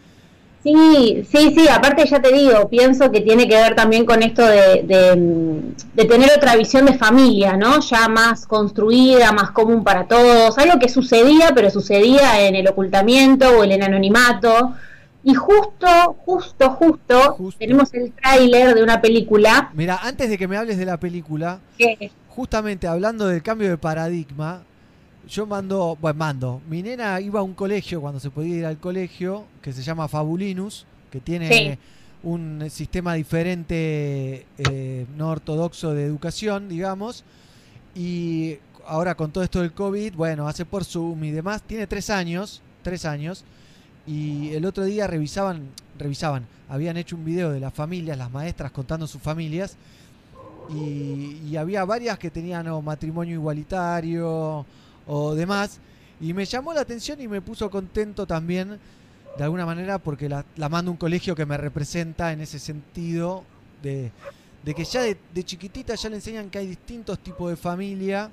Sí, 0.63 1.25
sí, 1.29 1.55
sí, 1.57 1.67
aparte 1.67 2.05
ya 2.07 2.21
te 2.21 2.31
digo, 2.31 2.69
pienso 2.69 3.11
que 3.11 3.21
tiene 3.21 3.47
que 3.49 3.55
ver 3.55 3.75
también 3.75 4.05
con 4.05 4.21
esto 4.21 4.45
de, 4.45 4.83
de, 4.83 5.73
de 5.95 6.05
tener 6.05 6.29
otra 6.37 6.55
visión 6.55 6.85
de 6.85 6.93
familia, 6.93 7.57
¿no? 7.57 7.79
Ya 7.79 8.07
más 8.07 8.45
construida, 8.45 9.31
más 9.31 9.51
común 9.51 9.83
para 9.83 10.05
todos, 10.05 10.55
algo 10.59 10.77
que 10.77 10.87
sucedía, 10.87 11.49
pero 11.55 11.71
sucedía 11.71 12.47
en 12.47 12.55
el 12.55 12.67
ocultamiento 12.67 13.57
o 13.57 13.63
en 13.63 13.71
el 13.71 13.81
anonimato. 13.81 14.75
Y 15.23 15.33
justo, 15.35 15.87
justo, 16.25 16.69
justo, 16.71 17.37
tenemos 17.59 17.93
el 17.93 18.11
tráiler 18.13 18.73
de 18.73 18.83
una 18.83 18.99
película. 19.01 19.71
Mira, 19.75 19.99
antes 20.01 20.29
de 20.29 20.37
que 20.37 20.47
me 20.47 20.57
hables 20.57 20.77
de 20.77 20.85
la 20.85 20.99
película, 20.99 21.59
justamente 22.29 22.87
hablando 22.87 23.27
del 23.27 23.43
cambio 23.43 23.69
de 23.69 23.77
paradigma, 23.77 24.63
yo 25.27 25.45
mando, 25.45 25.97
bueno, 26.01 26.17
mando, 26.17 26.61
mi 26.67 26.81
nena 26.81 27.21
iba 27.21 27.39
a 27.39 27.43
un 27.43 27.53
colegio 27.53 28.01
cuando 28.01 28.19
se 28.19 28.31
podía 28.31 28.55
ir 28.57 28.65
al 28.65 28.79
colegio, 28.79 29.45
que 29.61 29.71
se 29.73 29.83
llama 29.83 30.07
Fabulinus, 30.07 30.85
que 31.11 31.19
tiene 31.19 31.47
Sí. 31.49 31.77
un 32.23 32.65
sistema 32.69 33.13
diferente, 33.13 34.45
eh, 34.57 35.05
no 35.17 35.29
ortodoxo 35.29 35.93
de 35.93 36.03
educación, 36.05 36.67
digamos, 36.67 37.23
y 37.95 38.57
ahora 38.87 39.15
con 39.15 39.31
todo 39.31 39.43
esto 39.43 39.61
del 39.61 39.73
COVID, 39.73 40.15
bueno, 40.15 40.47
hace 40.47 40.65
por 40.65 40.83
Zoom 40.83 41.23
y 41.23 41.31
demás, 41.31 41.61
tiene 41.61 41.85
tres 41.85 42.09
años, 42.09 42.61
tres 42.81 43.05
años, 43.05 43.43
y 44.07 44.49
el 44.53 44.65
otro 44.65 44.83
día 44.83 45.07
revisaban, 45.07 45.69
revisaban, 45.97 46.45
habían 46.69 46.97
hecho 46.97 47.15
un 47.15 47.25
video 47.25 47.51
de 47.51 47.59
las 47.59 47.73
familias, 47.73 48.17
las 48.17 48.31
maestras 48.31 48.71
contando 48.71 49.07
sus 49.07 49.21
familias, 49.21 49.77
y, 50.69 51.55
había 51.57 51.83
varias 51.83 52.17
que 52.17 52.31
tenían 52.31 52.67
o 52.67 52.81
matrimonio 52.81 53.35
igualitario 53.35 54.65
o 55.05 55.35
demás. 55.35 55.79
Y 56.21 56.33
me 56.33 56.45
llamó 56.45 56.73
la 56.73 56.81
atención 56.81 57.19
y 57.19 57.27
me 57.27 57.41
puso 57.41 57.69
contento 57.69 58.25
también 58.25 58.79
de 59.37 59.43
alguna 59.43 59.65
manera 59.65 59.97
porque 59.97 60.29
la, 60.29 60.45
la 60.55 60.69
mando 60.69 60.91
un 60.91 60.97
colegio 60.97 61.35
que 61.35 61.45
me 61.45 61.57
representa 61.57 62.31
en 62.31 62.41
ese 62.41 62.59
sentido 62.59 63.43
de, 63.81 64.11
de 64.63 64.73
que 64.73 64.83
ya 64.83 65.01
de, 65.01 65.17
de 65.33 65.43
chiquitita 65.43 65.95
ya 65.95 66.09
le 66.09 66.17
enseñan 66.17 66.49
que 66.49 66.59
hay 66.59 66.67
distintos 66.67 67.19
tipos 67.19 67.49
de 67.49 67.55
familia 67.55 68.29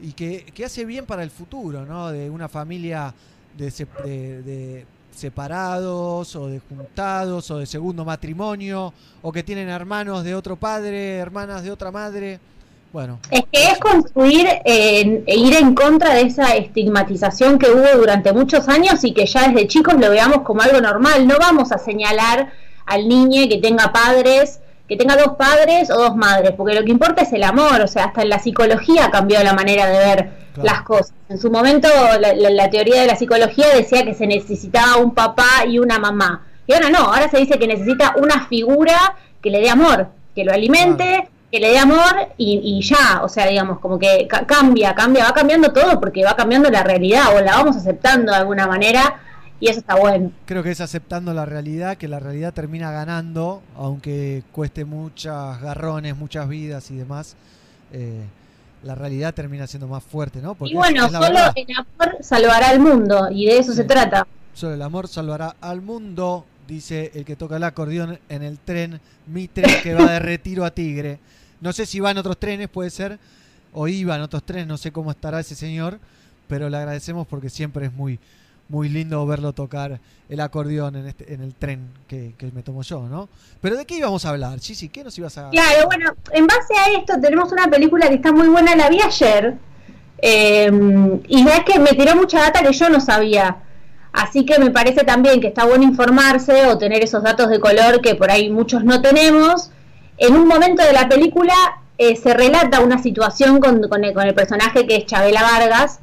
y 0.00 0.12
que, 0.12 0.44
que 0.54 0.64
hace 0.64 0.84
bien 0.84 1.04
para 1.04 1.22
el 1.22 1.30
futuro, 1.30 1.84
¿no? 1.84 2.10
De 2.10 2.30
una 2.30 2.48
familia 2.48 3.12
de, 3.56 4.42
de 4.42 4.86
separados 5.14 6.34
o 6.36 6.46
de 6.46 6.60
juntados 6.60 7.50
o 7.50 7.58
de 7.58 7.66
segundo 7.66 8.04
matrimonio 8.04 8.92
o 9.22 9.32
que 9.32 9.42
tienen 9.42 9.68
hermanos 9.68 10.24
de 10.24 10.34
otro 10.34 10.56
padre, 10.56 11.16
hermanas 11.18 11.62
de 11.62 11.70
otra 11.70 11.90
madre. 11.90 12.40
Bueno, 12.92 13.20
Es 13.30 13.42
que 13.52 13.66
es 13.68 13.78
construir 13.78 14.48
eh, 14.64 15.22
e 15.24 15.36
ir 15.36 15.54
en 15.54 15.76
contra 15.76 16.14
de 16.14 16.22
esa 16.22 16.56
estigmatización 16.56 17.56
que 17.56 17.70
hubo 17.70 17.98
durante 17.98 18.32
muchos 18.32 18.68
años 18.68 19.04
y 19.04 19.14
que 19.14 19.26
ya 19.26 19.48
desde 19.48 19.68
chicos 19.68 19.94
lo 19.94 20.10
veamos 20.10 20.40
como 20.42 20.62
algo 20.62 20.80
normal. 20.80 21.26
No 21.26 21.36
vamos 21.38 21.70
a 21.70 21.78
señalar 21.78 22.52
al 22.86 23.08
niño 23.08 23.48
que 23.48 23.58
tenga 23.58 23.92
padres, 23.92 24.59
que 24.90 24.96
tenga 24.96 25.16
dos 25.16 25.36
padres 25.38 25.88
o 25.90 25.94
dos 25.96 26.16
madres, 26.16 26.52
porque 26.56 26.74
lo 26.74 26.84
que 26.84 26.90
importa 26.90 27.22
es 27.22 27.32
el 27.32 27.44
amor. 27.44 27.80
O 27.80 27.86
sea, 27.86 28.04
hasta 28.06 28.20
en 28.22 28.28
la 28.28 28.40
psicología 28.40 29.10
cambió 29.10 29.42
la 29.42 29.54
manera 29.54 29.86
de 29.86 29.98
ver 29.98 30.30
las 30.62 30.82
cosas. 30.82 31.14
En 31.30 31.38
su 31.38 31.50
momento, 31.50 31.88
la, 32.20 32.34
la- 32.34 32.50
la 32.50 32.68
teoría 32.70 33.00
de 33.00 33.06
la 33.06 33.16
psicología 33.16 33.66
decía 33.74 34.04
que 34.04 34.14
se 34.14 34.26
necesitaba 34.26 34.96
un 34.96 35.14
papá 35.14 35.64
y 35.66 35.78
una 35.78 35.98
mamá. 35.98 36.42
Y 36.66 36.74
ahora 36.74 36.90
no, 36.90 36.98
ahora 36.98 37.30
se 37.30 37.38
dice 37.38 37.58
que 37.58 37.66
necesita 37.68 38.14
una 38.20 38.46
figura 38.46 39.14
que 39.40 39.50
le 39.50 39.60
dé 39.60 39.70
amor, 39.70 40.08
que 40.34 40.44
lo 40.44 40.52
alimente, 40.52 41.28
que 41.50 41.60
le 41.60 41.68
dé 41.70 41.78
amor 41.78 42.28
y, 42.36 42.60
y 42.62 42.82
ya, 42.82 43.22
o 43.22 43.28
sea, 43.28 43.46
digamos, 43.46 43.78
como 43.80 43.98
que 43.98 44.26
ca- 44.28 44.44
cambia, 44.46 44.94
cambia, 44.94 45.24
va 45.24 45.32
cambiando 45.32 45.72
todo 45.72 45.98
porque 46.00 46.24
va 46.24 46.36
cambiando 46.36 46.68
la 46.70 46.82
realidad 46.82 47.34
o 47.36 47.40
la 47.40 47.52
vamos 47.56 47.76
aceptando 47.76 48.30
de 48.32 48.38
alguna 48.38 48.66
manera 48.66 49.20
y 49.60 49.68
eso 49.68 49.80
está 49.80 49.94
bueno. 49.96 50.32
creo 50.46 50.62
que 50.62 50.70
es 50.70 50.80
aceptando 50.80 51.32
la 51.34 51.44
realidad, 51.46 51.96
que 51.96 52.08
la 52.08 52.18
realidad 52.18 52.52
termina 52.54 52.90
ganando, 52.90 53.62
aunque 53.76 54.42
cueste 54.52 54.84
muchas 54.84 55.60
garrones, 55.60 56.16
muchas 56.16 56.48
vidas 56.48 56.90
y 56.90 56.96
demás. 56.96 57.36
eh, 57.92 58.24
la 58.82 58.94
realidad 58.94 59.34
termina 59.34 59.66
siendo 59.66 59.86
más 59.88 60.02
fuerte, 60.02 60.40
¿no? 60.40 60.54
Porque 60.54 60.72
y 60.72 60.76
bueno, 60.76 61.06
solo 61.06 61.20
verdad. 61.20 61.52
el 61.54 61.66
amor 61.76 62.16
salvará 62.22 62.70
al 62.70 62.80
mundo 62.80 63.28
y 63.30 63.44
de 63.44 63.58
eso 63.58 63.74
se 63.74 63.84
trata. 63.84 64.26
Solo 64.54 64.72
el 64.74 64.80
amor 64.82 65.06
salvará 65.06 65.54
al 65.60 65.82
mundo, 65.82 66.46
dice 66.66 67.10
el 67.14 67.26
que 67.26 67.36
toca 67.36 67.56
el 67.56 67.64
acordeón 67.64 68.18
en 68.30 68.42
el 68.42 68.58
tren, 68.58 68.98
mi 69.26 69.48
tren 69.48 69.82
que 69.82 69.92
va 69.94 70.10
de 70.12 70.18
retiro 70.20 70.64
a 70.64 70.70
Tigre. 70.70 71.18
No 71.60 71.74
sé 71.74 71.84
si 71.84 72.00
van 72.00 72.16
otros 72.16 72.38
trenes, 72.38 72.70
puede 72.70 72.88
ser, 72.88 73.18
o 73.74 73.86
iban 73.86 74.22
otros 74.22 74.44
trenes, 74.44 74.66
no 74.66 74.78
sé 74.78 74.92
cómo 74.92 75.10
estará 75.10 75.40
ese 75.40 75.54
señor, 75.54 75.98
pero 76.48 76.70
le 76.70 76.78
agradecemos 76.78 77.26
porque 77.26 77.50
siempre 77.50 77.84
es 77.86 77.92
muy, 77.92 78.18
muy 78.70 78.88
lindo 78.88 79.26
verlo 79.26 79.52
tocar 79.52 80.00
el 80.28 80.40
acordeón 80.40 80.96
en, 80.96 81.08
este, 81.08 81.34
en 81.34 81.42
el 81.42 81.54
tren 81.54 81.90
que, 82.08 82.34
que 82.38 82.50
me 82.52 82.62
tomo 82.62 82.82
yo, 82.82 83.08
¿no? 83.08 83.28
Pero 83.60 83.76
¿de 83.76 83.84
qué 83.84 83.96
íbamos 83.96 84.24
a 84.24 84.30
hablar, 84.30 84.58
Gigi? 84.60 84.88
¿Qué 84.88 85.04
nos 85.04 85.18
ibas 85.18 85.36
a...? 85.38 85.50
Claro, 85.50 85.86
bueno, 85.86 86.12
en 86.32 86.46
base 86.46 86.74
a 86.74 86.98
esto 86.98 87.20
tenemos 87.20 87.52
una 87.52 87.68
película 87.68 88.08
que 88.08 88.14
está 88.14 88.32
muy 88.32 88.48
buena, 88.48 88.74
la 88.76 88.88
vi 88.88 89.00
ayer, 89.02 89.58
eh, 90.22 90.70
y 91.26 91.48
es 91.48 91.64
que 91.64 91.78
me 91.78 91.90
tiró 91.90 92.14
mucha 92.14 92.40
data 92.40 92.62
que 92.62 92.72
yo 92.72 92.88
no 92.88 93.00
sabía. 93.00 93.58
Así 94.12 94.44
que 94.44 94.58
me 94.58 94.70
parece 94.70 95.04
también 95.04 95.40
que 95.40 95.48
está 95.48 95.64
bueno 95.64 95.84
informarse 95.84 96.66
o 96.66 96.78
tener 96.78 97.02
esos 97.02 97.22
datos 97.22 97.48
de 97.48 97.60
color 97.60 98.00
que 98.00 98.14
por 98.14 98.30
ahí 98.30 98.50
muchos 98.50 98.84
no 98.84 99.00
tenemos. 99.02 99.70
En 100.18 100.34
un 100.34 100.48
momento 100.48 100.82
de 100.82 100.92
la 100.92 101.08
película 101.08 101.54
eh, 101.96 102.16
se 102.16 102.34
relata 102.34 102.80
una 102.80 103.02
situación 103.02 103.60
con, 103.60 103.88
con 103.88 104.04
el, 104.04 104.12
con 104.12 104.26
el 104.26 104.34
personaje 104.34 104.86
que 104.86 104.96
es 104.96 105.06
Chabela 105.06 105.42
Vargas, 105.42 106.00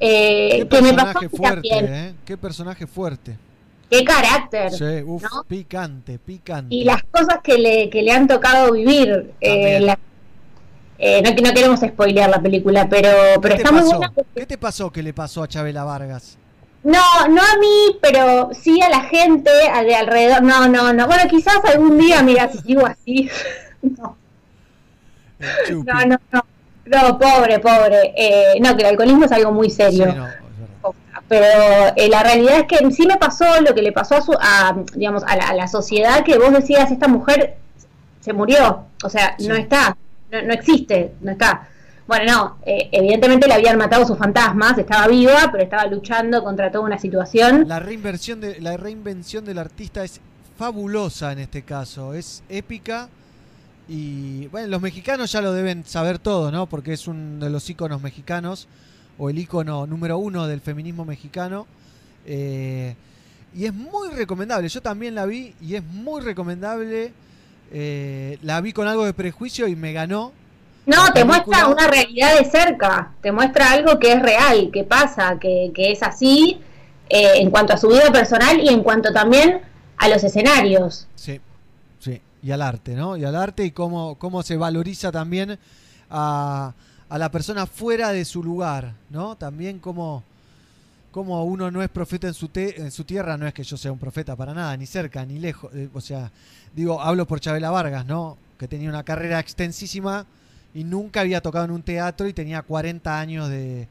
eh, 0.00 0.60
Qué 0.62 0.68
que 0.68 0.82
me 0.82 0.92
pasó 0.94 1.12
personaje 1.20 1.28
fuerte. 1.28 1.68
¿eh? 1.72 2.14
Qué 2.24 2.36
personaje 2.36 2.86
fuerte. 2.86 3.36
Qué 3.90 4.02
carácter. 4.04 4.72
Sí, 4.72 5.02
uf, 5.04 5.22
picante, 5.46 6.18
picante. 6.18 6.74
y 6.74 6.84
las 6.84 7.02
cosas 7.04 7.38
que 7.44 7.58
le, 7.58 7.90
que 7.90 8.02
le 8.02 8.12
han 8.12 8.26
tocado 8.26 8.72
vivir. 8.72 9.32
eh, 9.40 9.80
la- 9.80 9.98
eh, 10.98 11.20
no, 11.22 11.30
no 11.30 11.52
queremos 11.54 11.80
spoilear 11.80 12.30
la 12.30 12.40
película, 12.40 12.88
pero, 12.88 13.10
pero 13.42 13.56
¿Qué 13.56 13.62
te 13.62 13.68
está 13.68 13.72
muy 13.72 13.82
buena. 13.82 14.12
¿Qué 14.34 14.46
te 14.46 14.58
pasó 14.58 14.90
que 14.90 15.02
le 15.02 15.12
pasó 15.12 15.42
a 15.42 15.48
Chabela 15.48 15.84
Vargas? 15.84 16.38
No, 16.82 17.28
no 17.28 17.40
a 17.42 17.56
mí, 17.60 17.96
pero 18.00 18.50
sí 18.52 18.80
a 18.80 18.88
la 18.88 19.00
gente 19.02 19.50
a- 19.72 19.82
de 19.82 19.94
alrededor. 19.94 20.42
No, 20.42 20.68
no, 20.68 20.92
no. 20.92 21.06
Bueno, 21.06 21.22
quizás 21.28 21.56
algún 21.64 21.98
día, 21.98 22.22
mira, 22.22 22.48
si 22.50 22.58
sigo 22.58 22.86
así. 22.86 23.28
no. 23.82 24.16
no, 25.84 26.04
no, 26.06 26.18
no. 26.32 26.44
No, 26.86 27.18
pobre, 27.18 27.58
pobre. 27.60 28.12
Eh, 28.16 28.60
no, 28.60 28.76
que 28.76 28.82
el 28.82 28.88
alcoholismo 28.90 29.24
es 29.24 29.32
algo 29.32 29.52
muy 29.52 29.70
serio. 29.70 30.06
Sí, 30.06 30.12
no, 30.14 30.44
pero 31.28 31.46
eh, 31.96 32.08
la 32.08 32.22
realidad 32.22 32.60
es 32.60 32.64
que 32.66 32.90
sí 32.90 33.06
me 33.06 33.16
pasó 33.16 33.60
lo 33.60 33.74
que 33.74 33.82
le 33.82 33.92
pasó 33.92 34.16
a, 34.16 34.20
su, 34.20 34.32
a 34.32 34.76
digamos, 34.94 35.22
a 35.26 35.36
la, 35.36 35.48
a 35.48 35.54
la 35.54 35.68
sociedad 35.68 36.22
que 36.22 36.38
vos 36.38 36.52
decías, 36.52 36.90
esta 36.90 37.08
mujer 37.08 37.56
se 38.20 38.32
murió, 38.32 38.86
o 39.02 39.08
sea, 39.08 39.36
no 39.40 39.54
está, 39.54 39.96
no, 40.30 40.42
no 40.42 40.52
existe, 40.52 41.12
no 41.20 41.32
está. 41.32 41.68
Bueno, 42.06 42.30
no, 42.30 42.58
eh, 42.66 42.90
evidentemente 42.92 43.48
le 43.48 43.54
habían 43.54 43.78
matado 43.78 44.06
sus 44.06 44.18
fantasmas, 44.18 44.76
estaba 44.76 45.08
viva, 45.08 45.48
pero 45.50 45.64
estaba 45.64 45.86
luchando 45.86 46.44
contra 46.44 46.70
toda 46.70 46.84
una 46.84 46.98
situación. 46.98 47.64
La 47.66 47.80
reinversión 47.80 48.40
de 48.40 48.60
la 48.60 48.76
reinvención 48.76 49.44
del 49.44 49.58
artista 49.58 50.04
es 50.04 50.20
fabulosa 50.58 51.32
en 51.32 51.38
este 51.38 51.62
caso, 51.62 52.12
es 52.12 52.42
épica 52.50 53.08
y 53.88 54.46
bueno, 54.48 54.68
los 54.68 54.80
mexicanos 54.80 55.30
ya 55.32 55.40
lo 55.42 55.52
deben 55.52 55.84
saber 55.84 56.18
todo, 56.18 56.50
¿no? 56.50 56.66
Porque 56.66 56.92
es 56.94 57.06
uno 57.06 57.44
de 57.44 57.50
los 57.50 57.68
íconos 57.68 58.00
mexicanos 58.02 58.66
o 59.18 59.30
el 59.30 59.38
ícono 59.38 59.86
número 59.86 60.18
uno 60.18 60.46
del 60.46 60.60
feminismo 60.60 61.04
mexicano. 61.04 61.66
eh, 62.26 62.96
y 63.54 63.66
es 63.66 63.72
muy 63.74 64.08
recomendable. 64.10 64.68
Yo 64.68 64.82
también 64.82 65.14
la 65.14 65.26
vi 65.26 65.54
y 65.60 65.76
es 65.76 65.84
muy 65.84 66.20
recomendable. 66.22 67.12
eh, 67.70 68.38
la 68.42 68.60
vi 68.60 68.72
con 68.72 68.86
algo 68.88 69.04
de 69.04 69.14
prejuicio 69.14 69.68
y 69.68 69.76
me 69.76 69.92
ganó. 69.92 70.32
No, 70.86 71.12
te 71.14 71.24
muestra 71.24 71.66
una 71.68 71.86
realidad 71.86 72.38
de 72.38 72.44
cerca, 72.44 73.12
te 73.22 73.32
muestra 73.32 73.72
algo 73.72 73.98
que 73.98 74.12
es 74.12 74.20
real, 74.22 74.70
que 74.72 74.84
pasa, 74.84 75.38
que, 75.40 75.72
que 75.74 75.92
es 75.92 76.02
así 76.02 76.60
eh, 77.08 77.32
en 77.36 77.50
cuanto 77.50 77.72
a 77.72 77.78
su 77.78 77.88
vida 77.88 78.12
personal 78.12 78.60
y 78.60 78.68
en 78.68 78.82
cuanto 78.82 79.12
también 79.12 79.62
a 79.96 80.08
los 80.08 80.22
escenarios. 80.24 81.08
Sí. 81.14 81.40
Y 82.44 82.50
al 82.52 82.60
arte, 82.62 82.94
¿no? 82.94 83.16
Y 83.16 83.24
al 83.24 83.34
arte 83.36 83.64
y 83.64 83.70
cómo, 83.70 84.16
cómo 84.16 84.42
se 84.42 84.56
valoriza 84.56 85.10
también 85.10 85.58
a, 86.10 86.74
a 87.08 87.18
la 87.18 87.30
persona 87.30 87.66
fuera 87.66 88.12
de 88.12 88.24
su 88.26 88.42
lugar, 88.44 88.92
¿no? 89.08 89.34
También 89.36 89.78
cómo, 89.78 90.22
cómo 91.10 91.42
uno 91.44 91.70
no 91.70 91.82
es 91.82 91.88
profeta 91.88 92.26
en 92.28 92.34
su, 92.34 92.48
te- 92.48 92.80
en 92.80 92.90
su 92.90 93.04
tierra, 93.04 93.38
no 93.38 93.46
es 93.46 93.54
que 93.54 93.64
yo 93.64 93.76
sea 93.78 93.92
un 93.92 93.98
profeta 93.98 94.36
para 94.36 94.52
nada, 94.52 94.76
ni 94.76 94.84
cerca, 94.86 95.24
ni 95.24 95.38
lejos. 95.38 95.72
eh, 95.74 95.88
o 95.94 96.00
sea, 96.02 96.30
digo, 96.76 97.00
hablo 97.00 97.26
por 97.26 97.40
Chabela 97.40 97.70
Vargas, 97.70 98.04
¿no? 98.04 98.36
Que 98.58 98.68
tenía 98.68 98.90
una 98.90 99.04
carrera 99.04 99.40
extensísima 99.40 100.26
y 100.74 100.84
nunca 100.84 101.20
había 101.20 101.40
tocado 101.40 101.64
en 101.64 101.70
un 101.70 101.82
teatro 101.82 102.28
y 102.28 102.32
tenía 102.34 102.60
40 102.62 103.18
años 103.18 103.48
de... 103.48 103.88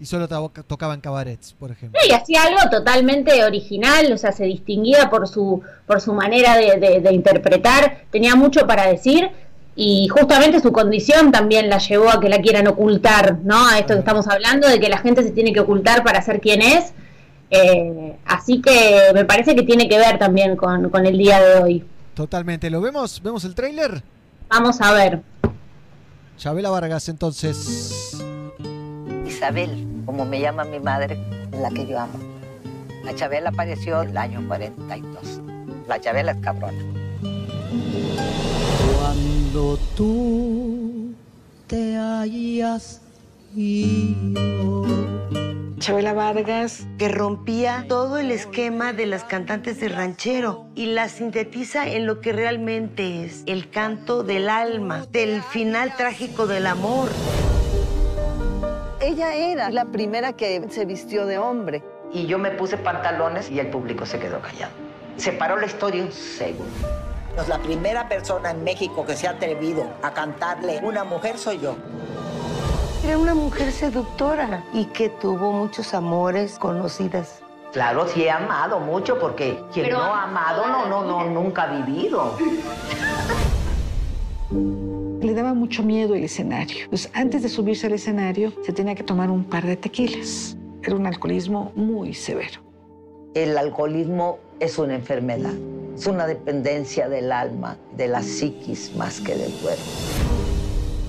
Y 0.00 0.06
solo 0.06 0.26
to- 0.26 0.50
tocaba 0.66 0.94
en 0.94 1.00
cabarets, 1.00 1.52
por 1.52 1.70
ejemplo. 1.70 2.00
Y 2.08 2.12
hacía 2.12 2.42
algo 2.44 2.58
totalmente 2.70 3.44
original, 3.44 4.10
o 4.12 4.18
sea, 4.18 4.32
se 4.32 4.44
distinguía 4.44 5.08
por 5.10 5.28
su, 5.28 5.62
por 5.86 6.00
su 6.00 6.12
manera 6.12 6.56
de, 6.56 6.76
de- 6.78 7.00
de 7.00 7.12
interpretar, 7.12 8.02
tenía 8.10 8.34
mucho 8.34 8.66
para 8.66 8.86
decir 8.88 9.30
y 9.76 10.08
justamente 10.08 10.60
su 10.60 10.72
condición 10.72 11.30
también 11.30 11.68
la 11.70 11.78
llevó 11.78 12.10
a 12.10 12.20
que 12.20 12.28
la 12.28 12.38
quieran 12.40 12.66
ocultar, 12.66 13.38
¿no? 13.44 13.66
A 13.68 13.78
esto 13.78 13.92
que 13.94 14.00
estamos 14.00 14.26
hablando, 14.28 14.68
de 14.68 14.80
que 14.80 14.88
la 14.88 14.98
gente 14.98 15.22
se 15.22 15.30
tiene 15.30 15.52
que 15.52 15.60
ocultar 15.60 16.02
para 16.02 16.20
ser 16.20 16.40
quien 16.40 16.62
es. 16.62 16.92
Eh, 17.50 18.16
así 18.26 18.60
que 18.60 19.10
me 19.14 19.24
parece 19.24 19.54
que 19.54 19.62
tiene 19.62 19.88
que 19.88 19.98
ver 19.98 20.18
también 20.18 20.56
con, 20.56 20.90
con 20.90 21.06
el 21.06 21.16
día 21.16 21.40
de 21.40 21.62
hoy. 21.62 21.84
Totalmente. 22.14 22.68
¿Lo 22.70 22.80
vemos? 22.80 23.22
¿Vemos 23.22 23.44
el 23.44 23.54
tráiler? 23.54 24.02
Vamos 24.48 24.80
a 24.80 24.92
ver. 24.92 25.20
Chabela 26.38 26.70
Vargas, 26.70 27.08
entonces. 27.08 28.21
Isabel, 29.42 29.88
como 30.06 30.24
me 30.24 30.38
llama 30.38 30.62
mi 30.62 30.78
madre, 30.78 31.18
la 31.50 31.68
que 31.68 31.84
yo 31.84 31.98
amo. 31.98 32.16
La 33.02 33.12
Chabela 33.12 33.48
apareció 33.48 34.00
en 34.00 34.10
el 34.10 34.16
año 34.16 34.46
42. 34.46 35.40
La 35.88 36.00
Chabela 36.00 36.30
es 36.30 36.38
cabrona. 36.38 36.78
Cuando 38.94 39.80
tú 39.96 41.12
te 41.66 41.96
hayas 41.96 43.00
ido. 43.56 44.86
Chabela 45.80 46.12
Vargas, 46.12 46.86
que 46.96 47.08
rompía 47.08 47.86
todo 47.88 48.18
el 48.18 48.30
esquema 48.30 48.92
de 48.92 49.06
las 49.06 49.24
cantantes 49.24 49.80
de 49.80 49.88
ranchero 49.88 50.66
y 50.76 50.86
la 50.86 51.08
sintetiza 51.08 51.88
en 51.88 52.06
lo 52.06 52.20
que 52.20 52.32
realmente 52.32 53.24
es 53.24 53.42
el 53.46 53.68
canto 53.70 54.22
del 54.22 54.48
alma, 54.48 55.04
del 55.10 55.42
final 55.42 55.96
trágico 55.96 56.46
del 56.46 56.68
amor. 56.68 57.08
Ella 59.02 59.34
era 59.34 59.68
la 59.70 59.86
primera 59.86 60.32
que 60.32 60.64
se 60.70 60.84
vistió 60.84 61.26
de 61.26 61.36
hombre. 61.36 61.82
Y 62.12 62.26
yo 62.26 62.38
me 62.38 62.52
puse 62.52 62.76
pantalones 62.76 63.50
y 63.50 63.58
el 63.58 63.66
público 63.66 64.06
se 64.06 64.20
quedó 64.20 64.40
callado. 64.40 64.70
Se 65.16 65.32
paró 65.32 65.56
la 65.56 65.66
historia 65.66 66.04
un 66.04 66.12
segundo. 66.12 66.70
Pues 67.34 67.48
la 67.48 67.58
primera 67.58 68.08
persona 68.08 68.52
en 68.52 68.62
México 68.62 69.04
que 69.04 69.16
se 69.16 69.26
ha 69.26 69.32
atrevido 69.32 69.90
a 70.02 70.12
cantarle 70.12 70.78
una 70.84 71.02
mujer 71.02 71.36
soy 71.36 71.58
yo. 71.58 71.74
Era 73.04 73.18
una 73.18 73.34
mujer 73.34 73.72
seductora 73.72 74.62
y 74.72 74.84
que 74.84 75.08
tuvo 75.08 75.50
muchos 75.50 75.94
amores 75.94 76.56
conocidas 76.60 77.40
Claro, 77.72 78.06
sí 78.06 78.22
he 78.22 78.30
amado 78.30 78.78
mucho 78.78 79.18
porque 79.18 79.60
quien 79.72 79.86
Pero- 79.86 79.98
no 79.98 80.14
ha 80.14 80.24
amado 80.24 80.68
no, 80.68 80.86
no, 80.86 81.02
no, 81.02 81.24
nunca 81.24 81.64
ha 81.64 81.82
vivido. 81.82 82.36
Daba 85.42 85.54
mucho 85.54 85.82
miedo 85.82 86.14
el 86.14 86.22
escenario. 86.22 86.88
Pues 86.88 87.10
antes 87.14 87.42
de 87.42 87.48
subirse 87.48 87.88
al 87.88 87.94
escenario 87.94 88.52
se 88.64 88.72
tenía 88.72 88.94
que 88.94 89.02
tomar 89.02 89.28
un 89.28 89.42
par 89.42 89.66
de 89.66 89.76
tequilas. 89.76 90.56
Era 90.84 90.94
un 90.94 91.04
alcoholismo 91.04 91.72
muy 91.74 92.14
severo. 92.14 92.60
El 93.34 93.58
alcoholismo 93.58 94.38
es 94.60 94.78
una 94.78 94.94
enfermedad, 94.94 95.52
es 95.96 96.06
una 96.06 96.28
dependencia 96.28 97.08
del 97.08 97.32
alma, 97.32 97.76
de 97.96 98.06
la 98.06 98.22
psiquis 98.22 98.94
más 98.94 99.20
que 99.20 99.34
del 99.34 99.50
cuerpo. 99.54 99.82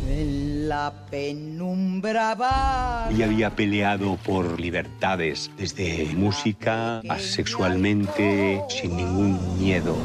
En 0.09 0.67
la 0.67 1.05
penumbra 1.11 2.33
va. 2.33 3.09
Ella 3.11 3.25
había 3.25 3.55
peleado 3.55 4.17
por 4.25 4.59
libertades, 4.59 5.51
desde 5.57 6.07
música 6.15 7.01
a 7.07 7.19
sexualmente, 7.19 8.63
sin 8.67 8.97
ningún 8.97 9.59
miedo. 9.59 9.95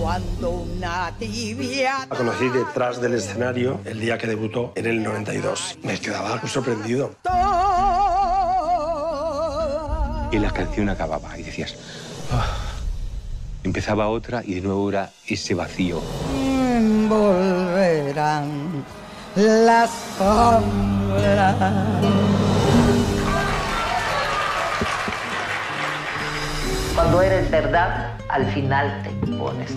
Cuando 0.00 0.50
una 0.50 1.12
tibia. 1.18 2.06
La 2.10 2.16
conocí 2.16 2.48
detrás 2.48 3.00
del 3.00 3.14
escenario 3.14 3.80
el 3.84 3.98
día 3.98 4.18
que 4.18 4.26
debutó 4.26 4.72
en 4.76 4.86
el 4.86 5.02
92. 5.02 5.78
Me 5.82 5.98
quedaba 5.98 6.34
algo 6.34 6.46
sorprendido. 6.46 7.12
Y 10.30 10.38
la 10.38 10.50
canción 10.52 10.88
acababa 10.90 11.38
y 11.38 11.42
decías... 11.42 11.74
"Ah". 12.32 12.46
Empezaba 13.64 14.08
otra 14.08 14.42
y 14.44 14.54
de 14.54 14.60
nuevo 14.60 14.88
era 14.90 15.10
ese 15.26 15.54
vacío. 15.54 16.00
Volverán 17.08 18.84
las 19.34 19.90
sombras. 20.18 21.56
Cuando 26.96 27.20
eres 27.22 27.48
verdad, 27.50 28.14
al 28.28 28.46
final 28.52 29.02
te 29.04 29.10
pones. 29.36 29.70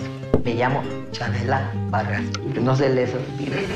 Me 0.44 0.54
llamo 0.54 0.82
Chabela 1.12 1.70
Vargas, 1.90 2.22
que 2.52 2.60
no 2.60 2.74
se 2.74 2.88
les 2.88 3.10
olvide. 3.14 3.66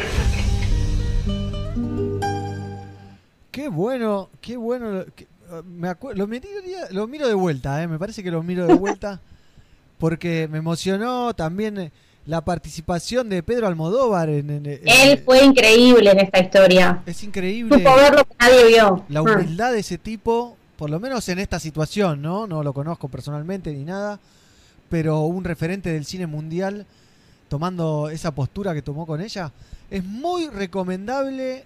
Qué 3.51 3.69
bueno, 3.69 4.31
qué 4.41 4.57
bueno. 4.57 4.91
lo- 4.91 5.07
que- 5.15 5.27
uh, 5.51 5.63
me 5.63 5.89
lo, 6.15 6.27
miraría- 6.27 6.89
lo 6.91 7.07
miro 7.07 7.29
de 7.29 7.35
vuelta, 7.35 7.83
eh, 7.83 7.87
me 7.87 7.99
parece 7.99 8.23
que 8.23 8.31
lo 8.31 8.43
miro 8.43 8.67
de 8.67 8.75
vuelta 8.75 9.21
porque 9.99 10.49
me 10.51 10.59
emocionó 10.59 11.35
también 11.35 11.79
eh, 11.79 11.93
la 12.27 12.41
participación 12.45 13.29
de 13.29 13.43
Pedro 13.43 13.67
Almodóvar 13.69 14.29
en, 14.31 14.49
en- 14.51 14.67
en- 14.67 14.81
Él 14.87 15.23
fue 15.25 15.45
increíble 15.45 16.11
en 16.11 16.19
esta 16.21 16.41
historia. 16.41 17.03
es 17.07 17.23
increíble 17.23 17.77
Supo 17.77 17.95
ver 17.97 18.15
lo 18.15 18.25
que 18.25 18.35
nadie 18.41 18.67
vio. 18.69 19.05
la 19.11 19.21
Ah. 19.21 19.23
humildad 19.23 19.73
de 19.73 19.81
ese 19.81 19.99
tipo, 19.99 20.57
por 20.85 20.91
lo 20.91 21.01
menos 21.01 21.27
en 21.31 21.39
esta 21.39 21.59
situación, 21.59 22.21
¿no? 22.21 22.47
No 22.47 22.63
lo 22.63 22.75
conozco 22.75 23.09
personalmente 23.09 23.73
ni 23.73 23.85
nada, 23.87 24.21
pero 24.91 25.21
un 25.23 25.43
referente 25.43 25.91
del 25.91 26.05
cine 26.05 26.27
mundial 26.27 26.85
tomando 27.49 28.11
esa 28.11 28.33
postura 28.35 28.75
que 28.75 28.83
tomó 28.83 29.07
con 29.07 29.23
ella, 29.23 29.51
es 29.91 30.05
muy 30.05 30.47
recomendable 30.49 31.65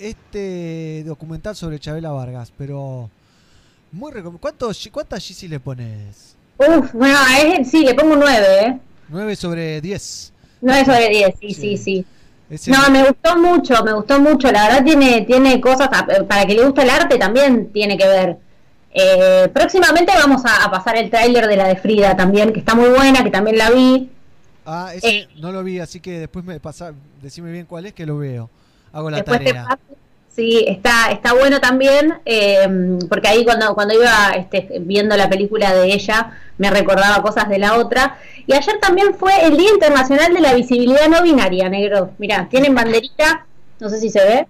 este 0.00 1.04
documental 1.06 1.54
sobre 1.54 1.78
Chabela 1.78 2.10
Vargas, 2.10 2.52
pero 2.58 3.08
muy 3.92 4.10
recom- 4.10 4.40
¿Cuántos, 4.40 4.88
¿Cuántas 4.90 5.22
GC 5.24 5.48
le 5.48 5.60
pones? 5.60 6.34
Uf, 6.58 6.92
bueno, 6.94 7.16
a 7.20 7.38
ese 7.38 7.64
sí, 7.70 7.84
le 7.84 7.94
pongo 7.94 8.16
9, 8.16 8.46
¿eh? 8.66 8.78
9 9.08 9.36
sobre 9.36 9.80
10. 9.80 10.32
9 10.62 10.84
sobre 10.84 11.08
10, 11.10 11.34
sí, 11.40 11.54
sí, 11.54 11.76
sí. 11.76 11.98
Ese- 12.00 12.06
No, 12.66 12.90
me 12.90 13.04
gustó 13.04 13.36
mucho, 13.38 13.82
me 13.84 13.92
gustó 13.92 14.20
mucho. 14.20 14.50
La 14.52 14.68
verdad 14.68 14.84
tiene, 14.84 15.22
tiene 15.22 15.60
cosas, 15.60 15.88
para 15.88 16.46
que 16.46 16.54
le 16.54 16.64
guste 16.64 16.82
el 16.82 16.90
arte 16.90 17.18
también 17.18 17.72
tiene 17.72 17.96
que 17.96 18.06
ver. 18.06 18.36
Eh, 18.94 19.48
próximamente 19.54 20.12
vamos 20.14 20.44
a, 20.44 20.64
a 20.64 20.70
pasar 20.70 20.96
el 20.96 21.08
tráiler 21.08 21.46
de 21.46 21.56
la 21.56 21.66
de 21.66 21.76
Frida 21.76 22.14
también, 22.16 22.52
que 22.52 22.60
está 22.60 22.74
muy 22.74 22.90
buena, 22.90 23.24
que 23.24 23.30
también 23.30 23.56
la 23.56 23.70
vi. 23.70 24.10
Ah, 24.66 24.90
ese 24.94 25.08
Eh. 25.08 25.28
no 25.40 25.50
lo 25.50 25.64
vi, 25.64 25.80
así 25.80 25.98
que 26.00 26.18
después 26.20 26.44
me 26.44 26.60
pasa, 26.60 26.92
decime 27.22 27.50
bien 27.50 27.64
cuál 27.66 27.86
es 27.86 27.94
que 27.94 28.04
lo 28.06 28.18
veo. 28.18 28.50
Hago 28.92 29.10
la 29.10 29.16
Después 29.18 29.38
te 29.40 29.46
tarea. 29.46 29.64
paso. 29.64 29.78
Sí, 30.34 30.64
está, 30.66 31.10
está 31.10 31.34
bueno 31.34 31.60
también, 31.60 32.14
eh, 32.24 32.96
porque 33.08 33.28
ahí 33.28 33.44
cuando, 33.44 33.74
cuando 33.74 33.92
iba 33.94 34.30
este, 34.34 34.78
viendo 34.80 35.14
la 35.16 35.28
película 35.28 35.74
de 35.74 35.92
ella, 35.92 36.38
me 36.56 36.70
recordaba 36.70 37.22
cosas 37.22 37.50
de 37.50 37.58
la 37.58 37.76
otra. 37.76 38.16
Y 38.46 38.54
ayer 38.54 38.78
también 38.80 39.14
fue 39.14 39.44
el 39.44 39.58
Día 39.58 39.70
Internacional 39.74 40.32
de 40.32 40.40
la 40.40 40.54
Visibilidad 40.54 41.06
No 41.08 41.22
Binaria, 41.22 41.68
negro. 41.68 42.12
Mirá, 42.18 42.48
tienen 42.48 42.74
banderita, 42.74 43.46
no 43.78 43.90
sé 43.90 44.00
si 44.00 44.08
se 44.08 44.20
ve, 44.24 44.46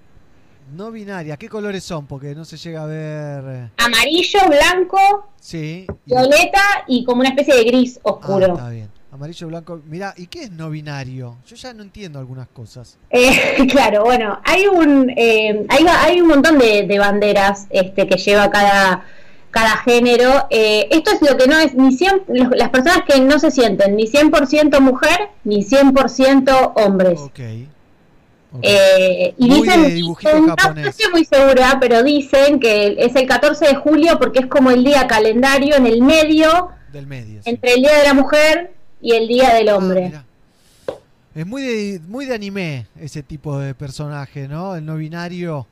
No 0.74 0.90
binaria, 0.90 1.36
¿qué 1.36 1.48
colores 1.50 1.82
son? 1.84 2.06
Porque 2.06 2.34
no 2.34 2.44
se 2.46 2.56
llega 2.56 2.84
a 2.84 2.86
ver. 2.86 3.44
eh, 3.46 3.68
amarillo, 3.78 4.38
blanco, 4.48 5.28
Sí. 5.40 5.86
y- 6.06 6.10
violeta 6.14 6.62
y 6.86 7.04
como 7.04 7.20
una 7.20 7.28
especie 7.30 7.54
de 7.56 7.64
gris 7.64 7.98
Ah, 7.98 8.10
oscuro. 8.10 8.54
está 8.54 8.68
bien. 8.70 8.88
Amarillo, 9.12 9.46
blanco. 9.48 9.78
Mirá, 9.86 10.14
¿y 10.16 10.26
qué 10.26 10.44
es 10.44 10.50
no 10.50 10.70
binario? 10.70 11.36
Yo 11.46 11.54
ya 11.54 11.74
no 11.74 11.82
entiendo 11.82 12.18
algunas 12.18 12.48
cosas. 12.48 12.96
Eh, 13.10 13.66
claro, 13.70 14.04
bueno, 14.04 14.40
hay 14.42 14.66
un 14.66 15.10
eh, 15.14 15.66
hay, 15.68 15.86
hay 15.86 16.20
un 16.22 16.28
montón 16.28 16.58
de, 16.58 16.86
de 16.86 16.98
banderas 16.98 17.66
este, 17.70 18.06
que 18.06 18.16
lleva 18.16 18.50
cada 18.50 19.04
cada 19.50 19.76
género. 19.78 20.46
Eh, 20.48 20.88
esto 20.90 21.10
es 21.10 21.20
lo 21.30 21.36
que 21.36 21.46
no 21.46 21.58
es 21.58 21.74
ni 21.74 21.94
100, 21.94 22.22
los- 22.28 22.56
las 22.56 22.70
personas 22.70 23.02
que 23.06 23.20
no 23.20 23.38
se 23.38 23.50
sienten 23.50 23.96
ni 23.96 24.06
100% 24.06 24.80
mujer 24.80 25.28
ni 25.44 25.62
100% 25.62 26.72
hombres. 26.76 27.20
Eh, 28.62 29.34
y 29.38 29.46
Muy 29.48 29.60
dicen, 29.62 30.00
no, 30.00 30.14
japonés. 30.14 30.84
no 30.84 30.90
estoy 30.90 31.10
muy 31.12 31.24
segura, 31.26 31.78
pero 31.80 32.02
dicen 32.02 32.60
que 32.60 32.96
es 32.98 33.14
el 33.16 33.26
14 33.26 33.66
de 33.66 33.74
julio 33.76 34.18
porque 34.18 34.40
es 34.40 34.46
como 34.46 34.70
el 34.70 34.84
día 34.84 35.06
calendario 35.06 35.74
en 35.76 35.86
el 35.86 36.02
medio 36.02 36.68
Del 36.92 37.06
medio. 37.06 37.40
entre 37.46 37.74
el 37.74 37.80
día 37.82 37.96
de 37.98 38.04
la 38.04 38.12
mujer 38.14 38.72
y 39.02 39.12
el 39.12 39.28
día 39.28 39.52
del 39.54 39.68
hombre. 39.68 40.12
Es 41.34 41.46
muy 41.46 41.62
de, 41.62 42.00
muy 42.08 42.26
de 42.26 42.34
anime 42.34 42.86
ese 43.00 43.22
tipo 43.22 43.58
de 43.58 43.74
personaje, 43.74 44.48
¿no? 44.48 44.76
El 44.76 44.86
no 44.86 44.96
binario. 44.96 45.66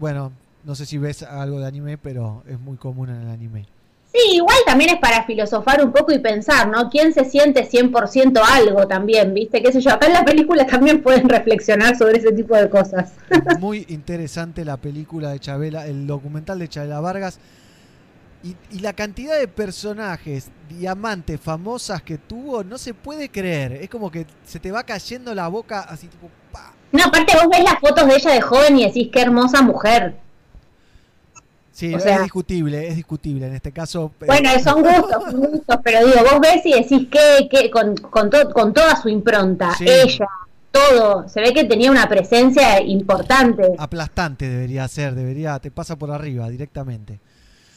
Bueno, 0.00 0.32
no 0.64 0.74
sé 0.74 0.86
si 0.86 0.98
ves 0.98 1.22
algo 1.22 1.60
de 1.60 1.66
anime, 1.66 1.98
pero 1.98 2.42
es 2.48 2.58
muy 2.58 2.76
común 2.76 3.10
en 3.10 3.22
el 3.22 3.28
anime. 3.28 3.66
Sí, 4.12 4.36
igual 4.36 4.56
también 4.64 4.90
es 4.90 5.00
para 5.00 5.24
filosofar 5.24 5.84
un 5.84 5.92
poco 5.92 6.12
y 6.12 6.18
pensar, 6.18 6.68
¿no? 6.68 6.88
¿Quién 6.88 7.12
se 7.12 7.24
siente 7.24 7.68
100% 7.68 8.40
algo 8.42 8.86
también, 8.86 9.34
viste? 9.34 9.62
¿Qué 9.62 9.72
sé 9.72 9.80
yo? 9.80 9.90
Acá 9.90 10.06
en 10.06 10.14
la 10.14 10.24
película 10.24 10.64
también 10.64 11.02
pueden 11.02 11.28
reflexionar 11.28 11.98
sobre 11.98 12.18
ese 12.18 12.32
tipo 12.32 12.56
de 12.56 12.70
cosas. 12.70 13.12
Muy 13.60 13.84
interesante 13.88 14.64
la 14.64 14.78
película 14.78 15.30
de 15.30 15.40
Chabela, 15.40 15.86
el 15.86 16.06
documental 16.06 16.58
de 16.58 16.68
Chabela 16.68 17.00
Vargas. 17.00 17.38
Y, 18.46 18.76
y 18.76 18.78
la 18.80 18.92
cantidad 18.92 19.36
de 19.38 19.48
personajes, 19.48 20.50
diamantes, 20.68 21.40
famosas 21.40 22.02
que 22.02 22.18
tuvo, 22.18 22.62
no 22.62 22.78
se 22.78 22.94
puede 22.94 23.28
creer. 23.28 23.72
Es 23.72 23.88
como 23.90 24.10
que 24.10 24.26
se 24.44 24.60
te 24.60 24.70
va 24.70 24.84
cayendo 24.84 25.34
la 25.34 25.48
boca 25.48 25.80
así 25.80 26.06
tipo... 26.06 26.30
No, 26.92 27.02
aparte 27.04 27.36
vos 27.36 27.48
ves 27.50 27.64
las 27.64 27.80
fotos 27.80 28.06
de 28.06 28.14
ella 28.14 28.32
de 28.32 28.40
joven 28.40 28.78
y 28.78 28.84
decís, 28.86 29.08
qué 29.12 29.22
hermosa 29.22 29.62
mujer. 29.62 30.14
Sí, 31.72 31.92
O 31.92 31.98
es 31.98 32.22
discutible, 32.22 32.88
es 32.88 32.96
discutible 32.96 33.48
en 33.48 33.54
este 33.54 33.70
caso. 33.72 34.10
eh, 34.22 34.26
Bueno, 34.26 34.48
son 34.64 34.82
gustos, 34.82 35.22
son 35.30 35.40
gustos, 35.40 35.76
pero 35.84 36.06
digo, 36.06 36.20
vos 36.30 36.40
ves 36.40 36.64
y 36.64 36.72
decís 36.72 37.08
que, 37.10 37.48
que 37.50 37.70
con, 37.70 37.96
con, 37.96 38.30
to- 38.30 38.50
con 38.50 38.72
toda 38.72 38.96
su 38.96 39.10
impronta, 39.10 39.74
Sí. 39.76 39.84
ella, 39.86 40.26
todo, 40.70 41.28
se 41.28 41.40
ve 41.40 41.52
que 41.52 41.64
tenía 41.64 41.90
una 41.90 42.08
presencia 42.08 42.80
importante. 42.80 43.74
aplastante 43.78 44.48
debería 44.48 44.88
ser, 44.88 45.14
debería, 45.14 45.58
te 45.58 45.70
pasa 45.70 45.96
por 45.96 46.10
arriba 46.10 46.48
directamente. 46.48 47.20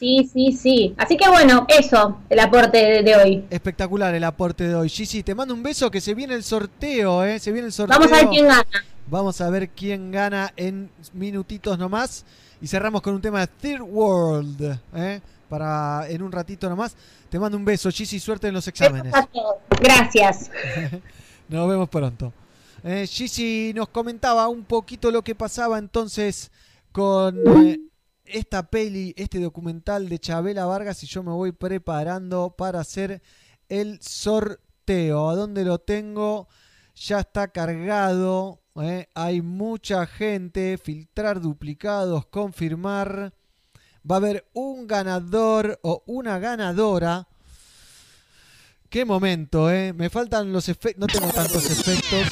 Sí, 0.00 0.30
sí, 0.32 0.52
sí. 0.52 0.94
Así 0.96 1.18
que 1.18 1.28
bueno, 1.28 1.66
eso, 1.68 2.20
el 2.30 2.40
aporte 2.40 2.78
de, 2.78 3.02
de 3.02 3.16
hoy. 3.16 3.44
Espectacular 3.50 4.14
el 4.14 4.24
aporte 4.24 4.66
de 4.66 4.74
hoy. 4.74 4.88
Gigi, 4.88 5.22
te 5.22 5.34
mando 5.34 5.52
un 5.52 5.62
beso 5.62 5.90
que 5.90 6.00
se 6.00 6.14
viene 6.14 6.32
el 6.32 6.42
sorteo, 6.42 7.22
¿eh? 7.22 7.38
Se 7.38 7.52
viene 7.52 7.66
el 7.66 7.72
sorteo. 7.74 7.98
Vamos 7.98 8.10
a 8.10 8.16
ver 8.16 8.28
quién 8.30 8.46
gana. 8.46 8.64
Vamos 9.08 9.40
a 9.42 9.50
ver 9.50 9.68
quién 9.68 10.10
gana 10.10 10.54
en 10.56 10.90
minutitos 11.12 11.78
nomás. 11.78 12.24
Y 12.62 12.66
cerramos 12.66 13.02
con 13.02 13.12
un 13.12 13.20
tema 13.20 13.40
de 13.40 13.48
Third 13.48 13.82
World, 13.82 14.80
¿eh? 14.94 15.20
Para 15.50 16.08
en 16.08 16.22
un 16.22 16.32
ratito 16.32 16.70
nomás. 16.70 16.96
Te 17.28 17.38
mando 17.38 17.58
un 17.58 17.66
beso, 17.66 17.90
Gigi, 17.90 18.18
suerte 18.18 18.48
en 18.48 18.54
los 18.54 18.66
exámenes. 18.68 19.12
A 19.12 19.26
todos. 19.26 19.56
Gracias. 19.78 20.50
Nos 21.50 21.68
vemos 21.68 21.90
pronto. 21.90 22.32
Eh, 22.82 23.06
Gigi 23.06 23.72
nos 23.74 23.88
comentaba 23.88 24.48
un 24.48 24.64
poquito 24.64 25.10
lo 25.10 25.20
que 25.20 25.34
pasaba 25.34 25.76
entonces 25.76 26.50
con 26.92 27.36
eh, 27.66 27.78
esta 28.32 28.70
peli, 28.70 29.14
este 29.16 29.40
documental 29.40 30.08
de 30.08 30.18
Chabela 30.18 30.64
Vargas 30.66 31.02
y 31.02 31.06
yo 31.06 31.22
me 31.22 31.32
voy 31.32 31.52
preparando 31.52 32.54
para 32.56 32.80
hacer 32.80 33.22
el 33.68 34.00
sorteo. 34.02 35.28
¿A 35.30 35.36
dónde 35.36 35.64
lo 35.64 35.78
tengo? 35.78 36.48
Ya 36.94 37.20
está 37.20 37.48
cargado. 37.48 38.62
eh, 38.82 39.08
Hay 39.14 39.42
mucha 39.42 40.06
gente. 40.06 40.78
Filtrar 40.78 41.40
duplicados, 41.40 42.26
confirmar. 42.26 43.32
Va 44.10 44.16
a 44.16 44.18
haber 44.18 44.48
un 44.52 44.86
ganador 44.86 45.78
o 45.82 46.02
una 46.06 46.38
ganadora. 46.38 47.28
Qué 48.88 49.04
momento, 49.04 49.70
¿eh? 49.70 49.92
Me 49.92 50.10
faltan 50.10 50.52
los 50.52 50.68
efectos. 50.68 50.98
No 51.00 51.06
tengo 51.06 51.32
tantos 51.32 51.70
efectos. 51.70 52.26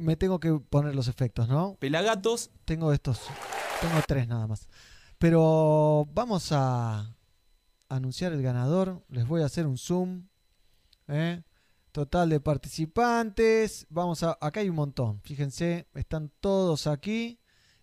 Me 0.00 0.16
tengo 0.16 0.40
que 0.40 0.50
poner 0.54 0.94
los 0.94 1.08
efectos, 1.08 1.46
¿no? 1.46 1.76
Pelagatos. 1.78 2.50
Tengo 2.64 2.90
estos. 2.94 3.20
Tengo 3.82 4.00
tres 4.06 4.26
nada 4.26 4.46
más. 4.46 4.66
Pero 5.18 6.08
vamos 6.14 6.52
a 6.52 7.14
anunciar 7.90 8.32
el 8.32 8.40
ganador. 8.40 9.04
Les 9.10 9.28
voy 9.28 9.42
a 9.42 9.44
hacer 9.44 9.66
un 9.66 9.76
zoom. 9.76 10.26
¿eh? 11.06 11.42
Total 11.92 12.30
de 12.30 12.40
participantes. 12.40 13.86
Vamos 13.90 14.22
a. 14.22 14.38
Acá 14.40 14.60
hay 14.60 14.70
un 14.70 14.76
montón. 14.76 15.20
Fíjense, 15.20 15.86
están 15.92 16.32
todos 16.40 16.86
aquí. 16.86 17.38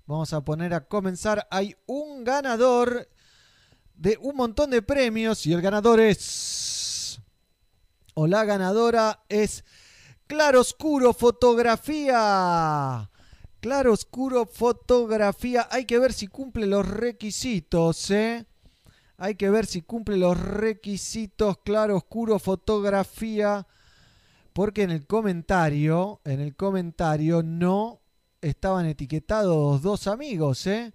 Vamos 0.07 0.33
a 0.33 0.43
poner 0.43 0.73
a 0.73 0.87
comenzar. 0.87 1.47
Hay 1.51 1.75
un 1.85 2.23
ganador 2.23 3.07
de 3.93 4.17
un 4.19 4.35
montón 4.35 4.71
de 4.71 4.81
premios. 4.81 5.45
Y 5.45 5.53
el 5.53 5.61
ganador 5.61 5.99
es. 5.99 7.21
O 8.15 8.25
la 8.25 8.43
ganadora 8.43 9.23
es. 9.29 9.63
Claroscuro 10.27 11.13
Fotografía. 11.13 13.09
Claroscuro 13.61 14.45
Fotografía. 14.45 15.69
Hay 15.71 15.85
que 15.85 15.99
ver 15.99 16.11
si 16.11 16.27
cumple 16.27 16.67
los 16.67 16.85
requisitos, 16.85 18.11
¿eh? 18.11 18.45
Hay 19.17 19.35
que 19.35 19.49
ver 19.49 19.65
si 19.65 19.81
cumple 19.81 20.17
los 20.17 20.37
requisitos. 20.37 21.59
Claroscuro 21.63 22.39
Fotografía. 22.39 23.65
Porque 24.51 24.83
en 24.83 24.91
el 24.91 25.07
comentario, 25.07 26.19
en 26.25 26.41
el 26.41 26.57
comentario 26.57 27.41
no 27.41 28.01
estaban 28.41 28.85
etiquetados 28.85 29.81
dos 29.81 30.07
amigos, 30.07 30.67
¿eh? 30.67 30.93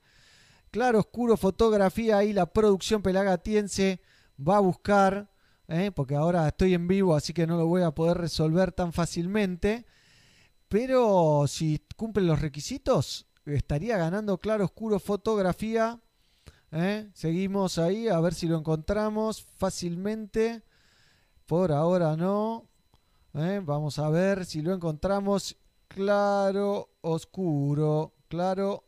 Claroscuro 0.70 1.38
Fotografía. 1.38 2.18
Ahí 2.18 2.34
la 2.34 2.44
producción 2.44 3.00
pelagatiense 3.00 4.02
va 4.38 4.58
a 4.58 4.60
buscar. 4.60 5.31
¿Eh? 5.72 5.90
Porque 5.90 6.14
ahora 6.14 6.46
estoy 6.48 6.74
en 6.74 6.86
vivo, 6.86 7.16
así 7.16 7.32
que 7.32 7.46
no 7.46 7.56
lo 7.56 7.66
voy 7.66 7.82
a 7.82 7.90
poder 7.92 8.18
resolver 8.18 8.72
tan 8.72 8.92
fácilmente. 8.92 9.86
Pero 10.68 11.44
si 11.48 11.84
cumple 11.96 12.22
los 12.22 12.40
requisitos, 12.40 13.26
estaría 13.44 13.96
ganando 13.96 14.38
Claro 14.38 14.64
Oscuro 14.66 14.98
Fotografía. 14.98 16.00
¿eh? 16.70 17.10
Seguimos 17.14 17.78
ahí 17.78 18.08
a 18.08 18.20
ver 18.20 18.34
si 18.34 18.46
lo 18.46 18.58
encontramos 18.58 19.42
fácilmente. 19.42 20.62
Por 21.46 21.72
ahora 21.72 22.16
no. 22.16 22.68
¿eh? 23.34 23.60
Vamos 23.64 23.98
a 23.98 24.08
ver 24.10 24.44
si 24.44 24.62
lo 24.62 24.72
encontramos. 24.72 25.56
Claro 25.88 26.90
Oscuro. 27.00 28.14
Claro. 28.28 28.84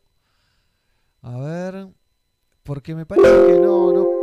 A 1.23 1.39
ver. 1.39 1.89
Porque 2.63 2.95
me 2.95 3.05
parece 3.05 3.29
que 3.47 3.61
no. 3.61 3.93
no 3.93 4.14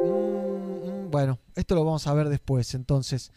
bueno, 1.11 1.39
esto 1.55 1.75
lo 1.75 1.83
vamos 1.83 2.07
a 2.07 2.13
ver 2.13 2.29
después 2.29 2.73
entonces. 2.73 3.31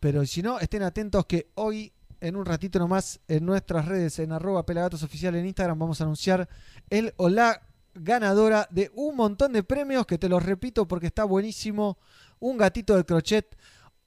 Pero 0.00 0.26
si 0.26 0.42
no, 0.42 0.58
estén 0.58 0.82
atentos 0.82 1.24
que 1.26 1.50
hoy 1.54 1.92
en 2.20 2.36
un 2.36 2.44
ratito 2.44 2.78
nomás 2.78 3.20
en 3.28 3.46
nuestras 3.46 3.86
redes, 3.86 4.18
en 4.18 4.32
arroba 4.32 4.66
pelagatos 4.66 5.02
oficial 5.02 5.34
en 5.34 5.46
Instagram, 5.46 5.78
vamos 5.78 6.00
a 6.00 6.04
anunciar 6.04 6.48
el 6.90 7.14
o 7.16 7.28
la 7.28 7.62
ganadora 7.94 8.66
de 8.70 8.90
un 8.94 9.16
montón 9.16 9.52
de 9.52 9.62
premios, 9.62 10.06
que 10.06 10.18
te 10.18 10.28
los 10.28 10.42
repito 10.42 10.86
porque 10.86 11.06
está 11.06 11.24
buenísimo. 11.24 11.98
Un 12.40 12.56
gatito 12.56 12.96
de 12.96 13.04
crochet, 13.04 13.56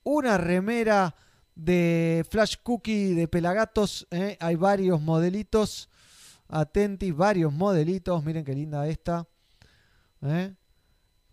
una 0.03 0.37
remera 0.37 1.15
de 1.55 2.25
Flash 2.29 2.55
Cookie 2.61 3.13
de 3.13 3.27
Pelagatos, 3.27 4.07
¿eh? 4.11 4.37
hay 4.39 4.55
varios 4.55 5.01
modelitos. 5.01 5.89
Atenti, 6.47 7.11
varios 7.11 7.51
modelitos. 7.51 8.23
Miren 8.23 8.43
qué 8.45 8.53
linda 8.53 8.87
esta. 8.87 9.27
¿eh? 10.21 10.53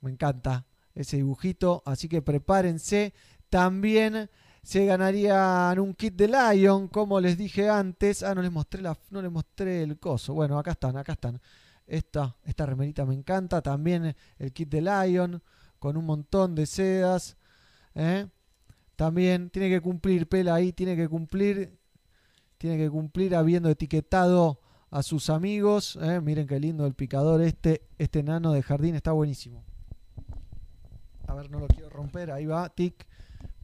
Me 0.01 0.11
encanta 0.11 0.65
ese 0.95 1.17
dibujito. 1.17 1.83
Así 1.85 2.09
que 2.09 2.23
prepárense. 2.23 3.15
También 3.49 4.31
se 4.63 4.87
ganarían 4.87 5.79
un 5.81 5.95
kit 5.95 6.15
de 6.15 6.29
Lion, 6.29 6.89
como 6.89 7.21
les 7.21 7.37
dije 7.37 7.69
antes. 7.69 8.23
Ah, 8.23 8.35
no 8.35 8.43
les 8.43 8.53
mostré 8.53 8.81
la, 8.81 8.97
no 9.11 9.21
les 9.21 9.31
mostré 9.31 9.83
el 9.83 9.99
coso. 9.99 10.35
Bueno, 10.35 10.59
acá 10.59 10.73
están, 10.73 10.97
acá 10.97 11.13
están. 11.13 11.41
Esta, 11.87 12.37
esta 12.45 12.65
remerita 12.65 13.05
me 13.05 13.15
encanta. 13.15 13.61
También 13.61 14.15
el 14.39 14.53
kit 14.53 14.69
de 14.69 14.81
Lion, 14.83 15.43
con 15.79 15.97
un 15.97 16.07
montón 16.07 16.55
de 16.55 16.67
sedas. 16.67 17.37
¿eh? 17.95 18.27
También 18.97 19.51
tiene 19.51 19.69
que 19.69 19.81
cumplir, 19.81 20.29
Pela 20.29 20.55
ahí, 20.55 20.73
tiene 20.73 20.97
que 20.97 21.09
cumplir. 21.09 21.77
Tiene 22.57 22.79
que 22.79 22.89
cumplir 22.89 23.35
habiendo 23.35 23.69
etiquetado 23.69 24.61
a 24.91 25.03
sus 25.03 25.29
amigos. 25.29 25.99
¿eh? 26.01 26.21
Miren 26.21 26.47
qué 26.47 26.61
lindo 26.61 26.87
el 26.87 26.95
picador 26.95 27.43
este. 27.43 27.83
Este 27.99 28.23
nano 28.23 28.53
de 28.53 28.63
jardín 28.63 28.95
está 28.95 29.11
buenísimo. 29.11 29.65
A 31.33 31.35
ver, 31.35 31.51
no 31.51 31.61
lo 31.61 31.67
quiero 31.67 31.89
romper. 31.89 32.31
Ahí 32.31 32.45
va, 32.45 32.69
tic 32.69 33.07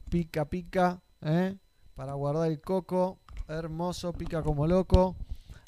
pica, 0.09 0.45
pica, 0.45 1.03
¿eh? 1.21 1.55
para 1.93 2.13
guardar 2.13 2.49
el 2.49 2.59
coco, 2.61 3.19
hermoso, 3.47 4.11
pica 4.11 4.41
como 4.41 4.65
loco. 4.65 5.15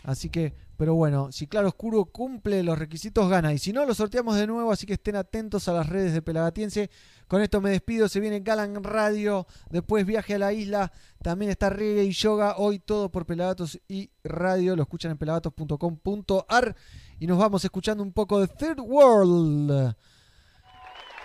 Así 0.03 0.31
que, 0.31 0.55
pero 0.77 0.95
bueno, 0.95 1.31
si 1.31 1.45
Claro 1.45 1.67
Oscuro 1.67 2.05
cumple 2.05 2.63
los 2.63 2.79
requisitos, 2.79 3.29
gana. 3.29 3.53
Y 3.53 3.59
si 3.59 3.71
no, 3.71 3.85
lo 3.85 3.93
sorteamos 3.93 4.35
de 4.35 4.47
nuevo, 4.47 4.71
así 4.71 4.87
que 4.87 4.93
estén 4.93 5.15
atentos 5.15 5.67
a 5.67 5.73
las 5.73 5.87
redes 5.89 6.11
de 6.13 6.23
Pelagatiense. 6.23 6.89
Con 7.27 7.43
esto 7.43 7.61
me 7.61 7.69
despido, 7.69 8.09
se 8.09 8.19
viene 8.19 8.39
Galan 8.39 8.83
Radio, 8.83 9.45
después 9.69 10.03
viaje 10.03 10.33
a 10.33 10.39
la 10.39 10.53
isla, 10.53 10.91
también 11.21 11.51
está 11.51 11.69
reggae 11.69 12.05
y 12.05 12.13
yoga, 12.13 12.55
hoy 12.57 12.79
todo 12.79 13.11
por 13.11 13.27
Pelagatos 13.27 13.79
y 13.87 14.09
Radio, 14.23 14.75
lo 14.75 14.81
escuchan 14.81 15.11
en 15.11 15.19
pelagatos.com.ar 15.19 16.75
y 17.19 17.27
nos 17.27 17.37
vamos 17.37 17.63
escuchando 17.63 18.01
un 18.01 18.11
poco 18.11 18.39
de 18.39 18.47
Third 18.47 18.79
World. 18.79 19.95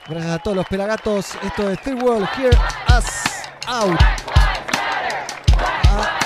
Gracias 0.08 0.32
a 0.32 0.38
todos 0.38 0.56
los 0.56 0.66
pelagatos. 0.66 1.34
Esto 1.42 1.70
es 1.70 1.80
Third 1.80 2.00
World, 2.00 2.28
Here 2.38 2.56
Us 2.96 3.06
Out. 3.66 3.98
Ah, 5.88 6.18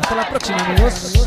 hasta 0.00 0.14
la 0.14 0.28
próxima, 0.28 0.58
amigos. 0.64 1.26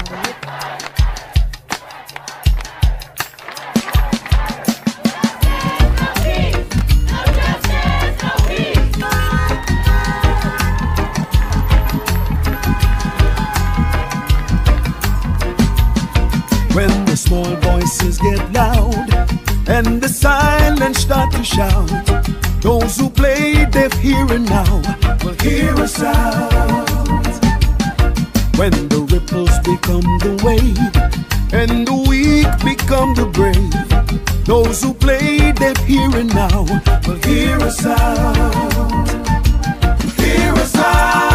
Small 17.33 17.55
voices 17.71 18.17
get 18.19 18.41
loud 18.53 19.09
and 19.67 20.01
the 20.01 20.07
silence 20.07 20.99
start 20.99 21.31
to 21.33 21.43
shout, 21.43 21.89
those 22.61 22.97
who 22.97 23.09
play 23.09 23.65
deaf 23.71 23.93
hearing 23.93 24.45
now 24.45 24.73
will 25.23 25.37
hear 25.41 25.73
a 25.81 25.87
sound. 25.87 26.89
When 28.59 28.73
the 28.89 29.01
ripples 29.11 29.57
become 29.69 30.07
the 30.25 30.33
wave 30.45 30.95
and 31.61 31.87
the 31.87 31.97
weak 32.09 32.51
become 32.71 33.15
the 33.15 33.25
brave, 33.37 34.45
those 34.45 34.83
who 34.83 34.93
play 34.93 35.53
deaf 35.53 35.77
hearing 35.85 36.27
now 36.27 36.65
will 37.07 37.21
hear 37.29 37.57
a 37.57 37.71
sound. 37.71 39.09
Hear 40.19 40.53
a 40.53 40.65
sound. 40.65 41.32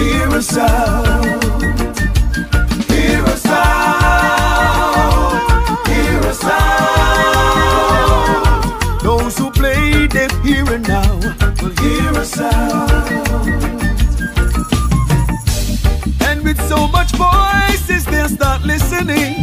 Hear 0.00 0.28
a 0.28 0.42
sound. 0.42 1.42
Hear 2.90 3.22
a 3.24 3.36
sound. 3.48 3.58
Hear 5.88 6.20
a 6.32 6.34
sound. 6.34 6.60
Those 9.02 9.38
who 9.38 9.50
play 9.50 10.06
deaf 10.06 10.32
hearing 10.42 10.82
now 10.82 11.12
will 11.60 11.76
hear 11.84 12.12
a 12.12 12.24
sound. 12.24 12.90
And 16.28 16.42
with 16.44 16.60
so 16.68 16.88
much 16.88 17.10
voices, 17.12 18.04
they'll 18.06 18.28
start 18.28 18.62
listening. 18.62 19.34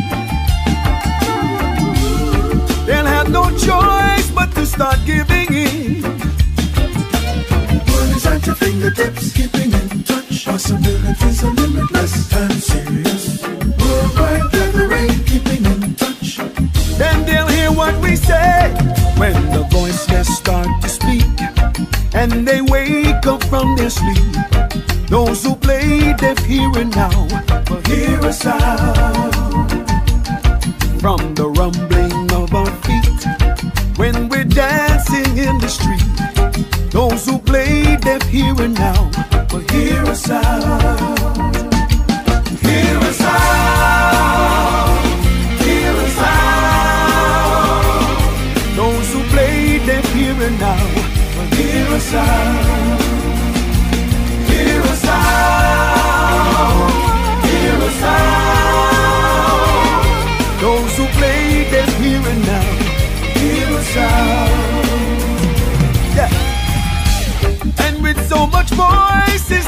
They'll 2.87 3.11
have 3.17 3.29
no 3.29 3.43
choice 3.67 4.31
but 4.31 4.49
to 4.55 4.65
start 4.65 4.99
giving 5.05 5.53
in. 5.53 6.01
Word 7.89 8.25
at 8.33 8.45
your 8.45 8.55
fingertips, 8.55 9.33
keeping 9.33 9.73
in. 9.73 9.86
Possibilities 10.47 11.43
are 11.43 11.53
limitless 11.53 12.29
serious. 12.63 13.43
Worldwide 13.43 14.49
keeping 15.25 15.65
in 15.65 15.93
touch. 15.95 16.37
Then 16.97 17.25
they'll 17.25 17.47
hear 17.47 17.71
what 17.71 17.93
we 18.01 18.15
say 18.15 18.73
when 19.17 19.35
the 19.51 19.67
voiceless 19.69 20.37
start 20.37 20.69
to 20.81 20.89
speak 20.89 21.25
and 22.13 22.47
they 22.47 22.61
wake 22.61 23.27
up 23.27 23.43
from 23.43 23.75
their 23.75 23.89
sleep. 23.89 24.23
Those 25.09 25.43
who 25.43 25.53
play 25.53 26.13
deaf 26.13 26.39
now 26.45 27.27
hear 27.85 28.19
a 28.25 28.31
sound 28.31 29.33
from 31.01 31.35
the 31.35 31.49
rumbling 31.59 32.31
of 32.31 32.55
our 32.55 32.71
feet 32.87 33.19
when 33.97 34.29
we're 34.29 34.45
dancing 34.45 35.37
in 35.37 35.57
the 35.59 35.67
street. 35.67 36.91
Those 36.91 37.25
who 37.25 37.37
play 37.37 37.97
deaf 37.97 38.23
now 38.73 39.11
will 39.57 39.67
hear 39.69 40.03
a 40.03 40.15
sound. 40.15 41.17
Hear 42.61 42.97
a 42.97 43.13
sound. 43.23 44.99
Hear 45.63 45.93
a 45.93 46.09
sound. 46.21 47.27
Those 48.75 49.13
who 49.13 49.21
play 49.33 49.79
deaf 49.85 50.13
hearing 50.13 50.57
now 50.59 50.85
will 51.35 51.49
hear 51.55 51.87
a 51.95 51.99
sound. 51.99 52.56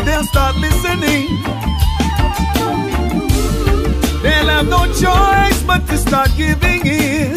They'll 0.06 0.24
start 0.24 0.56
listening. 0.58 1.28
They'll 4.24 4.50
have 4.56 4.68
no 4.68 4.86
choice 4.94 5.64
but 5.64 5.88
to 5.88 5.98
start 5.98 6.30
giving 6.36 6.86
in. 6.86 7.34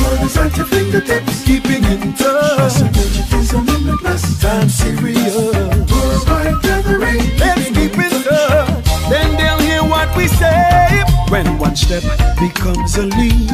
Word 0.00 0.20
is 0.24 0.36
at 0.36 0.56
your 0.56 0.66
fingertips. 0.66 1.44
Keeping 1.44 1.84
in 1.84 2.14
touch. 2.14 2.56
Possibilities 2.58 3.54
are 3.54 3.62
limitless. 3.62 4.40
Time 4.40 4.68
serious. 4.68 5.36
Worldwide 5.36 6.62
gathering. 6.62 7.22
Let's 7.38 7.68
keep 7.76 7.98
in 7.98 8.10
touch. 8.24 8.84
Then 9.10 9.36
they'll 9.36 9.60
hear 9.68 9.82
what 9.82 10.08
we 10.16 10.28
say. 10.28 11.04
When 11.28 11.58
one 11.58 11.76
step 11.76 12.02
becomes 12.38 12.96
a 12.96 13.02
leap, 13.02 13.50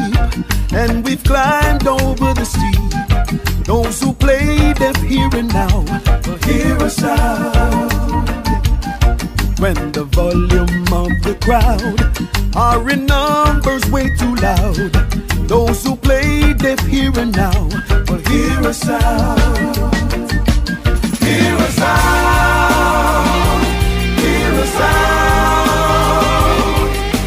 and 0.73 1.03
we've 1.03 1.23
climbed 1.23 1.87
over 1.87 2.33
the 2.33 2.45
steep. 2.45 3.65
Those 3.65 3.99
who 4.01 4.13
play 4.13 4.42
deaf 4.73 4.95
hearing 5.03 5.47
now 5.47 5.83
will 6.25 6.37
hear 6.47 6.77
us 6.77 7.03
out. 7.03 7.91
When 9.59 9.91
the 9.91 10.03
volume 10.05 10.87
of 10.91 11.11
the 11.23 11.35
crowd 11.41 11.99
are 12.55 12.89
in 12.89 13.05
numbers 13.05 13.85
way 13.91 14.09
too 14.17 14.35
loud. 14.35 14.91
Those 15.47 15.83
who 15.83 15.95
play 15.95 16.53
deaf 16.53 16.79
hearing 16.87 17.31
now 17.31 17.69
will 18.07 18.21
hear 18.29 18.59
us 18.67 18.87
out. 18.87 19.39
Hear 21.19 21.55
us 21.67 21.79
out. 21.79 23.63
Hear 24.23 24.53
us 24.63 24.75
out. 24.79 25.83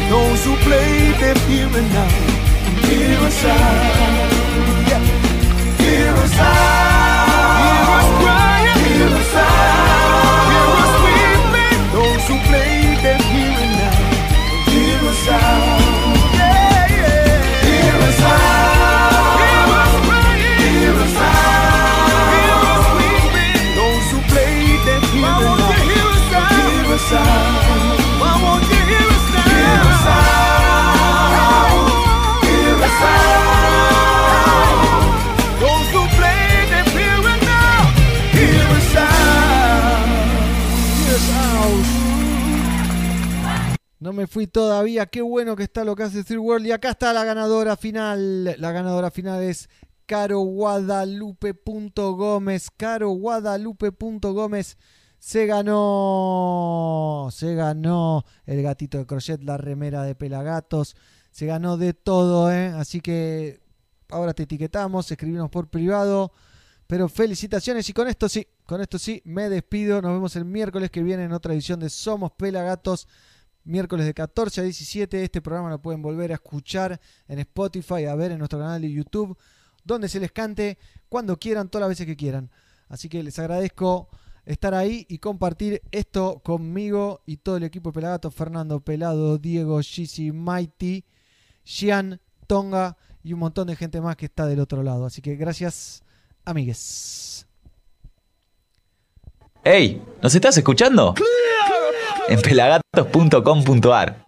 Those 0.09 0.45
who 0.45 0.55
play 0.67 1.13
deaf 1.19 1.37
hearing 1.47 1.89
now, 1.93 2.09
hear 2.87 3.19
us 3.19 3.45
out. 3.45 4.31
Yeah. 4.89 5.03
Hear 5.77 6.13
us 6.13 6.39
out. 6.39 6.86
Fui 44.27 44.47
todavía. 44.47 45.05
Qué 45.07 45.21
bueno 45.21 45.55
que 45.55 45.63
está 45.63 45.83
lo 45.83 45.95
que 45.95 46.03
hace 46.03 46.23
Third 46.23 46.39
World. 46.39 46.67
Y 46.67 46.71
acá 46.71 46.91
está 46.91 47.13
la 47.13 47.23
ganadora 47.23 47.75
final. 47.77 48.55
La 48.59 48.71
ganadora 48.71 49.09
final 49.11 49.43
es 49.43 49.69
caroguadalupe.gómez. 50.05 52.69
caroguadalupe.gómez. 52.75 54.77
Se 55.19 55.45
ganó. 55.45 57.29
Se 57.31 57.55
ganó 57.55 58.25
el 58.45 58.61
gatito 58.61 58.97
de 58.97 59.05
crochet, 59.05 59.41
la 59.43 59.57
remera 59.57 60.03
de 60.03 60.15
pelagatos. 60.15 60.95
Se 61.31 61.45
ganó 61.45 61.77
de 61.77 61.93
todo, 61.93 62.51
¿eh? 62.51 62.67
Así 62.67 63.01
que 63.01 63.59
ahora 64.09 64.33
te 64.33 64.43
etiquetamos, 64.43 65.11
escribimos 65.11 65.49
por 65.49 65.69
privado. 65.69 66.31
Pero 66.87 67.09
felicitaciones 67.09 67.89
y 67.89 67.93
con 67.93 68.07
esto 68.07 68.29
sí, 68.29 68.47
con 68.65 68.79
esto 68.79 68.97
sí, 68.97 69.21
me 69.25 69.49
despido. 69.49 70.01
Nos 70.01 70.13
vemos 70.13 70.35
el 70.37 70.45
miércoles 70.45 70.89
que 70.89 71.03
viene 71.03 71.25
en 71.25 71.33
otra 71.33 71.53
edición 71.53 71.81
de 71.81 71.89
Somos 71.89 72.31
Pelagatos. 72.31 73.09
Miércoles 73.67 74.05
de 74.05 74.13
14 74.13 74.61
a 74.61 74.63
17. 74.63 75.23
Este 75.23 75.41
programa 75.41 75.69
lo 75.69 75.81
pueden 75.81 76.01
volver 76.01 76.31
a 76.31 76.35
escuchar 76.35 76.99
en 77.27 77.39
Spotify, 77.39 78.05
a 78.05 78.15
ver 78.15 78.31
en 78.31 78.39
nuestro 78.39 78.59
canal 78.59 78.81
de 78.81 78.89
YouTube, 78.89 79.37
donde 79.83 80.07
se 80.07 80.21
les 80.21 80.31
cante 80.31 80.77
cuando 81.09 81.37
quieran, 81.37 81.67
todas 81.67 81.81
las 81.81 81.89
veces 81.89 82.05
que 82.05 82.15
quieran. 82.15 82.49
Así 82.87 83.09
que 83.09 83.21
les 83.21 83.37
agradezco 83.39 84.07
estar 84.45 84.73
ahí 84.73 85.05
y 85.09 85.17
compartir 85.17 85.81
esto 85.91 86.39
conmigo 86.45 87.21
y 87.25 87.37
todo 87.37 87.57
el 87.57 87.63
equipo 87.63 87.89
de 87.89 87.95
Pelagatos. 87.95 88.33
Fernando 88.33 88.79
Pelado, 88.79 89.37
Diego, 89.37 89.81
Gisi, 89.81 90.31
Mighty, 90.31 91.03
Gian, 91.65 92.21
Tonga 92.47 92.95
y 93.21 93.33
un 93.33 93.39
montón 93.39 93.67
de 93.67 93.75
gente 93.75 93.99
más 93.99 94.15
que 94.15 94.27
está 94.27 94.45
del 94.45 94.61
otro 94.61 94.81
lado. 94.81 95.05
Así 95.05 95.21
que 95.21 95.35
gracias, 95.35 96.03
amigues. 96.45 97.45
¡Ey! 99.65 100.01
¿Nos 100.21 100.33
estás 100.33 100.57
escuchando? 100.57 101.13
En 102.29 102.41
pelagatos.com.ar 102.41 104.26